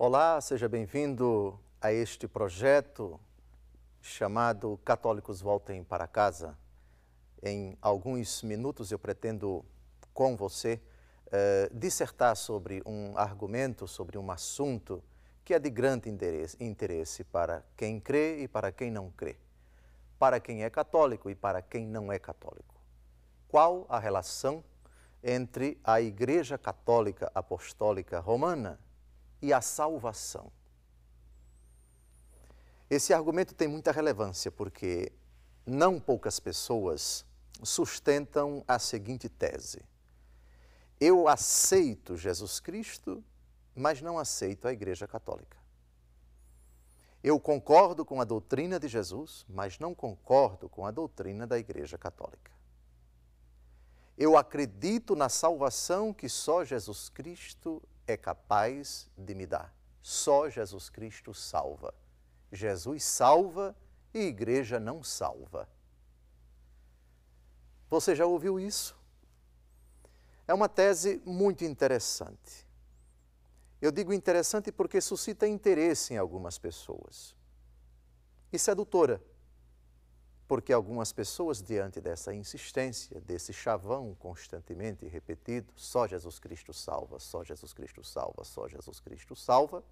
Olá, 0.00 0.40
seja 0.40 0.68
bem-vindo 0.68 1.58
a 1.80 1.92
este 1.92 2.28
projeto 2.28 3.18
chamado 4.00 4.78
Católicos 4.84 5.40
Voltem 5.40 5.82
para 5.82 6.06
Casa. 6.06 6.56
Em 7.42 7.76
alguns 7.82 8.44
minutos 8.44 8.92
eu 8.92 8.98
pretendo 9.00 9.64
com 10.14 10.36
você 10.36 10.80
eh, 11.32 11.68
dissertar 11.74 12.36
sobre 12.36 12.80
um 12.86 13.18
argumento, 13.18 13.88
sobre 13.88 14.16
um 14.16 14.30
assunto 14.30 15.02
que 15.44 15.52
é 15.52 15.58
de 15.58 15.68
grande 15.68 16.08
interesse, 16.08 16.56
interesse 16.60 17.24
para 17.24 17.64
quem 17.76 17.98
crê 17.98 18.44
e 18.44 18.46
para 18.46 18.70
quem 18.70 18.92
não 18.92 19.10
crê, 19.10 19.36
para 20.16 20.38
quem 20.38 20.62
é 20.62 20.70
católico 20.70 21.28
e 21.28 21.34
para 21.34 21.60
quem 21.60 21.84
não 21.84 22.12
é 22.12 22.20
católico. 22.20 22.80
Qual 23.48 23.84
a 23.88 23.98
relação 23.98 24.62
entre 25.24 25.76
a 25.82 26.00
Igreja 26.00 26.56
Católica 26.56 27.32
Apostólica 27.34 28.20
Romana 28.20 28.78
e 29.40 29.52
a 29.52 29.60
salvação? 29.60 30.50
Esse 32.90 33.12
argumento 33.12 33.54
tem 33.54 33.68
muita 33.68 33.92
relevância 33.92 34.50
porque 34.50 35.12
não 35.66 36.00
poucas 36.00 36.40
pessoas 36.40 37.24
sustentam 37.62 38.64
a 38.66 38.78
seguinte 38.78 39.28
tese: 39.28 39.84
eu 41.00 41.28
aceito 41.28 42.16
Jesus 42.16 42.58
Cristo, 42.58 43.22
mas 43.74 44.02
não 44.02 44.18
aceito 44.18 44.66
a 44.66 44.72
Igreja 44.72 45.06
Católica. 45.06 45.56
Eu 47.22 47.38
concordo 47.38 48.04
com 48.04 48.20
a 48.20 48.24
doutrina 48.24 48.80
de 48.80 48.88
Jesus, 48.88 49.44
mas 49.48 49.78
não 49.78 49.94
concordo 49.94 50.68
com 50.68 50.86
a 50.86 50.90
doutrina 50.90 51.46
da 51.46 51.58
Igreja 51.58 51.98
Católica. 51.98 52.50
Eu 54.16 54.36
acredito 54.36 55.14
na 55.14 55.28
salvação 55.28 56.12
que 56.12 56.28
só 56.28 56.64
Jesus 56.64 57.08
Cristo 57.08 57.82
é 58.12 58.16
capaz 58.16 59.10
de 59.16 59.34
me 59.34 59.46
dar. 59.46 59.74
Só 60.02 60.48
Jesus 60.48 60.88
Cristo 60.88 61.34
salva. 61.34 61.94
Jesus 62.50 63.04
salva 63.04 63.76
e 64.14 64.20
Igreja 64.20 64.80
não 64.80 65.02
salva. 65.02 65.68
Você 67.90 68.14
já 68.14 68.26
ouviu 68.26 68.58
isso? 68.58 68.96
É 70.46 70.54
uma 70.54 70.68
tese 70.68 71.22
muito 71.24 71.64
interessante. 71.64 72.66
Eu 73.80 73.92
digo 73.92 74.12
interessante 74.12 74.72
porque 74.72 75.00
suscita 75.00 75.46
interesse 75.46 76.14
em 76.14 76.16
algumas 76.16 76.58
pessoas. 76.58 77.34
E 78.52 78.58
sedutora, 78.58 79.22
porque 80.48 80.72
algumas 80.72 81.12
pessoas, 81.12 81.62
diante 81.62 82.00
dessa 82.00 82.34
insistência, 82.34 83.20
desse 83.20 83.52
chavão 83.52 84.16
constantemente 84.18 85.06
repetido, 85.06 85.70
só 85.76 86.06
Jesus 86.06 86.38
Cristo 86.38 86.72
salva, 86.72 87.18
só 87.18 87.44
Jesus 87.44 87.74
Cristo 87.74 88.02
salva, 88.02 88.42
só 88.44 88.66
Jesus 88.66 88.98
Cristo 88.98 89.36
salva, 89.36 89.84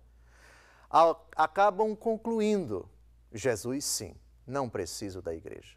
acabam 1.37 1.95
concluindo: 1.95 2.89
Jesus, 3.31 3.85
sim, 3.85 4.17
não 4.47 4.71
preciso 4.71 5.21
da 5.21 5.35
igreja. 5.35 5.77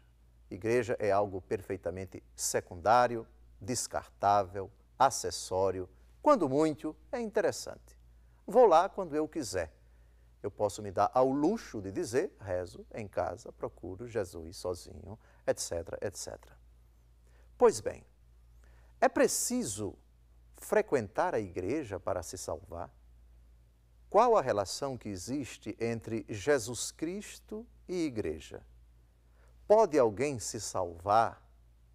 Igreja 0.50 0.96
é 0.98 1.12
algo 1.12 1.42
perfeitamente 1.42 2.22
secundário, 2.34 3.26
descartável, 3.60 4.70
acessório, 4.98 5.88
quando 6.22 6.48
muito, 6.48 6.96
é 7.12 7.20
interessante. 7.20 7.98
Vou 8.46 8.64
lá 8.64 8.88
quando 8.88 9.14
eu 9.14 9.28
quiser. 9.28 9.70
Eu 10.42 10.50
posso 10.50 10.82
me 10.82 10.90
dar 10.90 11.10
ao 11.12 11.30
luxo 11.30 11.82
de 11.82 11.92
dizer, 11.92 12.34
rezo 12.40 12.86
em 12.94 13.06
casa, 13.06 13.52
procuro 13.52 14.08
Jesus 14.08 14.56
sozinho, 14.56 15.18
etc, 15.46 15.98
etc. 16.00 16.38
Pois 17.58 17.80
bem, 17.80 18.04
é 19.00 19.08
preciso 19.08 19.94
frequentar 20.56 21.34
a 21.34 21.40
igreja 21.40 21.98
para 21.98 22.22
se 22.22 22.38
salvar? 22.38 22.90
Qual 24.08 24.36
a 24.36 24.42
relação 24.42 24.96
que 24.98 25.08
existe 25.08 25.76
entre 25.78 26.26
Jesus 26.28 26.90
Cristo 26.90 27.66
e 27.88 28.04
igreja? 28.04 28.64
Pode 29.68 29.98
alguém 29.98 30.38
se 30.38 30.60
salvar 30.60 31.46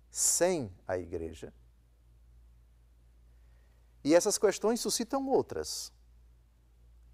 sem 0.09 0.73
a 0.87 0.97
igreja? 0.97 1.53
E 4.03 4.13
essas 4.13 4.37
questões 4.37 4.79
suscitam 4.79 5.27
outras. 5.27 5.91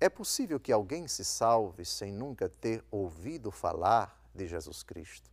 É 0.01 0.09
possível 0.09 0.59
que 0.59 0.71
alguém 0.71 1.07
se 1.07 1.23
salve 1.23 1.85
sem 1.85 2.11
nunca 2.11 2.49
ter 2.49 2.83
ouvido 2.89 3.51
falar 3.51 4.19
de 4.33 4.47
Jesus 4.47 4.81
Cristo? 4.81 5.29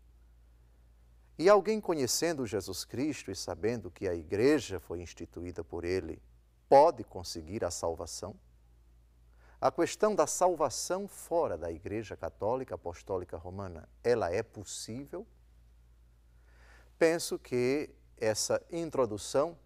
E 1.38 1.48
alguém 1.48 1.80
conhecendo 1.80 2.46
Jesus 2.46 2.84
Cristo 2.84 3.30
e 3.30 3.34
sabendo 3.34 3.90
que 3.90 4.06
a 4.06 4.14
igreja 4.14 4.78
foi 4.78 5.00
instituída 5.00 5.64
por 5.64 5.86
ele, 5.86 6.20
pode 6.68 7.02
conseguir 7.02 7.64
a 7.64 7.70
salvação? 7.70 8.38
A 9.58 9.72
questão 9.72 10.14
da 10.14 10.26
salvação 10.26 11.08
fora 11.08 11.56
da 11.56 11.72
Igreja 11.72 12.14
Católica 12.14 12.74
Apostólica 12.74 13.38
Romana, 13.38 13.88
ela 14.04 14.30
é 14.30 14.42
possível? 14.42 15.26
Penso 16.98 17.38
que 17.38 17.88
essa 18.18 18.62
introdução 18.70 19.56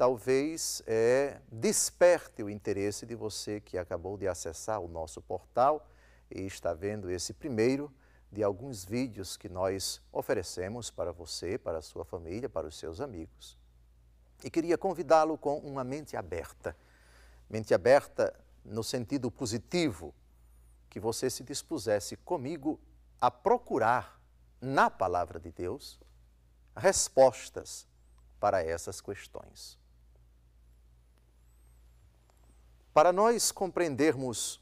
talvez 0.00 0.82
é, 0.86 1.42
desperte 1.52 2.42
o 2.42 2.48
interesse 2.48 3.04
de 3.04 3.14
você 3.14 3.60
que 3.60 3.76
acabou 3.76 4.16
de 4.16 4.26
acessar 4.26 4.80
o 4.80 4.88
nosso 4.88 5.20
portal 5.20 5.86
e 6.30 6.40
está 6.40 6.72
vendo 6.72 7.10
esse 7.10 7.34
primeiro 7.34 7.92
de 8.32 8.42
alguns 8.42 8.82
vídeos 8.82 9.36
que 9.36 9.46
nós 9.46 10.00
oferecemos 10.10 10.90
para 10.90 11.12
você, 11.12 11.58
para 11.58 11.76
a 11.76 11.82
sua 11.82 12.02
família, 12.02 12.48
para 12.48 12.66
os 12.66 12.78
seus 12.78 12.98
amigos. 12.98 13.58
E 14.42 14.48
queria 14.48 14.78
convidá-lo 14.78 15.36
com 15.36 15.58
uma 15.58 15.84
mente 15.84 16.16
aberta. 16.16 16.74
Mente 17.50 17.74
aberta 17.74 18.34
no 18.64 18.82
sentido 18.82 19.30
positivo, 19.30 20.14
que 20.88 20.98
você 20.98 21.28
se 21.28 21.44
dispusesse 21.44 22.16
comigo 22.16 22.80
a 23.20 23.30
procurar 23.30 24.18
na 24.62 24.88
palavra 24.88 25.38
de 25.38 25.52
Deus 25.52 26.00
respostas 26.74 27.86
para 28.40 28.64
essas 28.64 29.02
questões. 29.02 29.78
Para 32.92 33.12
nós 33.12 33.52
compreendermos 33.52 34.60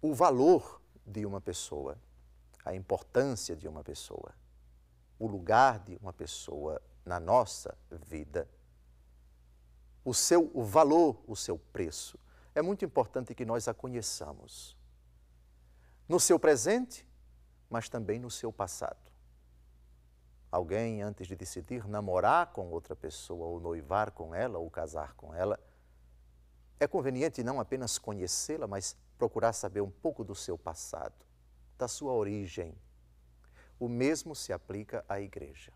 o 0.00 0.14
valor 0.14 0.80
de 1.06 1.26
uma 1.26 1.40
pessoa, 1.40 1.98
a 2.64 2.74
importância 2.74 3.54
de 3.54 3.68
uma 3.68 3.84
pessoa, 3.84 4.32
o 5.18 5.26
lugar 5.26 5.78
de 5.80 5.96
uma 5.96 6.12
pessoa 6.12 6.80
na 7.04 7.20
nossa 7.20 7.76
vida, 7.90 8.48
o 10.02 10.14
seu 10.14 10.50
valor, 10.62 11.22
o 11.26 11.36
seu 11.36 11.58
preço, 11.58 12.18
é 12.54 12.62
muito 12.62 12.84
importante 12.84 13.34
que 13.34 13.44
nós 13.44 13.68
a 13.68 13.74
conheçamos. 13.74 14.76
No 16.08 16.18
seu 16.18 16.38
presente, 16.38 17.06
mas 17.68 17.88
também 17.88 18.18
no 18.18 18.30
seu 18.30 18.52
passado. 18.52 19.10
Alguém, 20.50 21.02
antes 21.02 21.28
de 21.28 21.36
decidir 21.36 21.86
namorar 21.86 22.48
com 22.48 22.70
outra 22.70 22.96
pessoa, 22.96 23.46
ou 23.46 23.60
noivar 23.60 24.10
com 24.10 24.34
ela, 24.34 24.58
ou 24.58 24.68
casar 24.68 25.14
com 25.14 25.32
ela, 25.32 25.60
é 26.80 26.88
conveniente 26.88 27.44
não 27.44 27.60
apenas 27.60 27.98
conhecê-la, 27.98 28.66
mas 28.66 28.96
procurar 29.18 29.52
saber 29.52 29.82
um 29.82 29.90
pouco 29.90 30.24
do 30.24 30.34
seu 30.34 30.56
passado, 30.56 31.14
da 31.76 31.86
sua 31.86 32.14
origem. 32.14 32.74
O 33.78 33.86
mesmo 33.86 34.34
se 34.34 34.50
aplica 34.50 35.04
à 35.06 35.20
igreja. 35.20 35.72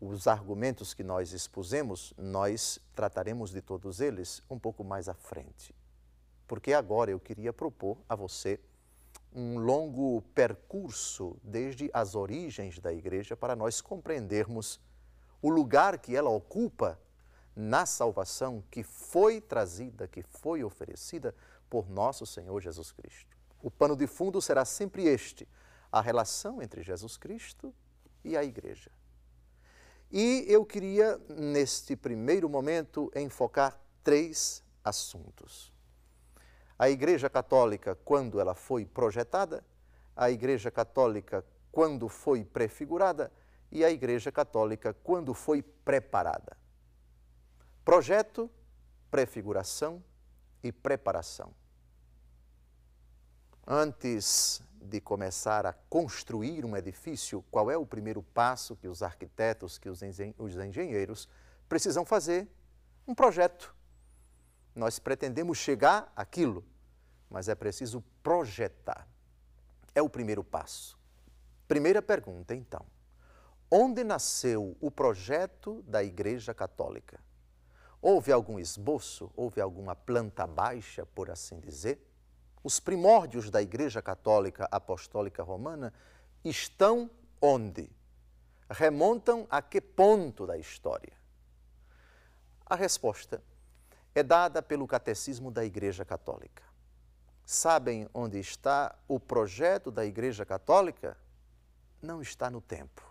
Os 0.00 0.26
argumentos 0.26 0.94
que 0.94 1.04
nós 1.04 1.32
expusemos, 1.32 2.14
nós 2.16 2.80
trataremos 2.94 3.50
de 3.50 3.60
todos 3.60 4.00
eles 4.00 4.42
um 4.48 4.58
pouco 4.58 4.82
mais 4.82 5.10
à 5.10 5.14
frente. 5.14 5.74
Porque 6.48 6.72
agora 6.72 7.10
eu 7.10 7.20
queria 7.20 7.52
propor 7.52 7.98
a 8.08 8.16
você 8.16 8.58
um 9.34 9.58
longo 9.58 10.22
percurso 10.34 11.36
desde 11.42 11.90
as 11.92 12.14
origens 12.14 12.78
da 12.78 12.92
igreja 12.92 13.36
para 13.36 13.54
nós 13.54 13.80
compreendermos 13.80 14.80
o 15.40 15.50
lugar 15.50 15.98
que 15.98 16.16
ela 16.16 16.30
ocupa 16.30 16.98
na 17.54 17.84
salvação 17.86 18.62
que 18.70 18.82
foi 18.82 19.40
trazida, 19.40 20.08
que 20.08 20.22
foi 20.22 20.64
oferecida 20.64 21.34
por 21.68 21.88
nosso 21.88 22.26
Senhor 22.26 22.60
Jesus 22.60 22.92
Cristo. 22.92 23.36
O 23.62 23.70
pano 23.70 23.96
de 23.96 24.06
fundo 24.06 24.40
será 24.40 24.64
sempre 24.64 25.04
este: 25.04 25.48
a 25.90 26.00
relação 26.00 26.60
entre 26.62 26.82
Jesus 26.82 27.16
Cristo 27.16 27.74
e 28.24 28.36
a 28.36 28.44
igreja. 28.44 28.90
E 30.10 30.44
eu 30.46 30.66
queria, 30.66 31.18
neste 31.30 31.96
primeiro 31.96 32.48
momento, 32.48 33.10
enfocar 33.16 33.80
três 34.04 34.62
assuntos. 34.84 35.72
A 36.78 36.90
Igreja 36.90 37.30
Católica, 37.30 37.94
quando 38.04 38.38
ela 38.38 38.54
foi 38.54 38.84
projetada, 38.84 39.64
a 40.14 40.30
Igreja 40.30 40.70
Católica, 40.70 41.44
quando 41.70 42.08
foi 42.08 42.44
prefigurada, 42.44 43.32
e 43.70 43.82
a 43.82 43.90
Igreja 43.90 44.30
Católica, 44.30 44.92
quando 45.02 45.32
foi 45.32 45.62
preparada. 45.62 46.54
Projeto, 47.84 48.50
prefiguração 49.10 50.02
e 50.62 50.70
preparação. 50.70 51.52
Antes 53.66 54.62
de 54.80 55.00
começar 55.00 55.66
a 55.66 55.72
construir 55.72 56.64
um 56.64 56.76
edifício, 56.76 57.44
qual 57.50 57.70
é 57.70 57.76
o 57.76 57.86
primeiro 57.86 58.22
passo 58.22 58.76
que 58.76 58.88
os 58.88 59.02
arquitetos, 59.02 59.78
que 59.78 59.88
os 59.88 60.02
engenheiros 60.02 61.28
precisam 61.68 62.04
fazer? 62.04 62.48
Um 63.06 63.14
projeto. 63.14 63.74
Nós 64.74 64.98
pretendemos 64.98 65.58
chegar 65.58 66.12
àquilo, 66.14 66.64
mas 67.28 67.48
é 67.48 67.54
preciso 67.54 68.02
projetar. 68.22 69.08
É 69.94 70.00
o 70.00 70.08
primeiro 70.08 70.44
passo. 70.44 70.98
Primeira 71.66 72.00
pergunta, 72.00 72.54
então. 72.54 72.86
Onde 73.70 74.04
nasceu 74.04 74.76
o 74.80 74.90
projeto 74.90 75.82
da 75.82 76.02
Igreja 76.02 76.54
Católica? 76.54 77.20
Houve 78.02 78.32
algum 78.32 78.58
esboço? 78.58 79.30
Houve 79.36 79.60
alguma 79.60 79.94
planta 79.94 80.44
baixa, 80.44 81.06
por 81.06 81.30
assim 81.30 81.60
dizer? 81.60 82.04
Os 82.64 82.80
primórdios 82.80 83.48
da 83.48 83.62
Igreja 83.62 84.02
Católica 84.02 84.68
Apostólica 84.72 85.44
Romana 85.44 85.94
estão 86.44 87.08
onde? 87.40 87.88
Remontam 88.68 89.46
a 89.48 89.62
que 89.62 89.80
ponto 89.80 90.48
da 90.48 90.58
história? 90.58 91.12
A 92.66 92.74
resposta 92.74 93.40
é 94.14 94.22
dada 94.22 94.60
pelo 94.60 94.86
Catecismo 94.86 95.52
da 95.52 95.64
Igreja 95.64 96.04
Católica. 96.04 96.64
Sabem 97.44 98.08
onde 98.12 98.38
está 98.40 98.98
o 99.06 99.20
projeto 99.20 99.92
da 99.92 100.04
Igreja 100.04 100.44
Católica? 100.44 101.16
Não 102.00 102.20
está 102.20 102.50
no 102.50 102.60
tempo, 102.60 103.02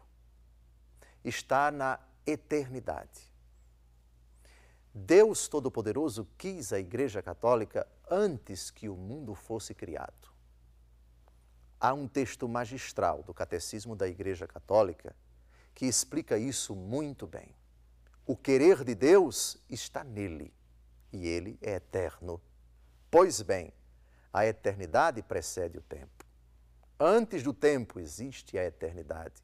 está 1.24 1.72
na 1.72 1.98
eternidade. 2.26 3.31
Deus 4.94 5.48
Todo-Poderoso 5.48 6.28
quis 6.38 6.74
a 6.74 6.80
Igreja 6.80 7.22
Católica 7.22 7.88
antes 8.10 8.70
que 8.70 8.90
o 8.90 8.96
mundo 8.96 9.34
fosse 9.34 9.74
criado. 9.74 10.30
Há 11.80 11.94
um 11.94 12.08
texto 12.08 12.48
magistral 12.48 13.24
do 13.24 13.34
Catecismo 13.34 13.96
da 13.96 14.08
Igreja 14.08 14.46
Católica 14.46 15.16
que 15.74 15.86
explica 15.86 16.38
isso 16.38 16.76
muito 16.76 17.26
bem. 17.26 17.56
O 18.26 18.36
querer 18.36 18.84
de 18.84 18.94
Deus 18.94 19.58
está 19.70 20.04
nele 20.04 20.54
e 21.12 21.26
ele 21.26 21.58
é 21.62 21.76
eterno. 21.76 22.42
Pois 23.10 23.42
bem, 23.42 23.74
a 24.34 24.46
eternidade 24.46 25.24
precede 25.24 25.78
o 25.78 25.82
tempo. 25.82 26.26
Antes 27.00 27.42
do 27.42 27.54
tempo 27.54 28.00
existe 28.00 28.58
a 28.58 28.66
eternidade. 28.66 29.42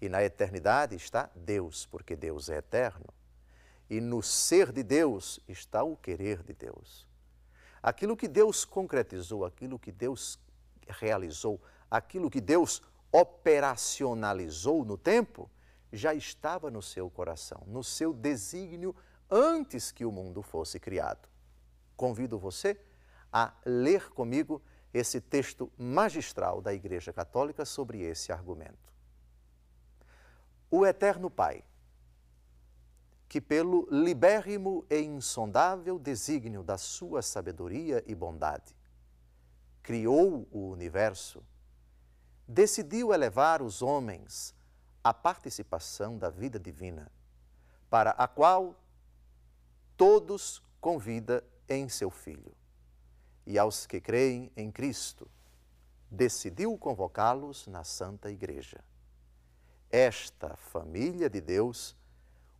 E 0.00 0.08
na 0.08 0.22
eternidade 0.22 0.94
está 0.94 1.30
Deus, 1.34 1.86
porque 1.86 2.14
Deus 2.14 2.50
é 2.50 2.58
eterno. 2.58 3.06
E 3.88 4.00
no 4.00 4.22
ser 4.22 4.72
de 4.72 4.82
Deus 4.82 5.40
está 5.46 5.82
o 5.82 5.96
querer 5.96 6.42
de 6.42 6.52
Deus. 6.52 7.06
Aquilo 7.82 8.16
que 8.16 8.26
Deus 8.26 8.64
concretizou, 8.64 9.44
aquilo 9.44 9.78
que 9.78 9.92
Deus 9.92 10.38
realizou, 10.88 11.60
aquilo 11.90 12.30
que 12.30 12.40
Deus 12.40 12.82
operacionalizou 13.12 14.84
no 14.84 14.98
tempo, 14.98 15.48
já 15.92 16.12
estava 16.12 16.70
no 16.70 16.82
seu 16.82 17.08
coração, 17.08 17.62
no 17.66 17.82
seu 17.84 18.12
desígnio 18.12 18.94
antes 19.30 19.92
que 19.92 20.04
o 20.04 20.12
mundo 20.12 20.42
fosse 20.42 20.78
criado. 20.78 21.28
Convido 21.96 22.38
você 22.38 22.78
a 23.32 23.52
ler 23.64 24.10
comigo 24.10 24.62
esse 24.92 25.20
texto 25.20 25.70
magistral 25.76 26.60
da 26.60 26.72
Igreja 26.72 27.12
Católica 27.12 27.64
sobre 27.64 28.00
esse 28.02 28.32
argumento. 28.32 28.92
O 30.70 30.84
Eterno 30.84 31.30
Pai 31.30 31.62
que, 33.28 33.40
pelo 33.40 33.88
libérrimo 33.90 34.84
e 34.88 35.00
insondável 35.00 35.98
desígnio 35.98 36.62
da 36.62 36.78
sua 36.78 37.22
sabedoria 37.22 38.02
e 38.06 38.14
bondade, 38.14 38.74
criou 39.82 40.48
o 40.50 40.70
universo, 40.70 41.44
decidiu 42.46 43.12
elevar 43.12 43.62
os 43.62 43.82
homens 43.82 44.54
à 45.02 45.12
participação 45.12 46.18
da 46.18 46.30
vida 46.30 46.58
divina, 46.58 47.10
para 47.88 48.10
a 48.10 48.26
qual 48.28 48.76
todos 49.96 50.62
convida 50.80 51.44
em 51.68 51.88
seu 51.88 52.10
Filho. 52.10 52.54
E 53.46 53.58
aos 53.58 53.86
que 53.86 54.00
creem 54.00 54.50
em 54.56 54.70
Cristo, 54.70 55.28
decidiu 56.10 56.76
convocá-los 56.78 57.66
na 57.66 57.84
Santa 57.84 58.30
Igreja. 58.30 58.84
Esta 59.90 60.56
família 60.56 61.30
de 61.30 61.40
Deus 61.40 61.96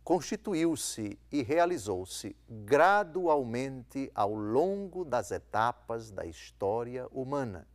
constituiu-se 0.07 1.19
e 1.29 1.43
realizou-se 1.43 2.33
gradualmente 2.47 4.09
ao 4.15 4.33
longo 4.33 5.03
das 5.03 5.31
etapas 5.31 6.11
da 6.11 6.25
história 6.25 7.09
humana, 7.11 7.67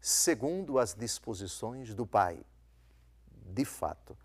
segundo 0.00 0.78
as 0.78 0.94
disposições 0.94 1.92
do 1.92 2.06
Pai. 2.06 2.40
De 3.46 3.64
fato, 3.64 4.16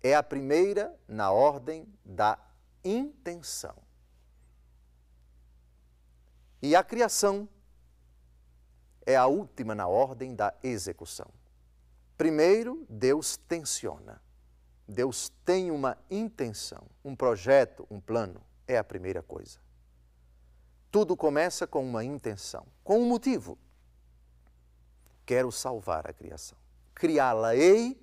é 0.02 0.14
a 0.14 0.22
primeira 0.22 0.94
na 1.08 1.30
ordem 1.30 1.86
da 2.04 2.38
intenção. 2.84 3.76
E 6.60 6.76
a 6.76 6.84
criação 6.84 7.48
é 9.06 9.16
a 9.16 9.26
última 9.26 9.74
na 9.74 9.86
ordem 9.86 10.34
da 10.34 10.54
execução. 10.62 11.28
Primeiro, 12.16 12.86
Deus 12.88 13.36
tensiona. 13.36 14.20
Deus 14.86 15.30
tem 15.44 15.70
uma 15.70 15.96
intenção, 16.10 16.86
um 17.04 17.16
projeto, 17.16 17.86
um 17.90 18.00
plano. 18.00 18.40
É 18.66 18.76
a 18.76 18.84
primeira 18.84 19.22
coisa. 19.22 19.58
Tudo 20.90 21.16
começa 21.16 21.66
com 21.66 21.82
uma 21.82 22.04
intenção, 22.04 22.66
com 22.84 23.00
um 23.00 23.06
motivo. 23.06 23.58
Quero 25.24 25.50
salvar 25.50 26.08
a 26.08 26.12
criação. 26.12 26.58
Criá-la-ei 26.94 27.98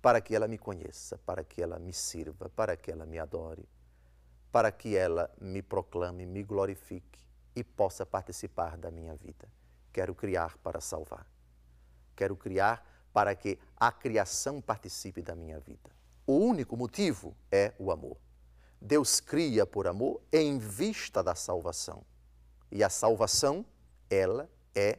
para 0.00 0.20
que 0.20 0.34
ela 0.34 0.48
me 0.48 0.58
conheça, 0.58 1.18
para 1.18 1.44
que 1.44 1.62
ela 1.62 1.78
me 1.78 1.92
sirva, 1.92 2.48
para 2.48 2.76
que 2.76 2.90
ela 2.90 3.06
me 3.06 3.18
adore, 3.18 3.68
para 4.50 4.72
que 4.72 4.96
ela 4.96 5.30
me 5.40 5.62
proclame, 5.62 6.26
me 6.26 6.42
glorifique 6.42 7.20
e 7.54 7.62
possa 7.62 8.04
participar 8.04 8.76
da 8.76 8.90
minha 8.90 9.14
vida. 9.14 9.48
Quero 9.92 10.14
criar 10.14 10.56
para 10.58 10.80
salvar. 10.80 11.26
Quero 12.16 12.36
criar 12.36 12.86
para 13.12 13.34
que 13.34 13.58
a 13.76 13.92
criação 13.92 14.60
participe 14.60 15.20
da 15.20 15.34
minha 15.34 15.60
vida. 15.60 15.90
O 16.26 16.34
único 16.34 16.76
motivo 16.76 17.36
é 17.50 17.74
o 17.78 17.90
amor. 17.90 18.16
Deus 18.80 19.20
cria 19.20 19.66
por 19.66 19.86
amor 19.86 20.22
em 20.32 20.58
vista 20.58 21.22
da 21.22 21.34
salvação. 21.34 22.04
E 22.70 22.82
a 22.82 22.88
salvação, 22.88 23.66
ela 24.08 24.50
é 24.74 24.98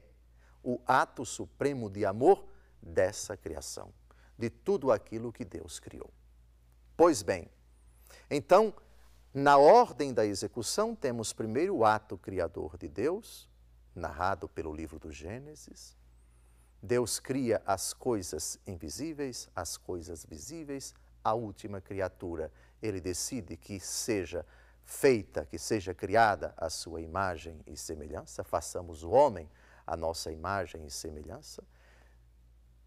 o 0.64 0.80
ato 0.86 1.26
supremo 1.26 1.90
de 1.90 2.06
amor 2.06 2.46
dessa 2.82 3.36
criação, 3.36 3.92
de 4.38 4.50
tudo 4.50 4.92
aquilo 4.92 5.34
que 5.34 5.44
Deus 5.44 5.80
criou. 5.80 6.14
Pois 6.96 7.24
bem, 7.24 7.50
então, 8.30 8.74
Na 9.34 9.58
ordem 9.58 10.14
da 10.14 10.24
execução, 10.24 10.94
temos 10.94 11.34
primeiro 11.34 11.78
o 11.78 11.84
ato 11.84 12.20
criador 12.20 12.78
de 12.78 12.88
Deus, 12.88 13.50
narrado 13.96 14.48
pelo 14.48 14.74
livro 14.74 15.00
do 15.00 15.12
Gênesis. 15.12 15.98
Deus 16.82 17.20
cria 17.20 17.62
as 17.66 17.94
coisas 17.94 18.60
invisíveis, 18.68 19.50
as 19.56 19.78
coisas 19.78 20.26
visíveis, 20.26 20.94
a 21.24 21.34
última 21.34 21.80
criatura. 21.80 22.52
Ele 22.82 23.00
decide 23.00 23.56
que 23.56 23.80
seja 23.80 24.46
feita, 24.84 25.46
que 25.46 25.58
seja 25.58 25.94
criada 25.94 26.54
a 26.58 26.70
sua 26.70 27.02
imagem 27.02 27.60
e 27.66 27.78
semelhança, 27.78 28.44
façamos 28.44 29.04
o 29.04 29.12
homem 29.12 29.50
a 29.86 29.96
nossa 29.96 30.32
imagem 30.32 30.86
e 30.86 30.92
semelhança. 30.92 31.64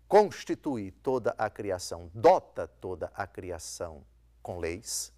Constitui 0.08 0.90
toda 0.90 1.34
a 1.36 1.50
criação, 1.50 2.10
dota 2.14 2.66
toda 2.66 3.10
a 3.14 3.26
criação 3.26 4.04
com 4.42 4.58
leis. 4.58 5.12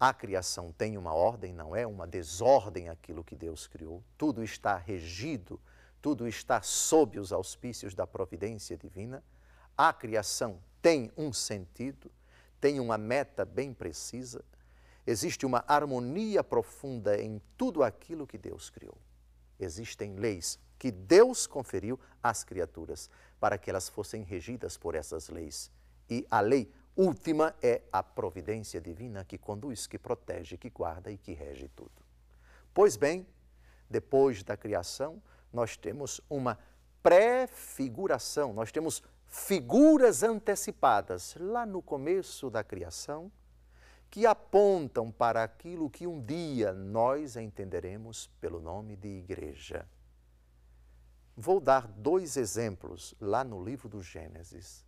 A 0.00 0.14
criação 0.14 0.72
tem 0.72 0.96
uma 0.96 1.12
ordem, 1.12 1.52
não 1.52 1.76
é 1.76 1.86
uma 1.86 2.06
desordem 2.06 2.88
aquilo 2.88 3.22
que 3.22 3.36
Deus 3.36 3.66
criou. 3.66 4.02
Tudo 4.16 4.42
está 4.42 4.74
regido, 4.78 5.60
tudo 6.00 6.26
está 6.26 6.62
sob 6.62 7.18
os 7.18 7.34
auspícios 7.34 7.94
da 7.94 8.06
providência 8.06 8.78
divina. 8.78 9.22
A 9.76 9.92
criação 9.92 10.58
tem 10.80 11.12
um 11.18 11.34
sentido, 11.34 12.10
tem 12.58 12.80
uma 12.80 12.96
meta 12.96 13.44
bem 13.44 13.74
precisa. 13.74 14.42
Existe 15.06 15.44
uma 15.44 15.62
harmonia 15.68 16.42
profunda 16.42 17.20
em 17.20 17.38
tudo 17.58 17.82
aquilo 17.82 18.26
que 18.26 18.38
Deus 18.38 18.70
criou. 18.70 18.96
Existem 19.58 20.16
leis 20.16 20.58
que 20.78 20.90
Deus 20.90 21.46
conferiu 21.46 22.00
às 22.22 22.42
criaturas 22.42 23.10
para 23.38 23.58
que 23.58 23.68
elas 23.68 23.90
fossem 23.90 24.22
regidas 24.22 24.78
por 24.78 24.94
essas 24.94 25.28
leis. 25.28 25.70
E 26.08 26.26
a 26.30 26.40
lei 26.40 26.72
última 26.96 27.54
é 27.62 27.82
a 27.92 28.02
providência 28.02 28.80
divina 28.80 29.24
que 29.24 29.38
conduz, 29.38 29.86
que 29.86 29.98
protege, 29.98 30.56
que 30.56 30.70
guarda 30.70 31.10
e 31.10 31.16
que 31.16 31.32
rege 31.32 31.68
tudo. 31.68 31.92
Pois 32.72 32.96
bem, 32.96 33.26
depois 33.88 34.42
da 34.42 34.56
criação, 34.56 35.22
nós 35.52 35.76
temos 35.76 36.20
uma 36.28 36.58
prefiguração, 37.02 38.52
nós 38.52 38.70
temos 38.70 39.02
figuras 39.26 40.22
antecipadas 40.22 41.36
lá 41.38 41.64
no 41.64 41.80
começo 41.80 42.50
da 42.50 42.62
criação 42.62 43.30
que 44.10 44.26
apontam 44.26 45.10
para 45.10 45.44
aquilo 45.44 45.88
que 45.88 46.06
um 46.06 46.20
dia 46.20 46.72
nós 46.72 47.36
entenderemos 47.36 48.26
pelo 48.40 48.60
nome 48.60 48.96
de 48.96 49.08
igreja. 49.08 49.88
Vou 51.36 51.60
dar 51.60 51.86
dois 51.86 52.36
exemplos 52.36 53.14
lá 53.20 53.44
no 53.44 53.64
livro 53.64 53.88
do 53.88 54.02
Gênesis, 54.02 54.84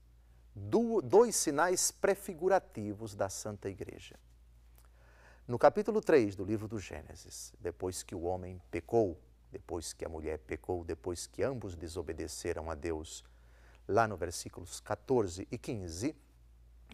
dois 0.54 1.36
sinais 1.36 1.90
prefigurativos 1.90 3.14
da 3.14 3.28
Santa 3.28 3.68
Igreja. 3.68 4.18
No 5.48 5.58
capítulo 5.58 6.00
3 6.00 6.36
do 6.36 6.44
livro 6.44 6.68
do 6.68 6.78
Gênesis, 6.78 7.52
depois 7.58 8.02
que 8.02 8.14
o 8.14 8.22
homem 8.22 8.60
pecou, 8.70 9.18
depois 9.50 9.92
que 9.92 10.04
a 10.04 10.08
mulher 10.08 10.38
pecou, 10.38 10.84
depois 10.84 11.26
que 11.26 11.42
ambos 11.42 11.74
desobedeceram 11.74 12.70
a 12.70 12.74
Deus, 12.74 13.24
lá 13.88 14.06
no 14.06 14.16
versículos 14.16 14.80
14 14.80 15.46
e 15.50 15.58
15, 15.58 16.14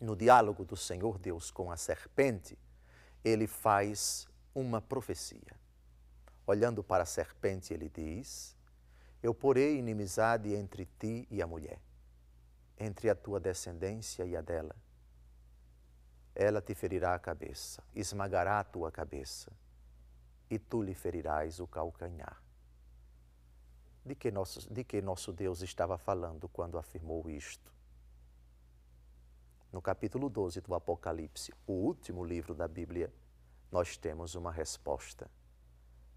no 0.00 0.17
diálogo 0.17 0.65
do 0.65 0.77
Senhor 0.77 1.19
Deus 1.19 1.50
com 1.50 1.71
a 1.71 1.77
serpente, 1.77 2.59
ele 3.25 3.47
faz 3.47 4.27
uma 4.55 4.81
profecia. 4.81 5.59
Olhando 6.47 6.83
para 6.83 7.03
a 7.03 7.07
serpente, 7.07 7.75
ele 7.75 7.88
diz: 7.88 8.57
Eu 9.23 9.35
porei 9.35 9.79
inimizade 9.79 10.55
entre 10.55 10.88
ti 10.99 11.29
e 11.31 11.43
a 11.43 11.47
mulher, 11.47 11.79
entre 12.78 13.11
a 13.11 13.14
tua 13.14 13.40
descendência 13.40 14.25
e 14.25 14.37
a 14.37 14.40
dela. 14.40 14.75
Ela 16.35 16.61
te 16.61 16.75
ferirá 16.75 17.14
a 17.14 17.18
cabeça, 17.18 17.82
esmagará 17.94 18.61
a 18.61 18.64
tua 18.64 18.92
cabeça, 18.92 19.52
e 20.49 20.58
tu 20.58 20.82
lhe 20.82 20.94
ferirás 20.94 21.61
o 21.61 21.66
calcanhar. 21.66 22.42
De 24.04 24.14
que 24.14 24.30
nosso, 24.30 24.73
de 24.73 24.85
que 24.85 25.02
nosso 25.02 25.32
Deus 25.32 25.61
estava 25.62 25.99
falando 25.99 26.49
quando 26.49 26.78
afirmou 26.78 27.28
isto? 27.28 27.78
no 29.73 29.82
capítulo 29.82 30.30
12 30.30 30.61
do 30.62 30.75
Apocalipse, 30.75 31.52
o 31.66 31.73
último 31.73 32.25
livro 32.25 32.54
da 32.54 32.66
Bíblia, 32.66 33.12
nós 33.70 33.97
temos 33.97 34.35
uma 34.35 34.50
resposta. 34.50 35.30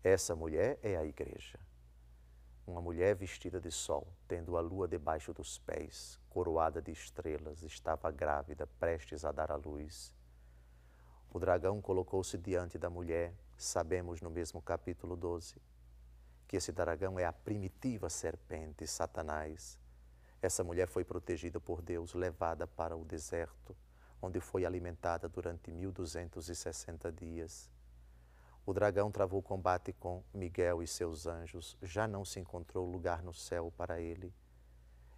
Essa 0.04 0.36
mulher 0.36 0.80
é 0.82 0.96
a 0.96 1.06
igreja. 1.06 1.60
Uma 2.72 2.80
mulher 2.80 3.14
vestida 3.18 3.60
de 3.60 3.70
sol, 3.70 4.08
tendo 4.30 4.56
a 4.56 4.62
lua 4.62 4.88
debaixo 4.88 5.34
dos 5.34 5.60
pés, 5.60 6.18
coroada 6.30 6.82
de 6.82 6.90
estrelas, 6.90 7.64
estava 7.64 8.10
grávida, 8.10 8.66
prestes 8.66 9.26
a 9.26 9.32
dar 9.34 9.52
à 9.52 9.58
luz. 9.58 10.16
O 11.34 11.38
dragão 11.38 11.82
colocou-se 11.82 12.38
diante 12.38 12.78
da 12.78 12.90
mulher, 12.90 13.36
sabemos 13.58 14.22
no 14.22 14.30
mesmo 14.30 14.62
capítulo 14.62 15.18
12, 15.18 15.62
que 16.48 16.56
esse 16.56 16.72
dragão 16.72 17.20
é 17.20 17.26
a 17.26 17.34
primitiva 17.34 18.10
serpente, 18.10 18.88
Satanás, 18.88 19.78
essa 20.42 20.64
mulher 20.64 20.88
foi 20.88 21.04
protegida 21.04 21.60
por 21.60 21.82
Deus, 21.82 22.14
levada 22.14 22.66
para 22.66 22.96
o 22.96 23.04
deserto, 23.04 23.76
onde 24.22 24.40
foi 24.40 24.64
alimentada 24.64 25.28
durante 25.28 25.74
1260 25.74 27.12
dias. 27.12 27.70
O 28.66 28.74
dragão 28.74 29.12
travou 29.12 29.42
combate 29.42 29.92
com 29.94 30.24
Miguel 30.34 30.84
e 30.84 30.88
seus 30.88 31.26
anjos, 31.26 31.78
já 31.82 32.08
não 32.08 32.24
se 32.24 32.40
encontrou 32.40 32.86
lugar 32.86 33.24
no 33.24 33.34
céu 33.34 33.74
para 33.76 34.00
ele. 34.00 34.34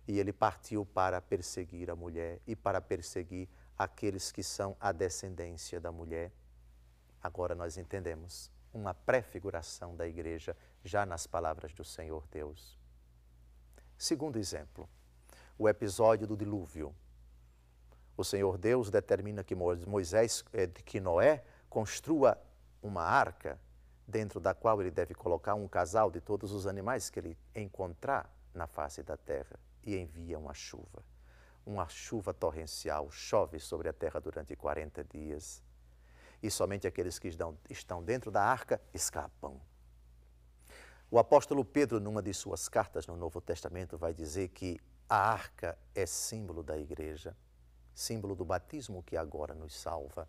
E 0.07 0.19
ele 0.19 0.31
partiu 0.31 0.85
para 0.85 1.21
perseguir 1.21 1.89
a 1.89 1.95
mulher 1.95 2.39
e 2.47 2.55
para 2.55 2.79
perseguir 2.81 3.50
aqueles 3.77 4.31
que 4.31 4.43
são 4.43 4.75
a 4.79 4.91
descendência 4.91 5.79
da 5.79 5.91
mulher. 5.91 6.31
Agora 7.21 7.55
nós 7.55 7.77
entendemos 7.77 8.51
uma 8.73 8.93
prefiguração 8.93 9.95
da 9.95 10.07
igreja 10.07 10.55
já 10.83 11.05
nas 11.05 11.27
palavras 11.27 11.73
do 11.73 11.83
Senhor 11.83 12.25
Deus. 12.27 12.77
Segundo 13.97 14.38
exemplo, 14.38 14.89
o 15.57 15.69
episódio 15.69 16.25
do 16.25 16.35
dilúvio. 16.35 16.93
O 18.17 18.23
Senhor 18.23 18.57
Deus 18.57 18.89
determina 18.89 19.43
que 19.43 19.55
Moisés, 19.55 20.43
eh, 20.53 20.67
que 20.67 21.00
Noé 21.00 21.43
construa 21.69 22.38
uma 22.83 23.01
arca 23.01 23.59
dentro 24.05 24.39
da 24.39 24.53
qual 24.53 24.81
ele 24.81 24.91
deve 24.91 25.15
colocar 25.15 25.55
um 25.55 25.67
casal 25.67 26.11
de 26.11 26.19
todos 26.19 26.51
os 26.51 26.67
animais 26.67 27.09
que 27.09 27.19
ele 27.19 27.37
encontrar 27.55 28.29
na 28.53 28.67
face 28.67 29.01
da 29.01 29.17
terra 29.17 29.57
e 29.81 29.97
envia 29.97 30.37
uma 30.37 30.53
chuva. 30.53 31.03
Uma 31.65 31.87
chuva 31.87 32.33
torrencial 32.33 33.09
chove 33.09 33.59
sobre 33.59 33.87
a 33.87 33.93
terra 33.93 34.19
durante 34.19 34.55
40 34.55 35.03
dias 35.05 35.63
e 36.41 36.51
somente 36.51 36.85
aqueles 36.85 37.17
que 37.17 37.29
estão 37.69 38.03
dentro 38.03 38.29
da 38.29 38.43
arca 38.43 38.81
escapam. 38.93 39.61
O 41.09 41.17
apóstolo 41.17 41.63
Pedro, 41.63 42.01
numa 42.01 42.21
de 42.21 42.33
suas 42.33 42.67
cartas 42.67 43.07
no 43.07 43.15
Novo 43.15 43.39
Testamento, 43.39 43.97
vai 43.97 44.13
dizer 44.13 44.49
que 44.49 44.77
a 45.07 45.15
arca 45.15 45.77
é 45.95 46.05
símbolo 46.05 46.61
da 46.61 46.77
igreja, 46.77 47.37
símbolo 47.93 48.35
do 48.35 48.43
batismo 48.43 49.03
que 49.03 49.15
agora 49.15 49.53
nos 49.53 49.73
salva. 49.73 50.27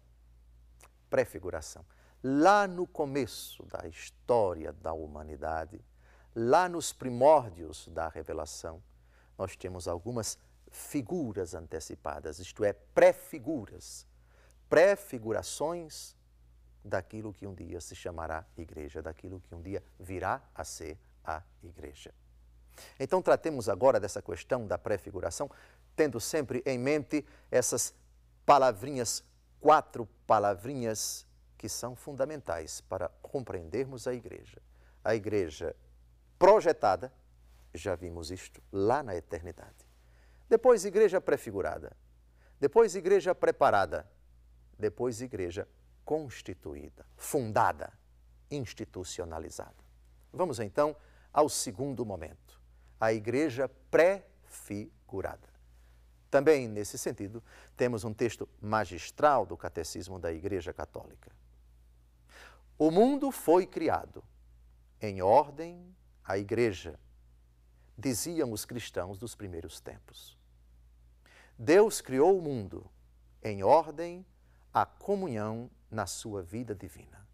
Prefiguração. 1.11 1.85
Lá 2.27 2.67
no 2.67 2.87
começo 2.87 3.67
da 3.67 3.87
história 3.87 4.73
da 4.73 4.95
humanidade, 4.95 5.85
lá 6.35 6.71
nos 6.71 6.91
primórdios 6.91 7.87
da 7.89 8.09
revelação, 8.09 8.83
nós 9.37 9.55
temos 9.57 9.87
algumas 9.87 10.39
figuras 10.71 11.55
antecipadas, 11.55 12.39
isto 12.39 12.65
é, 12.65 12.73
prefiguras, 12.73 14.07
prefigurações 14.71 16.17
daquilo 16.83 17.31
que 17.31 17.47
um 17.47 17.55
dia 17.55 17.79
se 17.79 17.95
chamará 17.95 18.47
igreja, 18.57 19.03
daquilo 19.03 19.39
que 19.39 19.55
um 19.55 19.61
dia 19.61 19.85
virá 20.01 20.43
a 20.55 20.65
ser 20.65 20.99
a 21.23 21.43
igreja. 21.63 22.11
Então, 22.99 23.21
tratemos 23.21 23.69
agora 23.69 24.01
dessa 24.01 24.23
questão 24.23 24.67
da 24.67 24.79
prefiguração, 24.79 25.51
tendo 25.95 26.19
sempre 26.19 26.63
em 26.65 26.79
mente 26.79 27.23
essas 27.51 27.95
palavrinhas, 28.47 29.23
quatro 29.61 30.09
palavrinhas 30.27 31.27
que 31.65 31.69
são 31.71 31.97
fundamentais 31.97 32.83
para 32.83 33.09
compreendermos 33.23 34.07
a 34.07 34.13
igreja. 34.13 34.61
A 35.03 35.15
igreja 35.15 35.75
projetada, 36.39 37.11
já 37.73 37.95
vimos 37.95 38.31
isto 38.31 38.63
lá 38.71 39.03
na 39.03 39.17
eternidade. 39.17 39.89
Depois, 40.47 40.85
igreja 40.85 41.23
prefigurada. 41.23 41.97
Depois, 42.61 42.95
igreja 42.95 43.35
preparada. 43.35 44.07
Depois, 44.79 45.23
igreja 45.23 45.67
constituída, 46.05 47.07
fundada, 47.17 47.91
institucionalizada. 48.51 49.83
Vamos 50.35 50.61
então 50.61 50.95
ao 51.33 51.49
segundo 51.49 52.05
momento 52.05 52.61
a 53.01 53.11
igreja 53.11 53.71
prefigurada. 53.91 55.49
Também, 56.31 56.69
nesse 56.69 56.99
sentido, 56.99 57.43
temos 57.75 58.05
um 58.05 58.13
texto 58.13 58.47
magistral 58.61 59.47
do 59.47 59.57
Catecismo 59.57 60.19
da 60.19 60.31
Igreja 60.31 60.71
Católica. 60.71 61.33
O 62.77 62.91
mundo 62.91 63.31
foi 63.31 63.67
criado 63.67 64.25
em 65.01 65.23
ordem 65.23 65.95
à 66.25 66.37
igreja, 66.37 66.99
diziam 67.97 68.51
os 68.51 68.65
cristãos 68.65 69.17
dos 69.19 69.37
primeiros 69.37 69.81
tempos. 69.81 70.37
Deus 71.57 72.01
criou 72.01 72.37
o 72.37 72.43
mundo 72.43 72.91
em 73.43 73.63
ordem 73.63 74.27
à 74.73 74.85
comunhão 74.85 75.71
na 75.89 76.05
sua 76.07 76.43
vida 76.43 76.75
divina. 76.75 77.25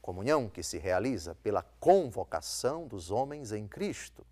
Comunhão 0.00 0.48
que 0.48 0.62
se 0.62 0.78
realiza 0.78 1.34
pela 1.34 1.64
convocação 1.80 2.86
dos 2.86 3.10
homens 3.10 3.50
em 3.50 3.66
Cristo. 3.66 4.24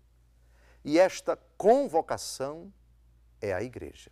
E 0.85 0.97
esta 0.97 1.35
convocação 1.57 2.73
é 3.41 3.53
a 3.53 3.61
Igreja. 3.61 4.11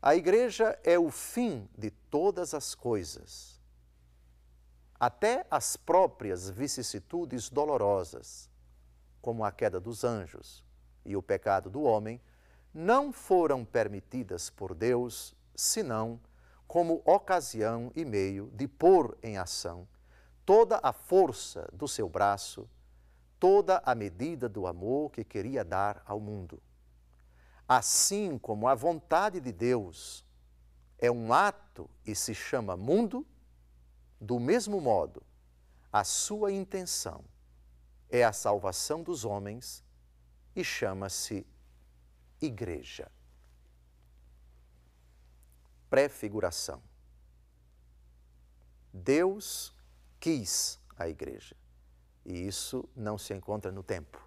A 0.00 0.14
Igreja 0.14 0.78
é 0.84 0.98
o 0.98 1.10
fim 1.10 1.68
de 1.76 1.90
todas 1.90 2.54
as 2.54 2.74
coisas, 2.74 3.59
até 5.00 5.46
as 5.50 5.78
próprias 5.78 6.50
vicissitudes 6.50 7.48
dolorosas, 7.48 8.50
como 9.22 9.42
a 9.42 9.50
queda 9.50 9.80
dos 9.80 10.04
anjos 10.04 10.62
e 11.06 11.16
o 11.16 11.22
pecado 11.22 11.70
do 11.70 11.82
homem, 11.82 12.20
não 12.72 13.10
foram 13.10 13.64
permitidas 13.64 14.50
por 14.50 14.74
Deus 14.74 15.34
senão 15.56 16.20
como 16.68 17.02
ocasião 17.04 17.90
e 17.96 18.04
meio 18.04 18.50
de 18.54 18.68
pôr 18.68 19.16
em 19.22 19.38
ação 19.38 19.88
toda 20.44 20.80
a 20.82 20.92
força 20.92 21.68
do 21.72 21.86
seu 21.86 22.08
braço, 22.08 22.68
toda 23.38 23.80
a 23.84 23.94
medida 23.94 24.48
do 24.48 24.66
amor 24.66 25.10
que 25.10 25.24
queria 25.24 25.64
dar 25.64 26.02
ao 26.04 26.18
mundo. 26.18 26.60
Assim 27.68 28.36
como 28.36 28.66
a 28.66 28.74
vontade 28.74 29.40
de 29.40 29.52
Deus 29.52 30.24
é 30.98 31.10
um 31.10 31.32
ato 31.32 31.88
e 32.04 32.14
se 32.14 32.34
chama 32.34 32.76
mundo, 32.76 33.24
do 34.20 34.38
mesmo 34.38 34.80
modo, 34.80 35.22
a 35.92 36.04
sua 36.04 36.52
intenção 36.52 37.24
é 38.08 38.22
a 38.22 38.32
salvação 38.32 39.02
dos 39.02 39.24
homens 39.24 39.82
e 40.54 40.62
chama-se 40.62 41.46
igreja. 42.40 43.10
Prefiguração. 45.88 46.82
Deus 48.92 49.74
quis 50.18 50.78
a 50.96 51.08
igreja. 51.08 51.56
E 52.24 52.46
isso 52.46 52.88
não 52.94 53.16
se 53.16 53.32
encontra 53.32 53.72
no 53.72 53.82
tempo, 53.82 54.20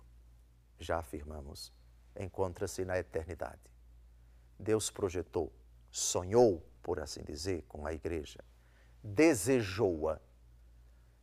já 0.80 0.98
afirmamos, 0.98 1.72
encontra-se 2.20 2.84
na 2.84 2.98
eternidade. 2.98 3.62
Deus 4.58 4.90
projetou, 4.90 5.54
sonhou, 5.92 6.66
por 6.82 7.00
assim 7.00 7.24
dizer, 7.24 7.64
com 7.64 7.86
a 7.86 7.94
igreja, 7.94 8.44
desejou-a. 9.04 10.20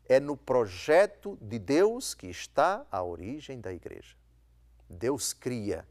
É 0.09 0.21
no 0.21 0.37
projeto 0.37 1.39
de 1.41 1.59
Deus 1.59 2.15
que 2.15 2.27
está 2.27 2.87
a 2.91 3.03
origem 3.03 3.61
da 3.61 3.73
igreja. 3.73 4.17
Deus 4.89 5.33
cria 5.33 5.87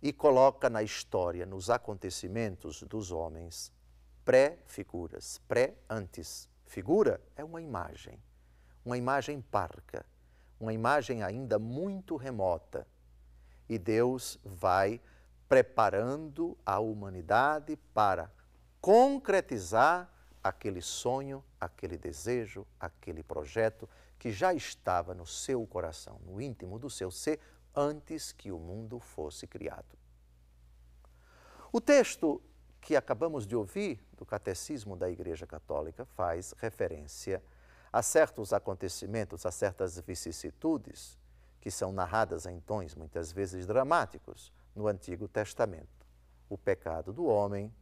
e 0.00 0.12
coloca 0.12 0.68
na 0.68 0.82
história, 0.82 1.46
nos 1.46 1.70
acontecimentos 1.70 2.82
dos 2.82 3.10
homens, 3.10 3.72
pré-figuras, 4.24 5.38
pré-antes. 5.48 6.48
Figura 6.66 7.20
é 7.36 7.42
uma 7.42 7.62
imagem, 7.62 8.18
uma 8.84 8.98
imagem 8.98 9.40
parca, 9.40 10.04
uma 10.60 10.72
imagem 10.72 11.22
ainda 11.22 11.58
muito 11.58 12.16
remota. 12.16 12.86
E 13.68 13.78
Deus 13.78 14.38
vai 14.44 15.00
preparando 15.48 16.58
a 16.64 16.78
humanidade 16.78 17.76
para 17.94 18.30
concretizar 18.80 20.10
aquele 20.42 20.82
sonho, 20.82 21.44
aquele 21.60 21.96
desejo, 21.96 22.66
aquele 22.78 23.22
projeto 23.22 23.88
que 24.18 24.32
já 24.32 24.52
estava 24.52 25.14
no 25.14 25.26
seu 25.26 25.66
coração, 25.66 26.20
no 26.24 26.40
íntimo 26.40 26.78
do 26.78 26.88
seu 26.88 27.10
ser, 27.10 27.40
antes 27.74 28.32
que 28.32 28.52
o 28.52 28.58
mundo 28.58 29.00
fosse 29.00 29.46
criado. 29.46 29.98
O 31.72 31.80
texto 31.80 32.42
que 32.80 32.96
acabamos 32.96 33.46
de 33.46 33.56
ouvir 33.56 34.04
do 34.16 34.26
Catecismo 34.26 34.96
da 34.96 35.08
Igreja 35.08 35.46
Católica 35.46 36.04
faz 36.04 36.52
referência 36.58 37.42
a 37.92 38.02
certos 38.02 38.52
acontecimentos, 38.52 39.46
a 39.46 39.50
certas 39.50 39.98
vicissitudes 40.00 41.18
que 41.60 41.70
são 41.70 41.92
narradas 41.92 42.44
em 42.44 42.58
tons 42.60 42.94
muitas 42.94 43.30
vezes 43.30 43.66
dramáticos 43.66 44.52
no 44.74 44.88
Antigo 44.88 45.28
Testamento. 45.28 46.06
O 46.48 46.58
pecado 46.58 47.12
do 47.12 47.24
homem, 47.24 47.72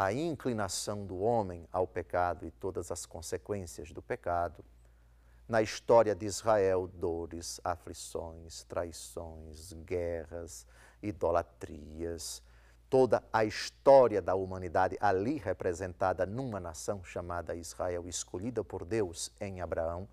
a 0.00 0.12
inclinação 0.12 1.04
do 1.04 1.18
homem 1.18 1.66
ao 1.72 1.84
pecado 1.84 2.46
e 2.46 2.52
todas 2.52 2.92
as 2.92 3.04
consequências 3.04 3.90
do 3.90 4.00
pecado, 4.00 4.64
na 5.48 5.60
história 5.60 6.14
de 6.14 6.24
Israel, 6.24 6.86
dores, 6.86 7.60
aflições, 7.64 8.62
traições, 8.62 9.72
guerras, 9.84 10.64
idolatrias, 11.02 12.40
toda 12.88 13.24
a 13.32 13.44
história 13.44 14.22
da 14.22 14.36
humanidade 14.36 14.96
ali 15.00 15.36
representada 15.36 16.24
numa 16.24 16.60
nação 16.60 17.02
chamada 17.02 17.56
Israel, 17.56 18.06
escolhida 18.06 18.62
por 18.62 18.84
Deus 18.84 19.32
em 19.40 19.60
Abraão, 19.60 20.08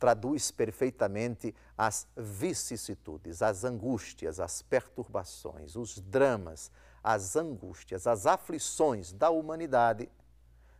traduz 0.00 0.50
perfeitamente 0.50 1.54
as 1.76 2.08
vicissitudes, 2.16 3.40
as 3.40 3.62
angústias, 3.62 4.40
as 4.40 4.62
perturbações, 4.62 5.76
os 5.76 6.00
dramas, 6.00 6.72
as 7.10 7.36
angústias, 7.36 8.06
as 8.06 8.26
aflições 8.26 9.14
da 9.14 9.30
humanidade 9.30 10.10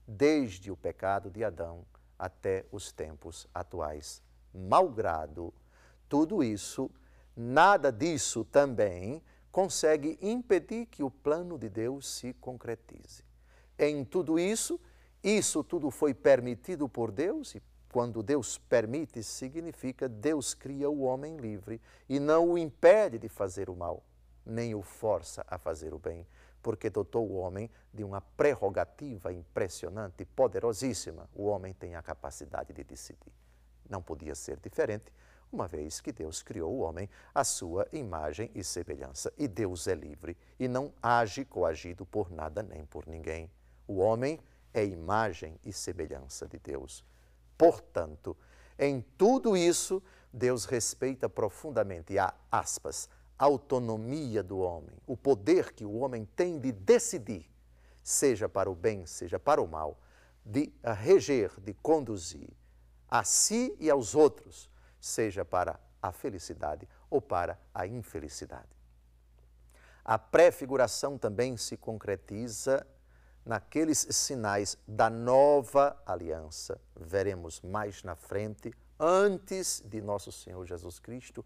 desde 0.06 0.70
o 0.70 0.76
pecado 0.76 1.30
de 1.30 1.42
Adão 1.42 1.86
até 2.18 2.66
os 2.70 2.92
tempos 2.92 3.48
atuais. 3.54 4.20
Malgrado 4.52 5.54
tudo 6.06 6.42
isso, 6.44 6.90
nada 7.34 7.90
disso 7.90 8.44
também 8.44 9.22
consegue 9.50 10.18
impedir 10.20 10.84
que 10.84 11.02
o 11.02 11.10
plano 11.10 11.56
de 11.56 11.70
Deus 11.70 12.06
se 12.06 12.34
concretize. 12.34 13.24
Em 13.78 14.04
tudo 14.04 14.38
isso, 14.38 14.78
isso 15.24 15.64
tudo 15.64 15.90
foi 15.90 16.12
permitido 16.12 16.90
por 16.90 17.10
Deus 17.10 17.54
e 17.54 17.62
quando 17.90 18.22
Deus 18.22 18.58
permite, 18.58 19.22
significa 19.22 20.06
Deus 20.06 20.52
cria 20.52 20.90
o 20.90 21.00
homem 21.00 21.38
livre 21.38 21.80
e 22.06 22.20
não 22.20 22.50
o 22.50 22.58
impede 22.58 23.18
de 23.18 23.30
fazer 23.30 23.70
o 23.70 23.74
mal, 23.74 24.04
nem 24.48 24.74
o 24.74 24.82
força 24.82 25.44
a 25.46 25.58
fazer 25.58 25.94
o 25.94 25.98
bem 25.98 26.26
porque 26.62 26.90
dotou 26.90 27.28
o 27.28 27.36
homem 27.36 27.70
de 27.92 28.04
uma 28.04 28.20
prerrogativa 28.20 29.32
impressionante, 29.32 30.24
poderosíssima. 30.24 31.28
O 31.34 31.46
homem 31.46 31.72
tem 31.72 31.94
a 31.94 32.02
capacidade 32.02 32.72
de 32.72 32.84
decidir. 32.84 33.32
Não 33.88 34.02
podia 34.02 34.34
ser 34.34 34.58
diferente, 34.60 35.12
uma 35.50 35.66
vez 35.66 36.00
que 36.00 36.12
Deus 36.12 36.42
criou 36.42 36.74
o 36.74 36.80
homem 36.80 37.08
à 37.34 37.42
sua 37.42 37.88
imagem 37.92 38.50
e 38.54 38.62
semelhança. 38.62 39.32
E 39.38 39.48
Deus 39.48 39.86
é 39.86 39.94
livre 39.94 40.36
e 40.58 40.68
não 40.68 40.92
age 41.02 41.44
coagido 41.44 42.04
por 42.04 42.30
nada 42.30 42.62
nem 42.62 42.84
por 42.84 43.06
ninguém. 43.06 43.50
O 43.86 43.96
homem 43.96 44.38
é 44.74 44.84
imagem 44.84 45.58
e 45.64 45.72
semelhança 45.72 46.46
de 46.46 46.58
Deus. 46.58 47.02
Portanto, 47.56 48.36
em 48.78 49.00
tudo 49.16 49.56
isso, 49.56 50.02
Deus 50.30 50.66
respeita 50.66 51.28
profundamente 51.28 52.18
a 52.18 52.34
aspas 52.52 53.08
autonomia 53.38 54.42
do 54.42 54.58
homem, 54.58 54.96
o 55.06 55.16
poder 55.16 55.72
que 55.72 55.84
o 55.84 55.98
homem 55.98 56.24
tem 56.24 56.58
de 56.58 56.72
decidir, 56.72 57.48
seja 58.02 58.48
para 58.48 58.70
o 58.70 58.74
bem, 58.74 59.06
seja 59.06 59.38
para 59.38 59.62
o 59.62 59.68
mal, 59.68 60.00
de 60.44 60.72
reger, 60.82 61.52
de 61.60 61.74
conduzir 61.74 62.50
a 63.08 63.22
si 63.22 63.76
e 63.78 63.88
aos 63.88 64.14
outros, 64.14 64.68
seja 65.00 65.44
para 65.44 65.78
a 66.02 66.12
felicidade 66.12 66.88
ou 67.08 67.20
para 67.20 67.58
a 67.72 67.86
infelicidade. 67.86 68.76
A 70.04 70.18
prefiguração 70.18 71.18
também 71.18 71.56
se 71.56 71.76
concretiza 71.76 72.86
naqueles 73.44 74.06
sinais 74.10 74.76
da 74.86 75.08
nova 75.08 76.00
aliança. 76.06 76.80
Veremos 76.96 77.60
mais 77.60 78.02
na 78.02 78.14
frente, 78.14 78.72
antes 78.98 79.82
de 79.84 80.00
nosso 80.00 80.32
Senhor 80.32 80.64
Jesus 80.66 80.98
Cristo 80.98 81.44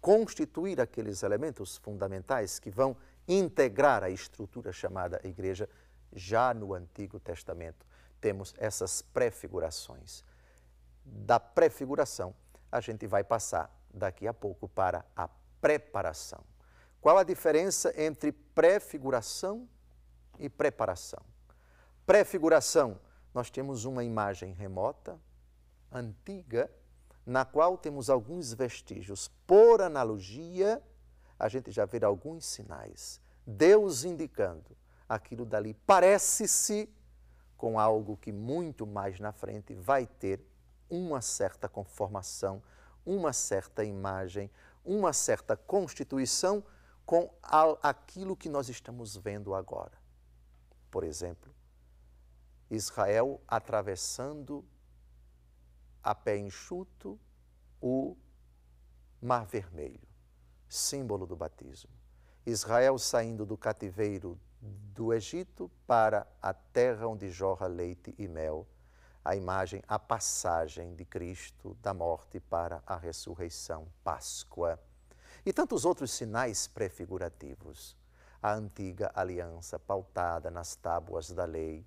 constituir 0.00 0.80
aqueles 0.80 1.22
elementos 1.22 1.76
fundamentais 1.76 2.58
que 2.58 2.70
vão 2.70 2.96
integrar 3.26 4.02
a 4.02 4.10
estrutura 4.10 4.72
chamada 4.72 5.20
igreja, 5.24 5.68
já 6.12 6.54
no 6.54 6.72
Antigo 6.74 7.20
Testamento 7.20 7.86
temos 8.20 8.54
essas 8.58 9.02
prefigurações. 9.02 10.24
Da 11.04 11.38
prefiguração, 11.38 12.34
a 12.70 12.80
gente 12.80 13.06
vai 13.06 13.22
passar 13.24 13.70
daqui 13.92 14.26
a 14.26 14.34
pouco 14.34 14.68
para 14.68 15.04
a 15.16 15.28
preparação. 15.60 16.44
Qual 17.00 17.16
a 17.16 17.22
diferença 17.22 17.92
entre 18.00 18.32
prefiguração 18.32 19.68
e 20.38 20.48
preparação? 20.48 21.20
Prefiguração, 22.04 22.98
nós 23.32 23.50
temos 23.50 23.84
uma 23.84 24.02
imagem 24.02 24.52
remota, 24.52 25.18
antiga, 25.92 26.70
na 27.28 27.44
qual 27.44 27.76
temos 27.76 28.08
alguns 28.08 28.54
vestígios. 28.54 29.30
Por 29.46 29.82
analogia, 29.82 30.82
a 31.38 31.46
gente 31.46 31.70
já 31.70 31.84
vê 31.84 32.02
alguns 32.02 32.46
sinais. 32.46 33.20
Deus 33.46 34.02
indicando 34.02 34.74
aquilo 35.06 35.44
dali 35.44 35.74
parece-se 35.86 36.88
com 37.54 37.78
algo 37.78 38.16
que 38.16 38.32
muito 38.32 38.86
mais 38.86 39.20
na 39.20 39.30
frente 39.30 39.74
vai 39.74 40.06
ter 40.06 40.42
uma 40.88 41.20
certa 41.20 41.68
conformação, 41.68 42.62
uma 43.04 43.34
certa 43.34 43.84
imagem, 43.84 44.50
uma 44.82 45.12
certa 45.12 45.54
constituição 45.54 46.64
com 47.04 47.30
aquilo 47.42 48.34
que 48.34 48.48
nós 48.48 48.70
estamos 48.70 49.18
vendo 49.18 49.54
agora. 49.54 49.98
Por 50.90 51.04
exemplo, 51.04 51.54
Israel 52.70 53.38
atravessando 53.46 54.64
a 56.02 56.14
pé 56.14 56.36
enxuto 56.36 57.18
o 57.80 58.16
Mar 59.20 59.46
Vermelho, 59.46 60.06
símbolo 60.68 61.26
do 61.26 61.36
batismo. 61.36 61.90
Israel 62.46 62.98
saindo 62.98 63.44
do 63.44 63.56
cativeiro 63.56 64.38
do 64.60 65.12
Egito 65.12 65.70
para 65.86 66.26
a 66.40 66.52
terra 66.52 67.06
onde 67.06 67.30
jorra 67.30 67.66
leite 67.66 68.14
e 68.18 68.26
mel, 68.26 68.66
a 69.24 69.36
imagem, 69.36 69.82
a 69.86 69.98
passagem 69.98 70.94
de 70.94 71.04
Cristo 71.04 71.76
da 71.82 71.92
morte 71.92 72.40
para 72.40 72.82
a 72.86 72.96
ressurreição, 72.96 73.86
Páscoa. 74.02 74.80
E 75.44 75.52
tantos 75.52 75.84
outros 75.84 76.10
sinais 76.10 76.66
prefigurativos. 76.66 77.96
A 78.40 78.54
antiga 78.54 79.10
aliança 79.14 79.78
pautada 79.78 80.50
nas 80.50 80.76
tábuas 80.76 81.30
da 81.30 81.44
lei. 81.44 81.86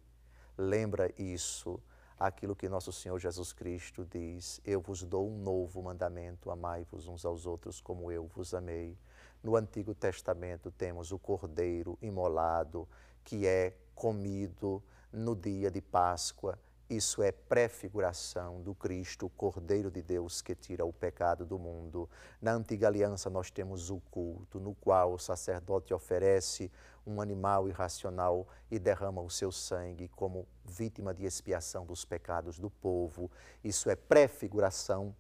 Lembra 0.58 1.12
isso, 1.18 1.82
aquilo 2.22 2.56
que 2.56 2.70
nosso 2.70 2.92
Senhor 2.92 3.18
Jesus 3.20 3.52
Cristo 3.52 4.06
diz: 4.06 4.62
Eu 4.64 4.80
vos 4.80 5.04
dou 5.04 5.28
um 5.28 5.38
novo 5.38 5.82
mandamento, 5.82 6.52
amai-vos 6.52 7.08
uns 7.08 7.26
aos 7.26 7.46
outros 7.46 7.82
como 7.82 8.12
eu 8.12 8.28
vos 8.28 8.54
amei. 8.54 8.98
No 9.44 9.56
Antigo 9.56 9.96
Testamento 9.96 10.70
temos 10.72 11.12
o 11.12 11.18
cordeiro 11.18 11.98
imolado, 12.02 12.88
que 13.24 13.48
é 13.48 13.76
comido 13.96 14.84
no 15.12 15.36
dia 15.36 15.72
de 15.72 15.82
Páscoa. 15.82 16.58
Isso 16.88 17.24
é 17.24 17.32
prefiguração 17.32 18.62
do 18.62 18.76
Cristo, 18.76 19.26
o 19.26 19.30
Cordeiro 19.30 19.90
de 19.90 20.02
Deus 20.02 20.42
que 20.42 20.54
tira 20.54 20.84
o 20.84 20.92
pecado 20.92 21.46
do 21.46 21.58
mundo. 21.58 22.10
Na 22.42 22.52
antiga 22.52 22.88
aliança 22.88 23.30
nós 23.30 23.50
temos 23.50 23.90
o 23.90 24.02
culto, 24.12 24.60
no 24.60 24.76
qual 24.76 25.14
o 25.14 25.18
sacerdote 25.18 25.94
oferece 25.94 26.70
um 27.06 27.22
animal 27.22 27.68
irracional 27.68 28.48
e 28.70 28.78
derrama 28.78 29.22
o 29.22 29.30
seu 29.30 29.52
sangue 29.52 30.08
como 30.10 30.48
vítima 30.66 31.14
de 31.14 31.26
expiação 31.26 31.86
dos 31.86 32.06
pecados 32.06 32.60
do 32.60 32.70
povo. 32.70 33.30
Isso 33.64 33.90
é 33.90 33.96
prefiguração 33.96 35.16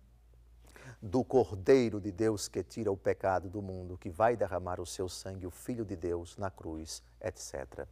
do 1.01 1.23
Cordeiro 1.23 1.99
de 1.99 2.11
Deus 2.11 2.47
que 2.47 2.63
tira 2.63 2.91
o 2.91 2.97
pecado 2.97 3.49
do 3.49 3.61
mundo, 3.61 3.97
que 3.97 4.09
vai 4.09 4.35
derramar 4.35 4.79
o 4.79 4.85
seu 4.85 5.09
sangue, 5.09 5.47
o 5.47 5.51
Filho 5.51 5.85
de 5.85 5.95
Deus, 5.95 6.37
na 6.37 6.51
cruz, 6.51 7.03
etc. 7.19 7.87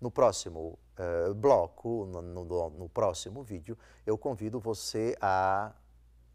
No 0.00 0.10
próximo 0.10 0.78
uh, 0.98 1.34
bloco, 1.34 2.06
no, 2.06 2.22
no, 2.22 2.70
no 2.70 2.88
próximo 2.88 3.42
vídeo, 3.42 3.76
eu 4.06 4.16
convido 4.16 4.60
você 4.60 5.16
a 5.20 5.72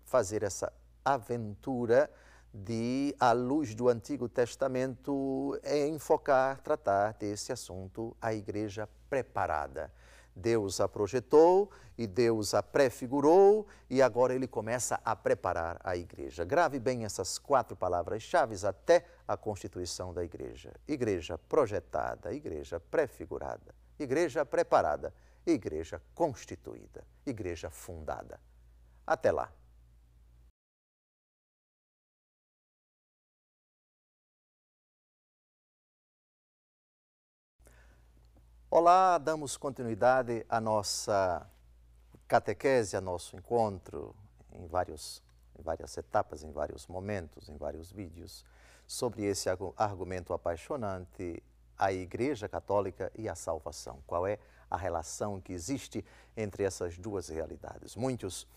fazer 0.05 0.43
essa 0.43 0.71
aventura 1.03 2.09
de, 2.53 3.15
à 3.19 3.31
luz 3.31 3.73
do 3.73 3.89
Antigo 3.89 4.29
Testamento, 4.29 5.59
enfocar, 5.87 6.61
tratar 6.61 7.13
desse 7.13 7.51
assunto, 7.51 8.15
a 8.21 8.33
igreja 8.33 8.87
preparada. 9.09 9.91
Deus 10.35 10.81
a 10.81 10.87
projetou 10.87 11.69
e 11.97 12.07
Deus 12.07 12.53
a 12.53 12.63
prefigurou 12.63 13.67
e 13.89 14.01
agora 14.01 14.33
ele 14.33 14.47
começa 14.47 14.99
a 15.05 15.15
preparar 15.15 15.79
a 15.83 15.95
igreja. 15.95 16.43
Grave 16.43 16.79
bem 16.79 17.05
essas 17.05 17.37
quatro 17.37 17.75
palavras-chave 17.75 18.55
até 18.65 19.05
a 19.27 19.37
constituição 19.37 20.13
da 20.13 20.23
igreja: 20.23 20.73
igreja 20.87 21.37
projetada, 21.37 22.33
igreja 22.33 22.79
prefigurada, 22.79 23.75
igreja 23.99 24.43
preparada, 24.43 25.13
igreja 25.45 26.01
constituída, 26.15 27.03
igreja 27.25 27.69
fundada. 27.69 28.39
Até 29.05 29.31
lá. 29.31 29.51
Olá, 38.75 39.19
damos 39.19 39.55
continuidade 39.55 40.43
à 40.49 40.59
nossa 40.59 41.47
catequese, 42.27 42.95
ao 42.95 43.03
nosso 43.03 43.35
encontro 43.35 44.15
em, 44.51 44.65
vários, 44.65 45.21
em 45.59 45.61
várias 45.61 45.95
etapas, 45.95 46.41
em 46.41 46.51
vários 46.51 46.87
momentos, 46.87 47.49
em 47.49 47.55
vários 47.55 47.91
vídeos, 47.91 48.43
sobre 48.87 49.25
esse 49.25 49.47
argumento 49.77 50.33
apaixonante, 50.33 51.43
a 51.77 51.93
Igreja 51.93 52.49
Católica 52.49 53.11
e 53.15 53.29
a 53.29 53.35
salvação. 53.35 53.99
Qual 54.07 54.25
é 54.25 54.39
a 54.71 54.75
relação 54.75 55.39
que 55.39 55.53
existe 55.53 56.03
entre 56.35 56.63
essas 56.63 56.97
duas 56.97 57.29
realidades? 57.29 57.95
Muitos 57.95 58.47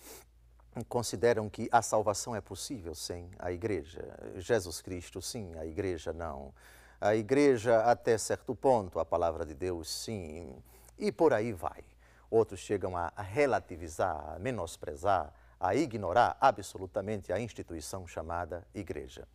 consideram 0.88 1.50
que 1.50 1.68
a 1.70 1.82
salvação 1.82 2.34
é 2.34 2.40
possível 2.40 2.94
sem 2.94 3.30
a 3.38 3.52
Igreja. 3.52 4.02
Jesus 4.36 4.80
Cristo, 4.80 5.20
sim, 5.20 5.54
a 5.58 5.66
Igreja 5.66 6.10
não 6.10 6.54
a 7.00 7.14
igreja 7.14 7.82
até 7.82 8.16
certo 8.16 8.54
ponto, 8.54 8.98
a 8.98 9.04
palavra 9.04 9.44
de 9.44 9.54
Deus 9.54 9.88
sim, 9.88 10.54
e 10.98 11.12
por 11.12 11.32
aí 11.32 11.52
vai. 11.52 11.84
Outros 12.30 12.60
chegam 12.60 12.96
a 12.96 13.12
relativizar, 13.16 14.34
a 14.34 14.38
menosprezar, 14.38 15.32
a 15.60 15.74
ignorar 15.74 16.36
absolutamente 16.40 17.32
a 17.32 17.40
instituição 17.40 18.06
chamada 18.06 18.66
igreja. 18.74 19.26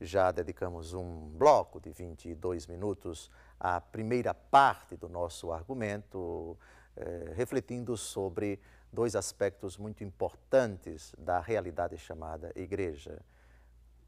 Já 0.00 0.30
dedicamos 0.30 0.92
um 0.92 1.28
bloco 1.30 1.80
de 1.80 1.90
22 1.90 2.66
minutos 2.66 3.30
à 3.58 3.80
primeira 3.80 4.34
parte 4.34 4.96
do 4.96 5.08
nosso 5.08 5.52
argumento, 5.52 6.56
eh, 6.96 7.32
refletindo 7.34 7.96
sobre 7.96 8.60
dois 8.92 9.16
aspectos 9.16 9.76
muito 9.76 10.04
importantes 10.04 11.14
da 11.18 11.40
realidade 11.40 11.96
chamada 11.96 12.52
igreja 12.54 13.22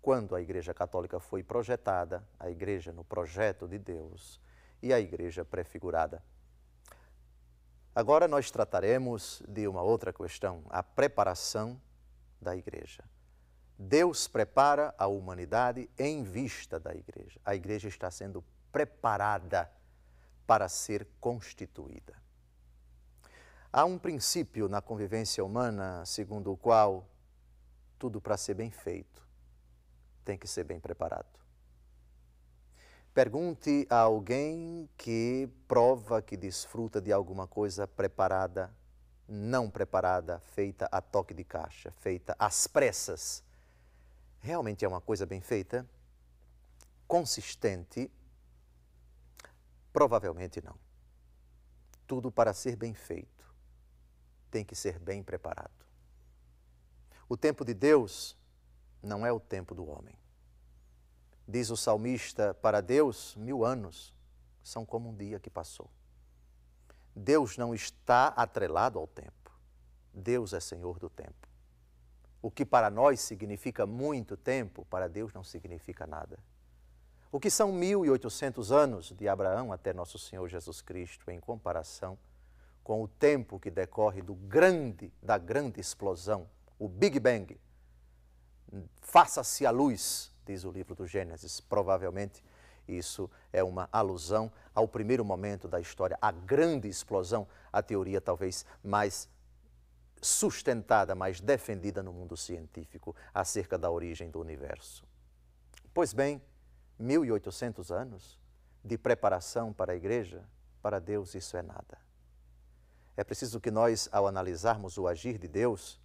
quando 0.00 0.34
a 0.34 0.40
Igreja 0.40 0.72
Católica 0.72 1.20
foi 1.20 1.42
projetada, 1.42 2.26
a 2.38 2.50
Igreja 2.50 2.92
no 2.92 3.04
projeto 3.04 3.66
de 3.66 3.78
Deus 3.78 4.40
e 4.82 4.92
a 4.92 5.00
Igreja 5.00 5.44
prefigurada. 5.44 6.22
Agora 7.94 8.28
nós 8.28 8.50
trataremos 8.50 9.42
de 9.48 9.66
uma 9.66 9.82
outra 9.82 10.12
questão, 10.12 10.62
a 10.70 10.82
preparação 10.82 11.80
da 12.40 12.56
Igreja. 12.56 13.04
Deus 13.76 14.28
prepara 14.28 14.94
a 14.96 15.06
humanidade 15.06 15.90
em 15.98 16.22
vista 16.22 16.78
da 16.78 16.94
Igreja. 16.94 17.40
A 17.44 17.54
Igreja 17.54 17.88
está 17.88 18.10
sendo 18.10 18.44
preparada 18.70 19.70
para 20.46 20.68
ser 20.68 21.06
constituída. 21.20 22.16
Há 23.72 23.84
um 23.84 23.98
princípio 23.98 24.68
na 24.68 24.80
convivência 24.80 25.44
humana 25.44 26.04
segundo 26.06 26.52
o 26.52 26.56
qual 26.56 27.06
tudo 27.98 28.20
para 28.20 28.36
ser 28.36 28.54
bem 28.54 28.70
feito 28.70 29.27
tem 30.28 30.36
que 30.36 30.46
ser 30.46 30.64
bem 30.64 30.78
preparado. 30.78 31.40
Pergunte 33.14 33.86
a 33.88 34.00
alguém 34.00 34.86
que 34.98 35.48
prova 35.66 36.20
que 36.20 36.36
desfruta 36.36 37.00
de 37.00 37.10
alguma 37.10 37.46
coisa 37.46 37.88
preparada, 37.88 38.70
não 39.26 39.70
preparada, 39.70 40.38
feita 40.40 40.86
a 40.92 41.00
toque 41.00 41.32
de 41.32 41.44
caixa, 41.44 41.90
feita 41.92 42.36
às 42.38 42.66
pressas. 42.66 43.42
Realmente 44.38 44.84
é 44.84 44.88
uma 44.88 45.00
coisa 45.00 45.24
bem 45.24 45.40
feita? 45.40 45.88
Consistente? 47.06 48.10
Provavelmente 49.94 50.62
não. 50.62 50.78
Tudo 52.06 52.30
para 52.30 52.52
ser 52.52 52.76
bem 52.76 52.92
feito 52.92 53.50
tem 54.50 54.62
que 54.62 54.76
ser 54.76 54.98
bem 54.98 55.22
preparado. 55.22 55.86
O 57.30 57.34
tempo 57.34 57.64
de 57.64 57.72
Deus 57.72 58.37
não 59.02 59.24
é 59.24 59.32
o 59.32 59.40
tempo 59.40 59.74
do 59.74 59.88
homem. 59.88 60.14
Diz 61.46 61.70
o 61.70 61.76
salmista: 61.76 62.54
para 62.54 62.80
Deus, 62.80 63.34
mil 63.36 63.64
anos 63.64 64.14
são 64.62 64.84
como 64.84 65.08
um 65.08 65.16
dia 65.16 65.40
que 65.40 65.48
passou. 65.48 65.90
Deus 67.14 67.56
não 67.56 67.74
está 67.74 68.28
atrelado 68.28 68.98
ao 68.98 69.06
tempo. 69.06 69.50
Deus 70.12 70.52
é 70.52 70.60
Senhor 70.60 70.98
do 70.98 71.08
tempo. 71.08 71.48
O 72.40 72.50
que 72.50 72.64
para 72.64 72.90
nós 72.90 73.20
significa 73.20 73.86
muito 73.86 74.36
tempo, 74.36 74.84
para 74.84 75.08
Deus 75.08 75.32
não 75.32 75.42
significa 75.42 76.06
nada. 76.06 76.38
O 77.30 77.40
que 77.40 77.50
são 77.50 77.72
1.800 77.72 78.70
anos 78.70 79.12
de 79.12 79.28
Abraão 79.28 79.72
até 79.72 79.92
nosso 79.92 80.18
Senhor 80.18 80.48
Jesus 80.48 80.80
Cristo 80.80 81.30
em 81.30 81.40
comparação 81.40 82.18
com 82.82 83.02
o 83.02 83.08
tempo 83.08 83.60
que 83.60 83.70
decorre 83.70 84.22
do 84.22 84.34
grande, 84.34 85.12
da 85.22 85.36
grande 85.36 85.78
explosão, 85.78 86.48
o 86.78 86.88
Big 86.88 87.20
Bang, 87.20 87.60
faça-se 89.00 89.64
a 89.64 89.70
luz, 89.70 90.30
diz 90.46 90.64
o 90.64 90.70
livro 90.70 90.94
do 90.94 91.06
Gênesis. 91.06 91.60
Provavelmente 91.60 92.42
isso 92.86 93.30
é 93.52 93.62
uma 93.62 93.88
alusão 93.92 94.50
ao 94.74 94.88
primeiro 94.88 95.24
momento 95.24 95.68
da 95.68 95.80
história, 95.80 96.16
a 96.22 96.30
grande 96.30 96.88
explosão, 96.88 97.46
a 97.72 97.82
teoria 97.82 98.20
talvez 98.20 98.64
mais 98.82 99.28
sustentada, 100.22 101.14
mais 101.14 101.40
defendida 101.40 102.02
no 102.02 102.12
mundo 102.12 102.36
científico 102.36 103.14
acerca 103.32 103.76
da 103.78 103.90
origem 103.90 104.30
do 104.30 104.40
universo. 104.40 105.04
Pois 105.92 106.12
bem, 106.12 106.42
1800 106.98 107.92
anos 107.92 108.38
de 108.84 108.96
preparação 108.96 109.72
para 109.72 109.92
a 109.92 109.96
igreja, 109.96 110.44
para 110.82 110.98
Deus 110.98 111.34
isso 111.34 111.56
é 111.56 111.62
nada. 111.62 111.98
É 113.16 113.24
preciso 113.24 113.60
que 113.60 113.70
nós, 113.70 114.08
ao 114.12 114.26
analisarmos 114.26 114.96
o 114.96 115.06
agir 115.08 115.38
de 115.38 115.48
Deus, 115.48 116.00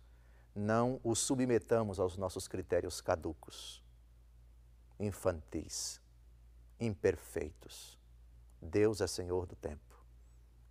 não 0.55 0.99
o 1.03 1.15
submetamos 1.15 1.99
aos 1.99 2.17
nossos 2.17 2.47
critérios 2.47 3.01
caducos, 3.01 3.83
infantis, 4.99 6.01
imperfeitos. 6.79 7.99
Deus 8.61 9.01
é 9.01 9.07
Senhor 9.07 9.45
do 9.45 9.57
tempo 9.57 9.93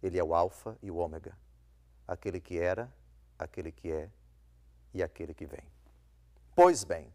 Ele 0.03 0.19
é 0.19 0.25
o 0.25 0.35
Alfa 0.35 0.79
e 0.83 0.91
o 0.91 0.97
Ômega, 0.97 1.37
aquele 2.09 2.41
que 2.41 2.59
era, 2.59 2.93
aquele 3.39 3.71
que 3.71 3.91
é 3.91 4.11
e 4.95 5.03
aquele 5.03 5.35
que 5.35 5.47
vem. 5.47 5.67
Pois 6.55 6.85
bem, 6.85 7.13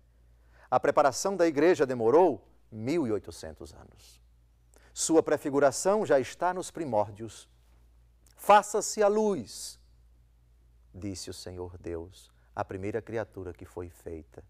a 0.70 0.80
preparação 0.80 1.36
da 1.36 1.48
igreja 1.48 1.86
demorou 1.86 2.48
1800 2.72 3.74
anos. 3.74 4.22
Sua 4.94 5.22
prefiguração 5.22 6.06
já 6.06 6.20
está 6.20 6.54
nos 6.54 6.72
primórdios. 6.72 7.48
Faça-se 8.36 9.02
a 9.02 9.08
luz, 9.08 9.80
disse 10.94 11.30
o 11.30 11.34
Senhor 11.34 11.78
Deus, 11.78 12.32
a 12.58 12.66
primeira 12.66 13.04
criatura 13.04 13.54
que 13.54 13.66
foi 13.66 13.88
feita. 13.88 14.44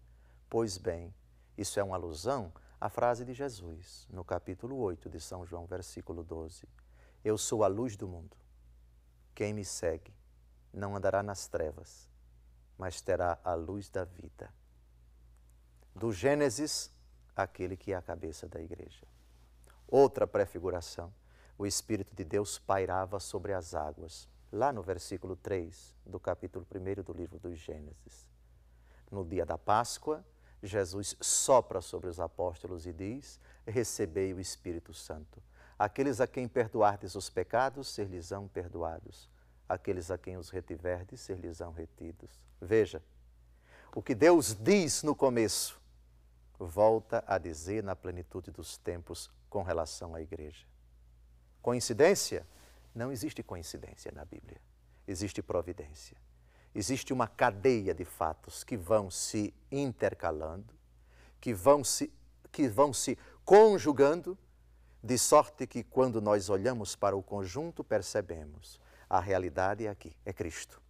Pois 0.48 0.78
bem, 0.78 1.14
isso 1.58 1.78
é 1.78 1.84
uma 1.84 1.94
alusão 1.94 2.50
à 2.80 2.88
frase 2.88 3.22
de 3.22 3.34
Jesus, 3.34 4.08
no 4.08 4.24
capítulo 4.24 4.78
8 4.78 5.10
de 5.10 5.20
São 5.20 5.44
João, 5.44 5.66
versículo 5.66 6.24
12. 6.24 6.66
Eu 7.22 7.36
sou 7.36 7.62
a 7.62 7.66
luz 7.66 7.98
do 7.98 8.08
mundo. 8.08 8.34
Quem 9.34 9.52
me 9.52 9.62
segue 9.62 10.10
não 10.72 10.96
andará 10.96 11.22
nas 11.22 11.48
trevas, 11.48 12.08
mas 12.78 13.02
terá 13.02 13.38
a 13.44 13.52
luz 13.52 13.90
da 13.90 14.04
vida. 14.04 14.50
Do 15.94 16.10
Gênesis, 16.10 16.90
aquele 17.36 17.76
que 17.76 17.92
é 17.92 17.96
a 17.96 18.00
cabeça 18.00 18.48
da 18.48 18.58
igreja. 18.58 19.06
Outra 19.86 20.26
prefiguração, 20.26 21.12
o 21.58 21.66
Espírito 21.66 22.16
de 22.16 22.24
Deus 22.24 22.58
pairava 22.58 23.20
sobre 23.20 23.52
as 23.52 23.74
águas, 23.74 24.26
lá 24.50 24.72
no 24.72 24.82
versículo 24.82 25.36
3 25.36 25.94
do 26.06 26.18
capítulo 26.18 26.66
1 26.74 27.02
do 27.02 27.12
livro 27.12 27.38
dos 27.38 27.58
Gênesis. 27.58 28.26
No 29.10 29.24
dia 29.24 29.44
da 29.44 29.56
Páscoa, 29.56 30.24
Jesus 30.62 31.16
sopra 31.20 31.80
sobre 31.80 32.08
os 32.08 32.18
apóstolos 32.18 32.86
e 32.86 32.92
diz: 32.92 33.40
Recebei 33.66 34.32
o 34.34 34.40
Espírito 34.40 34.92
Santo. 34.92 35.42
Aqueles 35.78 36.20
a 36.20 36.26
quem 36.26 36.48
perdoardes 36.48 37.14
os 37.14 37.30
pecados, 37.30 37.88
ser-lhes-ão 37.88 38.48
perdoados. 38.48 39.30
Aqueles 39.68 40.10
a 40.10 40.18
quem 40.18 40.36
os 40.36 40.50
retiverdes, 40.50 41.20
ser-lhes-ão 41.20 41.72
retidos. 41.72 42.40
Veja, 42.60 43.02
o 43.94 44.02
que 44.02 44.14
Deus 44.14 44.54
diz 44.54 45.02
no 45.02 45.14
começo, 45.14 45.80
volta 46.58 47.22
a 47.26 47.38
dizer 47.38 47.84
na 47.84 47.94
plenitude 47.94 48.50
dos 48.50 48.76
tempos 48.76 49.30
com 49.48 49.62
relação 49.62 50.14
à 50.14 50.20
igreja. 50.20 50.66
Coincidência? 51.62 52.46
Não 52.98 53.12
existe 53.12 53.44
coincidência 53.44 54.10
na 54.10 54.24
Bíblia. 54.24 54.60
Existe 55.06 55.40
providência. 55.40 56.16
Existe 56.74 57.12
uma 57.12 57.28
cadeia 57.28 57.94
de 57.94 58.04
fatos 58.04 58.64
que 58.64 58.76
vão 58.76 59.08
se 59.08 59.54
intercalando, 59.70 60.74
que 61.40 61.54
vão 61.54 61.84
se, 61.84 62.12
que 62.50 62.66
vão 62.66 62.92
se 62.92 63.16
conjugando 63.44 64.36
de 65.00 65.16
sorte 65.16 65.64
que 65.64 65.84
quando 65.84 66.20
nós 66.20 66.50
olhamos 66.50 66.96
para 66.96 67.16
o 67.16 67.22
conjunto, 67.22 67.84
percebemos 67.84 68.80
a 69.08 69.20
realidade 69.20 69.86
é 69.86 69.90
aqui, 69.90 70.16
é 70.24 70.32
Cristo. 70.32 70.82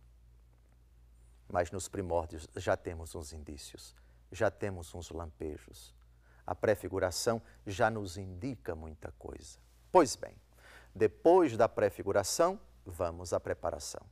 Mas 1.47 1.71
nos 1.71 1.88
primórdios 1.88 2.49
já 2.57 2.75
temos 2.75 3.14
uns 3.14 3.35
indícios, 3.35 3.94
já 4.33 4.51
temos 4.51 4.94
uns 4.94 5.11
lampejos. 5.11 5.94
A 6.47 6.55
prefiguração 6.55 7.42
já 7.66 7.90
nos 7.90 8.16
indica 8.16 8.75
muita 8.75 9.12
coisa. 9.18 9.59
Pois 9.92 10.16
bem, 10.16 10.35
depois 10.98 11.56
da 11.56 11.68
prefiguração, 11.68 12.61
vamos 12.84 13.32
à 13.32 13.40
preparação. 13.40 14.02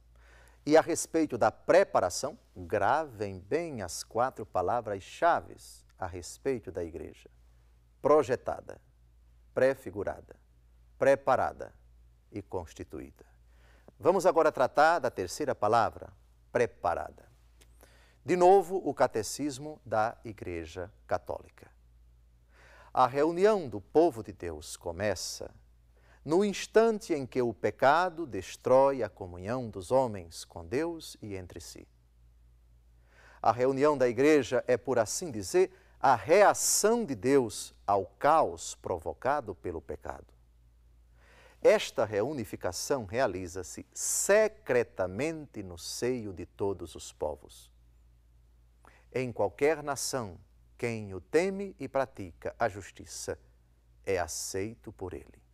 E 0.64 0.76
a 0.76 0.80
respeito 0.80 1.36
da 1.36 1.50
preparação, 1.50 2.38
gravem 2.56 3.40
bem 3.40 3.82
as 3.82 4.02
quatro 4.02 4.46
palavras-chave 4.46 5.56
a 5.98 6.06
respeito 6.06 6.72
da 6.72 6.82
igreja: 6.82 7.28
projetada, 8.00 8.80
prefigurada, 9.52 10.36
preparada 10.98 11.72
e 12.32 12.40
constituída. 12.40 13.26
Vamos 13.98 14.26
agora 14.26 14.52
tratar 14.52 14.98
da 14.98 15.10
terceira 15.10 15.54
palavra, 15.54 16.12
preparada. 16.52 17.26
De 18.24 18.36
novo, 18.36 18.80
o 18.84 18.92
catecismo 18.92 19.80
da 19.84 20.16
Igreja 20.24 20.92
Católica. 21.06 21.70
A 22.92 23.06
reunião 23.06 23.68
do 23.68 23.80
povo 23.80 24.22
de 24.22 24.32
Deus 24.32 24.76
começa 24.76 25.54
no 26.26 26.44
instante 26.44 27.14
em 27.14 27.24
que 27.24 27.40
o 27.40 27.54
pecado 27.54 28.26
destrói 28.26 29.00
a 29.00 29.08
comunhão 29.08 29.70
dos 29.70 29.92
homens 29.92 30.44
com 30.44 30.66
Deus 30.66 31.16
e 31.22 31.36
entre 31.36 31.60
si. 31.60 31.86
A 33.40 33.52
reunião 33.52 33.96
da 33.96 34.08
igreja 34.08 34.64
é, 34.66 34.76
por 34.76 34.98
assim 34.98 35.30
dizer, 35.30 35.70
a 36.00 36.16
reação 36.16 37.04
de 37.04 37.14
Deus 37.14 37.72
ao 37.86 38.06
caos 38.18 38.74
provocado 38.74 39.54
pelo 39.54 39.80
pecado. 39.80 40.26
Esta 41.62 42.04
reunificação 42.04 43.04
realiza-se 43.04 43.86
secretamente 43.94 45.62
no 45.62 45.78
seio 45.78 46.32
de 46.32 46.44
todos 46.44 46.96
os 46.96 47.12
povos. 47.12 47.70
Em 49.14 49.30
qualquer 49.30 49.80
nação, 49.80 50.40
quem 50.76 51.14
o 51.14 51.20
teme 51.20 51.76
e 51.78 51.86
pratica 51.86 52.52
a 52.58 52.68
justiça 52.68 53.38
é 54.04 54.18
aceito 54.18 54.90
por 54.90 55.14
ele. 55.14 55.45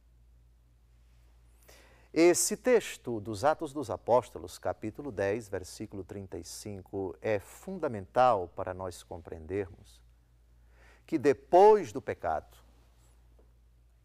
Esse 2.14 2.58
texto 2.58 3.18
dos 3.20 3.42
Atos 3.42 3.72
dos 3.72 3.88
Apóstolos, 3.88 4.58
capítulo 4.58 5.10
10, 5.10 5.48
versículo 5.48 6.04
35, 6.04 7.16
é 7.22 7.38
fundamental 7.38 8.48
para 8.54 8.74
nós 8.74 9.02
compreendermos 9.02 9.98
que 11.06 11.16
depois 11.16 11.90
do 11.90 12.02
pecado, 12.02 12.54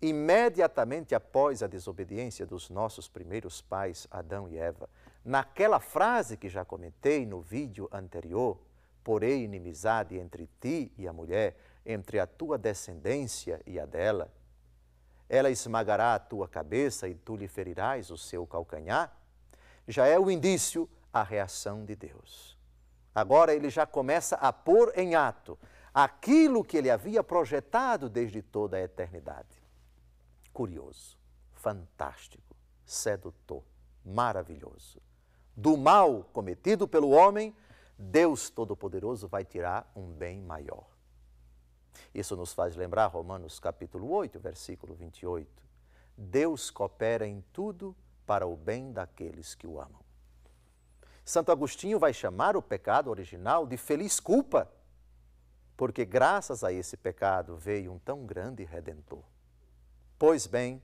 imediatamente 0.01 1.13
após 1.13 1.61
a 1.61 1.67
desobediência 1.67 2.45
dos 2.45 2.69
nossos 2.69 3.09
primeiros 3.09 3.61
pais, 3.61 4.07
Adão 4.09 4.47
e 4.47 4.57
Eva, 4.57 4.89
naquela 5.23 5.81
frase 5.81 6.37
que 6.37 6.47
já 6.47 6.63
comentei 6.63 7.25
no 7.25 7.41
vídeo 7.41 7.89
anterior, 7.91 8.57
porém 9.03 9.43
inimizade 9.43 10.17
entre 10.17 10.49
ti 10.61 10.93
e 10.97 11.09
a 11.09 11.11
mulher, 11.11 11.57
entre 11.85 12.21
a 12.21 12.25
tua 12.25 12.57
descendência 12.57 13.61
e 13.65 13.77
a 13.77 13.85
dela, 13.85 14.31
ela 15.29 15.49
esmagará 15.49 16.15
a 16.15 16.19
tua 16.19 16.47
cabeça 16.47 17.07
e 17.07 17.15
tu 17.15 17.35
lhe 17.35 17.47
ferirás 17.47 18.09
o 18.11 18.17
seu 18.17 18.45
calcanhar, 18.45 19.15
já 19.87 20.05
é 20.05 20.19
o 20.19 20.29
indício, 20.29 20.89
a 21.11 21.23
reação 21.23 21.85
de 21.85 21.95
Deus. 21.95 22.57
Agora 23.13 23.53
ele 23.53 23.69
já 23.69 23.85
começa 23.85 24.35
a 24.35 24.53
pôr 24.53 24.93
em 24.95 25.15
ato 25.15 25.57
aquilo 25.93 26.63
que 26.63 26.77
ele 26.77 26.91
havia 26.91 27.23
projetado 27.23 28.09
desde 28.09 28.41
toda 28.41 28.77
a 28.77 28.81
eternidade. 28.81 29.61
Curioso, 30.53 31.17
fantástico, 31.55 32.55
sedutor, 32.85 33.63
maravilhoso. 34.05 35.01
Do 35.55 35.75
mal 35.75 36.23
cometido 36.31 36.87
pelo 36.87 37.09
homem, 37.09 37.55
Deus 37.97 38.49
Todo-Poderoso 38.51 39.27
vai 39.27 39.43
tirar 39.43 39.91
um 39.95 40.11
bem 40.11 40.39
maior. 40.39 40.85
Isso 42.13 42.35
nos 42.35 42.53
faz 42.53 42.75
lembrar 42.75 43.07
Romanos 43.07 43.59
capítulo 43.59 44.09
8, 44.11 44.39
versículo 44.39 44.95
28. 44.95 45.47
Deus 46.17 46.69
coopera 46.69 47.27
em 47.27 47.43
tudo 47.53 47.95
para 48.25 48.45
o 48.47 48.55
bem 48.55 48.91
daqueles 48.91 49.55
que 49.55 49.67
o 49.67 49.79
amam. 49.79 50.01
Santo 51.23 51.51
Agostinho 51.51 51.99
vai 51.99 52.13
chamar 52.13 52.55
o 52.55 52.61
pecado 52.61 53.09
original 53.09 53.65
de 53.65 53.77
feliz 53.77 54.19
culpa 54.19 54.71
porque 55.77 56.03
graças 56.03 56.63
a 56.63 56.73
esse 56.73 56.97
pecado 56.97 57.55
veio 57.55 57.93
um 57.93 57.99
tão 57.99 58.25
grande 58.25 58.65
redentor. 58.65 59.23
Pois 60.17 60.47
bem, 60.47 60.81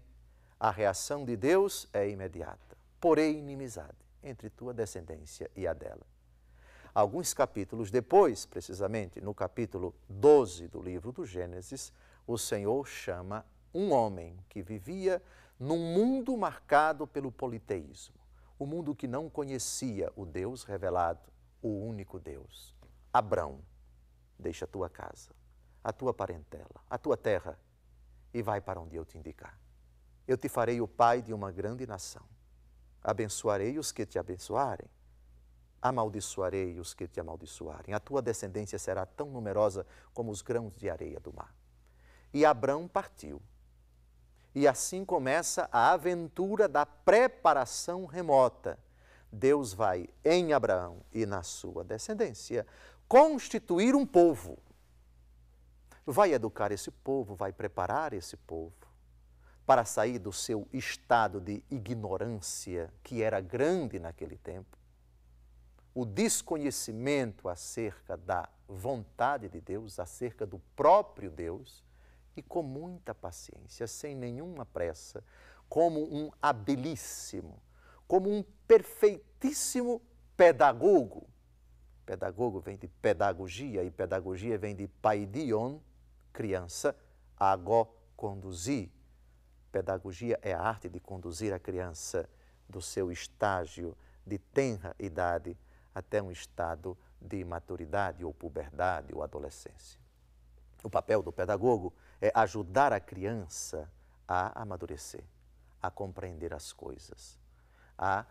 a 0.60 0.70
reação 0.70 1.26
de 1.26 1.36
Deus 1.36 1.90
é 1.92 2.08
imediata, 2.08 2.78
porém 3.02 3.40
inimizade 3.40 3.98
entre 4.22 4.52
tua 4.52 4.72
descendência 4.72 5.50
e 5.56 5.66
a 5.68 5.74
dela. 5.74 6.06
Alguns 6.94 7.34
capítulos 7.34 7.90
depois, 7.90 8.46
precisamente 8.46 9.20
no 9.20 9.34
capítulo 9.34 9.96
12 10.08 10.68
do 10.68 10.82
livro 10.82 11.12
do 11.12 11.26
Gênesis, 11.26 11.92
o 12.28 12.38
Senhor 12.38 12.88
chama 12.88 13.46
um 13.74 13.92
homem 13.92 14.38
que 14.48 14.62
vivia 14.62 15.22
num 15.60 15.80
mundo 15.80 16.38
marcado 16.38 17.08
pelo 17.08 17.32
politeísmo, 17.32 18.16
o 18.60 18.64
um 18.64 18.68
mundo 18.68 18.94
que 18.94 19.08
não 19.08 19.30
conhecia 19.30 20.12
o 20.16 20.26
Deus 20.26 20.64
revelado, 20.64 21.34
o 21.64 21.70
único 21.70 22.20
Deus, 22.20 22.76
Abrão 23.12 23.60
deixa 24.38 24.66
a 24.66 24.68
tua 24.68 24.90
casa, 24.90 25.32
a 25.84 25.94
tua 25.94 26.14
parentela, 26.14 26.84
a 26.90 26.98
tua 26.98 27.16
terra 27.16 27.58
e 28.34 28.42
vai 28.42 28.60
para 28.60 28.80
onde 28.80 28.96
eu 28.96 29.06
te 29.06 29.18
indicar. 29.18 29.58
Eu 30.28 30.38
te 30.38 30.50
farei 30.50 30.82
o 30.82 30.88
pai 30.88 31.22
de 31.22 31.34
uma 31.34 31.52
grande 31.52 31.86
nação. 31.86 32.24
Abençoarei 33.04 33.78
os 33.78 33.92
que 33.92 34.06
te 34.06 34.18
abençoarem, 34.18 34.88
amaldiçoarei 35.84 36.80
os 36.80 36.94
que 36.94 37.08
te 37.08 37.20
amaldiçoarem. 37.20 37.94
A 37.94 38.00
tua 38.00 38.22
descendência 38.22 38.80
será 38.80 39.06
tão 39.06 39.30
numerosa 39.30 39.86
como 40.14 40.32
os 40.32 40.42
grãos 40.42 40.78
de 40.78 40.90
areia 40.90 41.20
do 41.20 41.34
mar. 41.34 41.54
E 42.34 42.46
Abrão 42.46 42.88
partiu. 42.88 43.42
E 44.56 44.66
assim 44.68 45.04
começa 45.04 45.68
a 45.72 45.92
aventura 45.92 46.68
da 46.68 46.86
preparação 46.86 48.06
remota. 48.06 48.80
Deus 49.32 49.74
vai 49.74 50.08
em 50.24 50.54
Abraão 50.54 51.02
e 51.12 51.26
na 51.26 51.44
sua 51.44 51.84
descendência 51.84 52.66
constituir 53.08 53.94
um 53.94 54.06
povo. 54.06 54.58
Vai 56.06 56.34
educar 56.34 56.72
esse 56.72 56.92
povo, 56.92 57.36
vai 57.36 57.52
preparar 57.52 58.14
esse 58.14 58.38
povo. 58.38 58.74
para 59.66 59.86
sair 59.86 60.20
do 60.20 60.34
seu 60.34 60.68
estado 60.74 61.40
de 61.40 61.64
ignorância, 61.72 62.94
que 63.02 63.22
era 63.22 63.40
grande 63.40 63.98
naquele 63.98 64.38
tempo, 64.38 64.78
o 65.94 66.06
desconhecimento 66.06 67.48
acerca 67.48 68.18
da 68.18 68.50
vontade 68.68 69.48
de 69.48 69.62
Deus, 69.62 70.00
acerca 70.00 70.46
do 70.46 70.60
próprio 70.76 71.30
Deus, 71.30 71.84
e 72.36 72.42
com 72.42 72.64
muita 72.64 73.14
paciência, 73.14 73.86
sem 73.86 74.16
nenhuma 74.16 74.66
pressa, 74.66 75.24
como 75.70 76.02
um 76.02 76.32
habilíssimo, 76.42 77.62
como 78.08 78.32
um 78.32 78.44
perfeitíssimo 78.68 80.02
pedagogo. 80.36 81.28
Pedagogo 82.06 82.60
vem 82.60 82.76
de 82.76 82.88
pedagogia 82.88 83.84
e 83.84 83.92
pedagogia 83.92 84.58
vem 84.58 84.76
de 84.76 84.88
paidion, 84.88 85.78
criança, 86.32 86.96
agó, 87.38 87.94
conduzir. 88.16 88.90
Pedagogia 89.72 90.40
é 90.42 90.54
a 90.54 90.62
arte 90.62 90.90
de 90.90 91.00
conduzir 91.00 91.54
a 91.54 91.60
criança 91.60 92.28
do 92.68 92.82
seu 92.82 93.12
estágio 93.12 93.96
de 94.26 94.38
tenra 94.38 94.96
idade 95.00 95.58
até 95.94 96.22
um 96.22 96.32
estado 96.32 96.98
de 97.22 97.44
maturidade 97.44 98.24
ou 98.24 98.34
puberdade 98.34 99.14
ou 99.14 99.24
adolescência. 99.24 100.00
O 100.84 100.90
papel 100.90 101.22
do 101.22 101.32
pedagogo 101.32 101.94
é 102.22 102.32
ajudar 102.36 102.92
a 102.92 103.00
criança 103.00 103.90
a 104.28 104.62
amadurecer, 104.62 105.24
a 105.82 105.90
compreender 105.90 106.54
as 106.54 106.74
coisas, 106.74 107.40
a 107.98 108.26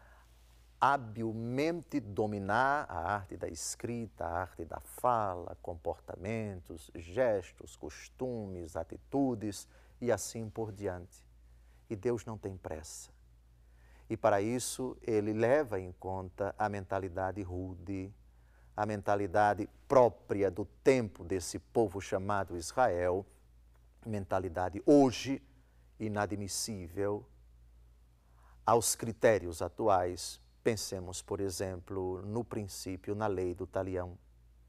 habilmente 0.82 2.00
dominar 2.00 2.86
a 2.88 3.14
arte 3.14 3.36
da 3.36 3.46
escrita, 3.46 4.24
a 4.24 4.40
arte 4.40 4.64
da 4.64 4.80
fala, 4.80 5.56
comportamentos, 5.62 6.90
gestos, 6.96 7.76
costumes, 7.76 8.74
atitudes 8.74 9.68
e 10.00 10.10
assim 10.10 10.50
por 10.50 10.72
diante. 10.72 11.24
E 11.88 11.94
Deus 11.94 12.24
não 12.24 12.36
tem 12.36 12.56
pressa. 12.56 13.10
E 14.12 14.16
para 14.16 14.42
isso 14.42 14.94
ele 15.00 15.32
leva 15.32 15.80
em 15.80 15.90
conta 15.92 16.54
a 16.58 16.68
mentalidade 16.68 17.40
rude, 17.40 18.12
a 18.76 18.84
mentalidade 18.84 19.66
própria 19.88 20.50
do 20.50 20.66
tempo 20.84 21.24
desse 21.24 21.58
povo 21.58 21.98
chamado 21.98 22.54
Israel, 22.54 23.24
mentalidade 24.04 24.82
hoje 24.84 25.42
inadmissível 25.98 27.26
aos 28.66 28.94
critérios 28.94 29.62
atuais 29.62 30.42
Pensemos, 30.62 31.20
por 31.22 31.40
exemplo, 31.40 32.22
no 32.22 32.44
princípio, 32.44 33.16
na 33.16 33.26
lei 33.26 33.52
do 33.52 33.66
talião, 33.66 34.16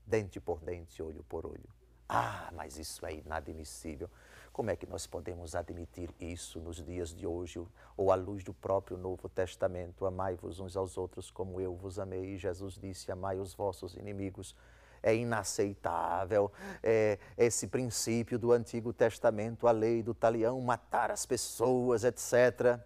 dente 0.07 0.39
por 0.39 0.59
dente, 0.59 1.03
olho 1.03 1.23
por 1.25 1.45
olho. 1.45 1.69
Ah, 2.09 2.49
mas 2.53 2.77
isso 2.79 3.05
é 3.05 3.13
inadmissível. 3.13 4.09
Como 4.53 4.69
é 4.69 4.75
que 4.75 4.85
nós 4.85 5.07
podemos 5.07 5.55
admitir 5.55 6.13
isso 6.19 6.59
nos 6.59 6.77
dias 6.85 7.11
de 7.11 7.25
hoje, 7.25 7.59
ou 7.97 8.11
à 8.11 8.15
luz 8.15 8.43
do 8.43 8.53
próprio 8.53 8.95
Novo 8.95 9.27
Testamento? 9.27 10.05
Amai-vos 10.05 10.59
uns 10.59 10.77
aos 10.77 10.95
outros 10.95 11.31
como 11.31 11.59
eu 11.59 11.75
vos 11.75 11.97
amei. 11.97 12.35
E 12.35 12.37
Jesus 12.37 12.75
disse: 12.75 13.11
Amai 13.11 13.39
os 13.39 13.55
vossos 13.55 13.95
inimigos. 13.95 14.55
É 15.01 15.13
inaceitável 15.13 16.51
é, 16.83 17.17
esse 17.35 17.67
princípio 17.67 18.37
do 18.37 18.51
Antigo 18.51 18.93
Testamento, 18.93 19.67
a 19.67 19.71
lei 19.71 20.03
do 20.03 20.13
talião, 20.13 20.61
matar 20.61 21.09
as 21.09 21.25
pessoas, 21.25 22.03
etc. 22.03 22.79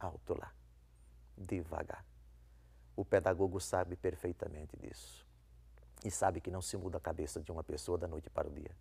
Alto 0.00 0.36
lá, 0.36 0.50
devagar. 1.36 2.04
O 2.96 3.04
pedagogo 3.04 3.60
sabe 3.60 3.94
perfeitamente 3.94 4.74
disso. 4.78 5.24
E 6.02 6.10
sabe 6.10 6.40
que 6.40 6.50
não 6.50 6.62
se 6.62 6.78
muda 6.78 6.96
a 6.96 7.00
cabeça 7.00 7.40
de 7.40 7.52
uma 7.52 7.62
pessoa 7.62 7.98
da 7.98 8.08
noite 8.08 8.30
para 8.30 8.48
o 8.48 8.50
dia. 8.50 8.74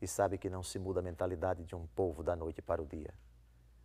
E 0.00 0.06
sabe 0.06 0.38
que 0.38 0.48
não 0.48 0.62
se 0.62 0.78
muda 0.78 1.00
a 1.00 1.02
mentalidade 1.02 1.64
de 1.64 1.74
um 1.74 1.86
povo 1.88 2.22
da 2.22 2.36
noite 2.36 2.62
para 2.62 2.82
o 2.82 2.86
dia. 2.86 3.12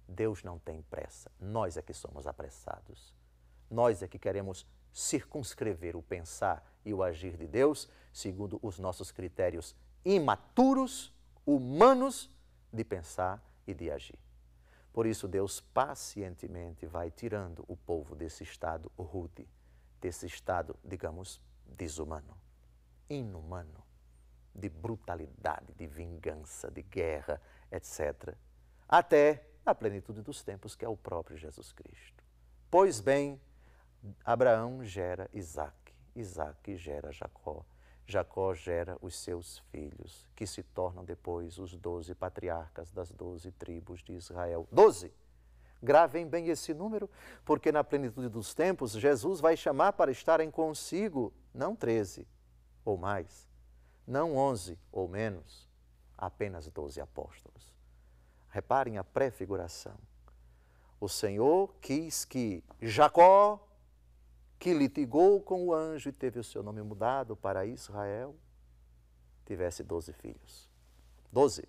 Deus 0.08 0.44
não 0.44 0.60
tem 0.60 0.82
pressa. 0.84 1.32
Nós 1.40 1.78
é 1.78 1.82
que 1.82 1.94
somos 1.94 2.28
apressados. 2.28 3.14
Nós 3.70 4.04
é 4.04 4.08
que 4.08 4.20
queremos 4.20 4.66
circunscrever 4.92 5.96
o 5.96 6.04
pensar 6.04 6.64
e 6.86 6.94
o 6.94 7.02
agir 7.02 7.36
de 7.36 7.48
Deus 7.48 7.90
segundo 8.12 8.60
os 8.62 8.78
nossos 8.78 9.12
critérios 9.12 9.76
imaturos, 10.06 11.12
humanos 11.46 12.30
de 12.72 12.84
pensar 12.84 13.44
e 13.66 13.74
de 13.74 13.90
agir. 13.90 14.20
Por 14.94 15.08
isso, 15.08 15.28
Deus 15.28 15.60
pacientemente 15.60 16.86
vai 16.86 17.10
tirando 17.10 17.66
o 17.68 17.76
povo 17.76 18.16
desse 18.16 18.44
estado 18.44 18.92
rude, 18.98 19.48
desse 20.00 20.28
estado, 20.28 20.76
digamos, 20.84 21.42
desumano, 21.66 22.38
inumano, 23.10 23.83
de 24.54 24.70
brutalidade, 24.70 25.74
de 25.74 25.88
vingança, 25.88 26.70
de 26.70 26.82
guerra, 26.82 27.42
etc., 27.72 28.36
até 28.88 29.48
a 29.66 29.74
plenitude 29.74 30.22
dos 30.22 30.44
tempos, 30.44 30.76
que 30.76 30.86
é 30.86 30.90
o 30.90 30.98
próprio 30.98 31.38
Jesus 31.38 31.72
Cristo. 31.72 32.24
Pois 32.70 33.00
bem, 33.00 33.42
Abraão 34.26 34.84
gera 34.84 35.30
Isaac, 35.34 35.94
Isaac 36.16 36.76
gera 36.76 37.12
Jacó, 37.12 37.66
Jacó 38.06 38.54
gera 38.54 38.98
os 39.02 39.16
seus 39.16 39.60
filhos, 39.72 40.28
que 40.36 40.46
se 40.46 40.62
tornam 40.62 41.06
depois 41.06 41.58
os 41.58 41.76
doze 41.78 42.14
patriarcas 42.14 42.92
das 42.92 43.12
doze 43.12 43.52
tribos 43.52 44.04
de 44.04 44.14
Israel. 44.14 44.68
Doze! 44.72 45.14
Gravem 45.82 46.28
bem 46.28 46.48
esse 46.48 46.74
número, 46.74 47.10
porque 47.44 47.72
na 47.72 47.84
plenitude 47.84 48.30
dos 48.30 48.54
tempos 48.54 48.94
Jesus 48.94 49.42
vai 49.42 49.58
chamar 49.58 49.94
para 49.94 50.12
estarem 50.12 50.50
consigo 50.50 51.34
não 51.54 51.76
treze 51.76 52.28
ou 52.86 52.98
mais, 52.98 53.50
não 54.06 54.36
onze 54.36 54.80
ou 54.92 55.08
menos, 55.08 55.68
apenas 56.18 56.68
doze 56.68 57.00
apóstolos. 57.00 57.74
Reparem 58.50 58.98
a 58.98 59.04
prefiguração. 59.04 59.98
O 61.00 61.10
Senhor 61.10 61.74
quis 61.82 62.24
que 62.24 62.64
Jacó 62.82 63.68
que 64.64 64.74
litigou 64.74 65.42
com 65.42 65.68
o 65.68 65.74
anjo 65.74 66.08
e 66.08 66.14
teve 66.14 66.40
o 66.40 66.44
seu 66.44 66.64
nome 66.64 66.82
mudado 66.82 67.36
para 67.36 67.66
Israel, 67.66 68.34
tivesse 69.46 69.84
doze 69.84 70.14
filhos. 70.14 70.70
Doze. 71.30 71.68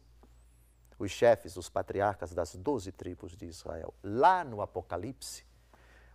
Os 0.96 1.10
chefes, 1.10 1.56
os 1.56 1.68
patriarcas 1.68 2.32
das 2.32 2.54
doze 2.54 2.92
tribos 2.92 3.36
de 3.36 3.46
Israel. 3.46 3.92
Lá 4.00 4.44
no 4.44 4.62
Apocalipse, 4.62 5.44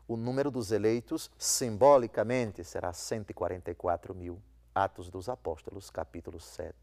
o 0.07 0.15
número 0.15 0.49
dos 0.49 0.71
eleitos, 0.71 1.29
simbolicamente, 1.37 2.63
será 2.63 2.93
144 2.93 4.15
mil. 4.15 4.41
Atos 4.73 5.09
dos 5.09 5.27
Apóstolos, 5.27 5.89
capítulo 5.89 6.39
7. 6.39 6.75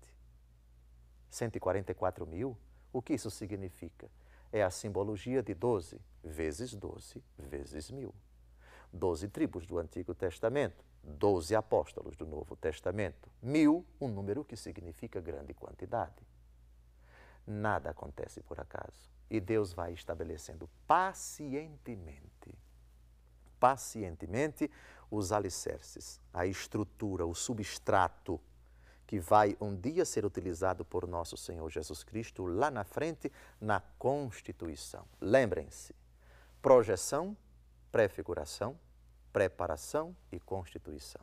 144 1.30 2.26
mil? 2.26 2.56
O 2.92 3.00
que 3.00 3.14
isso 3.14 3.30
significa? 3.30 4.10
É 4.52 4.62
a 4.62 4.70
simbologia 4.70 5.42
de 5.42 5.54
12 5.54 6.00
vezes 6.22 6.74
12 6.74 7.22
vezes 7.38 7.90
mil. 7.90 8.14
Doze 8.92 9.28
tribos 9.28 9.66
do 9.66 9.78
Antigo 9.78 10.14
Testamento, 10.14 10.84
doze 11.02 11.54
apóstolos 11.54 12.16
do 12.16 12.26
Novo 12.26 12.56
Testamento, 12.56 13.30
mil, 13.42 13.84
um 14.00 14.08
número 14.08 14.44
que 14.44 14.56
significa 14.56 15.20
grande 15.20 15.54
quantidade. 15.54 16.26
Nada 17.46 17.90
acontece 17.90 18.42
por 18.42 18.58
acaso. 18.58 19.10
E 19.28 19.40
Deus 19.40 19.72
vai 19.72 19.92
estabelecendo 19.92 20.68
pacientemente, 20.86 22.54
pacientemente, 23.58 24.70
os 25.10 25.32
alicerces, 25.32 26.20
a 26.32 26.46
estrutura, 26.46 27.26
o 27.26 27.34
substrato 27.34 28.40
que 29.06 29.20
vai 29.20 29.56
um 29.60 29.74
dia 29.74 30.04
ser 30.04 30.24
utilizado 30.24 30.84
por 30.84 31.06
nosso 31.06 31.36
Senhor 31.36 31.70
Jesus 31.70 32.02
Cristo 32.02 32.44
lá 32.44 32.70
na 32.70 32.82
frente, 32.82 33.30
na 33.60 33.80
Constituição. 33.98 35.06
Lembrem-se, 35.20 35.94
projeção, 36.60 37.36
prefiguração, 37.92 38.76
preparação 39.32 40.16
e 40.32 40.40
constituição. 40.40 41.22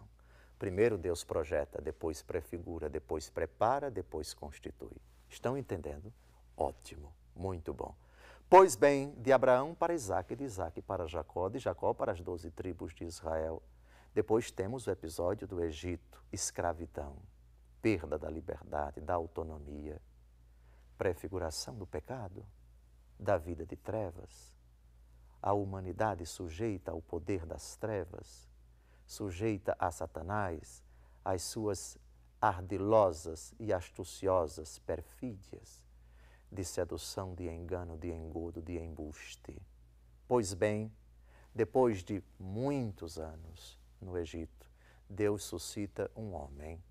Primeiro 0.58 0.98
Deus 0.98 1.23
projeta, 1.23 1.81
depois 1.81 2.21
prefigura, 2.21 2.90
depois 2.90 3.29
prepara, 3.29 3.92
depois 3.92 4.34
constitui. 4.34 4.96
Estão 5.27 5.58
entendendo? 5.58 6.13
Ótimo, 6.56 7.13
muito 7.36 7.73
bom. 7.73 7.94
Pois 8.56 8.75
bem, 8.75 9.15
de 9.15 9.33
Abraão 9.33 9.73
para 9.73 9.95
Isaac, 9.95 10.35
de 10.35 10.43
Isaac 10.43 10.79
para 10.83 11.08
Jacó, 11.08 11.49
de 11.49 11.58
Jacó 11.58 11.91
para 11.91 12.12
as 12.12 12.21
doze 12.21 12.51
tribos 12.51 12.93
de 12.93 13.04
Israel. 13.04 13.63
Depois 14.13 14.51
temos 14.51 14.85
o 14.85 14.91
episódio 14.91 15.47
do 15.47 15.60
Egito, 15.60 16.23
escravidão, 16.31 17.15
perda 17.81 18.15
da 18.15 18.29
liberdade, 18.29 19.01
da 19.01 19.15
autonomia, 19.15 19.99
prefiguração 20.99 21.75
do 21.75 21.87
pecado, 21.87 22.45
da 23.19 23.39
vida 23.39 23.65
de 23.65 23.75
trevas, 23.75 24.56
a 25.41 25.51
humanidade 25.51 26.23
sujeita 26.23 26.91
ao 26.91 27.01
poder 27.01 27.47
das 27.47 27.75
trevas, 27.77 28.47
sujeita 29.04 29.75
a 29.79 29.89
Satanás, 29.89 30.83
às 31.25 31.41
suas 31.41 31.97
ardilosas 32.39 33.51
e 33.60 33.73
astuciosas 33.73 34.77
perfídias 34.77 35.83
de 36.54 36.63
sedução, 36.63 37.33
de 37.33 37.47
engano, 37.49 37.97
de 37.97 38.12
engodo, 38.12 38.62
de 38.62 38.77
embuste. 38.77 39.60
Pois 40.27 40.54
bem, 40.54 40.91
depois 41.54 42.04
de 42.04 42.23
muitos 42.39 43.17
anos 43.17 43.79
no 43.99 44.17
Egito, 44.17 44.69
Deus 45.10 45.43
suscita 45.43 46.10
um 46.15 46.33
homem, 46.33 46.81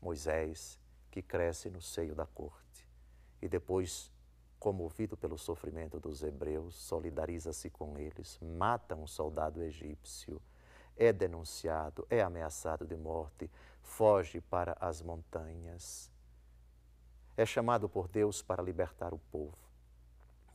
Moisés, 0.00 0.78
que 1.10 1.22
cresce 1.22 1.70
no 1.70 1.80
seio 1.80 2.14
da 2.14 2.26
corte. 2.26 2.86
E 3.40 3.48
depois 3.48 4.12
comovido 4.58 5.16
pelo 5.16 5.38
sofrimento 5.38 6.00
dos 6.00 6.22
hebreus, 6.22 6.74
solidariza-se 6.74 7.70
com 7.70 7.96
eles, 7.96 8.38
mata 8.40 8.96
um 8.96 9.06
soldado 9.06 9.62
egípcio, 9.62 10.42
é 10.96 11.12
denunciado, 11.12 12.06
é 12.10 12.20
ameaçado 12.20 12.84
de 12.84 12.96
morte, 12.96 13.48
foge 13.80 14.40
para 14.40 14.76
as 14.80 15.00
montanhas. 15.00 16.10
É 17.38 17.46
chamado 17.46 17.88
por 17.88 18.08
Deus 18.08 18.42
para 18.42 18.60
libertar 18.60 19.14
o 19.14 19.18
povo. 19.30 19.56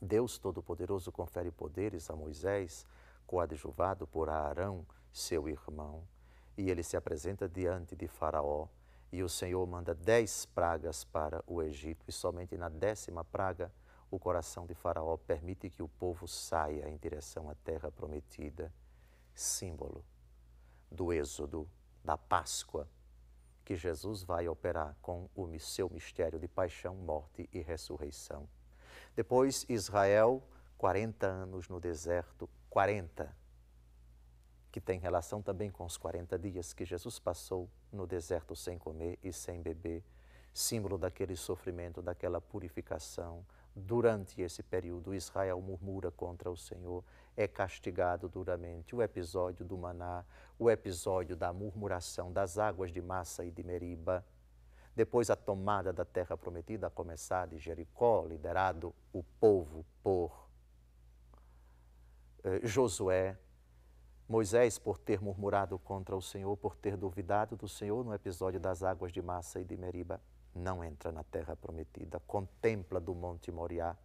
Deus 0.02 0.36
Todo-Poderoso 0.36 1.10
confere 1.10 1.50
poderes 1.50 2.10
a 2.10 2.14
Moisés, 2.14 2.86
coadjuvado 3.26 4.06
por 4.06 4.28
Arão, 4.28 4.86
seu 5.10 5.48
irmão, 5.48 6.06
e 6.58 6.68
ele 6.68 6.82
se 6.82 6.94
apresenta 6.94 7.48
diante 7.48 7.96
de 7.96 8.06
Faraó. 8.06 8.68
E 9.10 9.22
o 9.22 9.30
Senhor 9.30 9.66
manda 9.66 9.94
dez 9.94 10.44
pragas 10.44 11.04
para 11.04 11.42
o 11.46 11.62
Egito, 11.62 12.04
e 12.06 12.12
somente 12.12 12.54
na 12.58 12.68
décima 12.68 13.24
praga 13.24 13.72
o 14.10 14.18
coração 14.18 14.66
de 14.66 14.74
Faraó 14.74 15.16
permite 15.16 15.70
que 15.70 15.82
o 15.82 15.88
povo 15.88 16.28
saia 16.28 16.86
em 16.90 16.98
direção 16.98 17.48
à 17.48 17.54
terra 17.54 17.90
prometida, 17.90 18.70
símbolo 19.34 20.04
do 20.90 21.14
êxodo, 21.14 21.66
da 22.04 22.18
Páscoa, 22.18 22.86
que 23.64 23.76
Jesus 23.76 24.22
vai 24.22 24.48
operar 24.48 24.96
com 25.00 25.28
o 25.34 25.58
seu 25.58 25.88
mistério 25.88 26.38
de 26.38 26.46
paixão, 26.46 26.94
morte 26.94 27.48
e 27.52 27.60
ressurreição. 27.60 28.48
Depois, 29.16 29.64
Israel, 29.68 30.42
40 30.76 31.26
anos 31.26 31.68
no 31.68 31.80
deserto, 31.80 32.48
40, 32.68 33.34
que 34.70 34.80
tem 34.80 34.98
relação 34.98 35.40
também 35.40 35.70
com 35.70 35.84
os 35.84 35.96
40 35.96 36.38
dias 36.38 36.72
que 36.72 36.84
Jesus 36.84 37.18
passou 37.18 37.70
no 37.92 38.06
deserto 38.06 38.54
sem 38.54 38.76
comer 38.76 39.18
e 39.22 39.32
sem 39.32 39.62
beber, 39.62 40.04
símbolo 40.52 40.98
daquele 40.98 41.36
sofrimento, 41.36 42.02
daquela 42.02 42.40
purificação, 42.40 43.44
Durante 43.76 44.40
esse 44.40 44.62
período, 44.62 45.12
Israel 45.12 45.60
murmura 45.60 46.10
contra 46.12 46.48
o 46.48 46.56
Senhor, 46.56 47.02
é 47.36 47.46
castigado 47.48 48.28
duramente. 48.28 48.94
O 48.94 49.02
episódio 49.02 49.64
do 49.64 49.76
maná, 49.76 50.24
o 50.58 50.70
episódio 50.70 51.36
da 51.36 51.52
murmuração 51.52 52.32
das 52.32 52.58
águas 52.58 52.92
de 52.92 53.00
Massa 53.00 53.44
e 53.44 53.50
de 53.50 53.62
Meriba. 53.62 54.24
Depois, 54.94 55.30
a 55.30 55.36
tomada 55.36 55.92
da 55.92 56.04
terra 56.04 56.36
prometida, 56.36 56.86
a 56.86 56.90
começar 56.90 57.48
de 57.48 57.58
Jericó, 57.58 58.24
liderado 58.24 58.94
o 59.12 59.22
povo 59.22 59.84
por 60.02 60.48
eh, 62.44 62.60
Josué. 62.62 63.36
Moisés, 64.26 64.78
por 64.78 64.96
ter 64.96 65.20
murmurado 65.20 65.78
contra 65.78 66.16
o 66.16 66.22
Senhor, 66.22 66.56
por 66.56 66.76
ter 66.76 66.96
duvidado 66.96 67.56
do 67.56 67.68
Senhor 67.68 68.02
no 68.02 68.14
episódio 68.14 68.58
das 68.58 68.82
águas 68.82 69.12
de 69.12 69.20
Massa 69.20 69.60
e 69.60 69.64
de 69.64 69.76
Meriba 69.76 70.18
não 70.54 70.84
entra 70.84 71.10
na 71.10 71.24
terra 71.24 71.56
prometida, 71.56 72.20
contempla 72.20 73.00
do 73.00 73.14
Monte 73.14 73.50
Moriá, 73.50 73.96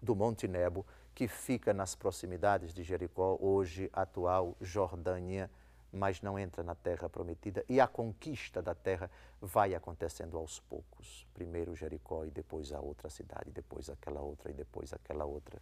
do 0.00 0.16
Monte 0.16 0.48
Nebo, 0.48 0.86
que 1.16 1.26
fica 1.26 1.72
nas 1.72 1.94
proximidades 1.94 2.74
de 2.74 2.82
Jericó, 2.82 3.38
hoje 3.40 3.88
atual 3.90 4.54
Jordânia, 4.60 5.50
mas 5.90 6.20
não 6.20 6.38
entra 6.38 6.62
na 6.62 6.74
terra 6.74 7.08
prometida. 7.08 7.64
E 7.70 7.80
a 7.80 7.86
conquista 7.86 8.60
da 8.60 8.74
terra 8.74 9.10
vai 9.40 9.74
acontecendo 9.74 10.36
aos 10.36 10.60
poucos. 10.60 11.26
Primeiro 11.32 11.74
Jericó 11.74 12.26
e 12.26 12.30
depois 12.30 12.70
a 12.70 12.80
outra 12.80 13.08
cidade, 13.08 13.50
depois 13.50 13.88
aquela 13.88 14.20
outra 14.20 14.50
e 14.50 14.52
depois 14.52 14.92
aquela 14.92 15.24
outra. 15.24 15.58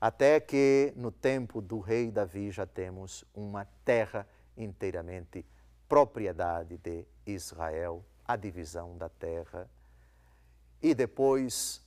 Até 0.00 0.38
que 0.38 0.92
no 0.94 1.10
tempo 1.10 1.60
do 1.60 1.80
rei 1.80 2.12
Davi 2.12 2.52
já 2.52 2.64
temos 2.64 3.24
uma 3.34 3.66
terra 3.84 4.24
inteiramente 4.56 5.44
propriedade 5.88 6.78
de 6.78 7.04
Israel, 7.26 8.04
a 8.24 8.36
divisão 8.36 8.96
da 8.96 9.08
terra. 9.08 9.68
E 10.80 10.94
depois 10.94 11.84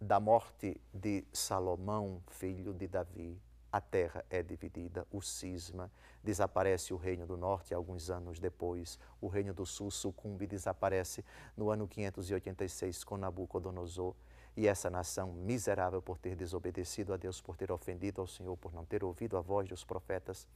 da 0.00 0.20
morte 0.20 0.80
de 0.92 1.24
Salomão, 1.32 2.22
filho 2.28 2.74
de 2.74 2.86
Davi, 2.86 3.40
a 3.72 3.80
terra 3.80 4.24
é 4.30 4.42
dividida, 4.42 5.06
o 5.10 5.20
cisma, 5.20 5.90
desaparece 6.22 6.94
o 6.94 6.96
reino 6.96 7.26
do 7.26 7.36
norte 7.36 7.74
alguns 7.74 8.10
anos 8.10 8.38
depois, 8.38 8.98
o 9.20 9.28
reino 9.28 9.52
do 9.52 9.66
sul 9.66 9.90
sucumbe 9.90 10.44
e 10.44 10.48
desaparece 10.48 11.24
no 11.56 11.70
ano 11.70 11.86
586 11.86 13.04
com 13.04 13.16
Nabucodonosor. 13.16 14.14
E 14.56 14.66
essa 14.66 14.88
nação 14.88 15.32
miserável 15.32 16.00
por 16.00 16.16
ter 16.16 16.34
desobedecido 16.34 17.12
a 17.12 17.18
Deus, 17.18 17.42
por 17.42 17.56
ter 17.56 17.70
ofendido 17.70 18.22
ao 18.22 18.26
Senhor, 18.26 18.56
por 18.56 18.72
não 18.72 18.86
ter 18.86 19.04
ouvido 19.04 19.36
a 19.36 19.42
voz 19.42 19.68
dos 19.68 19.84
profetas, 19.84 20.48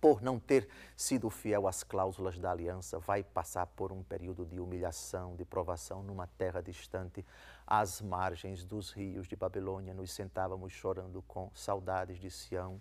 por 0.00 0.22
não 0.22 0.38
ter 0.38 0.68
sido 0.96 1.30
fiel 1.30 1.66
às 1.66 1.82
cláusulas 1.82 2.38
da 2.38 2.50
aliança, 2.50 2.98
vai 2.98 3.22
passar 3.22 3.66
por 3.66 3.92
um 3.92 4.02
período 4.02 4.44
de 4.44 4.60
humilhação, 4.60 5.34
de 5.36 5.44
provação 5.44 6.02
numa 6.02 6.26
terra 6.26 6.62
distante, 6.62 7.24
às 7.66 8.00
margens 8.00 8.64
dos 8.64 8.90
rios 8.90 9.26
de 9.26 9.36
Babilônia. 9.36 9.94
Nos 9.94 10.12
sentávamos 10.12 10.72
chorando 10.72 11.22
com 11.22 11.50
saudades 11.54 12.18
de 12.18 12.30
Sião. 12.30 12.80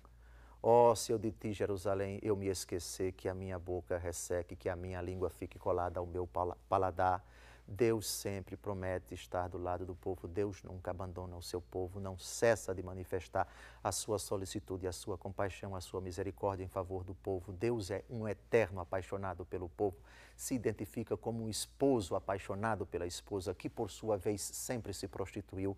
Ó, 0.61 0.91
oh, 0.91 0.95
se 0.95 1.11
eu 1.11 1.19
de 1.19 1.31
ti, 1.31 1.53
Jerusalém, 1.53 2.19
eu 2.23 2.35
me 2.35 2.47
esquecer, 2.47 3.11
que 3.11 3.29
a 3.29 3.35
minha 3.35 3.59
boca 3.59 3.97
resseque, 3.97 4.55
que 4.55 4.67
a 4.67 4.75
minha 4.75 4.99
língua 4.99 5.29
fique 5.29 5.59
colada 5.59 5.99
ao 5.99 6.07
meu 6.07 6.27
paladar 6.67 7.23
Deus 7.67 8.07
sempre 8.07 8.55
promete 8.55 9.15
estar 9.15 9.49
do 9.49 9.57
lado 9.57 9.85
do 9.85 9.95
povo, 9.95 10.27
Deus 10.27 10.61
nunca 10.61 10.91
abandona 10.91 11.35
o 11.35 11.41
seu 11.41 11.59
povo, 11.59 11.99
não 11.99 12.17
cessa 12.17 12.75
de 12.75 12.83
manifestar 12.83 13.47
a 13.83 13.91
sua 13.91 14.19
solicitude, 14.19 14.87
a 14.87 14.91
sua 14.91 15.17
compaixão, 15.17 15.75
a 15.75 15.81
sua 15.81 15.99
misericórdia 15.99 16.63
em 16.63 16.67
favor 16.67 17.03
do 17.03 17.15
povo. 17.15 17.51
Deus 17.51 17.89
é 17.89 18.03
um 18.09 18.27
eterno 18.27 18.79
apaixonado 18.79 19.45
pelo 19.45 19.67
povo, 19.67 19.97
se 20.37 20.53
identifica 20.53 21.17
como 21.17 21.43
um 21.43 21.49
esposo 21.49 22.15
apaixonado 22.15 22.85
pela 22.85 23.07
esposa, 23.07 23.53
que 23.53 23.69
por 23.69 23.89
sua 23.89 24.15
vez 24.15 24.41
sempre 24.41 24.93
se 24.93 25.07
prostituiu, 25.07 25.75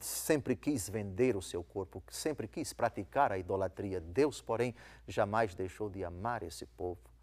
sempre 0.00 0.54
quis 0.54 0.88
vender 0.88 1.36
o 1.36 1.42
seu 1.42 1.64
corpo, 1.64 2.02
sempre 2.08 2.46
quis 2.46 2.72
praticar 2.72 3.32
a 3.32 3.38
idolatria. 3.38 4.00
Deus, 4.00 4.40
porém, 4.40 4.74
jamais 5.08 5.54
deixou 5.54 5.90
de 5.90 6.04
amar 6.04 6.42
esse 6.44 6.64
povo 6.64 7.13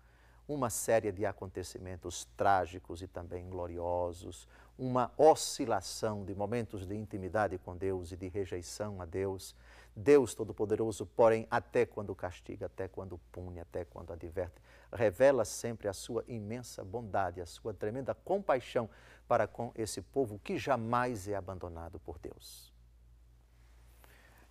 uma 0.54 0.70
série 0.70 1.12
de 1.12 1.26
acontecimentos 1.26 2.28
trágicos 2.36 3.02
e 3.02 3.08
também 3.08 3.50
gloriosos, 3.50 4.48
uma 4.78 5.12
oscilação 5.18 6.26
de 6.26 6.36
momentos 6.36 6.86
de 6.86 6.96
intimidade 6.96 7.58
com 7.58 7.76
Deus 7.76 8.12
e 8.12 8.18
de 8.18 8.28
rejeição 8.28 9.02
a 9.02 9.06
Deus. 9.06 9.56
Deus 9.96 10.34
Todo-Poderoso, 10.34 11.06
porém, 11.06 11.48
até 11.50 11.86
quando 11.86 12.16
castiga, 12.16 12.66
até 12.66 12.88
quando 12.88 13.18
pune, 13.32 13.60
até 13.60 13.86
quando 13.86 14.12
adverte, 14.14 14.62
revela 14.92 15.46
sempre 15.46 15.88
a 15.88 15.94
sua 15.94 16.24
imensa 16.28 16.84
bondade, 16.84 17.42
a 17.42 17.46
sua 17.46 17.74
tremenda 17.74 18.14
compaixão 18.14 18.90
para 19.28 19.48
com 19.48 19.72
esse 19.76 20.02
povo 20.02 20.40
que 20.40 20.58
jamais 20.58 21.28
é 21.28 21.36
abandonado 21.36 22.00
por 22.00 22.18
Deus 22.20 22.71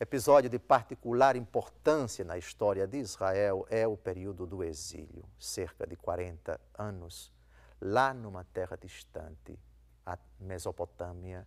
episódio 0.01 0.48
de 0.48 0.59
particular 0.59 1.36
importância 1.36 2.24
na 2.24 2.38
história 2.38 2.86
de 2.86 2.96
Israel 2.96 3.66
é 3.68 3.86
o 3.86 3.98
período 3.98 4.46
do 4.46 4.64
exílio, 4.64 5.28
cerca 5.38 5.86
de 5.86 5.94
40 5.94 6.59
anos, 6.78 7.30
lá 7.78 8.14
numa 8.14 8.42
terra 8.42 8.78
distante, 8.78 9.59
a 10.07 10.18
Mesopotâmia, 10.40 11.46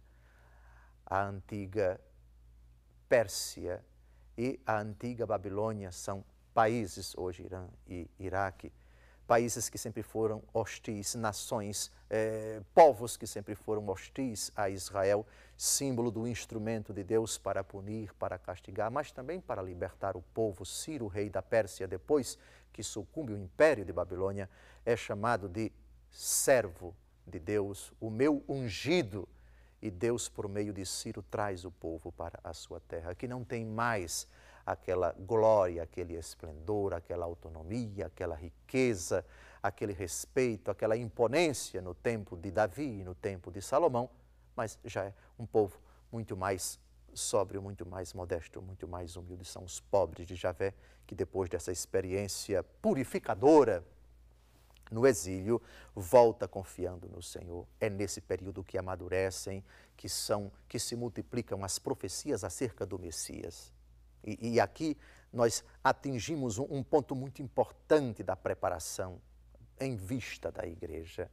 a 1.04 1.24
antiga 1.24 1.99
Pérsia 3.10 3.84
e 4.38 4.60
a 4.68 4.80
antiga 4.80 5.26
Babilônia 5.26 5.91
são 5.91 6.24
países, 6.54 7.16
hoje 7.18 7.43
Irã 7.43 7.68
e 7.88 8.08
Iraque, 8.20 8.72
países 9.28 9.69
que 9.69 9.78
sempre 9.78 10.03
foram 10.03 10.43
hostis, 10.53 11.15
nações, 11.15 11.91
eh, 12.09 12.61
povos 12.74 13.15
que 13.15 13.26
sempre 13.26 13.55
foram 13.55 13.88
hostis 13.88 14.51
a 14.55 14.69
Israel, 14.69 15.26
símbolo 15.57 16.11
do 16.11 16.28
instrumento 16.28 16.93
de 16.93 17.03
Deus 17.03 17.38
para 17.38 17.63
punir, 17.63 18.13
para 18.15 18.38
castigar, 18.38 18.91
mas 18.91 19.11
também 19.11 19.39
para 19.39 19.61
libertar 19.61 20.17
o 20.17 20.21
povo. 20.34 20.65
Ciro, 20.65 21.07
rei 21.07 21.30
da 21.30 21.41
Pérsia, 21.41 21.88
depois 21.88 22.38
que 22.71 22.84
sucumbe 22.84 23.34
o 23.34 23.38
império 23.38 23.86
de 23.86 23.93
Babilônia, 23.93 24.49
é 24.86 24.95
chamado 24.95 25.47
de 25.47 25.71
servo 26.09 26.95
de 27.26 27.39
Deus, 27.39 27.93
o 27.99 28.09
meu 28.09 28.43
ungido. 28.47 29.28
E 29.82 29.91
Deus, 29.91 30.30
por 30.30 30.47
meio 30.47 30.71
de 30.71 30.86
Ciro, 30.86 31.21
traz 31.21 31.65
o 31.65 31.71
povo 31.71 32.09
para 32.11 32.39
a 32.41 32.53
sua 32.53 32.80
terra, 32.80 33.13
que 33.13 33.28
não 33.28 33.43
tem 33.43 33.65
mais 33.65 34.28
aquela 34.66 35.14
glória, 35.14 35.84
aquele 35.84 36.16
esplendor, 36.16 36.93
aquela 36.93 37.26
autonomia, 37.26 38.07
aquela 38.07 38.36
riqueza, 38.36 39.26
aquele 39.61 39.93
respeito, 39.93 40.70
aquela 40.72 40.95
imponência 40.97 41.82
no 41.82 41.93
tempo 41.93 42.38
de 42.38 42.51
Davi 42.51 42.99
e 42.99 43.03
no 43.03 43.16
tempo 43.16 43.51
de 43.51 43.61
Salomão, 43.61 44.09
mas 44.55 44.78
já 44.84 45.05
é 45.05 45.14
um 45.38 45.45
povo 45.45 45.80
muito 46.11 46.36
mais 46.36 46.80
sóbrio, 47.14 47.61
muito 47.61 47.86
mais 47.86 48.14
modesto, 48.14 48.61
muito 48.61 48.88
mais 48.88 49.16
humilde. 49.16 49.45
São 49.45 49.64
os 49.64 49.80
pobres 49.80 50.28
de 50.28 50.36
Javé 50.36 50.74
que, 51.05 51.16
depois 51.16 51.49
dessa 51.49 51.72
experiência 51.72 52.64
purificadora 52.82 53.84
no 54.91 55.07
exílio, 55.07 55.61
volta 55.95 56.47
confiando 56.47 57.07
no 57.09 57.22
Senhor. 57.22 57.66
É 57.80 57.89
nesse 57.89 58.22
período 58.22 58.64
que 58.64 58.78
amadurecem, 58.78 59.64
que 59.97 60.07
são, 60.07 60.51
que 60.68 60.78
se 60.78 60.95
multiplicam 60.95 61.64
as 61.64 61.80
profecias 61.80 62.43
acerca 62.43 62.86
do 62.86 62.99
Messias. 62.99 63.72
E, 64.24 64.53
e 64.53 64.59
aqui 64.59 64.97
nós 65.32 65.63
atingimos 65.84 66.57
um, 66.57 66.67
um 66.69 66.84
ponto 66.84 67.15
muito 67.15 67.41
importante 67.41 68.24
da 68.24 68.36
preparação 68.36 69.19
em 69.80 69.95
vista 69.95 70.51
da 70.51 70.65
igreja. 70.65 71.30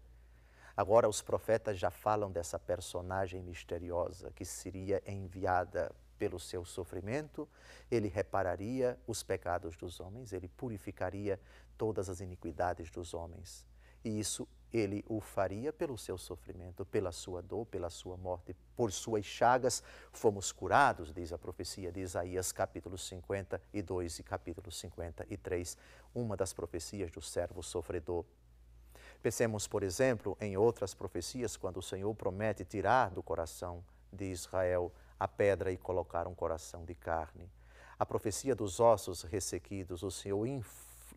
Agora 0.76 1.09
os 1.09 1.20
profetas 1.20 1.78
já 1.78 1.91
falam 1.91 2.30
dessa 2.30 2.59
personagem 2.59 3.43
misteriosa 3.43 4.30
que 4.30 4.45
seria 4.45 5.03
enviada 5.07 5.93
pelo 6.18 6.38
seu 6.38 6.64
sofrimento, 6.64 7.49
ele 7.91 8.09
repararia 8.09 8.99
os 9.07 9.22
pecados 9.22 9.76
dos 9.76 10.01
homens, 10.01 10.32
ele 10.32 10.49
purificaria 10.49 11.41
todas 11.78 12.11
as 12.11 12.20
iniquidades 12.20 12.91
dos 12.91 13.14
homens. 13.14 13.66
E 14.05 14.18
isso 14.18 14.47
ele 14.73 15.05
o 15.09 15.21
faria 15.21 15.73
pelo 15.73 15.99
seu 15.99 16.16
sofrimento, 16.16 16.85
pela 16.85 17.12
sua 17.12 17.43
dor, 17.43 17.66
pela 17.66 17.91
sua 17.91 18.16
morte. 18.16 18.55
Por 18.77 18.93
suas 18.93 19.25
chagas 19.25 19.83
fomos 20.12 20.53
curados, 20.53 21.12
diz 21.12 21.33
a 21.33 21.39
profecia 21.39 21.91
de 21.91 22.01
Isaías, 22.01 22.53
capítulo 22.53 22.97
52 22.97 24.18
e 24.18 24.23
capítulo 24.23 24.71
53, 24.71 25.77
uma 26.14 26.37
das 26.37 26.53
profecias 26.53 27.11
do 27.11 27.21
servo 27.21 27.62
sofredor. 27.62 28.25
Pensemos, 29.23 29.66
por 29.66 29.83
exemplo, 29.83 30.37
em 30.41 30.57
outras 30.57 30.95
profecias, 30.95 31.57
quando 31.57 31.79
o 31.79 31.83
Senhor 31.83 32.14
promete 32.14 32.64
tirar 32.64 33.11
do 33.11 33.23
coração 33.23 33.85
de 34.12 34.31
Israel 34.31 34.93
a 35.18 35.29
pedra 35.29 35.71
e 35.71 35.77
colocar 35.77 36.27
um 36.27 36.35
coração 36.35 36.85
de 36.85 36.95
carne. 36.95 37.51
A 37.99 38.07
profecia 38.07 38.55
dos 38.55 38.81
ossos 38.81 39.23
ressequidos, 39.23 40.03
o 40.03 40.11
Senhor 40.11 40.47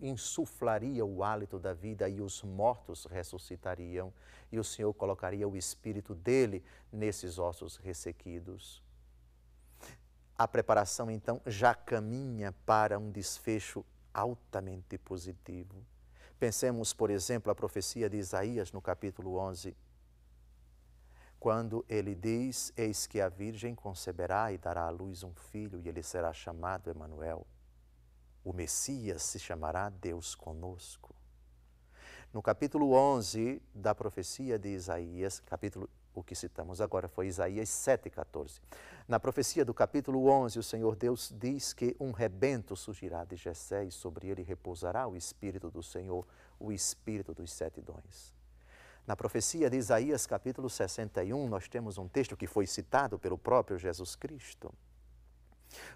insuflaria 0.01 1.05
o 1.05 1.23
hálito 1.23 1.59
da 1.59 1.73
vida 1.73 2.07
e 2.09 2.21
os 2.21 2.43
mortos 2.43 3.05
ressuscitariam, 3.05 4.13
e 4.51 4.59
o 4.59 4.63
Senhor 4.63 4.93
colocaria 4.93 5.47
o 5.47 5.57
espírito 5.57 6.13
dele 6.13 6.63
nesses 6.91 7.39
ossos 7.39 7.77
ressequidos. 7.77 8.83
A 10.37 10.47
preparação, 10.47 11.09
então, 11.09 11.41
já 11.45 11.75
caminha 11.75 12.53
para 12.65 12.97
um 12.97 13.11
desfecho 13.11 13.85
altamente 14.13 14.97
positivo. 14.97 15.85
Pensemos, 16.39 16.93
por 16.93 17.09
exemplo, 17.09 17.51
a 17.51 17.55
profecia 17.55 18.09
de 18.09 18.17
Isaías 18.17 18.71
no 18.71 18.81
capítulo 18.81 19.37
11, 19.37 19.75
quando 21.39 21.85
ele 21.87 22.15
diz: 22.15 22.73
Eis 22.75 23.07
que 23.07 23.21
a 23.21 23.29
Virgem 23.29 23.75
conceberá 23.75 24.51
e 24.51 24.57
dará 24.57 24.83
à 24.83 24.89
luz 24.89 25.23
um 25.23 25.33
filho, 25.33 25.79
e 25.79 25.87
ele 25.87 26.03
será 26.03 26.33
chamado 26.33 26.89
Emanuel. 26.89 27.45
O 28.43 28.51
Messias 28.51 29.23
se 29.23 29.39
chamará 29.39 29.89
Deus 29.89 30.35
conosco. 30.35 31.15
No 32.33 32.41
capítulo 32.41 32.91
11 32.91 33.61
da 33.73 33.95
profecia 33.95 34.59
de 34.59 34.69
Isaías, 34.69 35.39
capítulo 35.39 35.89
o 36.15 36.23
que 36.23 36.35
citamos 36.35 36.79
agora 36.79 37.07
foi 37.07 37.27
Isaías 37.27 37.69
7,14. 37.69 38.61
Na 39.07 39.19
profecia 39.19 39.65
do 39.65 39.73
capítulo 39.73 40.27
11, 40.27 40.59
o 40.59 40.63
Senhor 40.63 40.95
Deus 40.95 41.33
diz 41.35 41.73
que 41.73 41.95
um 41.99 42.11
rebento 42.11 42.75
surgirá 42.75 43.25
de 43.25 43.35
Jessé 43.35 43.85
e 43.85 43.91
sobre 43.91 44.27
ele 44.27 44.43
repousará 44.43 45.07
o 45.07 45.15
Espírito 45.15 45.71
do 45.71 45.81
Senhor, 45.81 46.27
o 46.59 46.71
Espírito 46.71 47.33
dos 47.33 47.51
sete 47.51 47.81
dons. 47.81 48.33
Na 49.07 49.15
profecia 49.15 49.69
de 49.69 49.77
Isaías, 49.77 50.27
capítulo 50.27 50.69
61, 50.69 51.49
nós 51.49 51.67
temos 51.67 51.97
um 51.97 52.07
texto 52.07 52.37
que 52.37 52.47
foi 52.47 52.67
citado 52.67 53.17
pelo 53.17 53.37
próprio 53.37 53.77
Jesus 53.77 54.15
Cristo. 54.15 54.73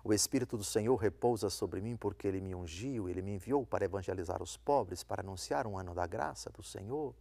O 0.04 0.14
Espírito 0.14 0.58
do 0.58 0.64
Senhor 0.64 0.96
repousa 0.96 1.50
sobre 1.50 1.82
mim 1.82 1.96
porque 1.96 2.28
ele 2.28 2.42
me 2.42 2.54
ungiu, 2.54 3.10
ele 3.10 3.22
me 3.22 3.36
enviou 3.36 3.66
para 3.66 3.86
evangelizar 3.86 4.42
os 4.42 4.58
pobres, 4.58 5.04
para 5.04 5.22
anunciar 5.22 5.68
um 5.68 5.78
ano 5.78 5.94
da 5.94 6.06
graça 6.06 6.50
do 6.50 6.64
Senhor. 6.64 7.14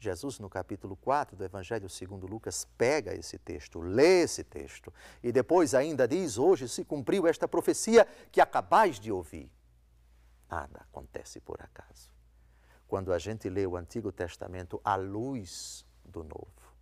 Jesus, 0.00 0.38
no 0.38 0.48
capítulo 0.48 0.96
4 0.96 1.36
do 1.36 1.44
Evangelho 1.44 1.88
segundo 1.88 2.26
Lucas, 2.26 2.66
pega 2.76 3.14
esse 3.14 3.38
texto, 3.38 3.80
lê 3.80 4.22
esse 4.22 4.42
texto 4.44 4.92
e 5.22 5.30
depois 5.32 5.74
ainda 5.74 6.06
diz: 6.06 6.38
Hoje 6.38 6.68
se 6.68 6.84
cumpriu 6.84 7.26
esta 7.26 7.46
profecia 7.46 8.06
que 8.30 8.40
acabais 8.40 8.98
de 8.98 9.12
ouvir. 9.12 9.50
Nada 10.50 10.80
acontece 10.80 11.40
por 11.40 11.60
acaso 11.60 12.10
quando 12.88 13.12
a 13.12 13.18
gente 13.18 13.50
lê 13.50 13.66
o 13.66 13.76
Antigo 13.76 14.10
Testamento 14.10 14.80
à 14.82 14.96
luz 14.96 15.84
do 16.02 16.24
Novo. 16.24 16.74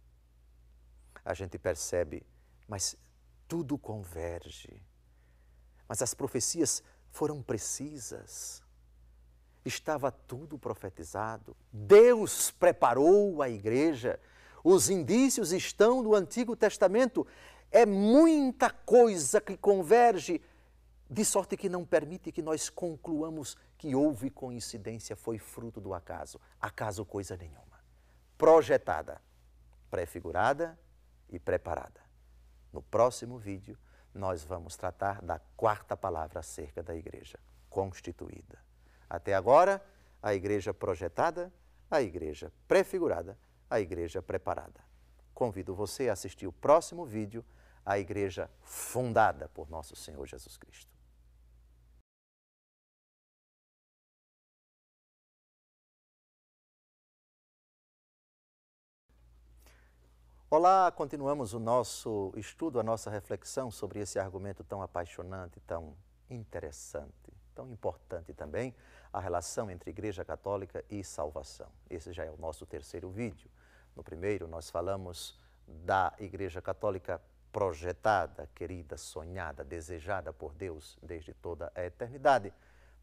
A 1.25 1.35
gente 1.35 1.59
percebe, 1.59 2.25
mas 2.69 2.97
tudo 3.49 3.77
converge. 3.77 4.81
Mas 5.89 6.03
as 6.03 6.15
profecias 6.15 6.83
foram 7.11 7.43
precisas. 7.43 8.63
Estava 9.65 10.11
tudo 10.11 10.59
profetizado. 10.59 11.57
Deus 11.73 12.51
preparou 12.51 13.43
a 13.43 13.49
igreja. 13.49 14.21
Os 14.63 14.91
indícios 14.91 15.53
estão 15.53 16.03
no 16.03 16.15
Antigo 16.15 16.55
Testamento. 16.57 17.27
É 17.71 17.85
muita 17.85 18.71
coisa 18.71 19.41
que 19.41 19.57
converge 19.57 20.41
de 21.09 21.25
sorte 21.25 21.57
que 21.57 21.69
não 21.69 21.85
permite 21.85 22.33
que 22.33 22.43
nós 22.43 22.69
concluamos 22.69 23.57
que 23.79 23.95
houve 23.95 24.31
coincidência, 24.31 25.15
foi 25.15 25.39
fruto 25.39 25.81
do 25.81 25.95
acaso. 25.95 26.41
Acaso 26.61 27.05
coisa 27.05 27.37
nenhuma. 27.37 27.81
Projetada, 28.37 29.21
prefigurada 29.91 30.79
e 31.31 31.39
preparada. 31.39 32.01
No 32.73 32.83
próximo 32.83 33.39
vídeo, 33.39 33.79
nós 34.17 34.43
vamos 34.43 34.77
tratar 34.77 35.21
da 35.23 35.39
quarta 35.57 35.97
palavra 35.97 36.41
acerca 36.41 36.83
da 36.83 36.95
igreja, 36.95 37.39
constituída. 37.69 38.59
Até 39.09 39.35
agora, 39.35 39.85
a 40.23 40.35
igreja 40.35 40.75
projetada, 40.75 41.53
a 41.91 42.01
igreja 42.03 42.53
prefigurada, 42.67 43.39
a 43.71 43.79
igreja 43.79 44.23
preparada. 44.23 44.81
Convido 45.35 45.75
você 45.75 46.09
a 46.09 46.15
assistir 46.15 46.47
o 46.47 46.53
próximo 46.53 47.05
vídeo, 47.05 47.45
a 47.85 47.99
igreja 47.99 48.51
fundada 48.63 49.49
por 49.51 49.69
nosso 49.69 49.95
Senhor 49.95 50.27
Jesus 50.27 50.57
Cristo. 50.57 50.96
Olá, 60.49 60.93
continuamos 60.93 61.55
o 61.55 61.59
nosso 61.59 62.33
estudo, 62.37 62.79
a 62.79 62.83
nossa 62.85 63.11
reflexão 63.11 63.69
sobre 63.69 63.99
esse 63.99 64.17
argumento 64.17 64.63
tão 64.63 64.81
apaixonante, 64.81 65.59
tão 65.67 65.97
interessante, 66.31 67.33
tão 67.53 67.69
importante 67.69 68.33
também, 68.33 68.73
a 69.13 69.19
relação 69.19 69.69
entre 69.69 69.91
Igreja 69.91 70.25
Católica 70.25 70.85
e 70.89 71.03
salvação. 71.03 71.67
Esse 71.91 72.13
já 72.13 72.25
é 72.25 72.31
o 72.31 72.37
nosso 72.37 72.65
terceiro 72.65 73.11
vídeo. 73.11 73.51
No 73.97 74.05
primeiro, 74.05 74.47
nós 74.47 74.71
falamos 74.71 75.37
da 75.67 76.15
Igreja 76.21 76.63
Católica 76.63 77.21
projetada, 77.51 78.49
querida, 78.55 78.97
sonhada, 78.97 79.65
desejada 79.65 80.33
por 80.33 80.55
Deus 80.55 80.97
desde 81.03 81.35
toda 81.35 81.73
a 81.75 81.85
eternidade. 81.85 82.53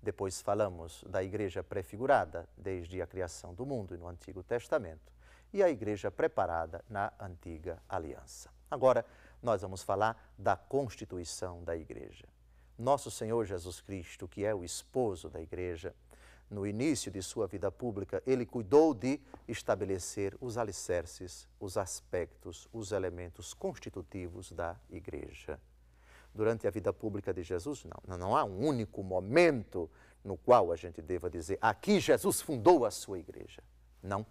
Depois 0.02 0.42
falamos 0.42 1.04
da 1.10 1.22
Igreja 1.22 1.62
prefigurada 1.62 2.48
desde 2.58 3.02
a 3.02 3.08
criação 3.08 3.54
do 3.54 3.66
mundo 3.66 3.94
e 3.94 3.98
no 3.98 4.08
Antigo 4.08 4.42
Testamento 4.44 5.12
e 5.54 5.62
a 5.62 5.70
igreja 5.70 6.10
preparada 6.10 6.84
na 6.90 7.14
antiga 7.20 7.82
aliança. 7.88 8.50
Agora, 8.70 9.06
nós 9.42 9.62
vamos 9.62 9.84
falar 9.84 10.34
da 10.38 10.56
constituição 10.56 11.64
da 11.64 11.78
igreja. 11.78 12.26
Nosso 12.78 13.12
Senhor 13.12 13.46
Jesus 13.46 13.80
Cristo, 13.80 14.28
que 14.28 14.44
é 14.44 14.54
o 14.54 14.64
esposo 14.64 15.30
da 15.30 15.40
igreja, 15.40 15.94
no 16.50 16.66
início 16.68 17.12
de 17.12 17.22
sua 17.22 17.48
vida 17.48 17.72
pública, 17.72 18.22
ele 18.26 18.46
cuidou 18.46 18.94
de 18.94 19.20
estabelecer 19.48 20.36
os 20.40 20.58
alicerces, 20.58 21.48
os 21.60 21.78
aspectos, 21.78 22.68
os 22.72 22.92
elementos 22.92 23.54
constitutivos 23.54 24.52
da 24.52 24.76
igreja. 24.90 25.60
Durante 26.34 26.68
a 26.68 26.72
vida 26.72 26.92
pública 26.92 27.34
de 27.34 27.44
Jesus, 27.44 27.86
não, 27.86 28.18
não 28.18 28.36
há 28.36 28.44
um 28.44 28.66
único 28.66 29.04
momento 29.04 29.90
no 30.24 30.38
qual 30.38 30.72
a 30.72 30.76
gente 30.76 31.02
deva 31.02 31.30
dizer 31.30 31.58
aqui 31.62 32.00
Jesus 32.00 32.42
fundou 32.42 32.86
a 32.86 32.92
sua 32.92 33.20
igreja. 33.20 33.62
Não 34.02 34.26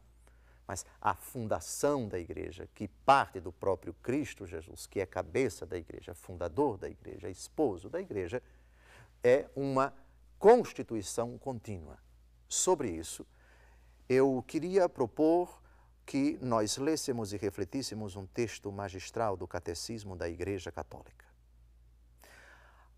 mas 0.72 0.86
a 1.02 1.14
fundação 1.14 2.08
da 2.08 2.18
igreja, 2.18 2.66
que 2.74 2.88
parte 2.88 3.38
do 3.38 3.52
próprio 3.52 3.92
Cristo 4.02 4.46
Jesus, 4.46 4.86
que 4.86 5.00
é 5.00 5.04
cabeça 5.04 5.66
da 5.66 5.76
igreja, 5.76 6.14
fundador 6.14 6.78
da 6.78 6.88
igreja, 6.88 7.28
esposo 7.28 7.90
da 7.90 8.00
igreja, 8.00 8.42
é 9.22 9.50
uma 9.54 9.92
constituição 10.38 11.36
contínua. 11.36 11.98
Sobre 12.48 12.88
isso, 12.88 13.26
eu 14.08 14.42
queria 14.48 14.88
propor 14.88 15.60
que 16.06 16.38
nós 16.40 16.78
lêssemos 16.78 17.34
e 17.34 17.36
refletíssemos 17.36 18.16
um 18.16 18.24
texto 18.24 18.72
magistral 18.72 19.36
do 19.36 19.46
Catecismo 19.46 20.16
da 20.16 20.26
Igreja 20.26 20.72
Católica. 20.72 21.26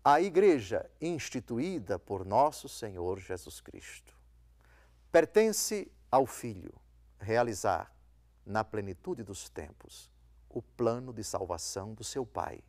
A 0.01 0.21
Igreja 0.21 0.89
instituída 1.01 1.99
por 1.99 2.23
nosso 2.23 2.69
Senhor 2.69 3.19
Jesus 3.19 3.59
Cristo 3.59 4.15
pertence 5.11 5.91
ao 6.09 6.25
Filho 6.25 6.84
realizar, 7.25 7.91
na 8.45 8.63
plenitude 8.63 9.23
dos 9.23 9.49
tempos, 9.49 10.11
o 10.47 10.61
plano 10.61 11.11
de 11.11 11.23
salvação 11.23 11.93
do 11.95 12.03
seu 12.03 12.25
Pai. 12.25 12.63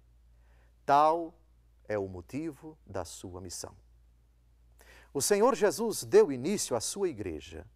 Tal 0.86 1.34
é 1.86 1.98
o 1.98 2.08
motivo 2.08 2.76
da 2.86 3.04
sua 3.04 3.40
missão. 3.40 3.76
O 5.12 5.20
Senhor 5.20 5.54
Jesus 5.54 6.02
deu 6.02 6.32
início 6.32 6.74
à 6.74 6.80
sua 6.80 7.08
igreja, 7.08 7.66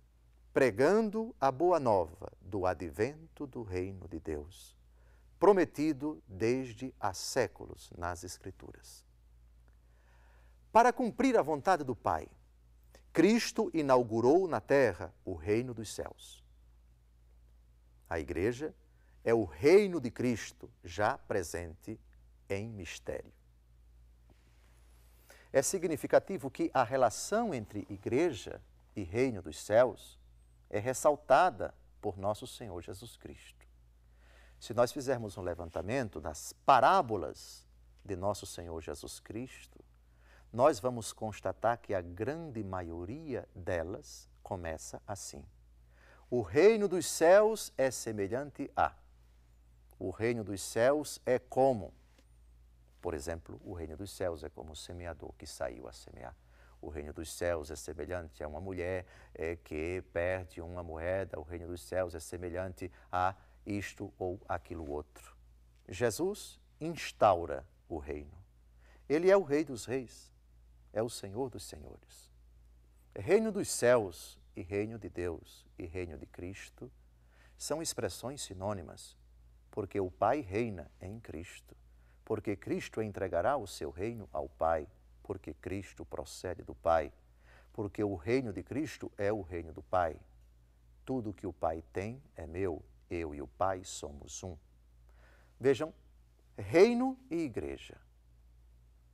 pregando 0.53 1.35
a 1.39 1.53
boa 1.53 1.79
nova 1.79 2.33
do 2.41 2.67
advento 2.67 3.47
do 3.47 3.63
reino 3.63 4.09
de 4.09 4.19
Deus, 4.19 4.77
prometido 5.39 6.23
desde 6.27 6.95
há 6.99 7.13
séculos 7.13 7.93
nas 7.97 8.25
Escrituras. 8.25 9.05
Para 10.73 10.93
cumprir 10.93 11.37
a 11.37 11.43
vontade 11.43 11.85
do 11.85 11.95
Pai, 11.95 12.27
Cristo 13.13 13.71
inaugurou 13.75 14.47
na 14.49 14.61
terra 14.61 15.13
o 15.25 15.35
reino 15.35 15.75
dos 15.75 15.93
céus. 15.93 16.45
A 18.11 18.19
igreja, 18.19 18.75
é 19.25 19.33
o 19.33 19.45
reino 19.45 20.01
de 20.01 20.11
Cristo 20.11 20.69
já 20.83 21.17
presente 21.17 21.99
em 22.49 22.69
mistério. 22.69 23.33
É 25.53 25.63
significativo 25.63 26.51
que 26.51 26.71
a 26.75 26.83
relação 26.83 27.55
entre 27.55 27.87
igreja 27.89 28.61
e 28.95 29.03
reino 29.03 29.41
dos 29.41 29.59
céus 29.59 30.19
é 30.69 30.79
ressaltada 30.79 31.75
por 32.01 32.17
nosso 32.19 32.47
Senhor 32.47 32.81
Jesus 32.83 33.17
Cristo. 33.17 33.67
Se 34.59 34.75
nós 34.75 34.93
fizermos 34.93 35.39
um 35.39 35.43
levantamento 35.43 36.21
das 36.21 36.53
parábolas 36.65 37.67
de 38.05 38.17
nosso 38.17 38.47
Senhor 38.47 38.81
Jesus 38.81 39.19
Cristo, 39.21 39.83
nós 40.53 40.81
vamos 40.81 41.13
constatar 41.13 41.79
que 41.79 41.95
a 41.95 42.01
grande 42.01 42.63
maioria 42.63 43.49
delas 43.55 44.29
começa 44.43 45.01
assim. 45.07 45.45
O 46.31 46.43
reino 46.43 46.87
dos 46.87 47.07
céus 47.07 47.73
é 47.77 47.91
semelhante 47.91 48.71
a. 48.77 48.95
O 49.99 50.11
reino 50.11 50.45
dos 50.45 50.63
céus 50.63 51.21
é 51.27 51.41
como. 51.41 51.93
Por 53.03 53.15
exemplo, 53.15 53.61
o 53.65 53.73
reino 53.73 53.97
dos 53.97 54.13
céus 54.13 54.45
é 54.45 54.49
como 54.49 54.73
o 54.73 54.77
semeador 54.77 55.33
que 55.37 55.45
saiu 55.45 55.89
a 55.89 55.93
semear. 55.93 56.37
O 56.81 56.89
reino 56.89 57.13
dos 57.13 57.33
céus 57.33 57.71
é 57.73 57.75
semelhante 57.75 58.45
a 58.45 58.49
uma 58.49 58.61
mulher 58.61 59.05
é, 59.35 59.57
que 59.57 60.05
perde 60.13 60.61
uma 60.61 60.85
moeda. 60.85 61.39
O 61.39 61.43
reino 61.43 61.67
dos 61.67 61.83
céus 61.83 62.15
é 62.15 62.21
semelhante 62.21 62.93
a 63.11 63.35
isto 63.67 64.13
ou 64.17 64.41
aquilo 64.49 64.89
outro. 64.89 65.37
Jesus 65.89 66.61
instaura 66.81 67.67
o 67.89 67.99
reino. 67.99 68.39
Ele 69.09 69.29
é 69.29 69.37
o 69.37 69.43
Rei 69.43 69.65
dos 69.65 69.85
Reis, 69.85 70.33
é 70.93 71.03
o 71.03 71.11
Senhor 71.11 71.51
dos 71.51 71.65
Senhores. 71.65 72.31
Reino 73.19 73.51
dos 73.51 73.69
céus 73.69 74.40
e 74.61 74.63
reino 74.63 74.99
de 74.99 75.09
Deus 75.09 75.67
e 75.79 75.87
reino 75.87 76.17
de 76.19 76.27
Cristo 76.27 76.91
são 77.57 77.83
expressões 77.83 78.43
sinônimas, 78.43 79.17
porque 79.71 79.99
o 80.01 80.11
Pai 80.11 80.41
reina 80.41 80.91
em 81.01 81.19
Cristo, 81.19 81.77
porque 82.25 82.55
Cristo 82.57 83.03
entregará 83.03 83.57
o 83.57 83.67
seu 83.67 83.91
reino 83.91 84.29
ao 84.33 84.49
Pai 84.49 84.87
porque 85.31 85.55
Cristo 85.55 86.05
procede 86.05 86.65
do 86.65 86.75
Pai, 86.75 87.13
porque 87.73 88.03
o 88.03 88.17
reino 88.17 88.53
de 88.53 88.65
Cristo 88.65 89.13
é 89.17 89.33
o 89.33 89.43
reino 89.43 89.73
do 89.73 89.81
Pai. 89.81 90.17
Tudo 91.05 91.33
que 91.33 91.47
o 91.47 91.53
Pai 91.53 91.85
tem 91.93 92.21
é 92.35 92.49
meu, 92.49 92.85
eu 93.09 93.33
e 93.33 93.41
o 93.41 93.47
Pai 93.47 93.85
somos 93.85 94.43
um. 94.43 94.57
Vejam, 95.61 95.95
reino 96.59 97.17
e 97.31 97.37
igreja. 97.37 97.97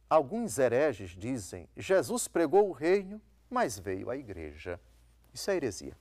Alguns 0.08 0.58
hereges 0.58 1.10
dizem: 1.10 1.68
Jesus 1.76 2.26
pregou 2.28 2.70
o 2.70 2.72
reino, 2.72 3.20
mas 3.50 3.78
veio 3.78 4.08
a 4.08 4.16
igreja. 4.16 4.80
Isso 5.36 5.50
é 5.50 5.56
heresia. 5.56 5.96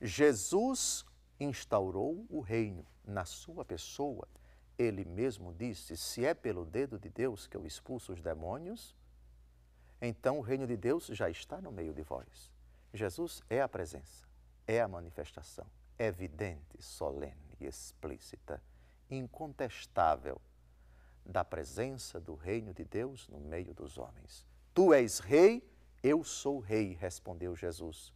Jesus 0.00 1.04
instaurou 1.38 2.26
o 2.30 2.40
reino 2.40 2.86
na 3.04 3.24
sua 3.24 3.64
pessoa 3.64 4.26
ele 4.78 5.04
mesmo 5.04 5.54
disse: 5.54 5.96
Se 5.96 6.24
é 6.24 6.34
pelo 6.34 6.64
dedo 6.64 6.98
de 6.98 7.08
Deus 7.08 7.46
que 7.46 7.56
eu 7.56 7.64
expulso 7.64 8.12
os 8.12 8.20
demônios, 8.20 8.94
então 10.00 10.38
o 10.38 10.42
reino 10.42 10.66
de 10.66 10.76
Deus 10.76 11.06
já 11.06 11.30
está 11.30 11.60
no 11.60 11.72
meio 11.72 11.94
de 11.94 12.02
vós. 12.02 12.52
Jesus 12.92 13.42
é 13.48 13.60
a 13.60 13.68
presença, 13.68 14.26
é 14.66 14.80
a 14.80 14.88
manifestação, 14.88 15.66
evidente, 15.98 16.80
solene, 16.80 17.56
explícita, 17.60 18.62
incontestável 19.10 20.40
da 21.24 21.44
presença 21.44 22.20
do 22.20 22.34
reino 22.34 22.72
de 22.72 22.84
Deus 22.84 23.26
no 23.28 23.40
meio 23.40 23.74
dos 23.74 23.98
homens. 23.98 24.46
Tu 24.74 24.92
és 24.92 25.18
rei, 25.18 25.66
eu 26.06 26.22
sou 26.22 26.60
rei, 26.60 26.94
respondeu 26.94 27.56
Jesus. 27.56 28.12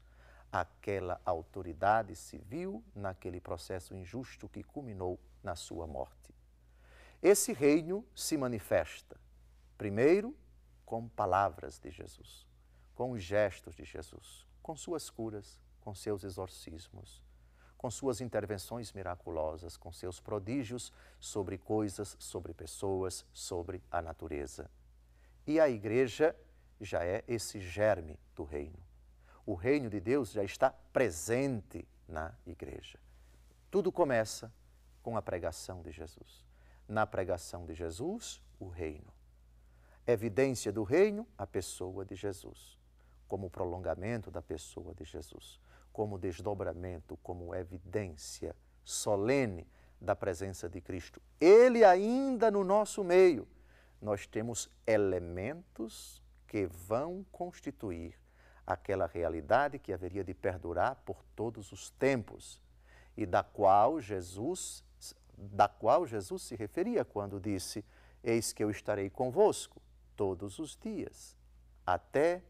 Aquela 0.52 1.20
autoridade 1.24 2.14
civil 2.14 2.84
naquele 2.94 3.40
processo 3.40 3.94
injusto 3.94 4.48
que 4.48 4.62
culminou 4.62 5.18
na 5.42 5.56
sua 5.56 5.88
morte. 5.88 6.32
Esse 7.20 7.52
reino 7.52 8.06
se 8.14 8.36
manifesta, 8.36 9.20
primeiro, 9.76 10.36
com 10.86 11.08
palavras 11.08 11.78
de 11.80 11.90
Jesus, 11.90 12.46
com 12.94 13.10
os 13.10 13.22
gestos 13.22 13.74
de 13.74 13.84
Jesus, 13.84 14.46
com 14.62 14.76
suas 14.76 15.10
curas, 15.10 15.58
com 15.80 15.92
seus 15.92 16.22
exorcismos, 16.22 17.22
com 17.76 17.90
suas 17.90 18.20
intervenções 18.20 18.92
miraculosas, 18.92 19.76
com 19.76 19.90
seus 19.90 20.20
prodígios 20.20 20.92
sobre 21.18 21.58
coisas, 21.58 22.16
sobre 22.20 22.54
pessoas, 22.54 23.26
sobre 23.32 23.82
a 23.90 24.00
natureza. 24.00 24.70
E 25.46 25.58
a 25.58 25.68
igreja 25.68 26.36
já 26.80 27.04
é 27.04 27.24
esse 27.28 27.60
germe 27.60 28.18
do 28.34 28.44
reino. 28.44 28.78
O 29.44 29.54
reino 29.54 29.90
de 29.90 30.00
Deus 30.00 30.32
já 30.32 30.44
está 30.44 30.70
presente 30.92 31.86
na 32.08 32.34
igreja. 32.46 32.98
Tudo 33.70 33.92
começa 33.92 34.52
com 35.02 35.16
a 35.16 35.22
pregação 35.22 35.82
de 35.82 35.90
Jesus 35.90 36.50
na 36.90 37.06
pregação 37.06 37.64
de 37.64 37.72
Jesus, 37.72 38.42
o 38.58 38.66
reino. 38.66 39.14
Evidência 40.04 40.72
do 40.72 40.82
reino, 40.82 41.26
a 41.38 41.46
pessoa 41.46 42.04
de 42.04 42.16
Jesus, 42.16 42.76
como 43.28 43.48
prolongamento 43.48 44.28
da 44.28 44.42
pessoa 44.42 44.92
de 44.92 45.04
Jesus, 45.04 45.60
como 45.92 46.18
desdobramento, 46.18 47.16
como 47.18 47.54
evidência 47.54 48.56
solene 48.84 49.68
da 50.00 50.16
presença 50.16 50.68
de 50.68 50.80
Cristo. 50.80 51.22
Ele 51.40 51.84
ainda 51.84 52.50
no 52.50 52.64
nosso 52.64 53.04
meio. 53.04 53.46
Nós 54.02 54.26
temos 54.26 54.68
elementos 54.84 56.20
que 56.50 56.66
vão 56.66 57.24
constituir 57.30 58.18
aquela 58.66 59.06
realidade 59.06 59.78
que 59.78 59.92
haveria 59.92 60.24
de 60.24 60.34
perdurar 60.34 60.96
por 61.06 61.22
todos 61.36 61.70
os 61.70 61.90
tempos 61.90 62.60
e 63.16 63.24
da 63.24 63.44
qual 63.44 64.00
Jesus 64.00 64.84
da 65.38 65.68
qual 65.68 66.06
Jesus 66.06 66.42
se 66.42 66.56
referia 66.56 67.02
quando 67.02 67.40
disse: 67.40 67.82
Eis 68.22 68.52
que 68.52 68.62
eu 68.62 68.70
estarei 68.70 69.08
convosco 69.08 69.80
todos 70.14 70.58
os 70.58 70.76
dias, 70.76 71.34
até 71.86 72.42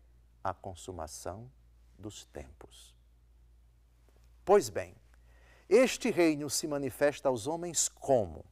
a 0.42 0.52
consumação 0.52 1.48
dos 1.96 2.24
tempos. 2.24 2.96
Pois 4.44 4.68
bem, 4.70 4.96
este 5.68 6.10
reino 6.10 6.50
se 6.50 6.66
manifesta 6.66 7.28
aos 7.28 7.46
homens 7.46 7.88
como? 7.88 8.44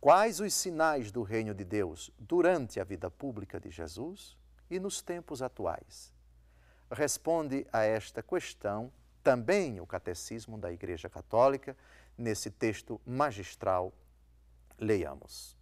Quais 0.00 0.40
os 0.40 0.54
sinais 0.54 1.12
do 1.12 1.22
reino 1.22 1.54
de 1.54 1.62
Deus 1.62 2.10
durante 2.18 2.80
a 2.80 2.84
vida 2.84 3.10
pública 3.10 3.60
de 3.60 3.70
Jesus 3.70 4.34
e 4.70 4.80
nos 4.80 5.02
tempos 5.02 5.42
atuais? 5.42 6.10
Responde 6.90 7.66
a 7.70 7.82
esta 7.82 8.22
questão 8.22 8.90
também 9.22 9.78
o 9.78 9.86
Catecismo 9.86 10.56
da 10.56 10.72
Igreja 10.72 11.10
Católica 11.10 11.76
nesse 12.16 12.50
texto 12.50 12.98
magistral, 13.04 13.92
leiamos. 14.78 15.54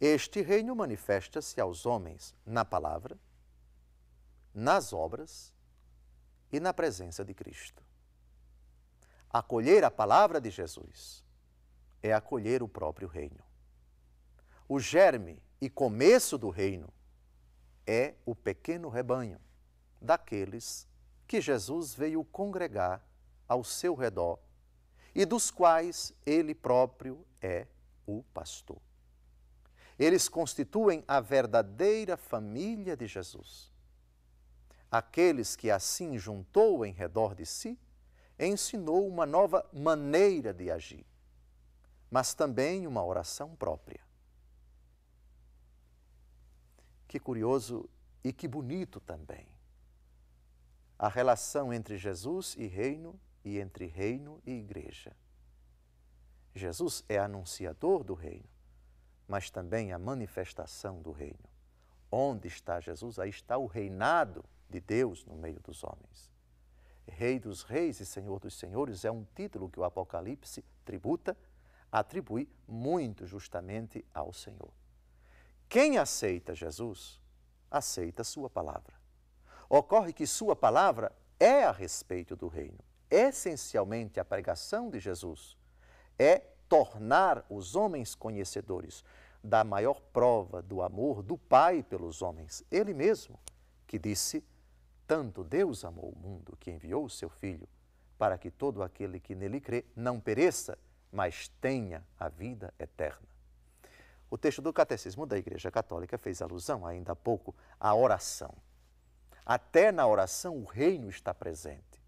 Este 0.00 0.40
reino 0.40 0.76
manifesta-se 0.76 1.60
aos 1.60 1.84
homens 1.84 2.36
na 2.46 2.64
palavra, 2.64 3.18
nas 4.54 4.92
obras 4.92 5.52
e 6.52 6.60
na 6.60 6.72
presença 6.72 7.24
de 7.24 7.34
Cristo. 7.34 7.82
Acolher 9.28 9.82
a 9.82 9.90
palavra 9.90 10.40
de 10.40 10.50
Jesus 10.50 11.24
é 12.02 12.12
acolher 12.12 12.62
o 12.62 12.68
próprio 12.68 13.08
reino. 13.08 13.42
O 14.68 14.80
germe 14.80 15.42
e 15.60 15.68
começo 15.70 16.36
do 16.36 16.50
reino 16.50 16.92
é 17.86 18.14
o 18.24 18.34
pequeno 18.34 18.88
rebanho 18.88 19.40
daqueles 20.00 20.88
que 21.26 21.40
Jesus 21.40 21.94
veio 21.94 22.24
congregar 22.24 23.06
ao 23.48 23.62
seu 23.62 23.94
redor 23.94 24.38
e 25.14 25.24
dos 25.24 25.50
quais 25.50 26.14
ele 26.24 26.54
próprio 26.54 27.24
é 27.40 27.66
o 28.06 28.22
pastor. 28.34 28.80
Eles 29.98 30.28
constituem 30.28 31.04
a 31.06 31.20
verdadeira 31.20 32.16
família 32.16 32.96
de 32.96 33.06
Jesus. 33.06 33.70
Aqueles 34.90 35.54
que 35.54 35.70
assim 35.70 36.18
juntou 36.18 36.84
em 36.84 36.92
redor 36.92 37.34
de 37.34 37.46
si, 37.46 37.78
ensinou 38.38 39.06
uma 39.06 39.24
nova 39.24 39.68
maneira 39.72 40.52
de 40.52 40.70
agir, 40.70 41.06
mas 42.12 42.34
também 42.34 42.86
uma 42.86 43.02
oração 43.02 43.56
própria. 43.56 44.02
Que 47.08 47.18
curioso 47.18 47.88
e 48.22 48.34
que 48.34 48.46
bonito 48.46 49.00
também. 49.00 49.48
A 50.98 51.08
relação 51.08 51.72
entre 51.72 51.96
Jesus 51.96 52.54
e 52.58 52.66
reino 52.66 53.18
e 53.42 53.58
entre 53.58 53.86
reino 53.86 54.42
e 54.44 54.52
igreja. 54.52 55.16
Jesus 56.54 57.02
é 57.08 57.18
anunciador 57.18 58.04
do 58.04 58.12
reino, 58.12 58.48
mas 59.26 59.48
também 59.50 59.90
a 59.90 59.98
manifestação 59.98 61.00
do 61.00 61.12
reino. 61.12 61.48
Onde 62.10 62.46
está 62.46 62.78
Jesus? 62.78 63.18
Aí 63.18 63.30
está 63.30 63.56
o 63.56 63.64
reinado 63.64 64.44
de 64.68 64.80
Deus 64.80 65.24
no 65.24 65.34
meio 65.34 65.60
dos 65.60 65.82
homens. 65.82 66.30
Rei 67.08 67.40
dos 67.40 67.62
reis 67.62 68.00
e 68.00 68.06
Senhor 68.06 68.38
dos 68.38 68.54
senhores 68.54 69.02
é 69.06 69.10
um 69.10 69.24
título 69.34 69.70
que 69.70 69.80
o 69.80 69.84
Apocalipse 69.84 70.62
tributa, 70.84 71.34
atribui 71.92 72.48
muito 72.66 73.26
justamente 73.26 74.04
ao 74.12 74.32
Senhor. 74.32 74.72
Quem 75.68 75.98
aceita 75.98 76.54
Jesus, 76.54 77.20
aceita 77.70 78.24
Sua 78.24 78.50
palavra. 78.50 78.94
Ocorre 79.68 80.12
que 80.12 80.26
Sua 80.26 80.56
palavra 80.56 81.12
é 81.38 81.62
a 81.62 81.70
respeito 81.70 82.34
do 82.34 82.48
reino 82.48 82.82
essencialmente 83.12 84.18
a 84.18 84.24
pregação 84.24 84.88
de 84.88 84.98
Jesus 84.98 85.54
é 86.18 86.38
tornar 86.66 87.44
os 87.50 87.76
homens 87.76 88.14
conhecedores 88.14 89.04
da 89.44 89.62
maior 89.62 90.00
prova 90.00 90.62
do 90.62 90.80
amor 90.80 91.22
do 91.22 91.36
Pai 91.36 91.82
pelos 91.82 92.22
homens, 92.22 92.64
Ele 92.70 92.94
mesmo, 92.94 93.38
que 93.86 93.98
disse: 93.98 94.42
Tanto 95.06 95.44
Deus 95.44 95.84
amou 95.84 96.10
o 96.10 96.18
mundo 96.18 96.56
que 96.58 96.70
enviou 96.70 97.04
o 97.04 97.10
seu 97.10 97.28
Filho, 97.28 97.68
para 98.16 98.38
que 98.38 98.50
todo 98.50 98.82
aquele 98.82 99.20
que 99.20 99.34
nele 99.34 99.60
crê 99.60 99.84
não 99.94 100.18
pereça, 100.18 100.78
mas 101.12 101.48
tenha 101.60 102.02
a 102.18 102.28
vida 102.28 102.72
eterna. 102.78 103.28
O 104.30 104.38
texto 104.38 104.62
do 104.62 104.72
Catecismo 104.72 105.26
da 105.26 105.36
Igreja 105.36 105.70
Católica 105.70 106.16
fez 106.16 106.40
alusão, 106.40 106.86
ainda 106.86 107.12
há 107.12 107.16
pouco, 107.16 107.54
à 107.78 107.94
oração. 107.94 108.54
Até 109.44 109.92
na 109.92 110.06
oração 110.06 110.56
o 110.56 110.64
reino 110.64 111.10
está 111.10 111.34
presente. 111.34 112.02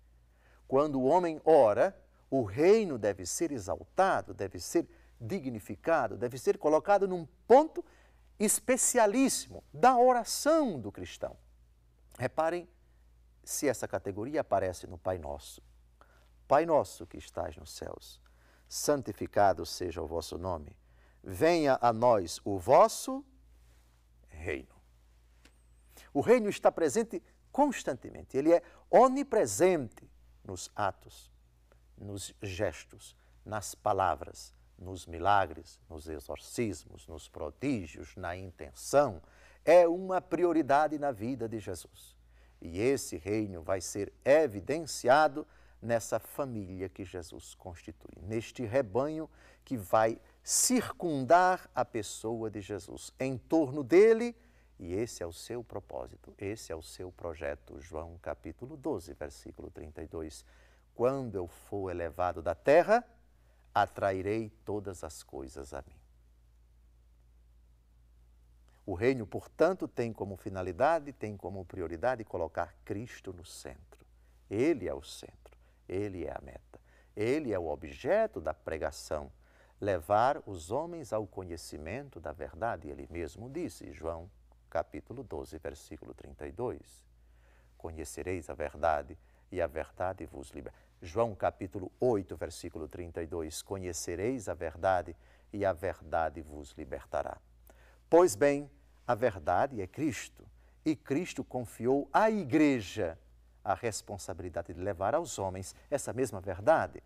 Quando 0.67 0.99
o 0.99 1.05
homem 1.05 1.39
ora, 1.45 1.95
o 2.31 2.43
reino 2.43 2.97
deve 2.97 3.27
ser 3.27 3.53
exaltado, 3.53 4.33
deve 4.33 4.59
ser 4.59 4.89
dignificado, 5.21 6.17
deve 6.17 6.39
ser 6.39 6.57
colocado 6.57 7.07
num 7.07 7.27
ponto 7.47 7.85
especialíssimo 8.39 9.63
da 9.73 9.97
oração 9.97 10.81
do 10.81 10.91
cristão. 10.91 11.37
Reparem 12.19 12.67
se 13.45 13.69
essa 13.69 13.87
categoria 13.87 14.41
aparece 14.41 14.87
no 14.87 14.97
Pai 14.97 15.19
Nosso. 15.19 15.63
Pai 16.49 16.65
Nosso 16.65 17.07
que 17.07 17.19
estás 17.19 17.57
nos 17.57 17.71
céus, 17.71 18.21
santificado 18.69 19.65
seja 19.65 20.03
o 20.03 20.07
vosso 20.07 20.39
nome 20.39 20.77
venha 21.25 21.79
a 21.81 21.93
nós 21.93 22.41
o 22.45 22.59
vosso 22.59 23.25
reino. 24.29 24.75
O 26.13 26.21
reino 26.21 26.49
está 26.49 26.71
presente 26.71 27.23
constantemente, 27.51 28.37
ele 28.37 28.53
é 28.53 28.63
onipresente 28.91 30.09
nos 30.45 30.71
atos, 30.77 31.33
nos 31.97 32.35
gestos, 32.43 33.17
nas 33.45 33.75
palavras, 33.75 34.55
nos 34.79 35.07
milagres, 35.07 35.81
nos 35.89 36.09
exorcismos, 36.09 37.07
nos 37.07 37.29
prodígios, 37.29 38.15
na 38.17 38.37
intenção. 38.37 39.23
É 39.65 39.89
uma 39.89 40.21
prioridade 40.21 40.99
na 40.99 41.11
vida 41.11 41.49
de 41.49 41.59
Jesus. 41.59 42.17
E 42.61 42.81
esse 42.81 43.17
reino 43.17 43.63
vai 43.63 43.81
ser 43.81 44.13
evidenciado 44.25 45.47
nessa 45.85 46.19
família 46.19 46.89
que 46.89 47.05
Jesus 47.05 47.55
constitui, 47.55 48.15
neste 48.23 48.65
rebanho 48.65 49.29
que 49.65 49.77
vai 49.77 50.19
circundar 50.43 51.71
a 51.75 51.85
pessoa 51.85 52.51
de 52.51 52.61
Jesus 52.61 53.13
em 53.21 53.37
torno 53.37 53.85
dele, 53.85 54.37
e 54.79 54.93
esse 54.93 55.23
é 55.23 55.27
o 55.27 55.33
seu 55.33 55.63
propósito, 55.63 56.35
esse 56.37 56.73
é 56.73 56.77
o 56.77 56.83
seu 56.83 57.13
projeto. 57.13 57.81
João 57.81 58.19
capítulo 58.21 58.77
12, 58.77 59.15
versículo 59.15 59.71
32. 59.71 60.45
Quando 60.95 61.37
eu 61.37 61.47
for 61.47 61.91
elevado 61.91 62.43
da 62.43 62.55
terra, 62.55 63.05
atrairei 63.75 64.51
todas 64.65 65.05
as 65.05 65.23
coisas 65.23 65.73
a 65.73 65.83
mim. 65.83 65.97
O 68.87 68.95
reino, 68.95 69.27
portanto, 69.27 69.89
tem 69.89 70.13
como 70.13 70.37
finalidade, 70.37 71.13
tem 71.13 71.37
como 71.37 71.65
prioridade 71.65 72.23
colocar 72.25 72.75
Cristo 72.85 73.33
no 73.33 73.45
centro. 73.45 74.05
Ele 74.51 74.87
é 74.87 74.95
o 74.95 75.03
centro, 75.03 75.44
ele 75.89 76.25
é 76.25 76.31
a 76.31 76.41
meta, 76.43 76.81
ele 77.17 77.53
é 77.53 77.59
o 77.59 77.69
objeto 77.69 78.41
da 78.41 78.53
pregação 78.53 79.31
levar 79.81 80.43
os 80.47 80.71
homens 80.71 81.13
ao 81.13 81.27
conhecimento 81.27 82.19
da 82.21 82.33
verdade. 82.33 82.89
Ele 82.89 83.07
mesmo 83.11 83.51
disse, 83.51 83.93
João 83.93 84.31
capítulo 84.71 85.23
12, 85.23 85.59
versículo 85.59 86.15
32. 86.15 87.05
Conhecereis 87.77 88.49
a 88.49 88.55
verdade 88.55 89.19
e 89.53 89.61
a 89.61 89.67
verdade 89.67 90.25
vos 90.27 90.51
liberta. 90.51 90.79
João 91.03 91.35
capítulo 91.35 91.93
8, 92.01 92.37
versículo 92.37 92.89
32. 92.89 93.63
Conhecereis 93.63 94.49
a 94.49 94.55
verdade 94.55 95.15
e 95.53 95.65
a 95.65 95.73
verdade 95.73 96.41
vos 96.41 96.73
libertará. 96.73 97.39
Pois 98.09 98.35
bem, 98.35 98.71
a 99.07 99.15
verdade 99.15 99.83
é 99.83 99.87
Cristo, 99.87 100.47
e 100.85 100.97
Cristo 100.97 101.45
confiou 101.45 102.09
à 102.13 102.31
igreja 102.31 103.19
a 103.65 103.75
responsabilidade 103.75 104.75
de 104.75 104.81
levar 104.81 105.15
aos 105.15 105.39
homens 105.39 105.75
essa 105.91 106.13
mesma 106.13 106.41
verdade. 106.41 107.03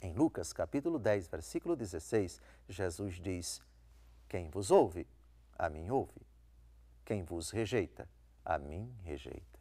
Em 0.00 0.12
Lucas 0.14 0.52
capítulo 0.52 0.98
10, 0.98 1.28
versículo 1.28 1.76
16, 1.76 2.40
Jesus 2.68 3.14
diz: 3.16 3.60
Quem 4.28 4.48
vos 4.48 4.70
ouve, 4.70 5.06
a 5.58 5.68
mim 5.68 5.90
ouve. 5.90 6.26
Quem 7.04 7.22
vos 7.22 7.50
rejeita, 7.50 8.08
a 8.44 8.58
mim 8.58 8.92
rejeita. 9.04 9.58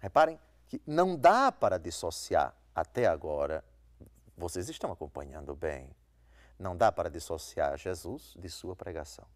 Reparem 0.00 0.38
que 0.66 0.80
não 0.86 1.16
dá 1.16 1.52
para 1.52 1.78
dissociar 1.78 2.54
até 2.74 3.06
agora, 3.06 3.64
vocês 4.36 4.68
estão 4.68 4.90
acompanhando 4.90 5.54
bem, 5.54 5.94
não 6.58 6.76
dá 6.76 6.90
para 6.90 7.10
dissociar 7.10 7.76
Jesus 7.76 8.34
de 8.38 8.48
sua 8.48 8.74
pregação. 8.74 9.26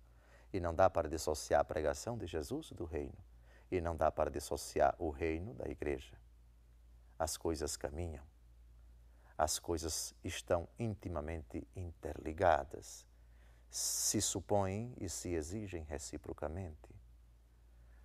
E 0.52 0.60
não 0.60 0.74
dá 0.74 0.88
para 0.88 1.08
dissociar 1.08 1.60
a 1.60 1.64
pregação 1.64 2.16
de 2.16 2.26
Jesus 2.26 2.70
do 2.70 2.84
reino. 2.84 3.16
E 3.70 3.80
não 3.80 3.96
dá 3.96 4.10
para 4.10 4.30
dissociar 4.30 4.94
o 4.98 5.10
reino 5.10 5.54
da 5.54 5.68
igreja. 5.68 6.16
As 7.18 7.36
coisas 7.36 7.76
caminham 7.76 8.24
as 9.36 9.58
coisas 9.58 10.14
estão 10.24 10.66
intimamente 10.78 11.66
interligadas, 11.76 13.06
se 13.70 14.20
supõem 14.22 14.94
e 14.98 15.08
se 15.08 15.34
exigem 15.34 15.82
reciprocamente. 15.84 16.94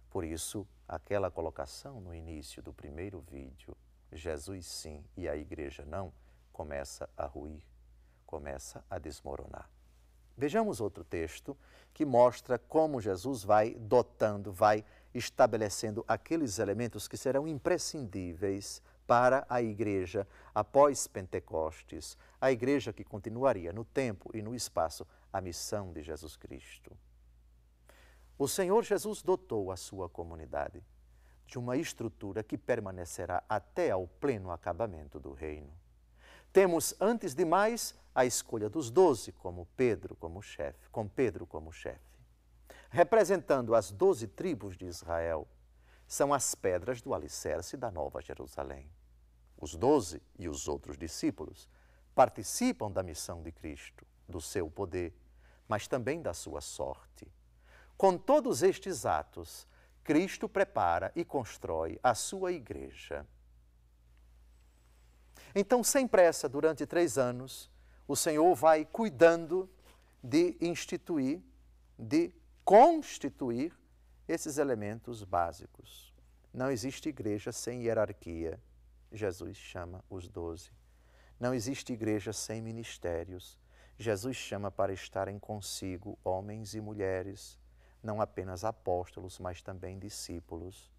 Por 0.10 0.26
isso, 0.26 0.68
aquela 0.86 1.32
colocação 1.32 2.02
no 2.02 2.14
início 2.14 2.62
do 2.62 2.74
primeiro 2.74 3.22
vídeo, 3.22 3.78
Jesus 4.12 4.66
sim 4.66 5.06
e 5.16 5.30
a 5.30 5.38
igreja 5.38 5.86
não, 5.86 6.12
começa 6.52 7.10
a 7.16 7.26
ruir, 7.26 7.64
começa 8.26 8.84
a 8.90 9.00
desmoronar. 9.00 9.70
Vejamos 10.36 10.82
outro 10.82 11.04
texto 11.06 11.58
que 11.94 12.04
mostra 12.04 12.60
como 12.60 13.00
Jesus 13.00 13.42
vai 13.44 13.76
dotando, 13.76 14.52
vai 14.52 14.84
estabelecendo 15.14 16.04
aqueles 16.08 16.60
elementos 16.60 17.08
que 17.08 17.18
serão 17.18 17.48
imprescindíveis 17.48 18.82
para 19.06 19.46
a 19.50 19.62
igreja 19.62 20.28
após 20.56 21.08
Pentecostes, 21.08 22.18
a 22.40 22.52
igreja 22.52 22.94
que 22.94 23.04
continuaria 23.04 23.74
no 23.74 23.84
tempo 23.84 24.32
e 24.34 24.42
no 24.42 24.56
espaço 24.56 25.06
a 25.34 25.42
missão 25.42 25.92
de 25.92 26.02
Jesus 26.02 26.36
Cristo. 26.38 26.96
O 28.38 28.48
Senhor 28.48 28.84
Jesus 28.84 29.22
dotou 29.22 29.72
a 29.72 29.78
sua 29.78 30.10
comunidade 30.10 30.84
de 31.46 31.60
uma 31.60 31.76
estrutura 31.76 32.42
que 32.42 32.58
permanecerá 32.58 33.44
até 33.48 33.92
ao 33.92 34.08
pleno 34.08 34.52
acabamento 34.52 35.20
do 35.20 35.34
reino. 35.34 35.72
Temos, 36.54 36.96
antes 37.00 37.34
de 37.34 37.46
mais, 37.46 37.94
a 38.16 38.26
escolha 38.26 38.70
dos 38.70 38.90
doze 38.90 39.32
como 39.32 39.68
Pedro 39.78 40.16
como 40.16 40.42
chefe, 40.42 40.90
com 40.90 41.08
Pedro 41.08 41.46
como 41.46 41.72
chefe. 41.72 42.11
Representando 42.92 43.74
as 43.74 43.92
doze 43.92 44.28
tribos 44.28 44.78
de 44.78 44.86
Israel, 44.86 45.48
são 46.08 46.32
as 46.32 46.54
pedras 46.54 47.02
do 47.02 47.14
alicerce 47.14 47.76
da 47.76 47.90
Nova 47.90 48.22
Jerusalém 48.22 48.88
os 49.62 49.76
doze 49.76 50.22
e 50.40 50.50
os 50.50 50.68
outros 50.68 50.98
discípulos, 50.98 51.70
participam 52.16 52.92
da 52.92 53.04
missão 53.04 53.44
de 53.44 53.52
Cristo, 53.52 54.06
do 54.28 54.42
seu 54.42 54.70
poder, 54.70 55.14
mas 55.68 55.88
também 55.88 56.20
da 56.20 56.34
sua 56.34 56.60
sorte. 56.60 57.32
Com 57.96 58.18
todos 58.18 58.64
estes 58.64 59.06
atos, 59.06 59.68
Cristo 60.04 60.50
prepara 60.50 61.12
e 61.16 61.24
constrói 61.24 62.00
a 62.02 62.16
sua 62.16 62.52
igreja. 62.52 63.26
Então, 65.54 65.84
sem 65.84 66.08
pressa, 66.08 66.50
durante 66.50 66.86
três 66.88 67.18
anos, 67.18 67.70
o 68.08 68.16
Senhor 68.16 68.56
vai 68.56 68.84
cuidando 68.84 69.70
de 70.24 70.58
instituir, 70.60 71.40
de 71.98 72.34
constituir 72.64 73.78
esses 74.28 74.58
elementos 74.58 75.24
básicos. 75.24 76.14
Não 76.54 76.70
existe 76.70 77.10
igreja 77.10 77.52
sem 77.52 77.84
hierarquia 77.84 78.60
Jesus 79.12 79.58
chama 79.58 80.04
os 80.10 80.28
doze. 80.28 80.72
Não 81.40 81.54
existe 81.54 81.92
igreja 81.92 82.32
sem 82.32 82.62
ministérios. 82.62 83.60
Jesus 83.98 84.38
chama 84.38 84.72
para 84.72 84.94
estarem 84.94 85.38
consigo 85.38 86.18
homens 86.24 86.74
e 86.74 86.82
mulheres, 86.82 87.60
não 88.02 88.22
apenas 88.22 88.64
apóstolos, 88.64 89.38
mas 89.38 89.62
também 89.62 90.00
discípulos. 90.00 90.90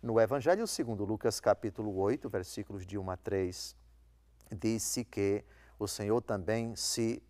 No 0.00 0.20
Evangelho 0.20 0.66
segundo 0.66 1.04
Lucas, 1.04 1.40
capítulo 1.40 1.96
8, 1.98 2.28
versículos 2.28 2.86
de 2.86 2.96
1 2.96 3.10
a 3.10 3.16
3, 3.16 3.76
disse 4.52 5.04
que 5.04 5.44
o 5.78 5.86
Senhor 5.86 6.22
também 6.22 6.74
se 6.76 7.22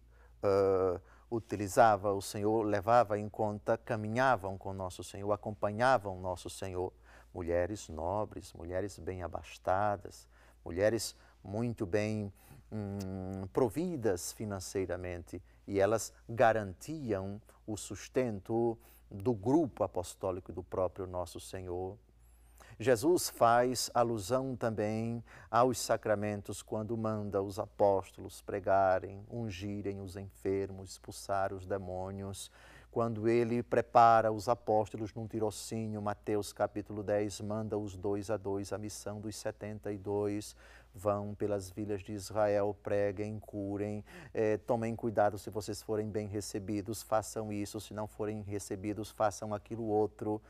uh, 0.45 1.01
utilizava, 1.31 2.13
o 2.13 2.21
Senhor 2.21 2.63
levava 2.63 3.19
em 3.19 3.29
conta, 3.29 3.79
caminhavam 3.79 4.59
com 4.59 4.73
nosso 4.73 5.05
Senhor, 5.05 5.31
acompanhavam 5.33 6.21
nosso 6.21 6.51
Senhor 6.51 6.93
mulheres 7.33 7.89
nobres, 7.89 8.53
mulheres 8.53 8.99
bem 8.99 9.23
abastadas, 9.23 10.27
mulheres 10.65 11.15
muito 11.43 11.87
bem 11.87 12.33
hum, 12.71 13.47
providas 13.53 14.33
financeiramente 14.33 15.41
e 15.67 15.79
elas 15.79 16.13
garantiam 16.29 17.41
o 17.67 17.77
sustento 17.77 18.77
do 19.11 19.33
grupo 19.33 19.85
apostólico 19.85 20.53
do 20.53 20.63
próprio 20.63 21.07
nosso 21.07 21.39
Senhor. 21.41 21.97
Jesus 22.83 23.29
faz 23.29 23.91
alusão 23.93 24.57
também 24.57 25.23
aos 25.51 25.79
sacramentos 25.79 26.63
quando 26.63 26.97
manda 26.97 27.43
os 27.43 27.59
apóstolos 27.59 28.41
pregarem, 28.41 29.23
ungirem 29.31 30.01
os 30.01 30.17
enfermos, 30.17 30.93
expulsar 30.93 31.53
os 31.53 31.67
demônios. 31.67 32.51
Quando 32.91 33.29
ele 33.29 33.63
prepara 33.63 34.33
os 34.33 34.49
apóstolos 34.49 35.13
num 35.13 35.27
tirocínio, 35.27 36.01
Mateus 36.01 36.55
capítulo 36.55 37.03
10, 37.03 37.43
manda 37.43 37.77
os 37.77 37.99
dois 37.99 38.31
a 38.31 38.39
dois 38.39 38.73
a 38.73 38.79
missão 38.79 39.21
dos 39.21 39.37
72 39.37 40.57
vão 40.95 41.35
pelas 41.35 41.69
vilas 41.71 42.03
de 42.03 42.13
Israel, 42.13 42.75
preguem, 42.83 43.39
curem, 43.39 44.03
eh, 44.33 44.57
tomem 44.57 44.97
cuidado 44.97 45.39
se 45.39 45.51
vocês 45.51 45.83
forem 45.83 46.09
bem 46.09 46.27
recebidos, 46.27 47.03
façam 47.03 47.53
isso, 47.53 47.79
se 47.79 47.93
não 47.93 48.07
forem 48.07 48.41
recebidos, 48.41 49.11
façam 49.11 49.53
aquilo 49.53 49.85
outro. 49.85 50.41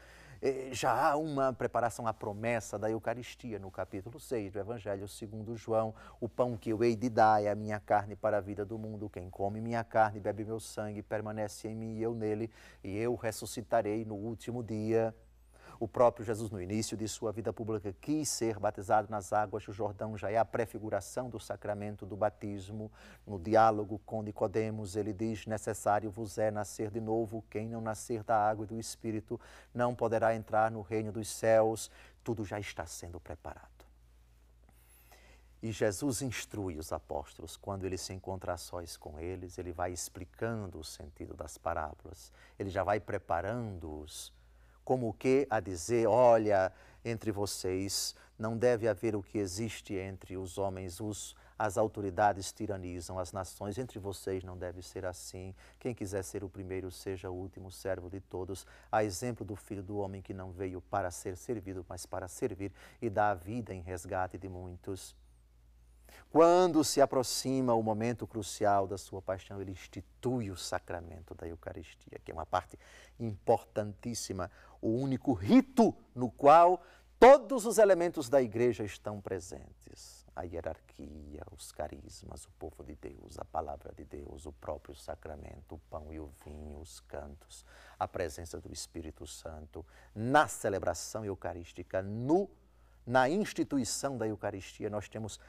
Eh, 0.43 0.71
já 0.73 1.11
há 1.11 1.17
uma 1.19 1.53
preparação 1.53 2.07
à 2.07 2.15
promessa 2.15 2.79
da 2.79 2.91
Eucaristia 2.91 3.59
no 3.59 3.71
capítulo 3.71 4.19
6 4.19 4.53
do 4.53 4.59
Evangelho 4.59 5.07
segundo 5.07 5.55
João. 5.55 5.95
O 6.19 6.31
pão 6.31 6.57
que 6.57 6.71
eu 6.71 6.83
hei 6.83 6.97
de 6.97 7.11
dar 7.11 7.43
é 7.43 7.51
a 7.51 7.55
minha 7.55 7.79
carne 7.79 8.17
para 8.17 8.39
a 8.39 8.41
vida 8.41 8.65
do 8.65 8.79
mundo. 8.79 9.11
Quem 9.11 9.29
come 9.29 9.61
minha 9.61 9.85
carne 9.85 10.19
bebe 10.19 10.43
meu 10.43 10.59
sangue 10.59 11.03
permanece 11.03 11.69
em 11.69 11.75
mim 11.75 11.99
e 11.99 12.03
eu 12.03 12.15
nele, 12.15 12.51
e 12.83 12.97
eu 12.97 13.15
ressuscitarei 13.17 14.03
no 14.07 14.15
último 14.15 14.63
dia. 14.65 15.15
O 15.81 15.89
próprio 15.89 16.27
Jesus, 16.27 16.51
no 16.51 16.61
início 16.61 16.95
de 16.95 17.09
sua 17.09 17.33
vida 17.33 17.55
pública, 17.55 17.91
quis 18.03 18.29
ser 18.29 18.59
batizado 18.59 19.11
nas 19.11 19.33
águas 19.33 19.65
do 19.65 19.73
Jordão, 19.73 20.15
já 20.15 20.31
é 20.31 20.37
a 20.37 20.45
prefiguração 20.45 21.31
do 21.31 21.41
sacramento 21.41 22.05
do 22.05 22.15
batismo. 22.15 22.93
No 23.27 23.39
diálogo 23.39 23.99
com 24.05 24.21
Nicodemos, 24.21 24.95
ele 24.95 25.15
diz: 25.15 25.47
Necessário 25.47 26.11
vos 26.11 26.37
é 26.37 26.51
nascer 26.51 26.91
de 26.91 27.01
novo. 27.01 27.43
Quem 27.49 27.67
não 27.67 27.81
nascer 27.81 28.23
da 28.23 28.37
água 28.37 28.67
e 28.67 28.69
do 28.69 28.79
Espírito 28.79 29.41
não 29.73 29.95
poderá 29.95 30.37
entrar 30.37 30.71
no 30.71 30.83
reino 30.83 31.11
dos 31.11 31.31
céus. 31.31 31.91
Tudo 32.23 32.45
já 32.45 32.61
está 32.61 32.85
sendo 32.85 33.19
preparado. 33.19 33.87
E 35.63 35.73
Jesus 35.73 36.21
instrui 36.21 36.77
os 36.77 36.93
apóstolos, 36.93 37.57
quando 37.57 37.87
ele 37.87 37.97
se 37.97 38.13
encontra 38.13 38.53
a 38.53 38.59
sós 38.59 38.99
com 38.99 39.19
eles, 39.19 39.57
ele 39.57 39.73
vai 39.73 39.93
explicando 39.93 40.79
o 40.79 40.85
sentido 40.85 41.33
das 41.35 41.57
parábolas, 41.57 42.31
ele 42.59 42.71
já 42.71 42.83
vai 42.83 42.99
preparando-os 42.99 44.31
como 44.85 45.13
que 45.15 45.47
a 45.51 45.61
dizer: 45.61 46.07
olha, 46.07 46.73
entre 47.05 47.31
vocês 47.31 48.15
não 48.39 48.57
deve 48.57 48.89
haver 48.89 49.15
o 49.15 49.23
que 49.23 49.39
existe 49.39 49.95
entre 49.95 50.37
os 50.37 50.57
homens, 50.57 51.01
os, 51.01 51.37
as 51.59 51.77
autoridades 51.77 52.53
tiranizam 52.53 53.19
as 53.19 53.33
nações, 53.33 53.77
entre 53.77 53.99
vocês 53.99 54.43
não 54.43 54.57
deve 54.57 54.83
ser 54.83 55.05
assim. 55.05 55.55
Quem 55.79 55.95
quiser 55.95 56.25
ser 56.25 56.43
o 56.43 56.49
primeiro, 56.49 56.91
seja 56.91 57.29
o 57.29 57.35
último 57.35 57.71
servo 57.71 58.09
de 58.09 58.19
todos. 58.19 58.67
A 58.91 59.05
exemplo 59.05 59.45
do 59.45 59.55
filho 59.55 59.83
do 59.83 59.99
homem 59.99 60.23
que 60.23 60.33
não 60.33 60.53
veio 60.53 60.81
para 60.81 61.11
ser 61.11 61.37
servido, 61.37 61.85
mas 61.87 62.07
para 62.07 62.29
servir 62.29 62.73
e 63.03 63.11
dar 63.11 63.33
a 63.33 63.35
vida 63.35 63.75
em 63.75 63.83
resgate 63.83 64.39
de 64.39 64.49
muitos. 64.49 65.15
Quando 66.31 66.85
se 66.85 67.01
aproxima 67.01 67.75
o 67.75 67.83
momento 67.83 68.25
crucial 68.25 68.87
da 68.87 68.97
sua 68.97 69.21
paixão, 69.21 69.61
ele 69.61 69.73
institui 69.73 70.49
o 70.49 70.57
sacramento 70.57 71.35
da 71.35 71.49
Eucaristia, 71.49 72.21
que 72.25 72.31
é 72.31 72.35
uma 72.35 72.47
parte 72.47 72.79
importantíssima, 73.19 74.49
o 74.81 74.91
único 74.91 75.33
rito 75.33 75.93
no 76.15 76.31
qual 76.31 76.81
todos 77.19 77.67
os 77.67 77.79
elementos 77.79 78.29
da 78.29 78.41
igreja 78.41 78.85
estão 78.85 79.21
presentes. 79.21 80.25
A 80.37 80.45
hierarquia, 80.45 81.43
os 81.51 81.73
carismas, 81.73 82.45
o 82.45 82.51
povo 82.53 82.85
de 82.85 82.95
Deus, 82.95 83.37
a 83.37 83.45
palavra 83.45 83.93
de 83.93 84.05
Deus, 84.05 84.47
o 84.47 84.53
próprio 84.53 84.95
sacramento, 84.95 85.75
o 85.75 85.79
pão 85.91 86.13
e 86.13 86.21
o 86.21 86.31
vinho, 86.45 86.79
os 86.79 87.01
cantos, 87.01 87.67
a 87.99 88.07
presença 88.07 88.61
do 88.61 88.73
Espírito 88.73 89.27
Santo 89.27 89.85
na 90.15 90.47
celebração 90.47 91.25
eucarística, 91.25 92.01
no, 92.01 92.49
na 93.05 93.29
instituição 93.29 94.17
da 94.17 94.29
Eucaristia, 94.29 94.89
nós 94.89 95.09
temos 95.09 95.41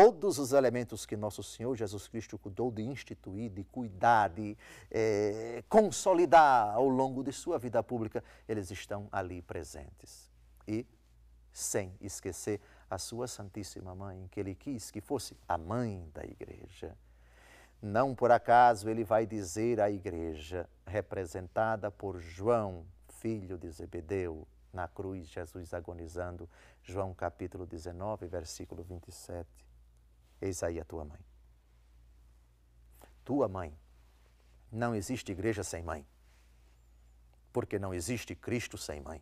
todos 0.00 0.38
os 0.38 0.52
elementos 0.52 1.04
que 1.04 1.14
nosso 1.14 1.42
Senhor 1.42 1.76
Jesus 1.76 2.08
Cristo 2.08 2.38
cuidou 2.38 2.70
de 2.70 2.82
instituir, 2.82 3.50
de 3.50 3.64
cuidar, 3.64 4.30
de 4.30 4.56
é, 4.90 5.62
consolidar 5.68 6.74
ao 6.74 6.88
longo 6.88 7.22
de 7.22 7.30
sua 7.32 7.58
vida 7.58 7.82
pública, 7.82 8.24
eles 8.48 8.70
estão 8.70 9.08
ali 9.12 9.42
presentes. 9.42 10.30
E, 10.66 10.86
sem 11.52 11.92
esquecer 12.00 12.62
a 12.88 12.96
sua 12.96 13.28
Santíssima 13.28 13.94
Mãe, 13.94 14.26
que 14.30 14.40
ele 14.40 14.54
quis 14.54 14.90
que 14.90 15.02
fosse 15.02 15.36
a 15.46 15.58
mãe 15.58 16.08
da 16.14 16.24
igreja. 16.24 16.96
Não 17.82 18.14
por 18.14 18.30
acaso 18.30 18.88
ele 18.88 19.04
vai 19.04 19.26
dizer 19.26 19.82
à 19.82 19.90
igreja, 19.90 20.66
representada 20.86 21.90
por 21.90 22.18
João, 22.18 22.86
filho 23.08 23.58
de 23.58 23.70
Zebedeu, 23.70 24.48
na 24.72 24.88
cruz, 24.88 25.28
Jesus 25.28 25.74
agonizando, 25.74 26.48
João 26.82 27.12
capítulo 27.12 27.66
19, 27.66 28.26
versículo 28.26 28.82
27. 28.82 29.69
Eis 30.40 30.62
aí 30.62 30.80
a 30.80 30.84
tua 30.84 31.04
mãe. 31.04 31.20
Tua 33.24 33.48
mãe. 33.48 33.76
Não 34.72 34.94
existe 34.94 35.32
igreja 35.32 35.62
sem 35.62 35.82
mãe. 35.82 36.06
Porque 37.52 37.78
não 37.78 37.92
existe 37.92 38.34
Cristo 38.34 38.78
sem 38.78 39.00
mãe. 39.00 39.20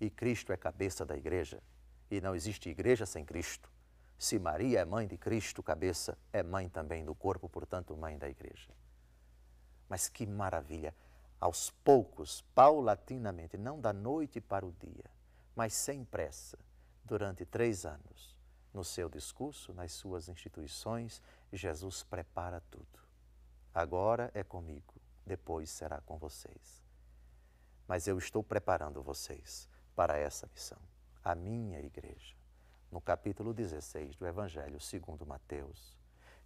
E 0.00 0.10
Cristo 0.10 0.52
é 0.52 0.56
cabeça 0.56 1.04
da 1.04 1.16
igreja. 1.16 1.62
E 2.10 2.20
não 2.20 2.34
existe 2.34 2.68
igreja 2.68 3.06
sem 3.06 3.24
Cristo. 3.24 3.70
Se 4.18 4.38
Maria 4.38 4.80
é 4.80 4.84
mãe 4.84 5.06
de 5.06 5.16
Cristo, 5.16 5.62
cabeça, 5.62 6.18
é 6.32 6.42
mãe 6.42 6.68
também 6.68 7.04
do 7.04 7.14
corpo, 7.14 7.48
portanto, 7.48 7.96
mãe 7.96 8.18
da 8.18 8.28
igreja. 8.28 8.70
Mas 9.88 10.08
que 10.08 10.26
maravilha! 10.26 10.94
Aos 11.40 11.70
poucos, 11.70 12.42
paulatinamente, 12.52 13.56
não 13.56 13.80
da 13.80 13.92
noite 13.92 14.40
para 14.40 14.66
o 14.66 14.72
dia, 14.72 15.04
mas 15.54 15.72
sem 15.72 16.04
pressa, 16.04 16.58
durante 17.04 17.46
três 17.46 17.86
anos, 17.86 18.36
no 18.72 18.84
seu 18.84 19.08
discurso, 19.08 19.72
nas 19.72 19.92
suas 19.92 20.28
instituições, 20.28 21.22
Jesus 21.52 22.02
prepara 22.02 22.60
tudo. 22.70 22.98
Agora 23.74 24.30
é 24.34 24.42
comigo, 24.42 24.94
depois 25.24 25.70
será 25.70 26.00
com 26.00 26.18
vocês. 26.18 26.82
Mas 27.86 28.06
eu 28.06 28.18
estou 28.18 28.42
preparando 28.42 29.02
vocês 29.02 29.68
para 29.94 30.16
essa 30.16 30.46
missão, 30.52 30.78
a 31.24 31.34
minha 31.34 31.80
igreja. 31.80 32.36
No 32.90 33.00
capítulo 33.00 33.52
16 33.52 34.16
do 34.16 34.26
Evangelho 34.26 34.80
segundo 34.80 35.26
Mateus, 35.26 35.96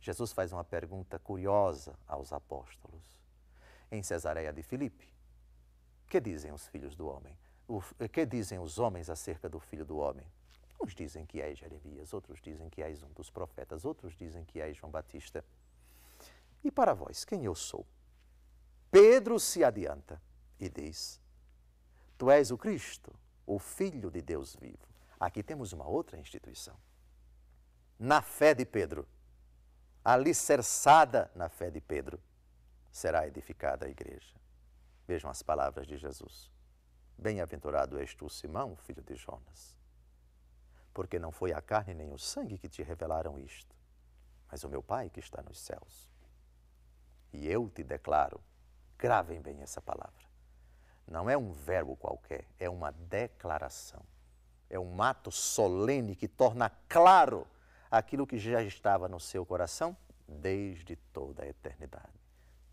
Jesus 0.00 0.32
faz 0.32 0.52
uma 0.52 0.64
pergunta 0.64 1.18
curiosa 1.18 1.96
aos 2.06 2.32
apóstolos. 2.32 3.20
Em 3.90 4.02
Cesareia 4.02 4.52
de 4.52 4.62
Filipe, 4.62 5.12
que 6.08 6.20
dizem 6.20 6.52
os 6.52 6.66
filhos 6.66 6.96
do 6.96 7.06
homem? 7.06 7.38
O 7.68 7.80
que 8.08 8.26
dizem 8.26 8.58
os 8.58 8.78
homens 8.78 9.08
acerca 9.08 9.48
do 9.48 9.60
filho 9.60 9.84
do 9.84 9.96
homem? 9.96 10.26
Uns 10.82 10.96
dizem 10.96 11.24
que 11.24 11.40
és 11.40 11.58
Jeremias, 11.58 12.12
outros 12.12 12.40
dizem 12.40 12.68
que 12.68 12.82
és 12.82 13.04
um 13.04 13.12
dos 13.12 13.30
profetas, 13.30 13.84
outros 13.84 14.16
dizem 14.16 14.44
que 14.44 14.60
és 14.60 14.76
João 14.76 14.90
Batista. 14.90 15.44
E 16.64 16.72
para 16.72 16.92
vós, 16.92 17.24
quem 17.24 17.44
eu 17.44 17.54
sou? 17.54 17.86
Pedro 18.90 19.38
se 19.38 19.62
adianta 19.62 20.20
e 20.58 20.68
diz: 20.68 21.20
Tu 22.18 22.28
és 22.28 22.50
o 22.50 22.58
Cristo, 22.58 23.14
o 23.46 23.60
Filho 23.60 24.10
de 24.10 24.20
Deus 24.20 24.56
vivo. 24.56 24.88
Aqui 25.20 25.40
temos 25.40 25.72
uma 25.72 25.86
outra 25.86 26.18
instituição. 26.18 26.76
Na 27.96 28.20
fé 28.20 28.52
de 28.52 28.64
Pedro, 28.64 29.06
alicerçada 30.04 31.30
na 31.36 31.48
fé 31.48 31.70
de 31.70 31.80
Pedro, 31.80 32.20
será 32.90 33.24
edificada 33.24 33.86
a 33.86 33.88
igreja. 33.88 34.34
Vejam 35.06 35.30
as 35.30 35.44
palavras 35.44 35.86
de 35.86 35.96
Jesus. 35.96 36.50
Bem-aventurado 37.16 38.00
és 38.00 38.12
tu, 38.16 38.28
Simão, 38.28 38.74
filho 38.74 39.02
de 39.02 39.14
Jonas 39.14 39.80
porque 40.92 41.18
não 41.18 41.32
foi 41.32 41.52
a 41.52 41.60
carne 41.60 41.94
nem 41.94 42.12
o 42.12 42.18
sangue 42.18 42.58
que 42.58 42.68
te 42.68 42.82
revelaram 42.82 43.38
isto, 43.38 43.74
mas 44.50 44.64
o 44.64 44.68
meu 44.68 44.82
Pai 44.82 45.10
que 45.10 45.20
está 45.20 45.42
nos 45.42 45.58
céus. 45.58 46.08
E 47.32 47.48
eu 47.48 47.68
te 47.68 47.82
declaro, 47.82 48.40
gravem 48.98 49.40
bem 49.40 49.62
essa 49.62 49.80
palavra. 49.80 50.26
Não 51.06 51.28
é 51.28 51.36
um 51.36 51.52
verbo 51.52 51.96
qualquer, 51.96 52.46
é 52.58 52.68
uma 52.68 52.90
declaração. 52.90 54.02
É 54.68 54.78
um 54.78 55.02
ato 55.02 55.30
solene 55.30 56.14
que 56.14 56.28
torna 56.28 56.70
claro 56.88 57.46
aquilo 57.90 58.26
que 58.26 58.38
já 58.38 58.62
estava 58.62 59.08
no 59.08 59.20
seu 59.20 59.44
coração 59.44 59.96
desde 60.26 60.96
toda 60.96 61.42
a 61.42 61.48
eternidade. 61.48 62.20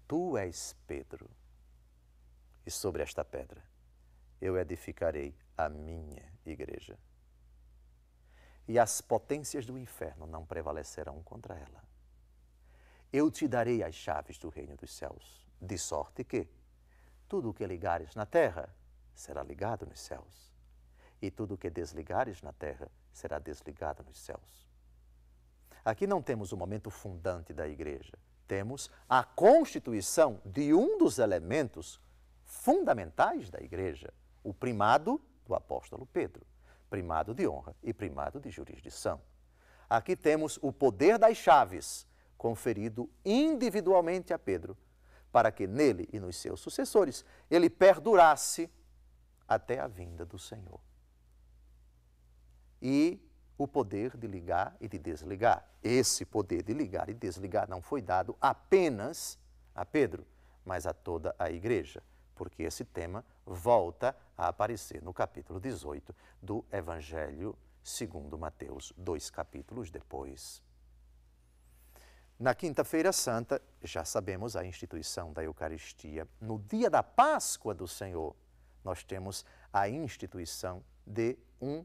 Tu 0.08 0.38
és 0.38 0.76
Pedro, 0.88 1.30
e 2.66 2.72
sobre 2.72 3.04
esta 3.04 3.24
pedra 3.24 3.62
eu 4.42 4.58
edificarei 4.58 5.36
a 5.58 5.68
minha 5.68 6.24
igreja 6.46 6.98
e 8.70 8.78
as 8.78 9.02
potências 9.02 9.66
do 9.66 9.80
inferno 9.80 10.28
não 10.28 10.46
prevalecerão 10.46 11.24
contra 11.24 11.56
ela. 11.56 11.84
Eu 13.12 13.32
te 13.32 13.48
darei 13.48 13.82
as 13.82 13.96
chaves 13.96 14.38
do 14.38 14.48
reino 14.48 14.78
dos 14.78 14.94
céus, 14.94 15.44
de 15.60 15.76
sorte 15.76 16.24
que 16.24 16.48
tudo 17.28 17.50
o 17.50 17.54
que 17.54 17.66
ligares 17.66 18.14
na 18.14 18.28
terra 18.28 18.70
será 19.16 19.42
ligado 19.42 19.88
nos 19.88 20.00
céus, 20.00 20.54
e 21.20 21.32
tudo 21.32 21.56
o 21.56 21.58
que 21.58 21.68
desligares 21.68 22.44
na 22.44 22.54
terra 22.54 22.92
será 23.12 23.40
desligado 23.40 24.04
nos 24.04 24.20
céus. 24.20 24.68
Aqui 25.84 26.06
não 26.06 26.22
temos 26.22 26.52
o 26.52 26.58
momento 26.58 26.92
fundante 26.92 27.52
da 27.52 27.68
igreja, 27.68 28.20
temos 28.48 28.88
a 29.10 29.24
constituição 29.24 30.40
de 30.46 30.76
um 30.76 30.96
dos 31.00 31.18
elementos 31.18 32.00
fundamentais 32.46 33.50
da 33.50 33.60
igreja, 33.60 34.14
o 34.44 34.54
primado 34.54 35.20
do 35.48 35.56
apóstolo 35.56 36.06
Pedro. 36.06 36.46
Primado 36.90 37.34
de 37.34 37.48
honra 37.48 37.76
e 37.84 37.94
primado 37.94 38.40
de 38.40 38.50
jurisdição. 38.50 39.22
Aqui 39.90 40.16
temos 40.16 40.60
o 40.62 40.72
poder 40.72 41.18
das 41.18 41.38
chaves 41.38 42.08
conferido 42.38 43.10
individualmente 43.26 44.34
a 44.34 44.40
Pedro, 44.40 44.78
para 45.32 45.52
que 45.52 45.68
nele 45.68 46.08
e 46.12 46.20
nos 46.20 46.38
seus 46.38 46.60
sucessores 46.60 47.26
ele 47.50 47.70
perdurasse 47.70 48.70
até 49.48 49.80
a 49.80 49.88
vinda 49.88 50.26
do 50.26 50.40
Senhor. 50.40 50.80
E 52.82 53.20
o 53.58 53.68
poder 53.68 54.16
de 54.16 54.26
ligar 54.26 54.76
e 54.80 54.88
de 54.88 54.98
desligar. 54.98 55.68
Esse 55.84 56.26
poder 56.26 56.64
de 56.64 56.74
ligar 56.74 57.10
e 57.10 57.14
desligar 57.14 57.70
não 57.70 57.82
foi 57.82 58.02
dado 58.02 58.38
apenas 58.40 59.38
a 59.76 59.86
Pedro, 59.86 60.26
mas 60.64 60.88
a 60.88 60.94
toda 60.94 61.36
a 61.38 61.50
igreja, 61.52 62.02
porque 62.40 62.64
esse 62.64 62.86
tema 62.86 63.26
volta 63.46 64.16
a 64.38 64.48
aparecer 64.48 65.04
no 65.04 65.14
capítulo 65.14 65.60
18 65.60 66.16
do 66.42 66.64
Evangelho 66.72 67.54
segundo 67.84 68.38
Mateus, 68.38 68.94
dois 68.96 69.30
capítulos 69.30 69.92
depois. 69.92 70.64
Na 72.40 72.56
Quinta-feira 72.56 73.12
Santa, 73.12 73.62
já 73.84 74.06
sabemos 74.06 74.56
a 74.56 74.64
instituição 74.64 75.34
da 75.34 75.44
Eucaristia. 75.44 76.26
No 76.40 76.60
dia 76.60 76.90
da 76.90 77.04
Páscoa 77.04 77.74
do 77.74 77.86
Senhor, 77.86 78.34
nós 78.86 79.04
temos 79.04 79.44
a 79.74 79.90
instituição 79.90 80.82
de 81.06 81.38
um 81.62 81.84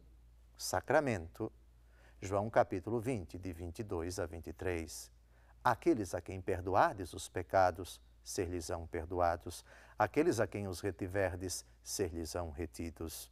sacramento. 0.56 1.50
João 2.22 2.48
capítulo 2.48 3.00
20, 3.00 3.40
de 3.40 3.52
22 3.52 4.20
a 4.20 4.26
23. 4.26 5.10
Aqueles 5.64 6.14
a 6.14 6.20
quem 6.20 6.40
perdoardes 6.40 7.12
os 7.12 7.28
pecados, 7.28 8.00
ser-lhes-ão 8.22 8.86
perdoados. 8.86 9.64
Aqueles 9.98 10.40
a 10.40 10.46
quem 10.46 10.66
os 10.66 10.80
retiverdes, 10.80 11.64
ser-lhes-ão 11.82 12.50
retidos. 12.50 13.30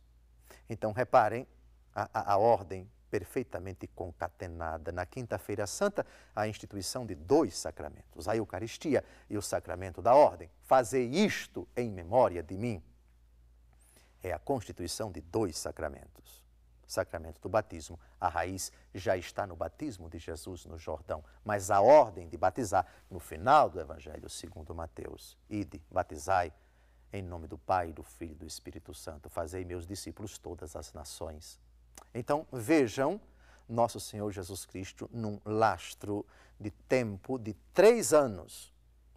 Então, 0.69 0.93
reparem 0.93 1.47
a, 1.95 2.09
a, 2.13 2.33
a 2.35 2.37
ordem 2.37 2.91
perfeitamente 3.11 3.87
concatenada. 3.87 4.91
Na 4.91 5.05
Quinta-feira 5.05 5.67
Santa, 5.67 6.07
a 6.35 6.49
instituição 6.49 7.05
de 7.05 7.15
dois 7.15 7.57
sacramentos, 7.57 8.27
a 8.27 8.37
Eucaristia 8.37 9.05
e 9.29 9.37
o 9.37 9.43
sacramento 9.43 10.01
da 10.01 10.15
ordem. 10.15 10.51
Fazer 10.63 11.05
isto 11.05 11.69
em 11.77 11.91
memória 11.91 12.43
de 12.43 12.57
mim. 12.57 12.83
É 14.23 14.33
a 14.33 14.39
constituição 14.39 15.11
de 15.11 15.21
dois 15.21 15.59
sacramentos 15.59 16.42
sacramento 16.93 17.41
do 17.41 17.49
batismo. 17.49 17.99
A 18.21 18.29
raiz 18.29 18.71
já 18.95 19.17
está 19.17 19.47
no 19.47 19.57
batismo 19.57 20.09
de 20.09 20.19
Jesus 20.19 20.65
no 20.65 20.79
Jordão, 20.79 21.25
mas 21.45 21.71
a 21.71 21.81
ordem 21.81 22.29
de 22.29 22.37
batizar 22.37 22.87
no 23.11 23.19
final 23.19 23.69
do 23.69 23.81
Evangelho 23.81 24.29
segundo 24.29 24.75
Mateus. 24.75 25.37
Ide, 25.49 25.83
batizai 25.91 26.53
em 27.13 27.23
nome 27.23 27.47
do 27.47 27.59
Pai, 27.59 27.93
do 27.93 28.03
Filho 28.03 28.33
e 28.33 28.37
do 28.37 28.47
Espírito 28.47 28.95
Santo. 28.95 29.29
Fazei 29.29 29.65
meus 29.65 29.87
discípulos 29.87 30.39
todas 30.39 30.75
as 30.75 30.93
nações. 30.93 31.61
Então, 32.15 32.47
vejam 32.51 33.21
nosso 33.69 34.01
Senhor 34.01 34.31
Jesus 34.31 34.65
Cristo 34.65 35.09
num 35.13 35.41
lastro 35.45 36.27
de 36.59 36.71
tempo 36.71 37.39
de 37.39 37.55
três 37.75 38.13
anos, 38.13 38.72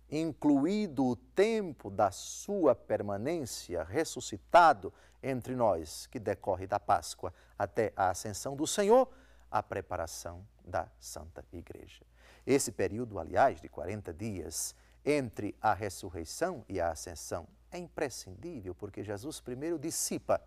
incluído 0.10 1.06
o 1.06 1.16
tempo 1.16 1.90
da 1.90 2.12
sua 2.12 2.76
permanência 2.76 3.84
ressuscitado 3.84 4.94
entre 5.22 5.56
nós, 5.56 6.06
que 6.08 6.20
decorre 6.20 6.68
da 6.68 6.80
Páscoa 6.80 7.34
até 7.58 7.92
a 7.96 8.10
ascensão 8.10 8.56
do 8.56 8.68
Senhor, 8.68 9.10
a 9.50 9.64
preparação 9.64 10.46
da 10.64 10.88
Santa 11.00 11.44
Igreja. 11.52 12.04
Esse 12.46 12.72
período, 12.72 13.18
aliás, 13.18 13.60
de 13.60 13.68
40 13.68 14.14
dias 14.14 14.76
entre 15.04 15.56
a 15.62 15.74
ressurreição 15.74 16.64
e 16.70 16.80
a 16.80 16.92
ascensão 16.92 17.48
é 17.72 17.78
imprescindível, 17.78 18.76
porque 18.76 19.04
Jesus 19.04 19.40
primeiro 19.40 19.80
dissipa 19.80 20.42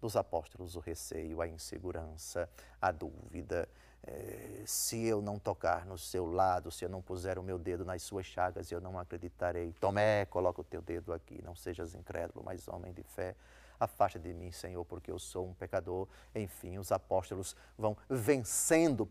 dos 0.00 0.16
apóstolos 0.16 0.74
o 0.74 0.80
receio, 0.80 1.40
a 1.40 1.46
insegurança, 1.46 2.48
a 2.80 2.90
dúvida. 2.90 3.68
É, 4.04 4.62
se 4.66 5.04
eu 5.04 5.22
não 5.22 5.38
tocar 5.38 5.86
no 5.86 5.96
seu 5.96 6.26
lado, 6.26 6.70
se 6.70 6.84
eu 6.84 6.88
não 6.88 7.00
puser 7.00 7.38
o 7.38 7.42
meu 7.42 7.58
dedo 7.58 7.84
nas 7.84 8.02
suas 8.02 8.26
chagas, 8.26 8.70
eu 8.72 8.80
não 8.80 8.98
acreditarei. 8.98 9.72
Tomé, 9.80 10.24
coloca 10.26 10.60
o 10.60 10.64
teu 10.64 10.82
dedo 10.82 11.12
aqui, 11.12 11.40
não 11.44 11.54
sejas 11.54 11.94
incrédulo, 11.94 12.44
mas 12.44 12.66
homem 12.66 12.92
de 12.92 13.02
fé. 13.02 13.36
Afasta 13.78 14.16
de 14.16 14.32
mim, 14.32 14.52
Senhor, 14.52 14.84
porque 14.84 15.10
eu 15.10 15.18
sou 15.18 15.48
um 15.48 15.54
pecador. 15.54 16.06
Enfim, 16.34 16.78
os 16.78 16.92
apóstolos 16.92 17.56
vão 17.76 17.96
vencendo 18.08 19.04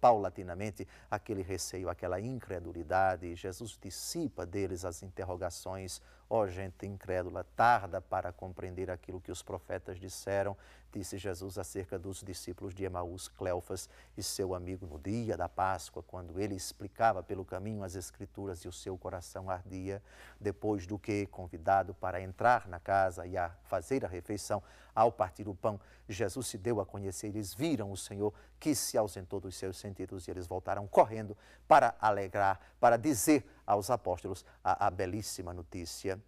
paulatinamente 0.00 0.86
aquele 1.10 1.40
receio, 1.40 1.88
aquela 1.88 2.20
incredulidade. 2.20 3.34
Jesus 3.34 3.78
dissipa 3.80 4.44
deles 4.44 4.84
as 4.84 5.02
interrogações. 5.02 6.02
Ó 6.28 6.40
oh, 6.40 6.46
gente 6.46 6.84
incrédula, 6.84 7.46
tarda 7.56 8.02
para 8.02 8.30
compreender 8.30 8.90
aquilo 8.90 9.18
que 9.18 9.32
os 9.32 9.42
profetas 9.42 9.98
disseram 9.98 10.54
disse 10.92 11.18
Jesus 11.18 11.58
acerca 11.58 11.98
dos 11.98 12.22
discípulos 12.22 12.74
de 12.74 12.84
Emaús, 12.84 13.28
Cleofas 13.28 13.88
e 14.16 14.22
seu 14.22 14.54
amigo 14.54 14.86
no 14.86 14.98
dia 14.98 15.36
da 15.36 15.48
Páscoa, 15.48 16.02
quando 16.02 16.40
ele 16.40 16.54
explicava 16.54 17.22
pelo 17.22 17.44
caminho 17.44 17.82
as 17.82 17.94
Escrituras 17.94 18.60
e 18.60 18.68
o 18.68 18.72
seu 18.72 18.96
coração 18.96 19.50
ardia, 19.50 20.02
depois 20.40 20.86
do 20.86 20.98
que, 20.98 21.26
convidado 21.26 21.94
para 21.94 22.20
entrar 22.20 22.66
na 22.68 22.80
casa 22.80 23.26
e 23.26 23.36
a 23.36 23.50
fazer 23.64 24.04
a 24.04 24.08
refeição, 24.08 24.62
ao 24.94 25.12
partir 25.12 25.46
o 25.48 25.54
pão, 25.54 25.78
Jesus 26.08 26.48
se 26.48 26.58
deu 26.58 26.80
a 26.80 26.86
conhecer, 26.86 27.28
eles 27.28 27.54
viram 27.54 27.92
o 27.92 27.96
Senhor 27.96 28.32
que 28.58 28.74
se 28.74 28.98
ausentou 28.98 29.38
dos 29.38 29.54
seus 29.54 29.76
sentidos 29.76 30.26
e 30.26 30.30
eles 30.30 30.46
voltaram 30.46 30.86
correndo 30.88 31.36
para 31.68 31.94
alegrar, 32.00 32.60
para 32.80 32.96
dizer 32.96 33.48
aos 33.64 33.90
apóstolos 33.90 34.44
a, 34.64 34.86
a 34.86 34.90
belíssima 34.90 35.52
notícia. 35.52 36.20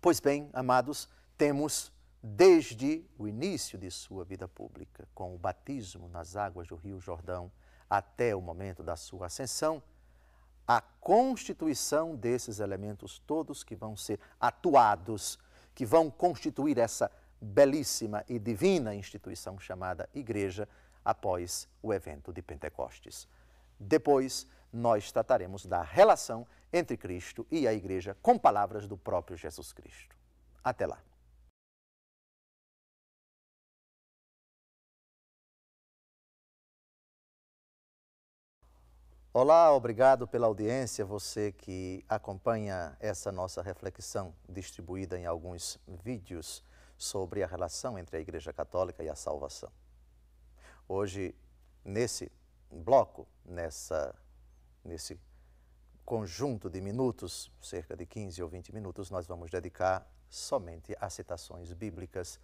Pois 0.00 0.20
bem, 0.20 0.48
amados, 0.52 1.08
temos 1.36 1.92
desde 2.26 3.04
o 3.18 3.28
início 3.28 3.76
de 3.76 3.90
sua 3.90 4.24
vida 4.24 4.48
pública, 4.48 5.06
com 5.14 5.34
o 5.34 5.38
batismo 5.38 6.08
nas 6.08 6.36
águas 6.36 6.66
do 6.66 6.74
Rio 6.74 6.98
Jordão, 6.98 7.52
até 7.88 8.34
o 8.34 8.40
momento 8.40 8.82
da 8.82 8.96
sua 8.96 9.26
ascensão, 9.26 9.82
a 10.66 10.80
constituição 10.80 12.16
desses 12.16 12.60
elementos 12.60 13.18
todos 13.26 13.62
que 13.62 13.76
vão 13.76 13.94
ser 13.94 14.18
atuados, 14.40 15.38
que 15.74 15.84
vão 15.84 16.10
constituir 16.10 16.78
essa 16.78 17.12
belíssima 17.38 18.24
e 18.26 18.38
divina 18.38 18.94
instituição 18.94 19.58
chamada 19.58 20.08
Igreja 20.14 20.66
após 21.04 21.68
o 21.82 21.92
evento 21.92 22.32
de 22.32 22.40
Pentecostes. 22.40 23.28
Depois, 23.78 24.46
nós 24.72 25.12
trataremos 25.12 25.66
da 25.66 25.82
relação 25.82 26.46
entre 26.72 26.96
Cristo 26.96 27.46
e 27.50 27.68
a 27.68 27.74
Igreja 27.74 28.16
com 28.22 28.38
palavras 28.38 28.86
do 28.88 28.96
próprio 28.96 29.36
Jesus 29.36 29.74
Cristo. 29.74 30.16
Até 30.64 30.86
lá. 30.86 30.98
Olá, 39.36 39.74
obrigado 39.74 40.28
pela 40.28 40.46
audiência, 40.46 41.04
você 41.04 41.50
que 41.50 42.04
acompanha 42.08 42.96
essa 43.00 43.32
nossa 43.32 43.60
reflexão 43.62 44.32
distribuída 44.48 45.18
em 45.18 45.26
alguns 45.26 45.76
vídeos 46.04 46.62
sobre 46.96 47.42
a 47.42 47.46
relação 47.48 47.98
entre 47.98 48.16
a 48.16 48.20
Igreja 48.20 48.52
Católica 48.52 49.02
e 49.02 49.08
a 49.08 49.16
salvação. 49.16 49.72
Hoje, 50.88 51.34
nesse 51.84 52.30
bloco, 52.70 53.26
nessa, 53.44 54.14
nesse 54.84 55.18
conjunto 56.04 56.70
de 56.70 56.80
minutos, 56.80 57.50
cerca 57.60 57.96
de 57.96 58.06
15 58.06 58.40
ou 58.40 58.48
20 58.48 58.72
minutos, 58.72 59.10
nós 59.10 59.26
vamos 59.26 59.50
dedicar 59.50 60.08
somente 60.30 60.96
a 61.00 61.10
citações 61.10 61.72
bíblicas 61.72 62.38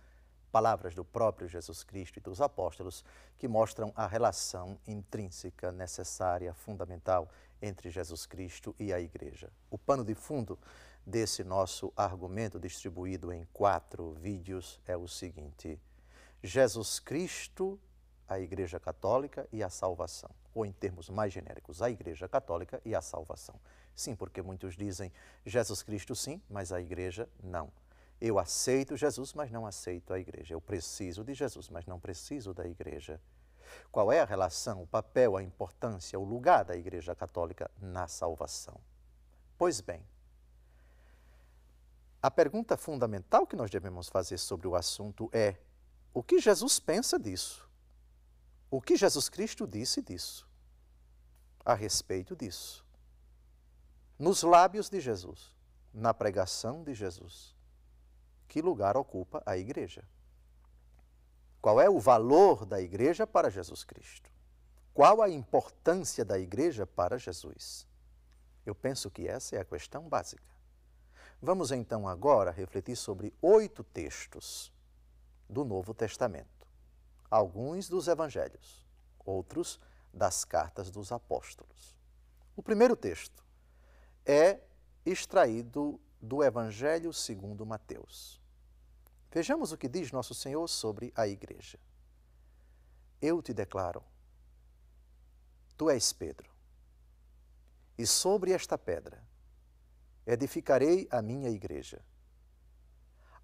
palavras 0.50 0.94
do 0.94 1.04
próprio 1.04 1.48
Jesus 1.48 1.82
Cristo 1.82 2.18
e 2.18 2.20
dos 2.20 2.40
apóstolos 2.40 3.04
que 3.38 3.48
mostram 3.48 3.92
a 3.96 4.06
relação 4.06 4.78
intrínseca, 4.86 5.72
necessária, 5.72 6.52
fundamental 6.52 7.28
entre 7.62 7.90
Jesus 7.90 8.26
Cristo 8.26 8.74
e 8.78 8.92
a 8.92 9.00
Igreja. 9.00 9.50
O 9.70 9.78
pano 9.78 10.04
de 10.04 10.14
fundo 10.14 10.58
desse 11.06 11.42
nosso 11.42 11.92
argumento 11.96 12.58
distribuído 12.58 13.32
em 13.32 13.46
quatro 13.52 14.12
vídeos 14.14 14.80
é 14.86 14.96
o 14.96 15.08
seguinte: 15.08 15.80
Jesus 16.42 16.98
Cristo, 16.98 17.78
a 18.28 18.38
Igreja 18.38 18.78
Católica 18.78 19.48
e 19.52 19.62
a 19.62 19.68
salvação, 19.68 20.30
ou 20.54 20.64
em 20.64 20.72
termos 20.72 21.08
mais 21.08 21.32
genéricos, 21.32 21.82
a 21.82 21.90
Igreja 21.90 22.28
Católica 22.28 22.80
e 22.84 22.94
a 22.94 23.00
salvação. 23.00 23.58
Sim, 23.94 24.14
porque 24.14 24.40
muitos 24.40 24.76
dizem 24.76 25.12
Jesus 25.44 25.82
Cristo 25.82 26.14
sim, 26.14 26.40
mas 26.48 26.72
a 26.72 26.80
Igreja 26.80 27.28
não. 27.42 27.70
Eu 28.20 28.38
aceito 28.38 28.96
Jesus, 28.96 29.32
mas 29.32 29.50
não 29.50 29.66
aceito 29.66 30.12
a 30.12 30.18
igreja. 30.18 30.52
Eu 30.52 30.60
preciso 30.60 31.24
de 31.24 31.32
Jesus, 31.32 31.70
mas 31.70 31.86
não 31.86 31.98
preciso 31.98 32.52
da 32.52 32.66
igreja. 32.66 33.18
Qual 33.90 34.12
é 34.12 34.20
a 34.20 34.24
relação, 34.24 34.82
o 34.82 34.86
papel, 34.86 35.36
a 35.36 35.42
importância, 35.42 36.18
o 36.18 36.24
lugar 36.24 36.64
da 36.64 36.76
Igreja 36.76 37.14
Católica 37.14 37.70
na 37.80 38.06
salvação? 38.08 38.78
Pois 39.56 39.80
bem, 39.80 40.04
a 42.22 42.30
pergunta 42.30 42.76
fundamental 42.76 43.46
que 43.46 43.56
nós 43.56 43.70
devemos 43.70 44.08
fazer 44.08 44.38
sobre 44.38 44.68
o 44.68 44.74
assunto 44.74 45.30
é: 45.32 45.56
o 46.12 46.22
que 46.22 46.38
Jesus 46.38 46.78
pensa 46.78 47.18
disso? 47.18 47.66
O 48.70 48.82
que 48.82 48.96
Jesus 48.96 49.28
Cristo 49.28 49.66
disse 49.66 50.02
disso? 50.02 50.46
A 51.64 51.74
respeito 51.74 52.36
disso? 52.36 52.84
Nos 54.18 54.42
lábios 54.42 54.90
de 54.90 55.00
Jesus, 55.00 55.54
na 55.94 56.12
pregação 56.12 56.84
de 56.84 56.92
Jesus 56.92 57.58
que 58.50 58.60
lugar 58.60 58.96
ocupa 58.96 59.40
a 59.46 59.56
igreja. 59.56 60.02
Qual 61.62 61.80
é 61.80 61.88
o 61.88 62.00
valor 62.00 62.66
da 62.66 62.80
igreja 62.80 63.24
para 63.24 63.48
Jesus 63.48 63.84
Cristo? 63.84 64.28
Qual 64.92 65.22
a 65.22 65.30
importância 65.30 66.24
da 66.24 66.36
igreja 66.36 66.84
para 66.84 67.16
Jesus? 67.16 67.86
Eu 68.66 68.74
penso 68.74 69.08
que 69.08 69.28
essa 69.28 69.54
é 69.54 69.60
a 69.60 69.64
questão 69.64 70.08
básica. 70.08 70.42
Vamos 71.40 71.70
então 71.70 72.08
agora 72.08 72.50
refletir 72.50 72.96
sobre 72.96 73.32
oito 73.40 73.84
textos 73.84 74.72
do 75.48 75.64
Novo 75.64 75.94
Testamento. 75.94 76.66
Alguns 77.30 77.88
dos 77.88 78.08
evangelhos, 78.08 78.84
outros 79.24 79.80
das 80.12 80.44
cartas 80.44 80.90
dos 80.90 81.12
apóstolos. 81.12 81.96
O 82.56 82.64
primeiro 82.64 82.96
texto 82.96 83.44
é 84.26 84.58
extraído 85.06 86.00
do 86.20 86.44
Evangelho 86.44 87.12
segundo 87.12 87.64
Mateus. 87.64 88.39
Vejamos 89.30 89.70
o 89.70 89.78
que 89.78 89.88
diz 89.88 90.10
nosso 90.10 90.34
Senhor 90.34 90.66
sobre 90.68 91.12
a 91.14 91.26
igreja. 91.26 91.78
Eu 93.22 93.40
te 93.40 93.54
declaro, 93.54 94.02
tu 95.76 95.88
és 95.88 96.12
Pedro, 96.12 96.50
e 97.96 98.06
sobre 98.06 98.52
esta 98.52 98.76
pedra 98.76 99.22
edificarei 100.26 101.06
a 101.10 101.22
minha 101.22 101.48
igreja. 101.48 102.04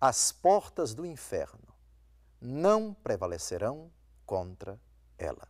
As 0.00 0.32
portas 0.32 0.94
do 0.94 1.06
inferno 1.06 1.74
não 2.40 2.92
prevalecerão 2.92 3.90
contra 4.24 4.80
ela. 5.16 5.48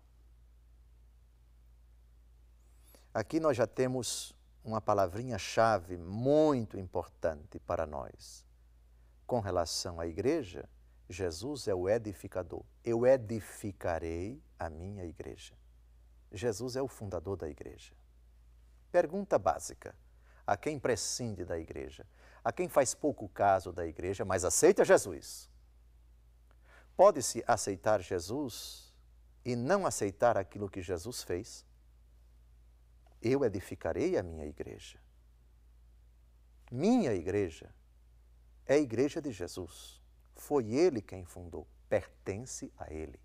Aqui 3.13 3.41
nós 3.41 3.57
já 3.57 3.67
temos 3.67 4.35
uma 4.63 4.81
palavrinha-chave 4.81 5.97
muito 5.97 6.79
importante 6.79 7.59
para 7.59 7.87
nós. 7.87 8.46
Com 9.27 9.41
relação 9.41 9.99
à 9.99 10.07
igreja, 10.07 10.69
Jesus 11.09 11.67
é 11.67 11.75
o 11.75 11.89
edificador. 11.89 12.63
Eu 12.85 13.07
edificarei 13.07 14.43
a 14.59 14.71
minha 14.71 15.05
igreja. 15.05 15.55
Jesus 16.33 16.77
é 16.77 16.83
o 16.83 16.89
fundador 16.89 17.37
da 17.37 17.49
igreja. 17.49 17.93
Pergunta 18.91 19.39
básica: 19.39 19.95
a 20.47 20.57
quem 20.57 20.79
prescinde 20.79 21.45
da 21.45 21.59
igreja? 21.59 22.07
A 22.43 22.53
quem 22.53 22.69
faz 22.69 22.95
pouco 22.95 23.29
caso 23.29 23.73
da 23.73 23.87
igreja, 23.87 24.25
mas 24.25 24.45
aceita 24.45 24.85
Jesus? 24.85 25.51
Pode-se 26.97 27.43
aceitar 27.47 28.01
Jesus 28.01 28.95
e 29.45 29.57
não 29.57 29.85
aceitar 29.85 30.37
aquilo 30.37 30.69
que 30.69 30.81
Jesus 30.81 31.23
fez? 31.23 31.67
Eu 33.21 33.45
edificarei 33.45 34.17
a 34.17 34.23
minha 34.23 34.47
igreja. 34.47 34.99
Minha 36.71 37.13
igreja 37.13 37.75
é 38.67 38.75
a 38.75 38.79
igreja 38.79 39.21
de 39.21 39.31
Jesus. 39.33 40.01
Foi 40.35 40.73
ele 40.73 41.01
quem 41.01 41.25
fundou, 41.25 41.67
pertence 41.89 42.73
a 42.79 42.93
ele. 42.93 43.19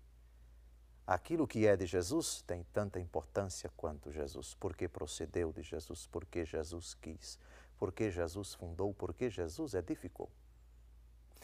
Aquilo 1.06 1.46
que 1.46 1.66
é 1.66 1.76
de 1.76 1.84
Jesus 1.84 2.42
tem 2.42 2.64
tanta 2.72 3.00
importância 3.00 3.70
quanto 3.76 4.10
Jesus, 4.10 4.54
porque 4.54 4.88
procedeu 4.88 5.52
de 5.52 5.62
Jesus, 5.62 6.06
porque 6.06 6.44
Jesus 6.44 6.94
quis, 6.94 7.38
porque 7.78 8.10
Jesus 8.10 8.54
fundou, 8.54 8.94
porque 8.94 9.28
Jesus 9.28 9.74
edificou. 9.74 10.30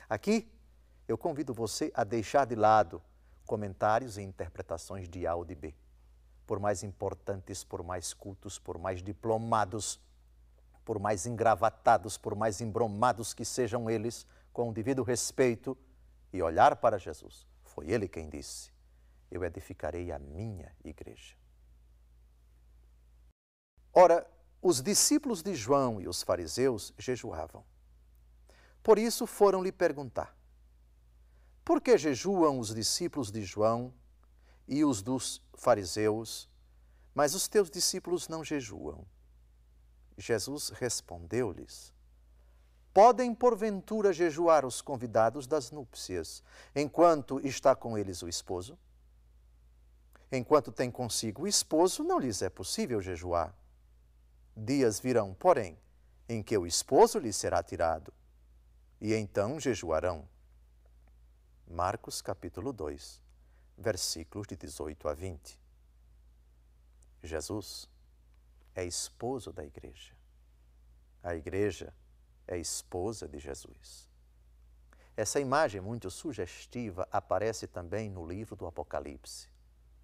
Aqui 0.08 0.50
eu 1.06 1.18
convido 1.18 1.52
você 1.52 1.90
a 1.94 2.04
deixar 2.04 2.46
de 2.46 2.54
lado 2.54 3.02
comentários 3.44 4.16
e 4.16 4.22
interpretações 4.22 5.08
de 5.08 5.26
A 5.26 5.34
ou 5.34 5.44
de 5.44 5.54
B 5.54 5.74
por 6.48 6.58
mais 6.58 6.82
importantes, 6.82 7.62
por 7.62 7.82
mais 7.82 8.14
cultos, 8.14 8.58
por 8.58 8.78
mais 8.78 9.02
diplomados, 9.02 10.00
por 10.88 10.98
mais 10.98 11.26
engravatados, 11.26 12.16
por 12.16 12.34
mais 12.34 12.62
embromados 12.62 13.34
que 13.34 13.44
sejam 13.44 13.90
eles, 13.90 14.26
com 14.54 14.70
o 14.70 14.72
devido 14.72 15.02
respeito 15.02 15.76
e 16.32 16.40
olhar 16.40 16.76
para 16.76 16.96
Jesus. 16.96 17.46
Foi 17.62 17.90
ele 17.90 18.08
quem 18.08 18.30
disse: 18.30 18.72
Eu 19.30 19.44
edificarei 19.44 20.10
a 20.10 20.18
minha 20.18 20.74
igreja. 20.82 21.36
Ora, 23.92 24.26
os 24.62 24.80
discípulos 24.80 25.42
de 25.42 25.54
João 25.54 26.00
e 26.00 26.08
os 26.08 26.22
fariseus 26.22 26.94
jejuavam. 26.96 27.62
Por 28.82 28.98
isso 28.98 29.26
foram 29.26 29.62
lhe 29.62 29.70
perguntar: 29.70 30.34
Por 31.66 31.82
que 31.82 31.98
jejuam 31.98 32.58
os 32.58 32.74
discípulos 32.74 33.30
de 33.30 33.42
João 33.42 33.92
e 34.66 34.86
os 34.86 35.02
dos 35.02 35.42
fariseus, 35.54 36.48
mas 37.14 37.34
os 37.34 37.46
teus 37.46 37.70
discípulos 37.70 38.26
não 38.26 38.42
jejuam. 38.42 39.04
Jesus 40.18 40.68
respondeu-lhes: 40.70 41.94
Podem 42.92 43.34
porventura 43.34 44.12
jejuar 44.12 44.66
os 44.66 44.82
convidados 44.82 45.46
das 45.46 45.70
núpcias, 45.70 46.42
enquanto 46.74 47.40
está 47.46 47.74
com 47.74 47.96
eles 47.96 48.22
o 48.22 48.28
esposo? 48.28 48.78
Enquanto 50.30 50.70
tem 50.70 50.90
consigo 50.90 51.44
o 51.44 51.48
esposo, 51.48 52.04
não 52.04 52.18
lhes 52.18 52.42
é 52.42 52.50
possível 52.50 53.00
jejuar. 53.00 53.54
Dias 54.54 55.00
virão, 55.00 55.32
porém, 55.32 55.78
em 56.28 56.42
que 56.42 56.58
o 56.58 56.66
esposo 56.66 57.18
lhes 57.18 57.36
será 57.36 57.62
tirado, 57.62 58.12
e 59.00 59.14
então 59.14 59.58
jejuarão. 59.58 60.28
Marcos 61.66 62.20
capítulo 62.20 62.72
2 62.72 63.28
versículos 63.78 64.46
de 64.46 64.56
18 64.56 65.08
a 65.08 65.14
20. 65.14 65.58
Jesus 67.22 67.88
é 68.78 68.84
esposo 68.84 69.52
da 69.52 69.64
igreja. 69.64 70.14
A 71.20 71.34
igreja 71.34 71.92
é 72.46 72.56
esposa 72.56 73.26
de 73.26 73.36
Jesus. 73.36 74.08
Essa 75.16 75.40
imagem 75.40 75.80
muito 75.80 76.08
sugestiva 76.12 77.08
aparece 77.10 77.66
também 77.66 78.08
no 78.08 78.24
livro 78.24 78.54
do 78.54 78.68
Apocalipse. 78.68 79.48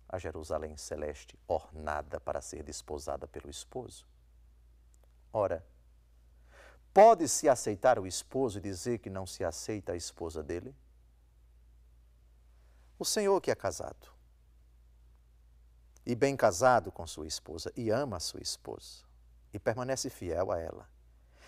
A 0.08 0.18
Jerusalém 0.18 0.76
celeste 0.76 1.38
ornada 1.46 2.18
para 2.18 2.40
ser 2.40 2.64
desposada 2.64 3.28
pelo 3.28 3.48
esposo. 3.48 4.04
Ora, 5.32 5.64
pode-se 6.92 7.48
aceitar 7.48 7.96
o 8.00 8.08
esposo 8.08 8.58
e 8.58 8.60
dizer 8.60 8.98
que 8.98 9.08
não 9.08 9.24
se 9.24 9.44
aceita 9.44 9.92
a 9.92 9.96
esposa 9.96 10.42
dele? 10.42 10.74
O 12.98 13.04
Senhor 13.04 13.40
que 13.40 13.52
é 13.52 13.54
casado 13.54 14.13
e 16.06 16.14
bem 16.14 16.36
casado 16.36 16.92
com 16.92 17.06
sua 17.06 17.26
esposa 17.26 17.72
e 17.76 17.90
ama 17.90 18.16
a 18.18 18.20
sua 18.20 18.40
esposa 18.40 19.04
e 19.52 19.58
permanece 19.58 20.10
fiel 20.10 20.50
a 20.50 20.58
ela. 20.58 20.88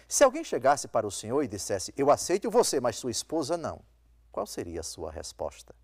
Se 0.08 0.22
alguém 0.22 0.44
chegasse 0.44 0.86
para 0.86 1.06
o 1.06 1.10
Senhor 1.10 1.42
e 1.42 1.48
dissesse: 1.48 1.92
Eu 1.96 2.10
aceito 2.10 2.50
você, 2.50 2.80
mas 2.80 2.96
sua 2.96 3.10
esposa 3.10 3.56
não, 3.56 3.82
qual 4.30 4.46
seria 4.46 4.80
a 4.80 4.84
sua 4.84 5.10
resposta? 5.10 5.74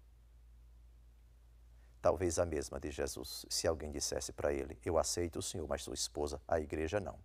Talvez 2.01 2.39
a 2.39 2.47
mesma 2.47 2.81
de 2.81 2.91
Jesus, 2.91 3.47
se 3.49 3.67
alguém 3.67 3.91
dissesse 3.91 4.33
para 4.33 4.53
ele: 4.53 4.79
Eu 4.85 4.99
aceito 4.99 5.39
o 5.39 5.43
Senhor, 5.43 5.67
mas 5.69 5.83
sua 5.83 5.95
esposa, 5.95 6.41
a 6.47 6.61
igreja 6.61 7.01
não. 7.01 7.19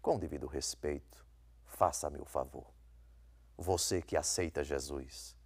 Com 0.00 0.18
devido 0.18 0.46
respeito, 0.46 1.26
faça-me 1.66 2.20
o 2.20 2.24
favor. 2.24 2.66
Você 3.58 4.00
que 4.00 4.16
aceita 4.16 4.64
Jesus, 4.64 5.36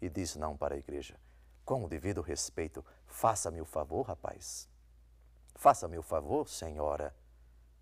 e 0.00 0.08
diz 0.08 0.36
não 0.36 0.56
para 0.56 0.74
a 0.74 0.78
igreja. 0.78 1.18
Com 1.64 1.84
o 1.84 1.88
devido 1.88 2.20
respeito, 2.20 2.84
faça-me 3.06 3.60
o 3.60 3.64
favor, 3.64 4.02
rapaz. 4.02 4.68
Faça-me 5.54 5.96
o 5.96 6.02
favor, 6.02 6.48
senhora. 6.48 7.14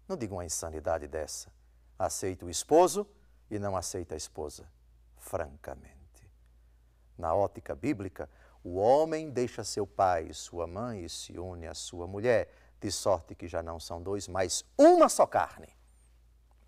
Não 0.07 0.17
diga 0.17 0.35
uma 0.35 0.45
insanidade 0.45 1.09
dessa. 1.09 1.53
Aceita 1.99 2.47
o 2.47 2.51
esposo 2.51 3.07
e 3.51 3.59
não 3.59 3.77
aceita 3.77 4.15
a 4.15 4.17
esposa. 4.17 4.71
Francamente. 5.17 6.31
Na 7.19 7.35
ótica 7.35 7.75
bíblica, 7.75 8.29
o 8.63 8.77
homem 8.77 9.31
deixa 9.31 9.65
seu 9.65 9.87
pai 9.87 10.29
e 10.29 10.35
sua 10.35 10.67
mãe 10.67 11.05
e 11.05 11.09
se 11.09 11.39
une 11.39 11.67
à 11.67 11.75
sua 11.75 12.07
mulher, 12.07 12.53
de 12.81 12.91
sorte 12.91 13.35
que 13.35 13.49
já 13.49 13.63
não 13.63 13.79
são 13.79 14.03
dois, 14.03 14.29
mas 14.29 14.65
uma 14.79 15.09
só 15.09 15.27
carne. 15.27 15.69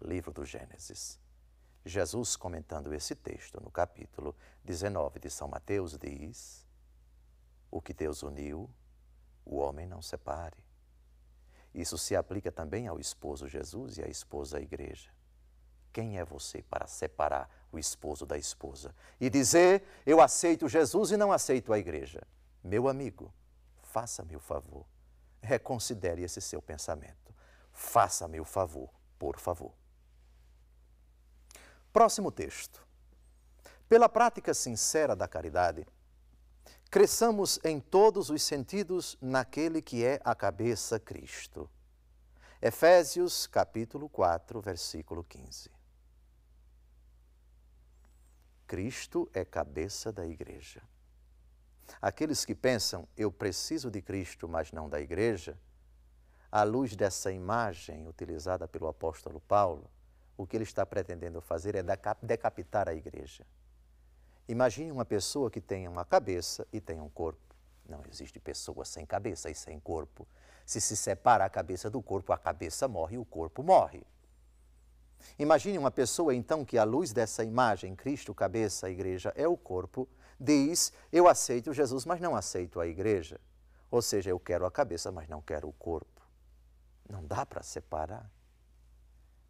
Livro 0.00 0.32
do 0.32 0.44
Gênesis. 0.44 1.18
Jesus, 1.84 2.34
comentando 2.36 2.94
esse 2.94 3.14
texto 3.14 3.60
no 3.60 3.70
capítulo 3.70 4.34
19 4.64 5.20
de 5.20 5.30
São 5.30 5.48
Mateus, 5.48 5.98
diz: 5.98 6.63
O 7.74 7.82
que 7.82 7.92
Deus 7.92 8.22
uniu, 8.22 8.70
o 9.44 9.56
homem 9.56 9.84
não 9.84 10.00
separe. 10.00 10.56
Isso 11.74 11.98
se 11.98 12.14
aplica 12.14 12.52
também 12.52 12.86
ao 12.86 13.00
esposo 13.00 13.48
Jesus 13.48 13.98
e 13.98 14.02
à 14.04 14.06
esposa 14.06 14.58
a 14.58 14.60
igreja. 14.60 15.10
Quem 15.92 16.16
é 16.16 16.24
você 16.24 16.62
para 16.62 16.86
separar 16.86 17.50
o 17.72 17.76
esposo 17.76 18.24
da 18.24 18.38
esposa 18.38 18.94
e 19.20 19.28
dizer: 19.28 19.82
Eu 20.06 20.20
aceito 20.20 20.68
Jesus 20.68 21.10
e 21.10 21.16
não 21.16 21.32
aceito 21.32 21.72
a 21.72 21.78
igreja? 21.78 22.24
Meu 22.62 22.86
amigo, 22.86 23.34
faça-me 23.82 24.36
o 24.36 24.40
favor, 24.40 24.86
reconsidere 25.42 26.22
esse 26.22 26.40
seu 26.40 26.62
pensamento. 26.62 27.34
Faça-me 27.72 28.38
o 28.38 28.44
favor, 28.44 28.88
por 29.18 29.36
favor. 29.36 29.74
Próximo 31.92 32.30
texto. 32.30 32.86
Pela 33.88 34.08
prática 34.08 34.54
sincera 34.54 35.16
da 35.16 35.26
caridade, 35.26 35.84
cresçamos 36.94 37.58
em 37.64 37.80
todos 37.80 38.30
os 38.30 38.40
sentidos 38.40 39.18
naquele 39.20 39.82
que 39.82 40.04
é 40.04 40.20
a 40.24 40.32
cabeça 40.32 40.96
Cristo. 41.00 41.68
Efésios 42.62 43.48
capítulo 43.48 44.08
4, 44.08 44.60
versículo 44.60 45.24
15. 45.24 45.72
Cristo 48.64 49.28
é 49.34 49.44
cabeça 49.44 50.12
da 50.12 50.24
igreja. 50.24 50.84
Aqueles 52.00 52.44
que 52.44 52.54
pensam, 52.54 53.08
eu 53.16 53.32
preciso 53.32 53.90
de 53.90 54.00
Cristo, 54.00 54.48
mas 54.48 54.70
não 54.70 54.88
da 54.88 55.00
igreja, 55.00 55.58
à 56.48 56.62
luz 56.62 56.94
dessa 56.94 57.32
imagem 57.32 58.06
utilizada 58.06 58.68
pelo 58.68 58.86
apóstolo 58.86 59.40
Paulo, 59.40 59.90
o 60.36 60.46
que 60.46 60.56
ele 60.56 60.62
está 60.62 60.86
pretendendo 60.86 61.40
fazer 61.40 61.74
é 61.74 61.82
decapitar 62.22 62.88
a 62.88 62.94
igreja. 62.94 63.44
Imagine 64.46 64.92
uma 64.92 65.04
pessoa 65.04 65.50
que 65.50 65.60
tenha 65.60 65.90
uma 65.90 66.04
cabeça 66.04 66.66
e 66.72 66.80
tenha 66.80 67.02
um 67.02 67.08
corpo. 67.08 67.54
Não 67.88 68.02
existe 68.10 68.38
pessoa 68.38 68.84
sem 68.84 69.06
cabeça 69.06 69.50
e 69.50 69.54
sem 69.54 69.78
corpo. 69.80 70.26
Se 70.66 70.80
se 70.80 70.96
separa 70.96 71.44
a 71.44 71.50
cabeça 71.50 71.90
do 71.90 72.02
corpo, 72.02 72.32
a 72.32 72.38
cabeça 72.38 72.88
morre 72.88 73.16
e 73.16 73.18
o 73.18 73.24
corpo 73.24 73.62
morre. 73.62 74.02
Imagine 75.38 75.78
uma 75.78 75.90
pessoa, 75.90 76.34
então, 76.34 76.64
que 76.64 76.76
à 76.76 76.84
luz 76.84 77.12
dessa 77.12 77.42
imagem, 77.44 77.96
Cristo, 77.96 78.34
cabeça, 78.34 78.86
a 78.86 78.90
igreja 78.90 79.32
é 79.36 79.48
o 79.48 79.56
corpo, 79.56 80.08
diz: 80.38 80.92
Eu 81.10 81.26
aceito 81.26 81.72
Jesus, 81.72 82.04
mas 82.04 82.20
não 82.20 82.36
aceito 82.36 82.80
a 82.80 82.86
igreja. 82.86 83.40
Ou 83.90 84.02
seja, 84.02 84.30
eu 84.30 84.40
quero 84.40 84.66
a 84.66 84.70
cabeça, 84.70 85.10
mas 85.12 85.28
não 85.28 85.40
quero 85.40 85.68
o 85.68 85.72
corpo. 85.72 86.22
Não 87.08 87.24
dá 87.24 87.46
para 87.46 87.62
separar. 87.62 88.30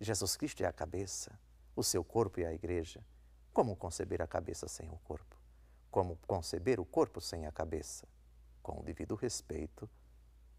Jesus 0.01 0.37
Cristo 0.37 0.63
é 0.63 0.67
a 0.67 0.73
cabeça, 0.73 1.33
o 1.75 1.83
seu 1.83 2.05
corpo 2.05 2.41
é 2.41 2.47
a 2.47 2.53
igreja. 2.53 3.05
Como 3.55 3.77
conceber 3.77 4.21
a 4.21 4.27
cabeça 4.27 4.67
sem 4.67 4.91
o 4.91 4.99
corpo? 5.05 5.37
Como 5.89 6.19
conceber 6.27 6.81
o 6.81 6.85
corpo 6.85 7.21
sem 7.21 7.47
a 7.47 7.53
cabeça? 7.53 8.05
Com 8.61 8.81
o 8.81 8.83
devido 8.83 9.15
respeito, 9.15 9.89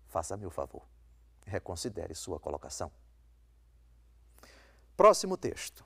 faça-me 0.07 0.45
o 0.45 0.49
favor, 0.49 0.81
reconsidere 1.45 2.15
sua 2.15 2.39
colocação. 2.39 2.89
Próximo 4.95 5.35
texto. 5.35 5.83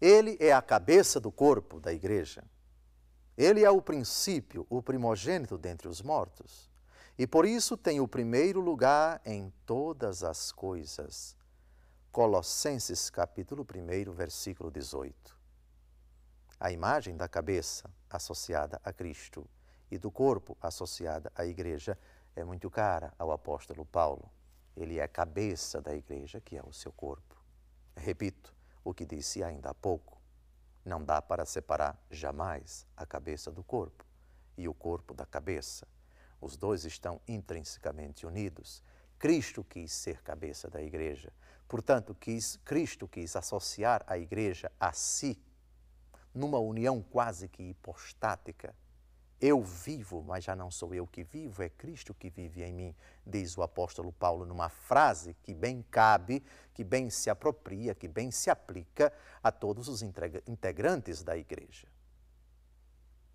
Ele 0.00 0.36
é 0.40 0.52
a 0.52 0.60
cabeça 0.60 1.20
do 1.20 1.30
corpo 1.30 1.78
da 1.78 1.92
igreja. 1.92 2.42
Ele 3.38 3.62
é 3.62 3.70
o 3.70 3.80
princípio, 3.80 4.66
o 4.68 4.82
primogênito 4.82 5.56
dentre 5.56 5.86
os 5.86 6.02
mortos. 6.02 6.68
E 7.16 7.28
por 7.28 7.46
isso 7.46 7.76
tem 7.76 8.00
o 8.00 8.08
primeiro 8.08 8.60
lugar 8.60 9.22
em 9.24 9.52
todas 9.64 10.24
as 10.24 10.50
coisas. 10.50 11.36
Colossenses 12.10 13.08
capítulo 13.08 13.64
1, 13.64 14.12
versículo 14.12 14.68
18. 14.68 15.35
A 16.58 16.72
imagem 16.72 17.16
da 17.16 17.28
cabeça 17.28 17.90
associada 18.08 18.80
a 18.82 18.92
Cristo 18.92 19.46
e 19.90 19.98
do 19.98 20.10
corpo 20.10 20.56
associada 20.60 21.30
à 21.34 21.44
igreja 21.44 21.98
é 22.34 22.42
muito 22.42 22.70
cara 22.70 23.12
ao 23.18 23.30
apóstolo 23.30 23.84
Paulo. 23.84 24.30
Ele 24.74 24.98
é 24.98 25.02
a 25.02 25.08
cabeça 25.08 25.80
da 25.80 25.94
igreja, 25.94 26.40
que 26.40 26.56
é 26.56 26.62
o 26.62 26.72
seu 26.72 26.90
corpo. 26.92 27.36
Repito 27.94 28.54
o 28.82 28.94
que 28.94 29.04
disse 29.04 29.42
ainda 29.42 29.70
há 29.70 29.74
pouco. 29.74 30.20
Não 30.84 31.04
dá 31.04 31.20
para 31.20 31.44
separar 31.44 32.00
jamais 32.10 32.86
a 32.96 33.04
cabeça 33.04 33.50
do 33.50 33.62
corpo 33.62 34.06
e 34.56 34.66
o 34.66 34.72
corpo 34.72 35.12
da 35.12 35.26
cabeça. 35.26 35.86
Os 36.40 36.56
dois 36.56 36.84
estão 36.84 37.20
intrinsecamente 37.28 38.26
unidos. 38.26 38.82
Cristo 39.18 39.64
quis 39.64 39.92
ser 39.92 40.22
cabeça 40.22 40.70
da 40.70 40.82
igreja. 40.82 41.32
Portanto, 41.68 42.14
quis, 42.14 42.56
Cristo 42.64 43.08
quis 43.08 43.34
associar 43.34 44.04
a 44.06 44.16
igreja 44.16 44.70
a 44.78 44.92
si, 44.92 45.38
numa 46.36 46.58
união 46.58 47.02
quase 47.02 47.48
que 47.48 47.62
hipostática 47.62 48.74
eu 49.40 49.62
vivo, 49.62 50.22
mas 50.22 50.44
já 50.44 50.56
não 50.56 50.70
sou 50.70 50.94
eu 50.94 51.06
que 51.06 51.22
vivo, 51.22 51.62
é 51.62 51.68
Cristo 51.68 52.14
que 52.14 52.30
vive 52.30 52.62
em 52.62 52.72
mim, 52.72 52.96
diz 53.26 53.56
o 53.56 53.62
apóstolo 53.62 54.10
Paulo 54.10 54.46
numa 54.46 54.70
frase 54.70 55.34
que 55.42 55.52
bem 55.52 55.84
cabe, 55.90 56.42
que 56.72 56.82
bem 56.82 57.10
se 57.10 57.28
apropria, 57.28 57.94
que 57.94 58.08
bem 58.08 58.30
se 58.30 58.48
aplica 58.48 59.12
a 59.42 59.52
todos 59.52 59.88
os 59.88 60.02
integrantes 60.02 61.22
da 61.22 61.36
igreja. 61.36 61.86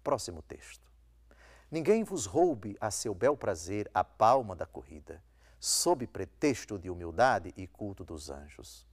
Próximo 0.04 0.42
texto. 0.42 0.92
Ninguém 1.70 2.04
vos 2.04 2.26
roube 2.26 2.76
a 2.82 2.90
seu 2.90 3.14
bel 3.14 3.38
prazer 3.38 3.90
a 3.94 4.04
palma 4.04 4.56
da 4.56 4.66
corrida, 4.66 5.24
sob 5.60 6.08
pretexto 6.08 6.80
de 6.80 6.90
humildade 6.90 7.54
e 7.56 7.68
culto 7.68 8.04
dos 8.04 8.32
anjos 8.32 8.91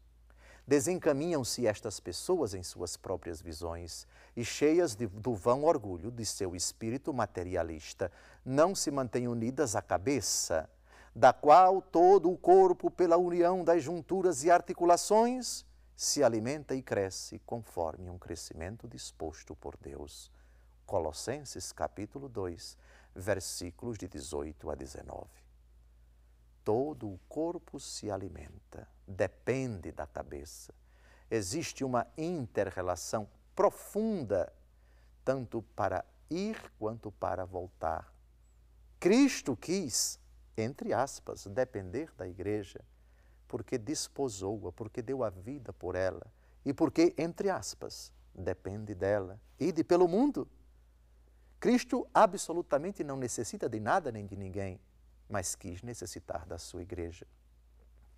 Desencaminham-se 0.69 1.67
estas 1.67 1.99
pessoas 1.99 2.53
em 2.53 2.63
suas 2.63 2.95
próprias 2.95 3.41
visões 3.41 4.07
e, 4.37 4.45
cheias 4.45 4.95
de, 4.95 5.07
do 5.07 5.35
vão 5.35 5.65
orgulho 5.65 6.11
de 6.11 6.27
seu 6.27 6.55
espírito 6.55 7.11
materialista, 7.11 8.13
não 8.45 8.75
se 8.75 8.91
mantêm 8.91 9.29
unidas 9.29 9.75
à 9.75 9.81
cabeça, 9.81 10.69
da 11.17 11.33
qual 11.33 11.81
todo 11.81 12.31
o 12.31 12.37
corpo, 12.37 12.91
pela 12.91 13.17
união 13.17 13.65
das 13.65 13.83
junturas 13.83 14.45
e 14.45 14.51
articulações, 14.51 15.65
se 15.97 16.23
alimenta 16.23 16.75
e 16.75 16.83
cresce 16.83 17.39
conforme 17.47 18.11
um 18.11 18.19
crescimento 18.19 18.87
disposto 18.87 19.57
por 19.57 19.75
Deus. 19.79 20.31
Colossenses 20.85 21.73
capítulo 21.73 22.29
2, 22.29 22.77
versículos 23.17 23.97
de 23.97 24.07
18 24.07 24.69
a 24.69 24.75
19 24.75 25.48
todo 26.69 27.09
o 27.09 27.19
corpo 27.31 27.81
se 27.81 28.11
alimenta, 28.11 28.87
depende 29.07 29.91
da 29.91 30.07
cabeça. 30.07 30.75
Existe 31.31 31.83
uma 31.83 32.07
inter-relação 32.15 33.27
profunda, 33.57 34.53
tanto 35.25 35.63
para 35.75 36.05
ir 36.29 36.61
quanto 36.79 37.11
para 37.11 37.47
voltar. 37.47 38.13
Cristo 39.01 39.57
quis, 39.57 40.21
entre 40.59 40.93
aspas, 40.93 41.47
depender 41.47 42.13
da 42.19 42.29
igreja, 42.29 42.85
porque 43.47 43.79
desposou-a, 43.79 44.71
porque 44.71 45.01
deu 45.01 45.25
a 45.25 45.31
vida 45.31 45.73
por 45.73 45.95
ela 45.95 46.27
e 46.67 46.75
porque, 46.75 47.15
entre 47.17 47.49
aspas, 47.49 48.13
depende 48.35 48.95
dela. 48.95 49.41
Ide 49.59 49.83
pelo 49.83 50.07
mundo. 50.07 50.47
Cristo 51.59 52.07
absolutamente 52.13 53.03
não 53.03 53.17
necessita 53.17 53.71
de 53.71 53.81
nada 53.81 54.13
nem 54.13 54.27
de 54.27 54.37
ninguém 54.37 54.79
mas 55.29 55.55
quis 55.55 55.83
necessitar 55.83 56.47
da 56.47 56.59
sua 56.59 56.83
igreja, 56.83 57.27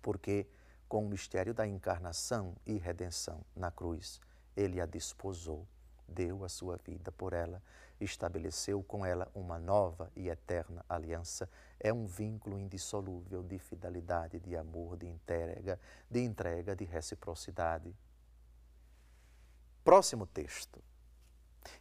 porque 0.01 0.47
com 0.87 1.05
o 1.05 1.09
mistério 1.09 1.53
da 1.53 1.67
encarnação 1.67 2.55
e 2.65 2.77
redenção 2.77 3.45
na 3.55 3.71
cruz, 3.71 4.19
ele 4.55 4.81
a 4.81 4.85
desposou, 4.85 5.67
deu 6.07 6.43
a 6.43 6.49
sua 6.49 6.77
vida 6.77 7.11
por 7.11 7.33
ela, 7.33 7.61
estabeleceu 7.99 8.83
com 8.83 9.05
ela 9.05 9.29
uma 9.33 9.57
nova 9.57 10.11
e 10.15 10.27
eterna 10.27 10.83
aliança. 10.89 11.49
É 11.79 11.93
um 11.93 12.05
vínculo 12.05 12.59
indissolúvel 12.59 13.43
de 13.43 13.57
fidelidade, 13.59 14.39
de 14.39 14.55
amor, 14.55 14.97
de 14.97 15.07
entrega, 15.07 15.79
de 16.09 16.19
entrega, 16.19 16.75
de 16.75 16.83
reciprocidade. 16.83 17.95
Próximo 19.83 20.25
texto. 20.25 20.83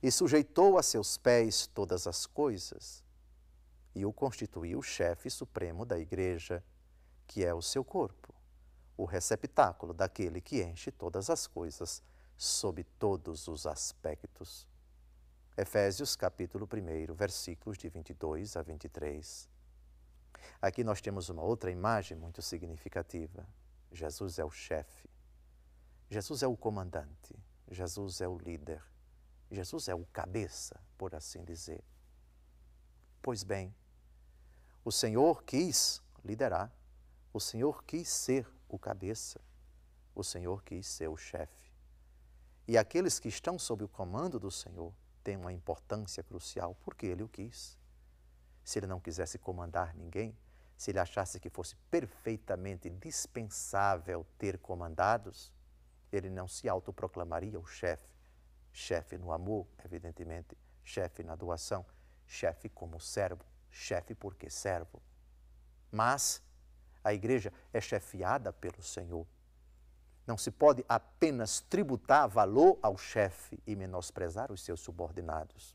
E 0.02 0.10
sujeitou 0.10 0.78
a 0.78 0.82
seus 0.82 1.16
pés 1.16 1.66
todas 1.66 2.06
as 2.06 2.26
coisas 2.26 3.02
e 3.94 4.04
o 4.06 4.12
constituiu 4.12 4.82
chefe 4.82 5.28
supremo 5.30 5.84
da 5.84 5.98
igreja, 5.98 6.62
que 7.26 7.44
é 7.44 7.52
o 7.54 7.62
seu 7.62 7.84
corpo, 7.84 8.34
o 8.96 9.04
receptáculo 9.04 9.92
daquele 9.92 10.40
que 10.40 10.62
enche 10.62 10.90
todas 10.90 11.30
as 11.30 11.46
coisas 11.46 12.02
sob 12.36 12.84
todos 12.98 13.48
os 13.48 13.66
aspectos. 13.66 14.66
Efésios 15.56 16.16
capítulo 16.16 16.66
1, 16.66 17.12
versículos 17.12 17.76
de 17.76 17.88
22 17.88 18.56
a 18.56 18.62
23. 18.62 19.48
Aqui 20.62 20.82
nós 20.82 21.00
temos 21.00 21.28
uma 21.28 21.42
outra 21.42 21.70
imagem 21.70 22.16
muito 22.16 22.40
significativa. 22.40 23.46
Jesus 23.92 24.38
é 24.38 24.44
o 24.44 24.50
chefe. 24.50 25.08
Jesus 26.08 26.42
é 26.42 26.46
o 26.46 26.56
comandante. 26.56 27.38
Jesus 27.70 28.20
é 28.20 28.28
o 28.28 28.38
líder. 28.38 28.82
Jesus 29.50 29.88
é 29.88 29.94
o 29.94 30.04
cabeça, 30.06 30.80
por 30.96 31.14
assim 31.14 31.44
dizer. 31.44 31.82
Pois 33.22 33.44
bem, 33.44 33.74
o 34.82 34.90
Senhor 34.90 35.42
quis 35.44 36.02
liderar, 36.24 36.72
o 37.32 37.38
Senhor 37.38 37.84
quis 37.84 38.08
ser 38.08 38.48
o 38.66 38.78
cabeça, 38.78 39.40
o 40.14 40.24
Senhor 40.24 40.62
quis 40.62 40.86
ser 40.86 41.08
o 41.08 41.18
chefe. 41.18 41.70
E 42.66 42.78
aqueles 42.78 43.18
que 43.18 43.28
estão 43.28 43.58
sob 43.58 43.84
o 43.84 43.88
comando 43.88 44.40
do 44.40 44.50
Senhor 44.50 44.94
têm 45.22 45.36
uma 45.36 45.52
importância 45.52 46.22
crucial 46.22 46.74
porque 46.82 47.06
Ele 47.06 47.22
o 47.22 47.28
quis. 47.28 47.78
Se 48.64 48.78
Ele 48.78 48.86
não 48.86 49.00
quisesse 49.00 49.38
comandar 49.38 49.94
ninguém, 49.94 50.34
se 50.76 50.90
Ele 50.90 50.98
achasse 50.98 51.38
que 51.38 51.50
fosse 51.50 51.76
perfeitamente 51.90 52.88
dispensável 52.88 54.26
ter 54.38 54.58
comandados, 54.58 55.52
Ele 56.10 56.30
não 56.30 56.48
se 56.48 56.68
autoproclamaria 56.70 57.60
o 57.60 57.66
chefe. 57.66 58.08
Chefe 58.72 59.18
no 59.18 59.30
amor, 59.30 59.66
evidentemente, 59.84 60.56
chefe 60.82 61.22
na 61.22 61.34
doação, 61.34 61.84
chefe 62.30 62.68
como 62.68 63.00
servo 63.00 63.44
chefe 63.70 64.14
porque 64.14 64.50
servo. 64.50 65.00
Mas 65.90 66.42
a 67.02 67.14
igreja 67.14 67.52
é 67.72 67.80
chefiada 67.80 68.52
pelo 68.52 68.82
Senhor. 68.82 69.26
Não 70.26 70.36
se 70.36 70.50
pode 70.50 70.84
apenas 70.88 71.60
tributar 71.60 72.28
valor 72.28 72.78
ao 72.82 72.96
chefe 72.96 73.58
e 73.66 73.74
menosprezar 73.74 74.52
os 74.52 74.62
seus 74.62 74.80
subordinados. 74.80 75.74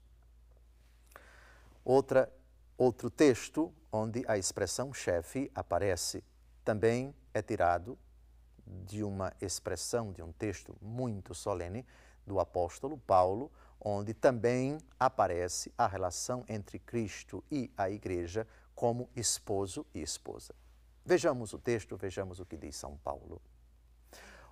Outra, 1.84 2.32
outro 2.78 3.10
texto 3.10 3.74
onde 3.92 4.24
a 4.28 4.38
expressão 4.38 4.94
chefe 4.94 5.52
aparece 5.54 6.24
também 6.64 7.14
é 7.34 7.42
tirado 7.42 7.98
de 8.66 9.04
uma 9.04 9.34
expressão 9.42 10.12
de 10.12 10.22
um 10.24 10.32
texto 10.32 10.76
muito 10.82 11.36
solene 11.36 11.86
do 12.26 12.40
apóstolo 12.40 12.98
Paulo, 12.98 13.52
onde 13.80 14.14
também 14.14 14.78
aparece 15.00 15.72
a 15.78 15.88
relação 15.88 16.44
entre 16.48 16.80
Cristo 16.80 17.44
e 17.52 17.72
a 17.78 17.90
igreja 17.90 18.48
como 18.74 19.10
esposo 19.16 19.86
e 19.94 20.02
esposa. 20.02 20.54
Vejamos 21.06 21.54
o 21.54 21.60
texto, 21.60 21.96
vejamos 21.96 22.40
o 22.40 22.46
que 22.46 22.58
diz 22.58 22.76
São 22.76 22.98
Paulo. 22.98 23.42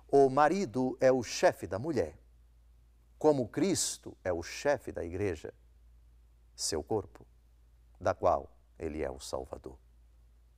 O 0.08 0.30
marido 0.30 0.96
é 1.00 1.10
o 1.10 1.22
chefe 1.22 1.66
da 1.66 1.78
mulher, 1.78 2.16
como 3.18 3.48
Cristo 3.48 4.16
é 4.22 4.32
o 4.32 4.42
chefe 4.42 4.92
da 4.92 5.04
igreja, 5.04 5.52
seu 6.54 6.82
corpo, 6.82 7.26
da 8.00 8.14
qual 8.14 8.50
ele 8.78 9.02
é 9.02 9.10
o 9.10 9.18
Salvador. 9.18 9.78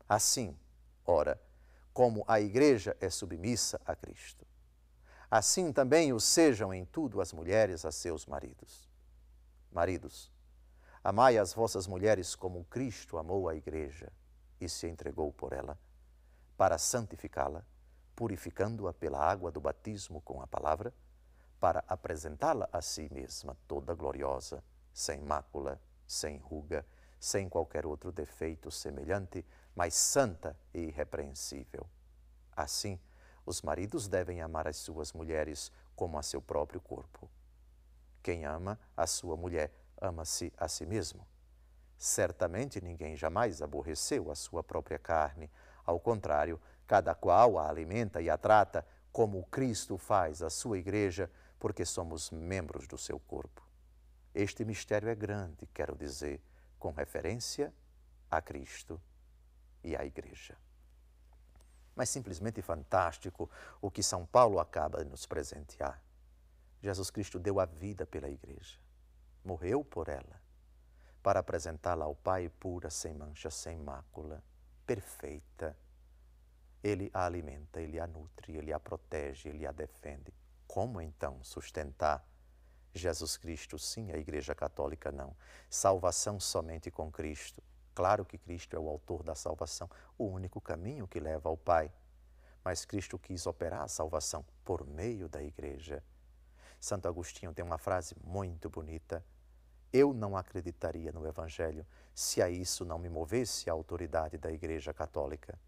Assim, 0.08 0.56
ora, 1.04 1.40
como 1.92 2.24
a 2.28 2.40
igreja 2.40 2.96
é 3.00 3.08
submissa 3.08 3.80
a 3.86 3.96
Cristo, 3.96 4.46
assim 5.30 5.72
também 5.72 6.12
o 6.12 6.20
sejam 6.20 6.72
em 6.72 6.84
tudo 6.84 7.20
as 7.20 7.32
mulheres 7.32 7.84
a 7.84 7.92
seus 7.92 8.26
maridos. 8.26 8.88
Maridos, 9.70 10.30
amai 11.02 11.38
as 11.38 11.52
vossas 11.52 11.86
mulheres 11.86 12.34
como 12.34 12.64
Cristo 12.64 13.18
amou 13.18 13.48
a 13.48 13.54
igreja 13.54 14.12
e 14.60 14.68
se 14.68 14.86
entregou 14.86 15.32
por 15.32 15.52
ela, 15.52 15.78
para 16.56 16.78
santificá-la, 16.78 17.64
purificando-a 18.14 18.92
pela 18.92 19.20
água 19.20 19.50
do 19.50 19.60
batismo 19.60 20.20
com 20.22 20.40
a 20.40 20.46
palavra, 20.46 20.94
para 21.60 21.84
apresentá-la 21.86 22.68
a 22.72 22.80
si 22.80 23.08
mesma 23.12 23.56
toda 23.68 23.94
gloriosa, 23.94 24.62
sem 24.92 25.20
mácula, 25.20 25.80
sem 26.06 26.38
ruga, 26.38 26.86
sem 27.18 27.48
qualquer 27.48 27.84
outro 27.84 28.12
defeito 28.12 28.70
semelhante, 28.70 29.44
mas 29.74 29.94
santa 29.94 30.58
e 30.72 30.80
irrepreensível. 30.84 31.86
Assim, 32.54 32.98
os 33.46 33.62
maridos 33.62 34.08
devem 34.08 34.42
amar 34.42 34.66
as 34.66 34.76
suas 34.76 35.12
mulheres 35.12 35.70
como 35.94 36.18
a 36.18 36.22
seu 36.22 36.42
próprio 36.42 36.80
corpo. 36.80 37.30
Quem 38.22 38.44
ama 38.44 38.78
a 38.96 39.06
sua 39.06 39.36
mulher, 39.36 39.72
ama-se 40.00 40.52
a 40.58 40.66
si 40.66 40.84
mesmo. 40.84 41.24
Certamente 41.96 42.80
ninguém 42.80 43.16
jamais 43.16 43.62
aborreceu 43.62 44.30
a 44.30 44.34
sua 44.34 44.64
própria 44.64 44.98
carne. 44.98 45.50
Ao 45.84 45.98
contrário, 46.00 46.60
cada 46.86 47.14
qual 47.14 47.56
a 47.56 47.68
alimenta 47.68 48.20
e 48.20 48.28
a 48.28 48.36
trata 48.36 48.84
como 49.12 49.46
Cristo 49.46 49.96
faz 49.96 50.42
a 50.42 50.50
sua 50.50 50.78
igreja, 50.78 51.30
porque 51.58 51.86
somos 51.86 52.30
membros 52.30 52.86
do 52.86 52.98
seu 52.98 53.18
corpo. 53.18 53.66
Este 54.34 54.64
mistério 54.64 55.08
é 55.08 55.14
grande, 55.14 55.66
quero 55.72 55.96
dizer, 55.96 56.42
com 56.78 56.90
referência 56.90 57.72
a 58.30 58.42
Cristo 58.42 59.00
e 59.82 59.96
à 59.96 60.04
igreja. 60.04 60.58
Mas 61.96 62.10
simplesmente 62.10 62.60
fantástico 62.60 63.50
o 63.80 63.90
que 63.90 64.02
São 64.02 64.26
Paulo 64.26 64.60
acaba 64.60 65.02
de 65.02 65.10
nos 65.10 65.24
presentear. 65.26 66.00
Jesus 66.82 67.10
Cristo 67.10 67.38
deu 67.38 67.58
a 67.58 67.64
vida 67.64 68.06
pela 68.06 68.28
igreja, 68.28 68.78
morreu 69.42 69.82
por 69.82 70.08
ela, 70.08 70.40
para 71.22 71.40
apresentá-la 71.40 72.04
ao 72.04 72.14
Pai 72.14 72.48
pura, 72.48 72.90
sem 72.90 73.14
mancha, 73.14 73.50
sem 73.50 73.78
mácula, 73.78 74.44
perfeita. 74.86 75.76
Ele 76.84 77.10
a 77.12 77.24
alimenta, 77.24 77.80
ele 77.80 77.98
a 77.98 78.06
nutre, 78.06 78.54
ele 78.54 78.72
a 78.72 78.78
protege, 78.78 79.48
ele 79.48 79.66
a 79.66 79.72
defende. 79.72 80.32
Como 80.68 81.00
então 81.00 81.42
sustentar 81.42 82.24
Jesus 82.94 83.36
Cristo 83.36 83.78
sim, 83.78 84.12
a 84.12 84.16
Igreja 84.16 84.54
Católica 84.54 85.10
não? 85.10 85.36
Salvação 85.68 86.38
somente 86.38 86.90
com 86.90 87.10
Cristo. 87.10 87.62
Claro 87.96 88.26
que 88.26 88.36
Cristo 88.36 88.76
é 88.76 88.78
o 88.78 88.90
autor 88.90 89.22
da 89.22 89.34
salvação, 89.34 89.88
o 90.18 90.26
único 90.26 90.60
caminho 90.60 91.08
que 91.08 91.18
leva 91.18 91.48
ao 91.48 91.56
Pai. 91.56 91.90
Mas 92.62 92.84
Cristo 92.84 93.18
quis 93.18 93.46
operar 93.46 93.84
a 93.84 93.88
salvação 93.88 94.44
por 94.62 94.86
meio 94.86 95.30
da 95.30 95.42
igreja. 95.42 96.04
Santo 96.78 97.08
Agostinho 97.08 97.54
tem 97.54 97.64
uma 97.64 97.78
frase 97.78 98.14
muito 98.22 98.68
bonita. 98.68 99.24
Eu 99.90 100.12
não 100.12 100.36
acreditaria 100.36 101.10
no 101.10 101.26
Evangelho 101.26 101.86
se 102.14 102.42
a 102.42 102.50
isso 102.50 102.84
não 102.84 102.98
me 102.98 103.08
movesse 103.08 103.70
a 103.70 103.72
autoridade 103.72 104.36
da 104.36 104.52
Igreja 104.52 104.92
Católica. 104.92 105.58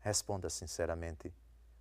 Responda 0.00 0.50
sinceramente: 0.50 1.32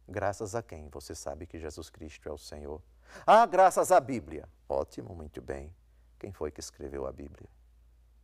graças 0.07 0.53
a 0.53 0.61
quem 0.61 0.89
você 0.89 1.15
sabe 1.15 1.47
que 1.47 1.57
Jesus 1.57 1.89
Cristo 1.89 2.29
é 2.29 2.31
o 2.31 2.37
Senhor? 2.37 2.83
Ah, 3.25 3.47
graças 3.47 3.91
à 3.91 3.99
Bíblia. 3.99 4.47
Ótimo, 4.69 5.15
muito 5.15 5.41
bem. 5.41 5.75
Quem 6.19 6.31
foi 6.31 6.51
que 6.51 6.59
escreveu 6.59 7.07
a 7.07 7.11
Bíblia? 7.11 7.49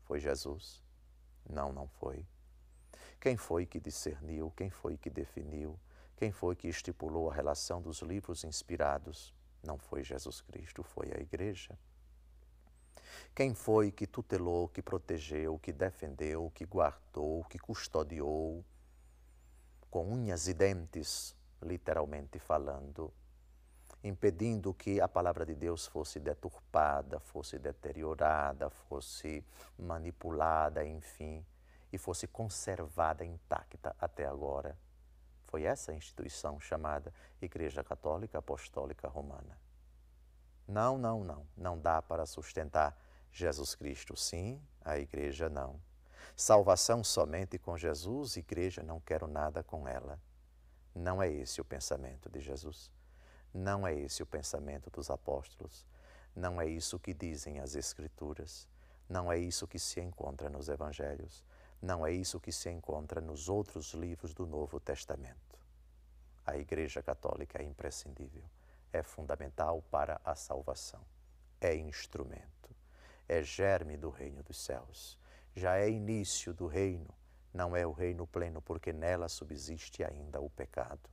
Foi 0.06 0.20
Jesus? 0.20 0.83
Não, 1.50 1.72
não 1.72 1.88
foi. 1.88 2.26
Quem 3.20 3.38
foi 3.38 3.66
que 3.66 3.80
discerniu? 3.80 4.52
Quem 4.56 4.70
foi 4.70 4.98
que 4.98 5.10
definiu? 5.10 5.80
Quem 6.18 6.32
foi 6.32 6.56
que 6.56 6.68
estipulou 6.68 7.30
a 7.30 7.34
relação 7.34 7.82
dos 7.82 8.02
livros 8.02 8.44
inspirados? 8.44 9.34
Não 9.64 9.78
foi 9.78 10.04
Jesus 10.04 10.42
Cristo, 10.42 10.84
foi 10.84 11.12
a 11.14 11.20
Igreja. 11.20 11.78
Quem 13.36 13.54
foi 13.54 13.92
que 13.92 14.06
tutelou, 14.06 14.68
que 14.68 14.82
protegeu, 14.82 15.58
que 15.60 15.72
defendeu, 15.72 16.52
que 16.54 16.66
guardou, 16.66 17.44
que 17.46 17.58
custodiou, 17.58 18.64
com 19.90 20.12
unhas 20.12 20.48
e 20.48 20.54
dentes, 20.54 21.36
literalmente 21.62 22.40
falando, 22.40 23.14
impedindo 24.04 24.74
que 24.74 25.00
a 25.00 25.08
palavra 25.08 25.46
de 25.46 25.56
Deus 25.56 25.88
fosse 25.88 26.20
deturpada, 26.20 27.20
fosse 27.20 27.58
deteriorada, 27.58 28.70
fosse 28.70 29.44
manipulada, 29.78 30.86
enfim, 30.86 31.46
e 31.92 31.98
fosse 31.98 32.28
conservada 32.28 33.24
intacta 33.24 33.96
até 34.00 34.26
agora. 34.26 34.78
Foi 35.48 35.64
essa 35.64 35.94
instituição 35.94 36.60
chamada 36.60 37.14
Igreja 37.42 37.84
Católica 37.84 38.40
Apostólica 38.40 39.08
Romana. 39.08 39.58
Não, 40.68 40.98
não, 40.98 41.24
não, 41.24 41.46
não 41.56 41.80
dá 41.80 42.02
para 42.02 42.26
sustentar 42.26 42.98
Jesus 43.32 43.76
Cristo, 43.76 44.16
sim, 44.18 44.62
a 44.84 44.98
igreja 44.98 45.50
não. 45.50 45.80
Salvação 46.36 47.04
somente 47.04 47.58
com 47.58 47.78
Jesus, 47.78 48.38
igreja 48.38 48.82
não 48.82 49.00
quero 49.00 49.28
nada 49.28 49.64
com 49.64 49.88
ela. 49.88 50.20
Não 50.96 51.22
é 51.22 51.30
esse 51.30 51.62
o 51.62 51.66
pensamento 51.66 52.30
de 52.30 52.40
Jesus. 52.40 52.92
Não 53.54 53.86
é 53.86 53.94
esse 53.94 54.24
o 54.24 54.26
pensamento 54.26 54.90
dos 54.90 55.12
apóstolos. 55.12 55.86
Não 56.36 56.60
é 56.60 56.66
isso 56.66 56.98
que 56.98 57.14
dizem 57.14 57.60
as 57.60 57.76
Escrituras. 57.76 58.68
Não 59.08 59.32
é 59.32 59.38
isso 59.38 59.68
que 59.68 59.78
se 59.78 60.02
encontra 60.02 60.50
nos 60.50 60.70
Evangelhos. 60.70 61.46
Não 61.80 62.04
é 62.04 62.12
isso 62.12 62.40
que 62.40 62.52
se 62.52 62.72
encontra 62.72 63.22
nos 63.22 63.50
outros 63.50 63.94
livros 63.94 64.34
do 64.34 64.48
Novo 64.48 64.80
Testamento. 64.80 65.60
A 66.46 66.58
Igreja 66.58 67.04
Católica 67.04 67.62
é 67.62 67.66
imprescindível, 67.66 68.44
é 68.92 69.04
fundamental 69.04 69.84
para 69.92 70.20
a 70.26 70.36
salvação, 70.36 71.02
é 71.62 71.76
instrumento, 71.76 72.70
é 73.30 73.42
germe 73.42 73.96
do 73.96 74.10
reino 74.10 74.44
dos 74.44 74.58
céus, 74.58 75.18
já 75.56 75.78
é 75.78 75.90
início 75.90 76.54
do 76.54 76.68
reino, 76.68 77.14
não 77.54 77.76
é 77.76 77.86
o 77.86 77.92
reino 77.92 78.28
pleno, 78.28 78.62
porque 78.62 78.92
nela 78.92 79.30
subsiste 79.30 80.04
ainda 80.04 80.42
o 80.42 80.50
pecado 80.50 81.10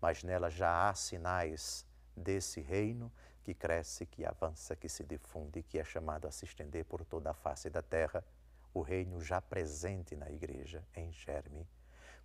mas 0.00 0.22
nela 0.22 0.50
já 0.50 0.88
há 0.88 0.94
sinais 0.94 1.86
desse 2.16 2.60
reino 2.60 3.12
que 3.42 3.54
cresce, 3.54 4.06
que 4.06 4.24
avança, 4.24 4.76
que 4.76 4.88
se 4.88 5.04
difunde, 5.04 5.62
que 5.62 5.78
é 5.78 5.84
chamado 5.84 6.26
a 6.26 6.30
se 6.30 6.44
estender 6.44 6.84
por 6.84 7.04
toda 7.04 7.30
a 7.30 7.34
face 7.34 7.70
da 7.70 7.82
terra, 7.82 8.24
o 8.72 8.80
reino 8.80 9.20
já 9.20 9.40
presente 9.40 10.14
na 10.14 10.30
igreja, 10.30 10.84
em 10.94 11.12
germe, 11.12 11.68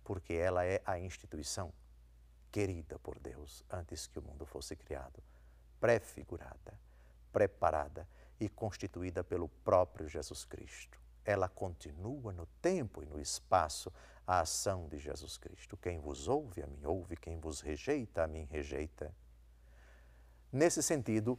porque 0.04 0.34
ela 0.34 0.64
é 0.64 0.80
a 0.84 0.98
instituição 0.98 1.72
querida 2.52 2.98
por 2.98 3.18
Deus 3.18 3.64
antes 3.70 4.06
que 4.06 4.18
o 4.18 4.22
mundo 4.22 4.46
fosse 4.46 4.76
criado, 4.76 5.22
prefigurada, 5.80 6.78
preparada 7.32 8.08
e 8.38 8.48
constituída 8.48 9.24
pelo 9.24 9.48
próprio 9.48 10.08
Jesus 10.08 10.44
Cristo. 10.44 11.00
Ela 11.24 11.48
continua 11.48 12.32
no 12.32 12.46
tempo 12.62 13.02
e 13.02 13.06
no 13.06 13.20
espaço 13.20 13.92
a 14.26 14.40
ação 14.40 14.88
de 14.88 14.98
Jesus 14.98 15.38
Cristo. 15.38 15.76
Quem 15.76 16.00
vos 16.00 16.26
ouve, 16.26 16.62
a 16.62 16.66
mim 16.66 16.84
ouve, 16.84 17.16
quem 17.16 17.38
vos 17.38 17.60
rejeita, 17.60 18.24
a 18.24 18.26
mim 18.26 18.44
rejeita. 18.50 19.14
Nesse 20.50 20.82
sentido, 20.82 21.38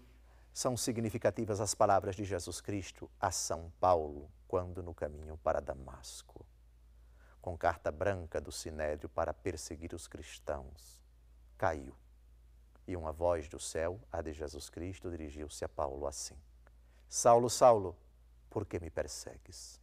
são 0.54 0.78
significativas 0.78 1.60
as 1.60 1.76
palavras 1.76 2.16
de 2.16 2.24
Jesus 2.24 2.62
Cristo 2.62 3.10
a 3.20 3.30
São 3.30 3.72
Paulo, 3.80 4.32
quando 4.48 4.82
no 4.82 4.94
caminho 4.94 5.38
para 5.38 5.62
Damasco, 5.62 6.46
com 7.42 7.58
carta 7.58 7.92
branca 7.92 8.40
do 8.40 8.52
Sinédrio 8.52 9.10
para 9.10 9.34
perseguir 9.34 9.94
os 9.94 10.08
cristãos, 10.08 11.04
caiu. 11.58 11.94
E 12.88 12.96
uma 12.96 13.12
voz 13.12 13.50
do 13.50 13.60
céu, 13.60 14.00
a 14.12 14.22
de 14.22 14.32
Jesus 14.32 14.70
Cristo, 14.70 15.12
dirigiu-se 15.12 15.64
a 15.66 15.70
Paulo 15.70 16.08
assim: 16.08 16.38
Saulo, 17.10 17.50
Saulo, 17.50 17.98
por 18.50 18.66
que 18.66 18.80
me 18.80 18.90
persegues? 18.90 19.80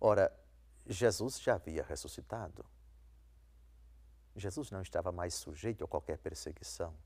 Ora, 0.00 0.32
Jesus 0.88 1.38
já 1.38 1.54
havia 1.56 1.82
ressuscitado. 1.82 2.64
Jesus 4.34 4.70
não 4.70 4.80
estava 4.80 5.12
mais 5.12 5.34
sujeito 5.34 5.84
a 5.84 5.88
qualquer 5.88 6.16
perseguição. 6.16 6.96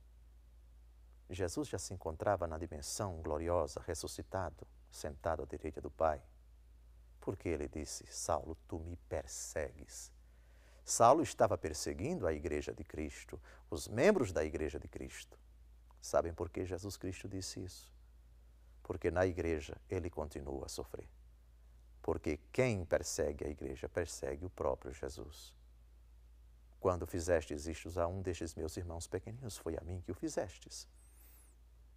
Jesus 1.28 1.66
já 1.66 1.78
se 1.78 1.92
encontrava 1.92 2.46
na 2.46 2.59
dimensão 2.59 3.20
gloriosa, 3.22 3.82
ressuscitado, 3.84 4.66
sentado 4.88 5.42
à 5.42 5.46
direita 5.46 5.80
do 5.80 5.90
Pai. 5.90 6.22
Porque 7.20 7.48
ele 7.48 7.68
disse: 7.68 8.06
Saulo, 8.06 8.56
tu 8.68 8.78
me 8.78 8.96
persegues. 9.09 10.12
Saulo 10.84 11.22
estava 11.22 11.59
perseguindo 11.59 12.26
a 12.26 12.32
igreja 12.32 12.72
de 12.72 12.84
Cristo, 12.84 13.40
os 13.68 13.88
membros 13.88 14.32
da 14.32 14.44
igreja 14.44 14.78
de 14.78 14.86
Cristo. 14.86 15.36
Sabem 16.00 16.32
por 16.32 16.50
que 16.50 16.64
Jesus 16.64 16.96
Cristo 16.96 17.28
disse 17.28 17.62
isso? 17.62 17.92
Porque 18.82 19.10
na 19.10 19.26
igreja 19.26 19.76
ele 19.88 20.10
continua 20.10 20.66
a 20.66 20.68
sofrer. 20.68 21.09
Porque 22.02 22.40
quem 22.52 22.84
persegue 22.84 23.46
a 23.46 23.48
igreja 23.48 23.88
persegue 23.88 24.44
o 24.44 24.50
próprio 24.50 24.92
Jesus. 24.92 25.54
Quando 26.80 27.06
fizestes 27.06 27.68
isto 27.68 27.88
a 28.00 28.08
um 28.08 28.20
destes 28.20 28.56
meus 28.56 28.76
irmãos 28.76 29.06
pequeninos, 29.06 29.56
foi 29.56 29.76
a 29.76 29.80
mim 29.82 30.00
que 30.00 30.10
o 30.10 30.14
fizestes. 30.14 30.88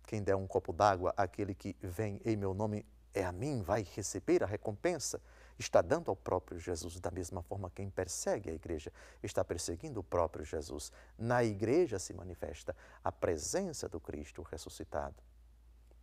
Quem 0.04 0.22
der 0.22 0.36
um 0.36 0.46
copo 0.46 0.72
d'água 0.72 1.12
àquele 1.18 1.56
que 1.56 1.76
vem 1.82 2.22
em 2.24 2.38
meu 2.38 2.54
nome, 2.54 2.86
é 3.12 3.26
a 3.26 3.32
mim, 3.32 3.64
vai 3.64 3.82
receber 3.96 4.44
a 4.44 4.46
recompensa. 4.46 5.20
Está 5.58 5.82
dando 5.82 6.12
ao 6.12 6.16
próprio 6.16 6.60
Jesus. 6.60 7.00
Da 7.00 7.10
mesma 7.10 7.42
forma, 7.42 7.72
quem 7.72 7.90
persegue 7.90 8.52
a 8.52 8.54
igreja 8.54 8.94
está 9.24 9.44
perseguindo 9.44 10.02
o 10.02 10.04
próprio 10.04 10.46
Jesus. 10.46 10.92
Na 11.18 11.44
igreja 11.44 11.98
se 11.98 12.14
manifesta 12.14 12.76
a 13.04 13.12
presença 13.12 13.90
do 13.90 14.00
Cristo 14.00 14.44
ressuscitado. 14.44 15.16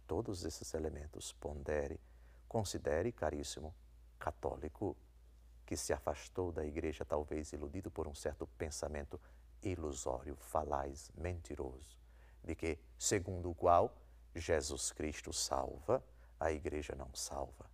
Todos 0.08 0.44
esses 0.44 0.74
elementos 0.74 1.32
pondere, 1.34 2.00
considere, 2.48 3.12
caríssimo 3.12 3.72
católico, 4.22 4.96
que 5.66 5.76
se 5.76 5.92
afastou 5.92 6.52
da 6.52 6.64
igreja, 6.64 7.04
talvez 7.04 7.52
iludido 7.52 7.90
por 7.90 8.06
um 8.06 8.14
certo 8.14 8.46
pensamento 8.56 9.20
ilusório, 9.60 10.36
falaz, 10.36 11.10
mentiroso, 11.16 11.98
de 12.44 12.54
que, 12.54 12.78
segundo 12.96 13.50
o 13.50 13.54
qual 13.54 13.92
Jesus 14.32 14.92
Cristo 14.92 15.32
salva, 15.32 16.00
a 16.38 16.52
igreja 16.52 16.94
não 16.94 17.12
salva. 17.14 17.68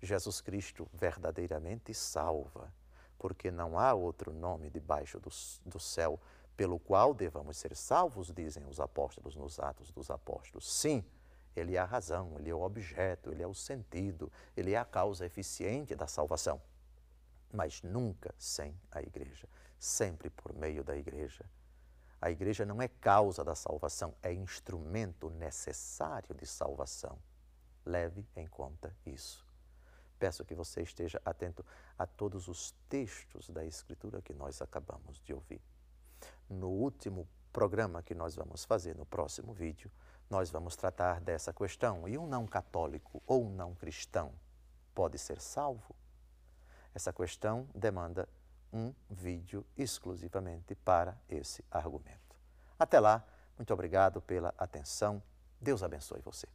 Jesus 0.00 0.40
Cristo 0.40 0.88
verdadeiramente 0.94 1.92
salva, 1.92 2.72
porque 3.18 3.50
não 3.50 3.78
há 3.78 3.92
outro 3.92 4.32
nome 4.32 4.70
debaixo 4.70 5.20
do, 5.20 5.30
do 5.66 5.78
céu 5.78 6.18
pelo 6.56 6.78
qual 6.78 7.12
devamos 7.12 7.58
ser 7.58 7.76
salvos, 7.76 8.32
dizem 8.32 8.64
os 8.66 8.80
apóstolos 8.80 9.36
nos 9.36 9.60
Atos 9.60 9.90
dos 9.90 10.10
Apóstolos. 10.10 10.70
Sim, 10.70 11.04
ele 11.54 11.76
é 11.76 11.78
a 11.78 11.84
razão, 11.84 12.36
ele 12.38 12.50
é 12.50 12.54
o 12.54 12.62
objeto, 12.62 13.30
ele 13.30 13.42
é 13.42 13.46
o 13.46 13.54
sentido, 13.54 14.30
ele 14.56 14.72
é 14.72 14.78
a 14.78 14.84
causa 14.84 15.26
eficiente 15.26 15.94
da 15.94 16.06
salvação 16.06 16.60
mas 17.52 17.82
nunca 17.82 18.34
sem 18.38 18.78
a 18.90 19.02
igreja, 19.02 19.48
sempre 19.78 20.30
por 20.30 20.52
meio 20.52 20.84
da 20.84 20.96
igreja. 20.96 21.44
A 22.20 22.30
igreja 22.30 22.66
não 22.66 22.80
é 22.80 22.88
causa 22.88 23.42
da 23.42 23.54
salvação, 23.54 24.14
é 24.22 24.32
instrumento 24.32 25.30
necessário 25.30 26.34
de 26.34 26.46
salvação. 26.46 27.18
Leve 27.84 28.26
em 28.36 28.46
conta 28.46 28.94
isso. 29.06 29.46
Peço 30.18 30.44
que 30.44 30.54
você 30.54 30.82
esteja 30.82 31.20
atento 31.24 31.64
a 31.98 32.06
todos 32.06 32.46
os 32.46 32.72
textos 32.90 33.48
da 33.48 33.64
Escritura 33.64 34.20
que 34.20 34.34
nós 34.34 34.60
acabamos 34.60 35.18
de 35.20 35.32
ouvir. 35.32 35.62
No 36.48 36.68
último 36.68 37.26
programa 37.50 38.02
que 38.02 38.14
nós 38.14 38.36
vamos 38.36 38.64
fazer, 38.64 38.94
no 38.94 39.06
próximo 39.06 39.54
vídeo, 39.54 39.90
nós 40.30 40.48
vamos 40.48 40.76
tratar 40.76 41.20
dessa 41.20 41.52
questão. 41.52 42.08
E 42.08 42.16
um 42.16 42.26
não 42.26 42.46
católico 42.46 43.20
ou 43.26 43.44
um 43.44 43.50
não 43.50 43.74
cristão 43.74 44.32
pode 44.94 45.18
ser 45.18 45.40
salvo? 45.40 45.96
Essa 46.94 47.12
questão 47.12 47.68
demanda 47.74 48.28
um 48.72 48.94
vídeo 49.10 49.66
exclusivamente 49.76 50.76
para 50.76 51.20
esse 51.28 51.64
argumento. 51.68 52.36
Até 52.78 53.00
lá, 53.00 53.26
muito 53.58 53.74
obrigado 53.74 54.22
pela 54.22 54.54
atenção. 54.56 55.20
Deus 55.60 55.82
abençoe 55.82 56.20
você. 56.22 56.46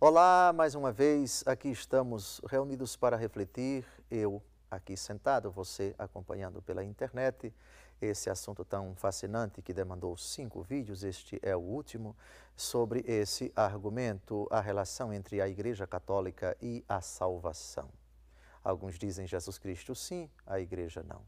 Olá, 0.00 0.52
mais 0.52 0.74
uma 0.74 0.90
vez, 0.90 1.44
aqui 1.46 1.68
estamos 1.68 2.40
reunidos 2.48 2.96
para 2.96 3.16
refletir, 3.16 3.86
eu 4.10 4.42
aqui 4.72 4.96
sentado, 4.96 5.50
você 5.50 5.94
acompanhando 5.98 6.62
pela 6.62 6.82
internet 6.82 7.52
esse 8.00 8.30
assunto 8.30 8.64
tão 8.64 8.96
fascinante 8.96 9.60
que 9.62 9.72
demandou 9.72 10.16
cinco 10.16 10.62
vídeos, 10.62 11.04
este 11.04 11.38
é 11.42 11.54
o 11.54 11.60
último, 11.60 12.16
sobre 12.56 13.04
esse 13.06 13.52
argumento, 13.54 14.48
a 14.50 14.60
relação 14.60 15.12
entre 15.12 15.40
a 15.40 15.48
Igreja 15.48 15.86
Católica 15.86 16.56
e 16.60 16.84
a 16.88 17.00
salvação. 17.00 17.88
Alguns 18.64 18.98
dizem 18.98 19.26
Jesus 19.26 19.58
Cristo 19.58 19.94
sim, 19.94 20.28
a 20.46 20.58
Igreja 20.58 21.02
não. 21.02 21.22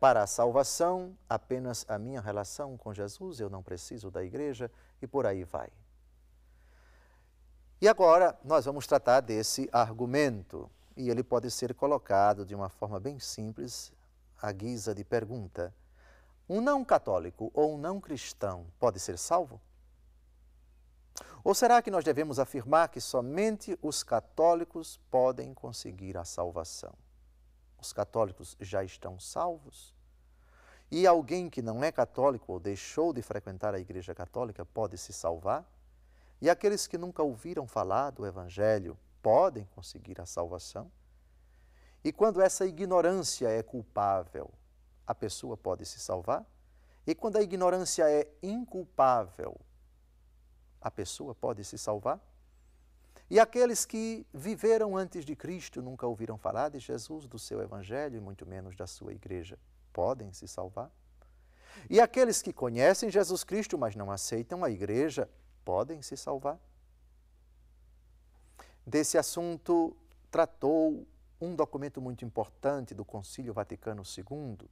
Para 0.00 0.22
a 0.22 0.26
salvação, 0.26 1.16
apenas 1.28 1.84
a 1.88 1.98
minha 1.98 2.20
relação 2.20 2.76
com 2.78 2.94
Jesus, 2.94 3.40
eu 3.40 3.50
não 3.50 3.62
preciso 3.62 4.10
da 4.10 4.24
Igreja 4.24 4.70
e 5.02 5.06
por 5.06 5.26
aí 5.26 5.44
vai. 5.44 5.70
E 7.80 7.86
agora 7.86 8.38
nós 8.42 8.64
vamos 8.64 8.86
tratar 8.86 9.20
desse 9.20 9.68
argumento 9.70 10.70
e 10.98 11.08
ele 11.08 11.22
pode 11.22 11.48
ser 11.48 11.72
colocado 11.74 12.44
de 12.44 12.56
uma 12.56 12.68
forma 12.68 12.98
bem 12.98 13.20
simples 13.20 13.92
à 14.42 14.50
guisa 14.50 14.92
de 14.92 15.04
pergunta: 15.04 15.72
um 16.48 16.60
não 16.60 16.84
católico 16.84 17.52
ou 17.54 17.76
um 17.76 17.78
não 17.78 18.00
cristão 18.00 18.66
pode 18.80 18.98
ser 18.98 19.16
salvo? 19.16 19.60
Ou 21.44 21.54
será 21.54 21.80
que 21.80 21.90
nós 21.90 22.02
devemos 22.02 22.40
afirmar 22.40 22.88
que 22.88 23.00
somente 23.00 23.78
os 23.80 24.02
católicos 24.02 25.00
podem 25.08 25.54
conseguir 25.54 26.16
a 26.16 26.24
salvação? 26.24 26.92
Os 27.80 27.92
católicos 27.92 28.56
já 28.60 28.82
estão 28.82 29.20
salvos? 29.20 29.94
E 30.90 31.06
alguém 31.06 31.48
que 31.48 31.62
não 31.62 31.84
é 31.84 31.92
católico 31.92 32.52
ou 32.52 32.58
deixou 32.58 33.12
de 33.12 33.22
frequentar 33.22 33.72
a 33.72 33.78
Igreja 33.78 34.14
Católica 34.16 34.64
pode 34.64 34.98
se 34.98 35.12
salvar? 35.12 35.64
E 36.40 36.50
aqueles 36.50 36.88
que 36.88 36.98
nunca 36.98 37.22
ouviram 37.22 37.68
falar 37.68 38.10
do 38.10 38.26
Evangelho 38.26 38.98
podem 39.22 39.64
conseguir 39.74 40.20
a 40.20 40.26
salvação? 40.26 40.90
E 42.04 42.12
quando 42.12 42.40
essa 42.40 42.66
ignorância 42.66 43.48
é 43.48 43.62
culpável, 43.62 44.50
a 45.06 45.14
pessoa 45.14 45.56
pode 45.56 45.84
se 45.84 45.98
salvar? 45.98 46.44
E 47.06 47.14
quando 47.14 47.36
a 47.36 47.42
ignorância 47.42 48.08
é 48.08 48.30
inculpável, 48.42 49.58
a 50.80 50.90
pessoa 50.90 51.34
pode 51.34 51.64
se 51.64 51.78
salvar? 51.78 52.20
E 53.30 53.38
aqueles 53.38 53.84
que 53.84 54.26
viveram 54.32 54.96
antes 54.96 55.24
de 55.24 55.36
Cristo, 55.36 55.82
nunca 55.82 56.06
ouviram 56.06 56.38
falar 56.38 56.70
de 56.70 56.78
Jesus, 56.78 57.26
do 57.26 57.38
seu 57.38 57.60
Evangelho 57.60 58.16
e 58.16 58.20
muito 58.20 58.46
menos 58.46 58.74
da 58.74 58.86
sua 58.86 59.12
igreja, 59.12 59.58
podem 59.92 60.32
se 60.32 60.48
salvar? 60.48 60.90
E 61.90 62.00
aqueles 62.00 62.40
que 62.40 62.52
conhecem 62.52 63.10
Jesus 63.10 63.44
Cristo, 63.44 63.76
mas 63.76 63.94
não 63.94 64.10
aceitam 64.10 64.64
a 64.64 64.70
igreja, 64.70 65.28
podem 65.64 66.00
se 66.00 66.16
salvar? 66.16 66.58
Desse 68.88 69.18
assunto 69.18 69.94
tratou 70.30 71.06
um 71.38 71.54
documento 71.54 72.00
muito 72.00 72.24
importante 72.24 72.94
do 72.94 73.04
Concílio 73.04 73.52
Vaticano 73.52 74.02
II, 74.02 74.66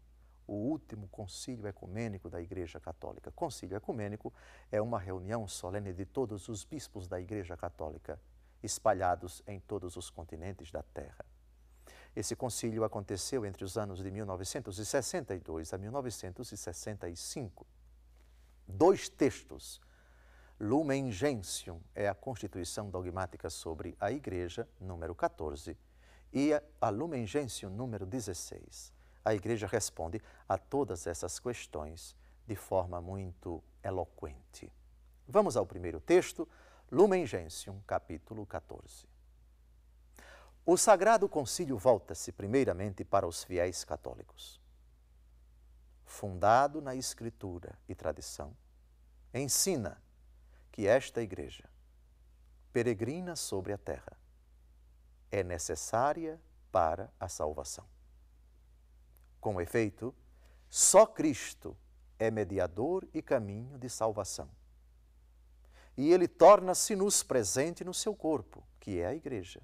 o 0.46 0.54
último 0.54 1.06
concílio 1.08 1.66
ecumênico 1.66 2.30
da 2.30 2.40
Igreja 2.40 2.80
Católica. 2.80 3.30
Concílio 3.30 3.76
ecumênico 3.76 4.32
é 4.72 4.80
uma 4.80 4.98
reunião 4.98 5.46
solene 5.46 5.92
de 5.92 6.06
todos 6.06 6.48
os 6.48 6.64
bispos 6.64 7.06
da 7.06 7.20
Igreja 7.20 7.58
Católica, 7.58 8.18
espalhados 8.62 9.42
em 9.46 9.60
todos 9.60 9.96
os 9.96 10.08
continentes 10.08 10.70
da 10.70 10.82
Terra. 10.82 11.22
Esse 12.16 12.34
concílio 12.34 12.84
aconteceu 12.84 13.44
entre 13.44 13.66
os 13.66 13.76
anos 13.76 14.02
de 14.02 14.10
1962 14.10 15.74
a 15.74 15.76
1965. 15.76 17.66
Dois 18.66 19.10
textos. 19.10 19.78
Lumen 20.58 21.12
Gentium 21.12 21.82
é 21.94 22.08
a 22.08 22.14
Constituição 22.14 22.88
Dogmática 22.88 23.50
sobre 23.50 23.94
a 24.00 24.10
Igreja, 24.10 24.66
número 24.80 25.14
14, 25.14 25.76
e 26.32 26.50
a 26.80 26.88
Lumen 26.88 27.26
Gentium 27.26 27.68
número 27.68 28.06
16. 28.06 28.90
A 29.22 29.34
igreja 29.34 29.66
responde 29.66 30.22
a 30.48 30.56
todas 30.56 31.06
essas 31.06 31.38
questões 31.38 32.16
de 32.46 32.56
forma 32.56 33.02
muito 33.02 33.62
eloquente. 33.82 34.72
Vamos 35.28 35.58
ao 35.58 35.66
primeiro 35.66 36.00
texto, 36.00 36.48
Lumen 36.90 37.26
Gentium, 37.26 37.82
capítulo 37.86 38.46
14. 38.46 39.06
O 40.64 40.78
Sagrado 40.78 41.28
Concílio 41.28 41.76
volta-se 41.76 42.32
primeiramente 42.32 43.04
para 43.04 43.26
os 43.26 43.44
fiéis 43.44 43.84
católicos. 43.84 44.58
Fundado 46.06 46.80
na 46.80 46.94
Escritura 46.94 47.78
e 47.86 47.94
tradição, 47.94 48.56
ensina 49.34 50.00
que 50.76 50.86
esta 50.86 51.22
igreja 51.22 51.64
peregrina 52.70 53.34
sobre 53.34 53.72
a 53.72 53.78
terra 53.78 54.14
é 55.30 55.42
necessária 55.42 56.38
para 56.70 57.10
a 57.18 57.30
salvação. 57.30 57.88
Com 59.40 59.58
efeito, 59.58 60.14
só 60.68 61.06
Cristo 61.06 61.74
é 62.18 62.30
mediador 62.30 63.08
e 63.14 63.22
caminho 63.22 63.78
de 63.78 63.88
salvação. 63.88 64.50
E 65.96 66.12
ele 66.12 66.28
torna-se-nos 66.28 67.22
presente 67.22 67.82
no 67.82 67.94
seu 67.94 68.14
corpo, 68.14 68.62
que 68.78 69.00
é 69.00 69.06
a 69.06 69.14
Igreja. 69.14 69.62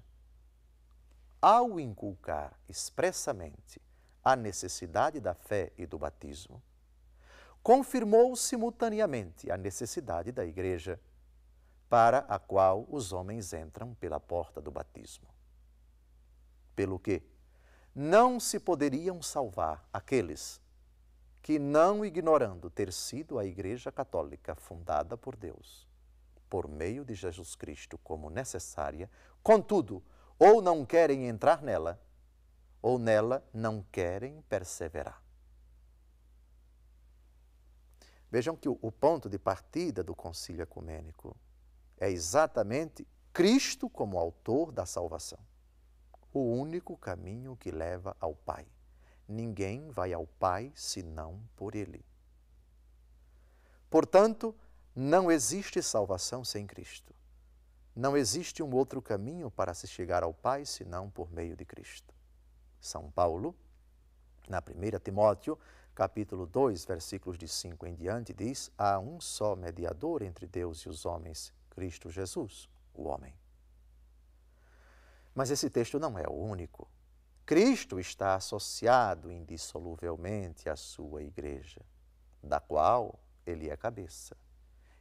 Ao 1.39 1.79
inculcar 1.79 2.59
expressamente 2.67 3.79
a 4.23 4.35
necessidade 4.35 5.19
da 5.19 5.35
fé 5.35 5.71
e 5.77 5.85
do 5.85 5.99
batismo, 5.99 6.59
confirmou 7.63 8.35
simultaneamente 8.35 9.49
a 9.49 9.57
necessidade 9.57 10.31
da 10.31 10.45
Igreja, 10.45 10.99
para 11.89 12.19
a 12.27 12.37
qual 12.37 12.85
os 12.89 13.13
homens 13.13 13.53
entram 13.53 13.95
pela 13.95 14.19
porta 14.19 14.61
do 14.61 14.69
batismo 14.69 15.33
pelo 16.75 16.99
que, 16.99 17.21
não 17.95 18.39
se 18.39 18.59
poderiam 18.59 19.21
salvar 19.21 19.87
aqueles 19.93 20.61
que, 21.41 21.59
não 21.59 22.03
ignorando 22.03 22.69
ter 22.69 22.91
sido 22.91 23.37
a 23.37 23.45
Igreja 23.45 23.91
Católica 23.91 24.55
fundada 24.55 25.15
por 25.17 25.35
Deus, 25.35 25.87
por 26.49 26.67
meio 26.67 27.05
de 27.05 27.13
Jesus 27.13 27.55
Cristo 27.55 27.97
como 27.99 28.29
necessária, 28.29 29.09
contudo, 29.43 30.03
ou 30.39 30.61
não 30.61 30.85
querem 30.85 31.27
entrar 31.27 31.61
nela, 31.61 32.01
ou 32.81 32.97
nela 32.97 33.45
não 33.53 33.85
querem 33.91 34.41
perseverar. 34.43 35.22
Vejam 38.33 38.55
que 38.55 38.67
o, 38.67 38.91
ponto 38.91 39.29
de 39.29 39.37
partida 39.37 40.03
do 40.03 40.15
concílio 40.15 40.63
ecumênico 40.63 41.37
é 41.99 42.09
exatamente 42.09 43.07
Cristo 43.31 43.87
como 43.87 44.17
autor 44.17 44.71
da 44.71 44.87
salvação. 44.87 45.37
O 46.33 46.39
único 46.39 46.97
caminho 46.97 47.55
que 47.55 47.69
leva 47.69 48.17
ao 48.19 48.33
Pai. 48.33 48.65
Ninguém 49.27 49.91
vai 49.91 50.13
ao 50.13 50.25
Pai 50.25 50.71
senão 50.73 51.39
por 51.55 51.75
Ele. 51.75 52.03
Portanto, 53.87 54.55
não 54.95 55.31
existe 55.31 55.83
salvação 55.83 56.43
sem 56.43 56.65
Cristo. 56.65 57.13
Não 57.95 58.17
existe 58.17 58.63
um 58.63 58.73
outro 58.73 58.99
caminho 58.99 59.51
para 59.51 59.75
se 59.75 59.85
chegar 59.85 60.23
ao 60.23 60.33
Pai 60.33 60.65
senão 60.65 61.07
por 61.07 61.31
meio 61.31 61.55
de 61.55 61.65
Cristo. 61.65 62.11
São 62.81 63.11
Paulo, 63.11 63.55
na 64.49 64.57
1 64.57 64.99
Timóteo, 65.03 65.55
capítulo 65.93 66.45
2, 66.45 66.85
versículos 66.85 67.37
de 67.37 67.47
5 67.47 67.85
em 67.85 67.95
diante, 67.95 68.33
diz: 68.33 68.71
Há 68.77 68.99
um 68.99 69.19
só 69.19 69.55
mediador 69.55 70.21
entre 70.21 70.47
Deus 70.47 70.79
e 70.81 70.89
os 70.89 71.05
homens, 71.05 71.53
Cristo 71.69 72.09
Jesus, 72.09 72.69
o 72.93 73.03
homem. 73.03 73.33
Mas 75.33 75.49
esse 75.49 75.69
texto 75.69 75.99
não 75.99 76.17
é 76.17 76.27
o 76.27 76.33
único. 76.33 76.87
Cristo 77.45 77.99
está 77.99 78.35
associado 78.35 79.31
indissoluvelmente 79.31 80.69
à 80.69 80.75
sua 80.75 81.23
igreja, 81.23 81.81
da 82.41 82.59
qual 82.59 83.19
ele 83.45 83.69
é 83.69 83.75
cabeça. 83.75 84.37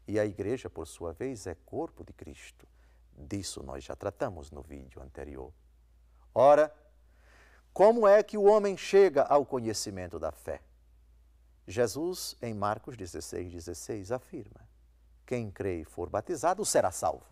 E 0.08 0.18
a 0.18 0.26
igreja, 0.26 0.68
por 0.68 0.86
sua 0.86 1.12
vez, 1.12 1.46
é 1.46 1.54
corpo 1.54 2.04
de 2.04 2.12
Cristo. 2.12 2.66
Disso 3.16 3.62
nós 3.62 3.84
já 3.84 3.94
tratamos 3.94 4.50
no 4.50 4.62
vídeo 4.62 5.00
anterior. 5.00 5.52
Ora, 6.34 6.74
como 7.72 8.06
é 8.06 8.22
que 8.22 8.36
o 8.36 8.44
homem 8.44 8.76
chega 8.76 9.22
ao 9.22 9.46
conhecimento 9.46 10.18
da 10.18 10.32
fé? 10.32 10.60
Jesus, 11.66 12.36
em 12.42 12.52
Marcos 12.54 12.96
16, 12.96 13.52
16, 13.52 14.12
afirma: 14.12 14.60
Quem 15.26 15.50
crê 15.50 15.80
e 15.80 15.84
for 15.84 16.08
batizado 16.08 16.64
será 16.64 16.90
salvo. 16.90 17.26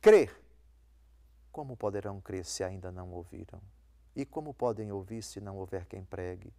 Crer 0.00 0.42
como 1.52 1.76
poderão 1.76 2.18
crer 2.18 2.46
se 2.46 2.64
ainda 2.64 2.90
não 2.90 3.12
ouviram? 3.12 3.60
E 4.16 4.24
como 4.24 4.54
podem 4.54 4.90
ouvir 4.90 5.22
se 5.22 5.38
não 5.38 5.58
houver 5.58 5.84
quem 5.84 6.02
pregue? 6.02 6.52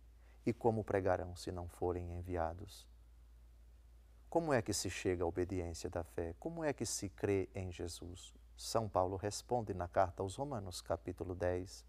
E 0.45 0.53
como 0.53 0.83
pregarão 0.83 1.35
se 1.35 1.51
não 1.51 1.67
forem 1.67 2.11
enviados? 2.13 2.87
Como 4.29 4.53
é 4.53 4.61
que 4.61 4.73
se 4.73 4.89
chega 4.89 5.23
à 5.23 5.27
obediência 5.27 5.89
da 5.89 6.03
fé? 6.03 6.35
Como 6.39 6.63
é 6.63 6.71
que 6.73 6.85
se 6.85 7.09
crê 7.09 7.49
em 7.55 7.71
Jesus? 7.71 8.33
São 8.55 8.87
Paulo 8.87 9.15
responde 9.15 9.73
na 9.73 9.87
carta 9.87 10.21
aos 10.21 10.35
Romanos, 10.35 10.81
capítulo 10.81 11.33
10. 11.33 11.83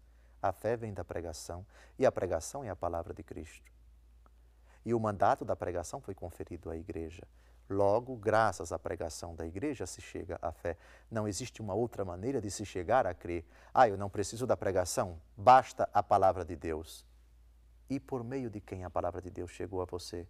A 0.45 0.51
fé 0.51 0.77
vem 0.77 0.93
da 0.93 1.03
pregação, 1.03 1.65
e 1.97 2.05
a 2.05 2.11
pregação 2.11 2.63
é 2.63 2.69
a 2.69 2.75
palavra 2.75 3.15
de 3.15 3.23
Cristo. 3.23 3.71
E 4.85 4.93
o 4.93 4.99
mandato 4.99 5.43
da 5.43 5.55
pregação 5.55 5.99
foi 5.99 6.13
conferido 6.13 6.69
à 6.69 6.77
igreja. 6.77 7.23
Logo, 7.67 8.15
graças 8.15 8.71
à 8.71 8.77
pregação 8.77 9.35
da 9.35 9.43
igreja, 9.43 9.87
se 9.87 10.01
chega 10.01 10.37
à 10.39 10.51
fé. 10.51 10.77
Não 11.09 11.27
existe 11.27 11.63
uma 11.63 11.73
outra 11.73 12.05
maneira 12.05 12.39
de 12.39 12.51
se 12.51 12.63
chegar 12.63 13.07
a 13.07 13.13
crer. 13.15 13.43
Ah, 13.73 13.89
eu 13.89 13.97
não 13.97 14.07
preciso 14.07 14.45
da 14.45 14.55
pregação, 14.55 15.19
basta 15.35 15.89
a 15.91 16.03
palavra 16.03 16.45
de 16.45 16.55
Deus. 16.55 17.03
E 17.89 17.99
por 17.99 18.23
meio 18.23 18.47
de 18.47 18.61
quem 18.61 18.83
a 18.83 18.89
palavra 18.91 19.23
de 19.23 19.31
Deus 19.31 19.49
chegou 19.49 19.81
a 19.81 19.85
você? 19.85 20.27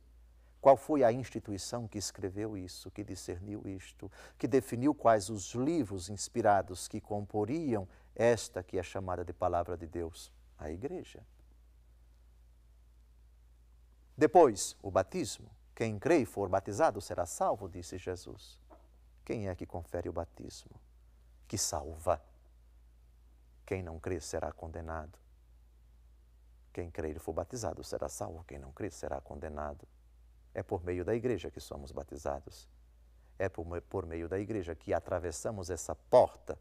Qual 0.66 0.76
foi 0.76 1.04
a 1.04 1.12
instituição 1.12 1.88
que 1.88 2.00
escreveu 2.00 2.58
isso, 2.58 2.90
que 2.90 3.04
discerniu 3.04 3.62
isto, 3.68 4.12
que 4.36 4.48
definiu 4.48 4.96
quais 4.96 5.30
os 5.30 5.54
livros 5.54 6.10
inspirados 6.10 6.88
que 6.88 7.00
comporiam 7.00 7.88
esta 8.16 8.64
que 8.64 8.80
é 8.80 8.82
chamada 8.82 9.24
de 9.24 9.32
palavra 9.32 9.78
de 9.78 9.86
Deus? 9.86 10.34
A 10.58 10.72
igreja. 10.72 11.24
Depois, 14.18 14.76
o 14.82 14.90
batismo. 14.90 15.52
Quem 15.76 16.00
crê 16.00 16.22
e 16.22 16.26
for 16.26 16.50
batizado 16.50 17.00
será 17.00 17.28
salvo, 17.28 17.70
disse 17.70 18.00
Jesus. 18.00 18.60
Quem 19.24 19.48
é 19.48 19.54
que 19.54 19.68
confere 19.68 20.10
o 20.10 20.14
batismo? 20.14 20.82
Que 21.48 21.60
salva. 21.60 22.20
Quem 23.68 23.84
não 23.84 24.00
crê 24.00 24.20
será 24.20 24.52
condenado. 24.52 25.20
Quem 26.74 26.90
crê 26.90 27.12
e 27.12 27.20
for 27.20 27.34
batizado 27.34 27.84
será 27.84 28.10
salvo, 28.10 28.44
quem 28.46 28.58
não 28.58 28.72
crê 28.72 28.90
será 28.90 29.22
condenado. 29.22 29.88
É 30.56 30.64
por 30.64 30.84
meio 30.84 31.06
da 31.06 31.14
igreja 31.14 31.52
que 31.52 31.60
somos 31.60 31.92
batizados. 31.92 32.68
É 33.38 33.48
por, 33.48 34.06
meio 34.08 34.28
da 34.28 34.40
igreja 34.40 34.74
que 34.74 34.92
atravessamos 34.92 35.70
essa 35.70 35.94
porta 35.94 36.58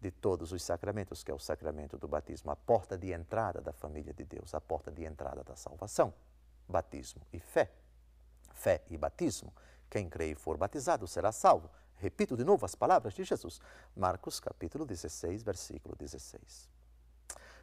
de 0.00 0.10
todos 0.10 0.50
os 0.50 0.62
sacramentos, 0.64 1.22
que 1.22 1.30
é 1.30 1.34
o 1.34 1.38
sacramento 1.38 1.96
do 1.96 2.08
batismo, 2.08 2.50
a 2.50 2.56
porta 2.56 2.98
de 2.98 3.12
entrada 3.12 3.60
da 3.60 3.72
família 3.72 4.12
de 4.12 4.24
Deus, 4.24 4.52
a 4.54 4.60
porta 4.60 4.90
de 4.90 5.04
entrada 5.04 5.44
da 5.44 5.54
salvação. 5.54 6.12
Batismo 6.68 7.22
e 7.32 7.38
fé 7.38 7.70
fé 8.58 8.82
e 8.90 8.96
batismo. 8.96 9.54
Quem 9.88 10.08
crê 10.08 10.32
e 10.32 10.34
for 10.34 10.56
batizado 10.56 11.06
será 11.06 11.32
salvo. 11.32 11.70
Repito 11.96 12.36
de 12.36 12.44
novo 12.44 12.66
as 12.66 12.74
palavras 12.74 13.14
de 13.14 13.24
Jesus. 13.24 13.60
Marcos 13.96 14.38
capítulo 14.38 14.84
16, 14.84 15.42
versículo 15.42 15.96
16. 15.96 16.68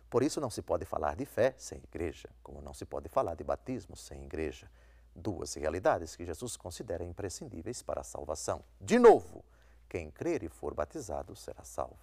Por 0.09 0.23
isso 0.23 0.39
não 0.39 0.49
se 0.49 0.61
pode 0.61 0.85
falar 0.85 1.15
de 1.15 1.25
fé 1.25 1.53
sem 1.57 1.79
igreja, 1.79 2.29
como 2.41 2.61
não 2.61 2.73
se 2.73 2.85
pode 2.85 3.09
falar 3.09 3.35
de 3.35 3.43
batismo 3.43 3.95
sem 3.95 4.23
igreja. 4.23 4.69
Duas 5.15 5.53
realidades 5.53 6.15
que 6.15 6.25
Jesus 6.25 6.57
considera 6.57 7.03
imprescindíveis 7.03 7.81
para 7.81 8.01
a 8.01 8.03
salvação. 8.03 8.63
De 8.79 8.99
novo, 8.99 9.43
quem 9.87 10.11
crer 10.11 10.43
e 10.43 10.49
for 10.49 10.73
batizado 10.73 11.35
será 11.35 11.63
salvo. 11.63 11.97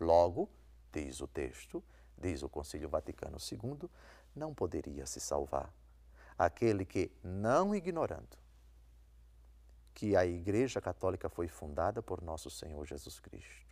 Logo, 0.00 0.48
diz 0.90 1.20
o 1.20 1.26
texto, 1.26 1.84
diz 2.16 2.42
o 2.42 2.48
Concílio 2.48 2.88
Vaticano 2.88 3.36
II, 3.38 3.88
não 4.34 4.54
poderia 4.54 5.04
se 5.04 5.20
salvar 5.20 5.70
aquele 6.38 6.86
que, 6.86 7.12
não 7.22 7.74
ignorando 7.74 8.40
que 9.92 10.16
a 10.16 10.24
Igreja 10.24 10.80
Católica 10.80 11.28
foi 11.28 11.46
fundada 11.46 12.02
por 12.02 12.22
nosso 12.22 12.48
Senhor 12.48 12.86
Jesus 12.86 13.20
Cristo, 13.20 13.69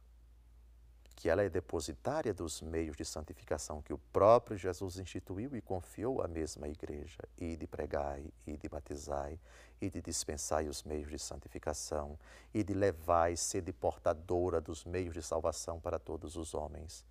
que 1.18 1.28
ela 1.28 1.42
é 1.42 1.48
depositária 1.48 2.32
dos 2.32 2.62
meios 2.62 2.96
de 2.96 3.04
santificação 3.04 3.82
que 3.82 3.92
o 3.92 3.98
próprio 3.98 4.56
Jesus 4.56 5.00
instituiu 5.00 5.56
e 5.56 5.60
confiou 5.60 6.22
à 6.22 6.28
mesma 6.28 6.68
Igreja, 6.68 7.18
e 7.36 7.56
de 7.56 7.66
pregai, 7.66 8.24
e 8.46 8.56
de 8.56 8.68
batizai, 8.68 9.36
e 9.80 9.90
de 9.90 10.00
dispensai 10.00 10.68
os 10.68 10.84
meios 10.84 11.10
de 11.10 11.18
santificação, 11.18 12.16
e 12.54 12.62
de 12.62 12.72
levai 12.72 13.36
sede 13.36 13.72
portadora 13.72 14.60
dos 14.60 14.84
meios 14.84 15.12
de 15.12 15.20
salvação 15.20 15.80
para 15.80 15.98
todos 15.98 16.36
os 16.36 16.54
homens. 16.54 17.04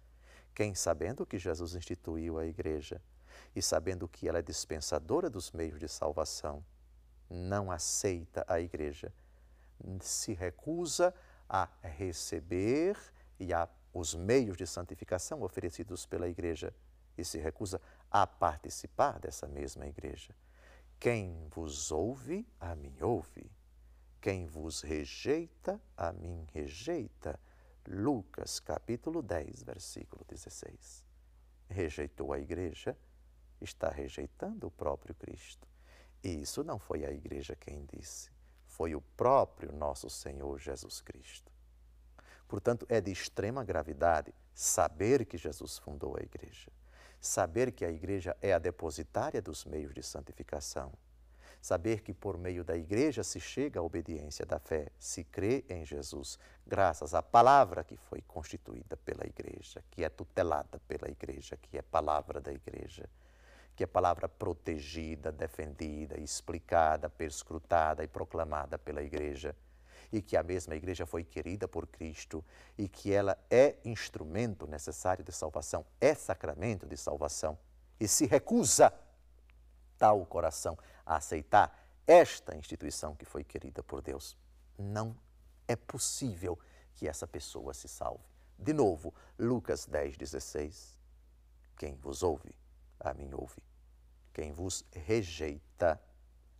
Quem, 0.56 0.74
sabendo 0.74 1.26
que 1.26 1.38
Jesus 1.38 1.76
instituiu 1.76 2.40
a 2.40 2.46
Igreja, 2.46 3.02
e 3.54 3.62
sabendo 3.62 4.08
que 4.08 4.30
ela 4.30 4.40
é 4.40 4.42
dispensadora 4.42 5.30
dos 5.30 5.52
meios 5.52 5.82
de 5.82 5.90
salvação, 5.90 6.64
não 7.30 7.70
aceita 7.70 8.46
a 8.48 8.62
igreja, 8.62 9.12
se 10.00 10.34
recusa 10.34 11.14
a 11.50 11.68
receber 11.82 12.98
e 13.38 13.54
a 13.54 13.68
os 13.98 14.14
meios 14.14 14.58
de 14.58 14.68
santificação 14.68 15.42
oferecidos 15.42 16.06
pela 16.06 16.28
igreja 16.28 16.74
e 17.18 17.26
se 17.26 17.40
recusa 17.40 17.82
a 18.12 18.28
participar 18.28 19.20
dessa 19.20 19.48
mesma 19.48 19.88
igreja. 19.88 20.36
Quem 21.00 21.48
vos 21.50 21.92
ouve, 21.92 22.48
a 22.60 22.76
mim 22.76 22.96
ouve. 23.02 23.52
Quem 24.22 24.46
vos 24.46 24.82
rejeita, 24.82 25.82
a 25.96 26.12
mim 26.12 26.46
rejeita. 26.54 27.40
Lucas 27.88 28.60
capítulo 28.60 29.22
10, 29.22 29.64
versículo 29.64 30.26
16. 30.28 31.04
Rejeitou 31.70 32.34
a 32.34 32.40
igreja, 32.40 32.98
está 33.62 33.90
rejeitando 33.90 34.68
o 34.68 34.72
próprio 34.72 35.16
Cristo. 35.16 35.68
E 36.24 36.42
isso 36.42 36.64
não 36.64 36.78
foi 36.78 37.06
a 37.06 37.12
igreja 37.12 37.56
quem 37.56 37.86
disse, 37.86 38.30
foi 38.66 38.96
o 38.96 39.02
próprio 39.02 39.72
nosso 39.72 40.10
Senhor 40.10 40.60
Jesus 40.60 41.00
Cristo. 41.02 41.52
Portanto, 42.48 42.86
é 42.90 43.02
de 43.02 43.12
extrema 43.12 43.64
gravidade 43.64 44.34
saber 44.54 45.26
que 45.26 45.38
Jesus 45.38 45.78
fundou 45.78 46.16
a 46.18 46.24
igreja, 46.24 46.72
saber 47.20 47.72
que 47.72 47.84
a 47.84 47.92
igreja 47.92 48.36
é 48.42 48.54
a 48.54 48.60
depositária 48.60 49.42
dos 49.42 49.66
meios 49.66 49.94
de 49.94 50.02
santificação, 50.02 50.94
saber 51.62 52.02
que 52.02 52.14
por 52.14 52.38
meio 52.38 52.64
da 52.64 52.78
igreja 52.78 53.24
se 53.24 53.40
chega 53.40 53.80
à 53.80 53.84
obediência 53.84 54.46
da 54.46 54.60
fé, 54.60 54.88
se 54.98 55.24
crê 55.24 55.66
em 55.70 55.84
Jesus, 55.84 56.40
graças 56.66 57.14
à 57.14 57.22
palavra 57.22 57.84
que 57.84 57.98
foi 57.98 58.22
constituída 58.22 58.96
pela 58.96 59.26
igreja, 59.26 59.84
que 59.92 60.04
é 60.04 60.10
tutelada 60.10 60.80
pela 60.88 61.10
igreja, 61.10 61.58
que 61.58 61.78
é 61.78 61.82
palavra 61.82 62.40
da 62.40 62.54
igreja 62.54 63.10
que 63.78 63.84
é 63.84 63.88
palavra 63.88 64.28
protegida, 64.28 65.32
defendida, 65.32 66.20
explicada, 66.20 67.08
perscrutada 67.12 68.04
e 68.04 68.08
proclamada 68.08 68.76
pela 68.76 69.04
igreja, 69.04 69.56
e 70.12 70.22
que 70.22 70.38
a 70.38 70.44
mesma 70.44 70.76
igreja 70.76 71.06
foi 71.06 71.24
querida 71.24 71.68
por 71.68 71.88
Cristo 71.88 72.44
e 72.78 72.88
que 72.88 73.14
ela 73.14 73.38
é 73.50 73.76
instrumento 73.84 74.66
necessário 74.68 75.24
de 75.24 75.32
salvação, 75.32 75.86
é 76.00 76.14
sacramento 76.14 76.86
de 76.86 76.96
salvação, 76.96 77.58
e 78.00 78.08
se 78.08 78.26
recusa 78.26 78.94
tal 79.98 80.26
coração 80.26 80.78
a 81.06 81.16
aceitar 81.16 81.88
esta 82.06 82.56
instituição 82.56 83.16
que 83.16 83.26
foi 83.26 83.44
querida 83.44 83.84
por 83.84 84.02
Deus, 84.02 84.38
não 84.78 85.16
é 85.68 85.76
possível 85.76 86.58
que 86.94 87.08
essa 87.08 87.28
pessoa 87.28 87.74
se 87.74 87.88
salve. 87.88 88.24
De 88.58 88.74
novo, 88.74 89.14
Lucas 89.38 89.86
10, 89.86 90.18
16. 90.18 90.98
Quem 91.78 91.96
vos 91.96 92.24
ouve, 92.24 92.56
a 93.00 93.14
mim 93.14 93.30
ouve. 93.34 93.62
Quem 94.34 94.52
vos 94.52 94.86
rejeita, 94.92 96.00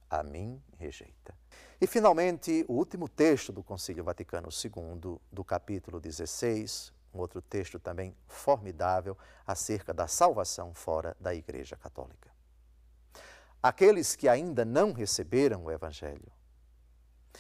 a 0.10 0.24
mim 0.24 0.62
rejeita. 0.78 1.36
E, 1.80 1.86
finalmente, 1.86 2.66
o 2.68 2.74
último 2.74 3.08
texto 3.08 3.52
do 3.52 3.64
Concílio 3.64 4.04
Vaticano 4.04 4.50
II, 4.50 5.20
do 5.32 5.44
capítulo 5.44 6.00
16, 6.00 6.94
um 7.14 7.20
outro 7.20 7.42
texto 7.42 7.80
também 7.80 8.16
formidável 8.28 9.18
acerca 9.46 9.94
da 9.94 10.08
salvação 10.08 10.74
fora 10.74 11.16
da 11.20 11.34
Igreja 11.34 11.76
Católica. 11.76 12.32
Aqueles 13.62 14.16
que 14.16 14.30
ainda 14.30 14.64
não 14.64 14.94
receberam 14.94 15.66
o 15.66 15.72
Evangelho 15.72 16.32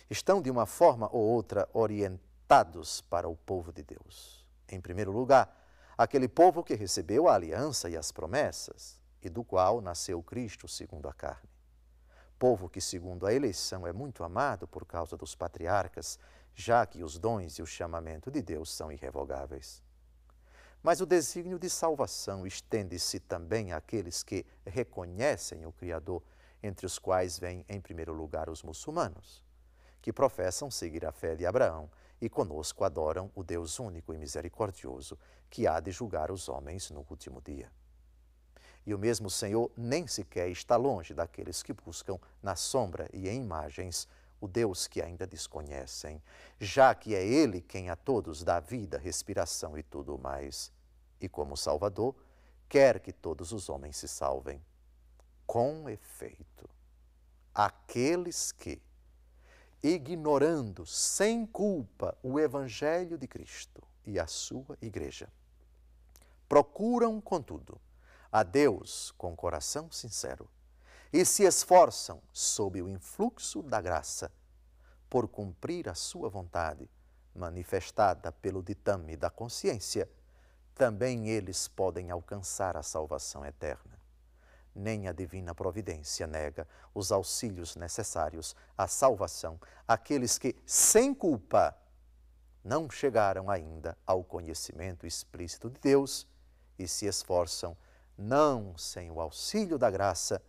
estão, 0.10 0.42
de 0.42 0.50
uma 0.50 0.66
forma 0.66 1.10
ou 1.12 1.22
outra, 1.22 1.70
orientados 1.74 3.02
para 3.02 3.28
o 3.28 3.36
povo 3.36 3.72
de 3.72 3.84
Deus. 3.84 4.46
Em 4.70 4.82
primeiro 4.82 5.12
lugar, 5.12 5.56
aquele 5.98 6.28
povo 6.28 6.64
que 6.64 6.76
recebeu 6.76 7.28
a 7.28 7.36
aliança 7.36 7.90
e 7.90 7.98
as 7.98 8.12
promessas, 8.12 9.00
e 9.22 9.30
do 9.30 9.44
qual 9.44 9.82
nasceu 9.82 10.22
Cristo 10.22 10.68
segundo 10.68 11.08
a 11.08 11.14
carne. 11.14 11.57
Povo 12.40 12.70
que, 12.70 12.80
segundo 12.80 13.26
a 13.26 13.34
eleição, 13.34 13.88
é 13.88 13.92
muito 13.92 14.24
amado 14.24 14.68
por 14.68 14.86
causa 14.86 15.18
dos 15.18 15.34
patriarcas, 15.34 16.20
já 16.54 16.86
que 16.86 17.04
os 17.04 17.18
dons 17.18 17.58
e 17.58 17.62
o 17.62 17.66
chamamento 17.66 18.30
de 18.30 18.42
Deus 18.42 18.72
são 18.72 18.92
irrevogáveis. 18.92 19.82
Mas 20.84 21.02
o 21.02 21.06
desígnio 21.06 21.58
de 21.58 21.70
salvação 21.70 22.46
estende-se 22.46 23.20
também 23.20 23.74
àqueles 23.74 24.22
que 24.22 24.46
reconhecem 24.66 25.66
o 25.66 25.72
Criador, 25.72 26.22
entre 26.62 26.86
os 26.86 27.00
quais 27.00 27.40
vêm, 27.40 27.66
em 27.68 27.82
primeiro 27.82 28.14
lugar, 28.14 28.50
os 28.50 28.64
muçulmanos, 28.64 29.44
que 30.02 30.14
professam 30.14 30.70
seguir 30.70 31.06
a 31.06 31.12
fé 31.12 31.36
de 31.36 31.46
Abraão 31.46 31.90
e 32.22 32.30
conosco 32.30 32.84
adoram 32.84 33.32
o 33.36 33.44
Deus 33.44 33.80
único 33.80 34.14
e 34.14 34.18
misericordioso, 34.18 35.18
que 35.50 35.68
há 35.68 35.80
de 35.80 35.92
julgar 35.92 36.32
os 36.32 36.50
homens 36.50 36.90
no 36.90 37.06
último 37.10 37.42
dia. 37.42 37.72
E 38.88 38.94
o 38.94 38.98
mesmo 38.98 39.30
Senhor 39.30 39.70
nem 39.76 40.08
sequer 40.08 40.50
está 40.50 40.78
longe 40.78 41.14
daqueles 41.14 41.62
que 41.62 41.74
buscam 41.74 42.18
na 42.42 42.56
sombra 42.56 43.10
e 43.12 43.28
em 43.28 43.42
imagens 43.42 44.08
o 44.40 44.48
Deus 44.48 44.88
que 44.88 45.02
ainda 45.02 45.28
desconhecem, 45.28 46.24
já 46.58 46.96
que 46.96 47.14
é 47.14 47.22
Ele 47.22 47.60
quem 47.60 47.90
a 47.90 47.98
todos 47.98 48.46
dá 48.46 48.62
vida, 48.62 48.98
respiração 48.98 49.78
e 49.78 49.84
tudo 49.84 50.18
mais. 50.18 50.72
E 51.20 51.28
como 51.28 51.58
Salvador, 51.58 52.16
quer 52.70 53.02
que 53.02 53.12
todos 53.12 53.52
os 53.52 53.68
homens 53.68 53.98
se 53.98 54.08
salvem. 54.08 54.64
Com 55.46 55.90
efeito, 55.90 56.70
aqueles 57.54 58.54
que, 58.54 58.82
ignorando 59.84 60.86
sem 60.86 61.46
culpa 61.46 62.18
o 62.24 62.40
Evangelho 62.40 63.18
de 63.18 63.28
Cristo 63.28 63.84
e 64.06 64.18
a 64.18 64.28
sua 64.28 64.78
Igreja, 64.82 65.28
procuram, 66.48 67.20
contudo, 67.20 67.82
a 68.38 68.44
Deus 68.44 69.12
com 69.18 69.36
coração 69.36 69.92
sincero 69.92 70.48
e 71.12 71.26
se 71.26 71.42
esforçam 71.42 72.22
sob 72.32 72.80
o 72.80 72.88
influxo 72.88 73.64
da 73.64 73.82
graça 73.82 74.32
por 75.10 75.28
cumprir 75.28 75.90
a 75.90 75.96
sua 75.96 76.30
vontade, 76.30 76.88
manifestada 77.34 78.32
pelo 78.32 78.62
ditame 78.62 79.18
da 79.18 79.32
consciência, 79.32 80.08
também 80.76 81.30
eles 81.30 81.68
podem 81.68 82.12
alcançar 82.12 82.78
a 82.78 82.84
salvação 82.84 83.44
eterna. 83.44 84.00
Nem 84.76 85.08
a 85.08 85.14
divina 85.14 85.56
providência 85.56 86.28
nega 86.28 86.68
os 86.94 87.12
auxílios 87.12 87.76
necessários 87.76 88.56
à 88.78 88.88
salvação 88.88 89.60
àqueles 89.88 90.38
que, 90.38 90.56
sem 90.64 91.12
culpa, 91.12 91.76
não 92.64 92.88
chegaram 92.88 93.50
ainda 93.50 93.98
ao 94.06 94.24
conhecimento 94.24 95.08
explícito 95.08 95.72
de 95.72 95.80
Deus 95.80 96.28
e 96.78 96.88
se 96.88 97.08
esforçam, 97.08 97.76
não 98.18 98.78
sem 98.78 99.12
o 99.12 99.22
auxílio 99.22 99.78
da 99.78 99.92
graça, 99.92 100.42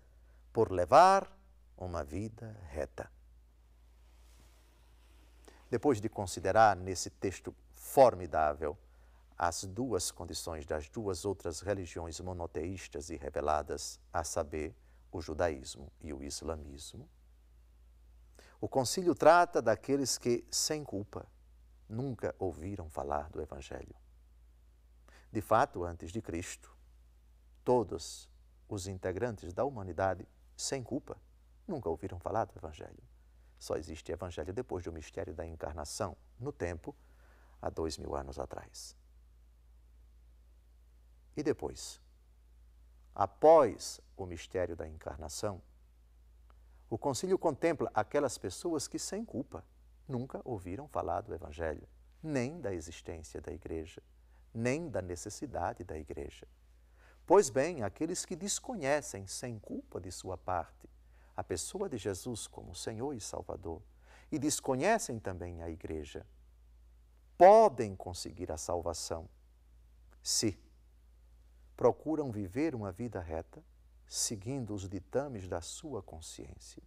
por 0.53 0.73
levar 0.73 1.31
uma 1.77 2.03
vida 2.03 2.57
reta. 2.71 3.11
Depois 5.71 6.01
de 6.01 6.09
considerar 6.09 6.75
nesse 6.75 7.11
texto 7.11 7.55
formidável 7.75 8.77
as 9.37 9.65
duas 9.65 10.11
condições 10.11 10.67
das 10.67 10.89
duas 10.89 11.25
outras 11.25 11.61
religiões 11.61 12.19
monoteístas 12.21 13.11
e 13.11 13.17
reveladas, 13.17 14.01
a 14.13 14.25
saber, 14.25 14.75
o 15.11 15.21
judaísmo 15.21 15.91
e 16.01 16.13
o 16.13 16.23
islamismo, 16.23 17.09
o 18.61 18.69
concílio 18.69 19.15
trata 19.15 19.63
daqueles 19.63 20.19
que, 20.19 20.45
sem 20.51 20.85
culpa, 20.85 21.27
nunca 21.89 22.35
ouviram 22.39 22.91
falar 22.91 23.31
do 23.31 23.41
Evangelho. 23.41 23.95
De 25.31 25.41
fato, 25.41 25.85
antes 25.85 26.11
de 26.11 26.21
Cristo, 26.21 26.77
todos 27.69 28.31
os 28.67 28.87
integrantes 28.87 29.53
da 29.53 29.63
humanidade 29.63 30.27
sem 30.57 30.83
culpa, 30.83 31.21
nunca 31.67 31.87
ouviram 31.87 32.19
falar 32.19 32.47
do 32.47 32.59
Evangelho. 32.59 33.03
Só 33.59 33.77
existe 33.77 34.11
Evangelho 34.11 34.55
depois 34.55 34.85
do 34.85 34.91
mistério 34.91 35.35
da 35.35 35.47
encarnação, 35.47 36.17
no 36.41 36.51
tempo, 36.51 36.97
há 37.61 37.69
dois 37.69 37.99
mil 37.99 38.17
anos 38.17 38.39
atrás. 38.39 38.97
E 41.37 41.43
depois, 41.43 42.01
após 43.15 44.01
o 44.17 44.25
mistério 44.25 44.75
da 44.75 44.89
encarnação, 44.89 45.61
o 46.89 46.97
concílio 46.97 47.39
contempla 47.39 47.91
aquelas 47.93 48.39
pessoas 48.39 48.89
que, 48.89 48.99
sem 48.99 49.27
culpa, 49.27 49.63
nunca 50.09 50.41
ouviram 50.43 50.89
falar 50.89 51.21
do 51.21 51.35
Evangelho, 51.35 51.87
nem 52.23 52.63
da 52.63 52.73
existência 52.73 53.43
da 53.43 53.53
igreja, 53.53 54.03
nem 54.55 54.89
da 54.89 55.03
necessidade 55.03 55.85
da 55.85 55.99
igreja. 55.99 56.49
Pois 57.29 57.51
bem, 57.51 57.83
aqueles 57.83 58.25
que 58.25 58.35
desconhecem 58.35 59.27
sem 59.27 59.59
culpa 59.59 60.01
de 60.01 60.11
sua 60.11 60.39
parte 60.39 60.89
a 61.37 61.45
pessoa 61.45 61.87
de 61.87 61.99
Jesus 61.99 62.47
como 62.47 62.75
Senhor 62.75 63.13
e 63.13 63.21
Salvador 63.21 63.83
e 64.33 64.39
desconhecem 64.39 65.19
também 65.19 65.63
a 65.63 65.69
igreja, 65.69 66.27
podem 67.37 67.95
conseguir 67.95 68.51
a 68.51 68.57
salvação 68.57 69.29
se 70.23 70.59
procuram 71.77 72.33
viver 72.33 72.75
uma 72.75 72.91
vida 72.91 73.21
reta, 73.21 73.63
seguindo 74.07 74.73
os 74.73 74.89
ditames 74.89 75.47
da 75.47 75.61
sua 75.61 76.03
consciência, 76.03 76.83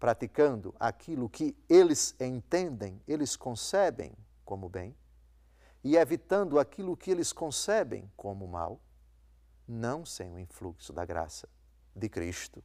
praticando 0.00 0.74
aquilo 0.80 1.28
que 1.28 1.54
eles 1.68 2.18
entendem, 2.18 2.98
eles 3.06 3.36
concebem 3.36 4.16
como 4.46 4.66
bem, 4.66 4.96
e 5.84 5.94
evitando 5.94 6.58
aquilo 6.58 6.96
que 6.96 7.10
eles 7.10 7.34
concebem 7.34 8.10
como 8.16 8.48
mal, 8.48 8.80
não 9.66 10.04
sem 10.04 10.30
o 10.30 10.38
influxo 10.38 10.92
da 10.92 11.04
graça 11.04 11.48
de 11.94 12.08
Cristo. 12.08 12.62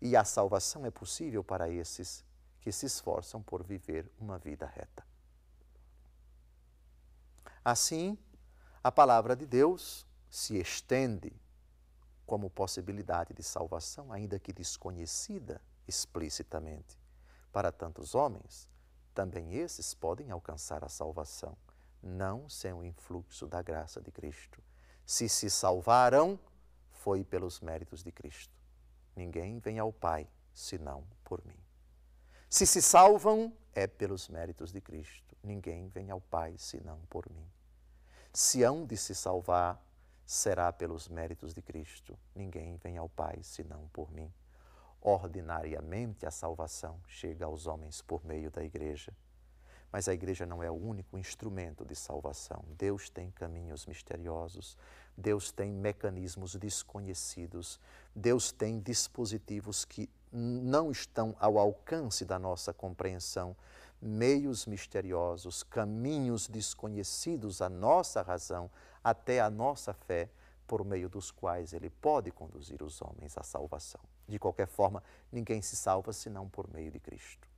E 0.00 0.16
a 0.16 0.24
salvação 0.24 0.86
é 0.86 0.90
possível 0.90 1.42
para 1.42 1.68
esses 1.68 2.24
que 2.60 2.70
se 2.70 2.86
esforçam 2.86 3.42
por 3.42 3.62
viver 3.64 4.10
uma 4.18 4.38
vida 4.38 4.66
reta. 4.66 5.04
Assim, 7.64 8.16
a 8.82 8.92
palavra 8.92 9.34
de 9.34 9.44
Deus 9.44 10.06
se 10.30 10.56
estende 10.56 11.32
como 12.24 12.50
possibilidade 12.50 13.34
de 13.34 13.42
salvação, 13.42 14.12
ainda 14.12 14.38
que 14.38 14.52
desconhecida 14.52 15.60
explicitamente. 15.86 16.98
Para 17.50 17.72
tantos 17.72 18.14
homens, 18.14 18.68
também 19.14 19.54
esses 19.54 19.94
podem 19.94 20.30
alcançar 20.30 20.84
a 20.84 20.88
salvação, 20.88 21.56
não 22.02 22.48
sem 22.48 22.72
o 22.72 22.84
influxo 22.84 23.46
da 23.48 23.62
graça 23.62 24.00
de 24.00 24.12
Cristo 24.12 24.62
se 25.08 25.26
se 25.26 25.48
salvaram, 25.48 26.38
foi 26.90 27.24
pelos 27.24 27.60
méritos 27.60 28.02
de 28.02 28.12
Cristo. 28.12 28.54
Ninguém 29.16 29.58
vem 29.58 29.78
ao 29.78 29.90
Pai 29.90 30.28
senão 30.52 31.02
por 31.24 31.42
mim. 31.46 31.56
Se 32.50 32.66
se 32.66 32.82
salvam, 32.82 33.50
é 33.74 33.86
pelos 33.86 34.28
méritos 34.28 34.70
de 34.70 34.82
Cristo. 34.82 35.34
Ninguém 35.42 35.88
vem 35.88 36.10
ao 36.10 36.20
Pai 36.20 36.56
senão 36.58 37.00
por 37.08 37.24
mim. 37.30 37.50
Se 38.34 38.62
hão 38.62 38.84
de 38.84 38.98
se 38.98 39.14
salvar, 39.14 39.82
será 40.26 40.70
pelos 40.70 41.08
méritos 41.08 41.54
de 41.54 41.62
Cristo. 41.62 42.18
Ninguém 42.34 42.76
vem 42.76 42.98
ao 42.98 43.08
Pai 43.08 43.38
senão 43.42 43.88
por 43.88 44.12
mim. 44.12 44.30
Ordinariamente 45.00 46.26
a 46.26 46.30
salvação 46.30 47.00
chega 47.06 47.46
aos 47.46 47.66
homens 47.66 48.02
por 48.02 48.22
meio 48.26 48.50
da 48.50 48.62
Igreja. 48.62 49.16
Mas 49.90 50.08
a 50.08 50.12
igreja 50.12 50.44
não 50.44 50.62
é 50.62 50.70
o 50.70 50.74
único 50.74 51.16
instrumento 51.18 51.84
de 51.84 51.94
salvação. 51.94 52.62
Deus 52.76 53.08
tem 53.08 53.30
caminhos 53.30 53.86
misteriosos, 53.86 54.76
Deus 55.16 55.50
tem 55.50 55.72
mecanismos 55.72 56.54
desconhecidos, 56.54 57.80
Deus 58.14 58.52
tem 58.52 58.78
dispositivos 58.78 59.84
que 59.84 60.08
não 60.30 60.90
estão 60.90 61.34
ao 61.40 61.58
alcance 61.58 62.24
da 62.24 62.38
nossa 62.38 62.72
compreensão, 62.72 63.56
meios 64.00 64.66
misteriosos, 64.66 65.62
caminhos 65.62 66.46
desconhecidos 66.46 67.60
à 67.62 67.68
nossa 67.68 68.22
razão, 68.22 68.70
até 69.02 69.40
à 69.40 69.50
nossa 69.50 69.92
fé, 69.92 70.28
por 70.66 70.84
meio 70.84 71.08
dos 71.08 71.30
quais 71.30 71.72
ele 71.72 71.88
pode 71.88 72.30
conduzir 72.30 72.82
os 72.82 73.00
homens 73.00 73.36
à 73.38 73.42
salvação. 73.42 74.02
De 74.28 74.38
qualquer 74.38 74.68
forma, 74.68 75.02
ninguém 75.32 75.62
se 75.62 75.74
salva 75.74 76.12
senão 76.12 76.46
por 76.46 76.70
meio 76.70 76.90
de 76.90 77.00
Cristo. 77.00 77.48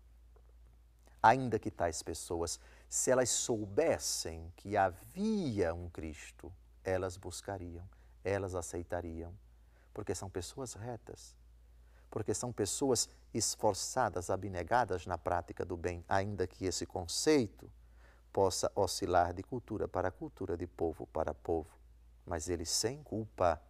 Ainda 1.22 1.58
que 1.58 1.70
tais 1.70 2.02
pessoas, 2.02 2.58
se 2.88 3.10
elas 3.10 3.28
soubessem 3.30 4.52
que 4.56 4.76
havia 4.76 5.74
um 5.74 5.88
Cristo, 5.90 6.52
elas 6.82 7.16
buscariam, 7.16 7.86
elas 8.24 8.54
aceitariam, 8.54 9.34
porque 9.92 10.14
são 10.14 10.30
pessoas 10.30 10.74
retas, 10.74 11.36
porque 12.10 12.32
são 12.32 12.52
pessoas 12.52 13.08
esforçadas, 13.34 14.30
abnegadas 14.30 15.06
na 15.06 15.18
prática 15.18 15.64
do 15.64 15.76
bem, 15.76 16.04
ainda 16.08 16.46
que 16.46 16.64
esse 16.64 16.86
conceito 16.86 17.70
possa 18.32 18.70
oscilar 18.74 19.32
de 19.34 19.42
cultura 19.42 19.86
para 19.86 20.10
cultura, 20.10 20.56
de 20.56 20.66
povo 20.66 21.06
para 21.06 21.34
povo. 21.34 21.70
Mas 22.24 22.48
eles, 22.48 22.70
sem 22.70 23.02
culpa, 23.02 23.60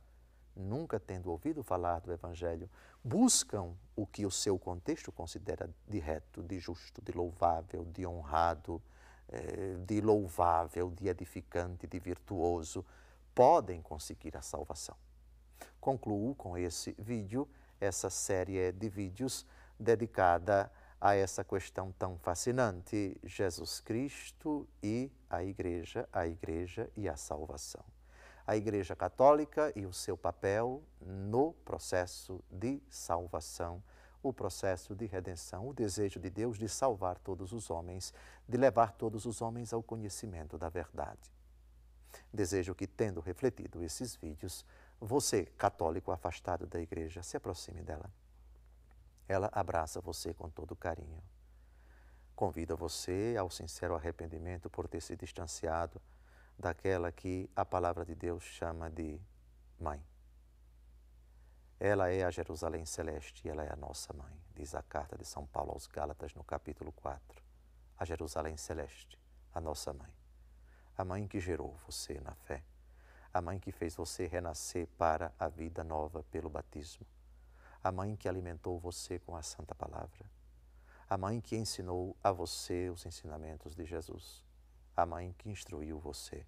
nunca 0.55 0.99
tendo 0.99 1.31
ouvido 1.31 1.63
falar 1.63 2.01
do 2.01 2.13
Evangelho, 2.13 2.69
buscam 3.03 3.75
o 3.97 4.07
que 4.07 4.27
o 4.27 4.31
seu 4.31 4.59
contexto 4.59 5.11
considera 5.11 5.71
de 5.89 5.99
reto, 5.99 6.43
de 6.43 6.59
justo, 6.59 7.03
de 7.03 7.13
louvável, 7.13 7.85
de 7.85 8.07
honrado, 8.07 8.83
eh, 9.29 9.77
de 9.87 10.01
louvável, 10.01 10.91
de 10.91 11.09
edificante, 11.09 11.87
de 11.87 11.99
virtuoso, 11.99 12.85
podem 13.35 13.81
conseguir 13.81 14.37
a 14.37 14.43
salvação. 14.43 14.97
Concluo 15.81 16.35
com 16.35 16.59
esse 16.59 16.95
vídeo 16.99 17.49
essa 17.81 18.11
série 18.11 18.71
de 18.73 18.89
vídeos 18.89 19.47
dedicada 19.79 20.71
a 21.01 21.15
essa 21.15 21.43
questão 21.43 21.93
tão 21.93 22.19
fascinante, 22.19 23.19
Jesus 23.25 23.81
Cristo 23.81 24.69
e 24.83 25.11
a 25.31 25.43
Igreja, 25.43 26.07
a 26.13 26.27
Igreja 26.27 26.91
e 26.95 27.09
a 27.09 27.17
salvação. 27.17 27.83
A 28.47 28.57
Igreja 28.57 28.97
Católica 28.97 29.73
e 29.77 29.87
o 29.87 29.93
seu 29.93 30.17
papel 30.17 30.83
no 31.01 31.53
processo 31.65 32.43
de 32.51 32.83
salvação, 32.89 33.83
o 34.23 34.33
processo 34.33 34.95
de 34.95 35.07
redenção, 35.07 35.69
o 35.69 35.75
desejo 35.75 36.21
de 36.21 36.29
Deus 36.29 36.59
de 36.59 36.69
salvar 36.69 37.19
todos 37.19 37.53
os 37.53 37.71
homens, 37.71 38.12
de 38.49 38.57
levar 38.57 38.93
todos 38.93 39.25
os 39.25 39.41
homens 39.41 39.73
ao 39.73 39.83
conhecimento 39.83 40.59
da 40.59 40.69
verdade. 40.69 41.33
Desejo 42.33 42.75
que, 42.75 42.87
tendo 42.87 43.21
refletido 43.21 43.83
esses 43.83 44.15
vídeos, 44.17 44.65
você, 45.01 45.47
católico 45.57 46.12
afastado 46.12 46.67
da 46.67 46.81
igreja, 46.81 47.23
se 47.23 47.37
aproxime 47.37 47.83
dela. 47.83 48.11
Ela 49.27 49.49
abraça 49.53 50.01
você 50.01 50.35
com 50.35 50.51
todo 50.51 50.77
carinho. 50.77 51.23
Convida 52.35 52.75
você 52.75 53.37
ao 53.39 53.49
sincero 53.51 53.95
arrependimento 53.95 54.69
por 54.69 54.89
ter 54.89 55.01
se 55.01 55.17
distanciado 55.17 56.01
daquela 56.61 57.11
que 57.11 57.51
a 57.57 57.65
palavra 57.65 58.05
de 58.05 58.15
Deus 58.15 58.45
chama 58.45 58.89
de 58.89 59.20
mãe. 59.78 60.01
Ela 61.81 62.11
é 62.11 62.23
a 62.23 62.31
Jerusalém 62.31 62.85
celeste 62.85 63.49
e 63.49 63.51
ela 63.51 63.65
é 63.65 63.73
a 63.73 63.77
nossa 63.77 64.12
mãe, 64.12 64.39
diz 64.55 64.74
a 64.74 64.82
carta 64.82 65.16
de 65.16 65.24
São 65.24 65.47
Paulo 65.47 65.73
aos 65.73 65.87
Gálatas 65.87 66.35
no 66.35 66.45
capítulo 66.45 66.93
4. 66.93 67.43
A 67.99 68.05
Jerusalém 68.05 68.57
celeste, 68.57 69.19
a 69.53 69.61
nossa 69.61 69.93
mãe. 69.93 70.12
A 70.97 71.05
mãe 71.05 71.27
que 71.27 71.41
gerou 71.41 71.74
você 71.87 72.20
na 72.20 72.35
fé 72.35 72.62
a 73.32 73.41
mãe 73.41 73.59
que 73.59 73.70
fez 73.70 73.95
você 73.95 74.27
renascer 74.27 74.89
para 74.99 75.32
a 75.39 75.49
vida 75.49 75.85
nova 75.85 76.24
pelo 76.24 76.51
batismo, 76.51 77.07
a 77.82 77.93
mãe 77.93 78.16
que 78.16 78.28
alimentou 78.28 78.78
você 78.78 79.19
com 79.20 79.37
a 79.37 79.43
Santa 79.43 79.74
Palavra, 79.74 80.27
a 81.09 81.16
mãe 81.16 81.41
que 81.41 81.57
ensinou 81.57 82.16
a 82.23 82.32
você 82.32 82.91
os 82.91 83.07
ensinamentos 83.07 83.74
de 83.74 83.85
Jesus, 83.85 84.45
a 85.01 85.07
mãe 85.07 85.35
que 85.39 85.49
instruiu 85.49 85.99
você. 85.99 86.47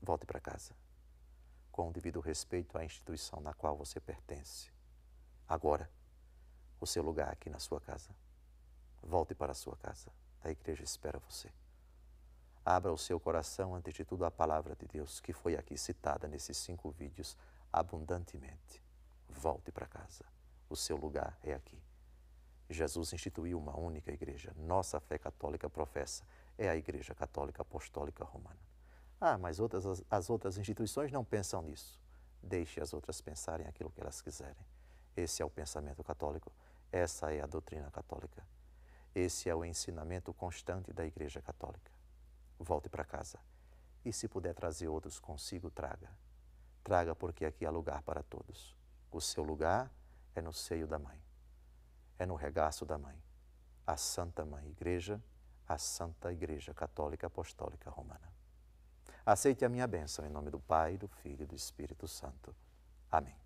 Volte 0.00 0.26
para 0.26 0.40
casa, 0.40 0.74
com 1.70 1.88
o 1.88 1.92
devido 1.92 2.20
respeito 2.20 2.76
à 2.78 2.84
instituição 2.84 3.40
na 3.40 3.52
qual 3.52 3.76
você 3.76 4.00
pertence. 4.00 4.72
Agora, 5.48 5.90
o 6.80 6.86
seu 6.86 7.02
lugar 7.02 7.30
aqui 7.30 7.48
na 7.50 7.58
sua 7.58 7.80
casa. 7.80 8.14
Volte 9.02 9.34
para 9.34 9.52
a 9.52 9.54
sua 9.54 9.76
casa. 9.76 10.10
A 10.42 10.50
igreja 10.50 10.82
espera 10.82 11.18
você. 11.18 11.50
Abra 12.64 12.92
o 12.92 12.98
seu 12.98 13.20
coração 13.20 13.74
ante 13.74 13.92
de 13.92 14.04
tudo 14.04 14.24
à 14.24 14.30
palavra 14.30 14.74
de 14.74 14.86
Deus, 14.86 15.20
que 15.20 15.32
foi 15.32 15.54
aqui 15.54 15.76
citada 15.76 16.26
nesses 16.26 16.56
cinco 16.56 16.90
vídeos 16.90 17.36
abundantemente. 17.72 18.82
Volte 19.28 19.70
para 19.70 19.86
casa. 19.86 20.24
O 20.68 20.76
seu 20.76 20.96
lugar 20.96 21.38
é 21.42 21.52
aqui. 21.52 21.82
Jesus 22.70 23.12
instituiu 23.12 23.58
uma 23.58 23.76
única 23.78 24.10
igreja. 24.10 24.52
Nossa 24.56 24.98
fé 24.98 25.18
católica 25.18 25.68
professa 25.68 26.24
é 26.56 26.68
a 26.68 26.76
Igreja 26.76 27.14
Católica 27.14 27.62
Apostólica 27.62 28.24
Romana. 28.24 28.60
Ah, 29.20 29.38
mas 29.38 29.60
outras, 29.60 29.86
as, 29.86 30.04
as 30.10 30.30
outras 30.30 30.58
instituições 30.58 31.10
não 31.10 31.24
pensam 31.24 31.62
nisso. 31.62 32.00
Deixe 32.42 32.80
as 32.80 32.92
outras 32.92 33.20
pensarem 33.20 33.66
aquilo 33.66 33.90
que 33.90 34.00
elas 34.00 34.20
quiserem. 34.20 34.66
Esse 35.16 35.42
é 35.42 35.44
o 35.44 35.50
pensamento 35.50 36.02
católico. 36.04 36.52
Essa 36.92 37.32
é 37.32 37.40
a 37.40 37.46
doutrina 37.46 37.90
católica. 37.90 38.46
Esse 39.14 39.48
é 39.48 39.54
o 39.54 39.64
ensinamento 39.64 40.32
constante 40.34 40.92
da 40.92 41.06
Igreja 41.06 41.40
Católica 41.40 41.94
volte 42.58 42.88
para 42.88 43.04
casa. 43.04 43.38
E 44.04 44.12
se 44.12 44.28
puder 44.28 44.54
trazer 44.54 44.88
outros 44.88 45.18
consigo, 45.18 45.70
traga. 45.70 46.10
Traga, 46.82 47.14
porque 47.14 47.44
aqui 47.44 47.64
há 47.64 47.70
lugar 47.70 48.02
para 48.02 48.22
todos. 48.22 48.76
O 49.10 49.20
seu 49.20 49.42
lugar 49.42 49.90
é 50.34 50.42
no 50.42 50.52
seio 50.52 50.86
da 50.86 50.98
mãe, 50.98 51.22
é 52.18 52.26
no 52.26 52.34
regaço 52.34 52.84
da 52.84 52.98
mãe, 52.98 53.16
a 53.86 53.96
Santa 53.96 54.44
Mãe 54.44 54.66
Igreja, 54.68 55.22
a 55.68 55.78
Santa 55.78 56.32
Igreja 56.32 56.74
Católica 56.74 57.26
Apostólica 57.26 57.90
Romana. 57.90 58.32
Aceite 59.24 59.64
a 59.64 59.68
minha 59.68 59.86
bênção 59.86 60.24
em 60.26 60.30
nome 60.30 60.50
do 60.50 60.60
Pai, 60.60 60.98
do 60.98 61.08
Filho 61.08 61.44
e 61.44 61.46
do 61.46 61.54
Espírito 61.54 62.06
Santo. 62.06 62.54
Amém. 63.10 63.43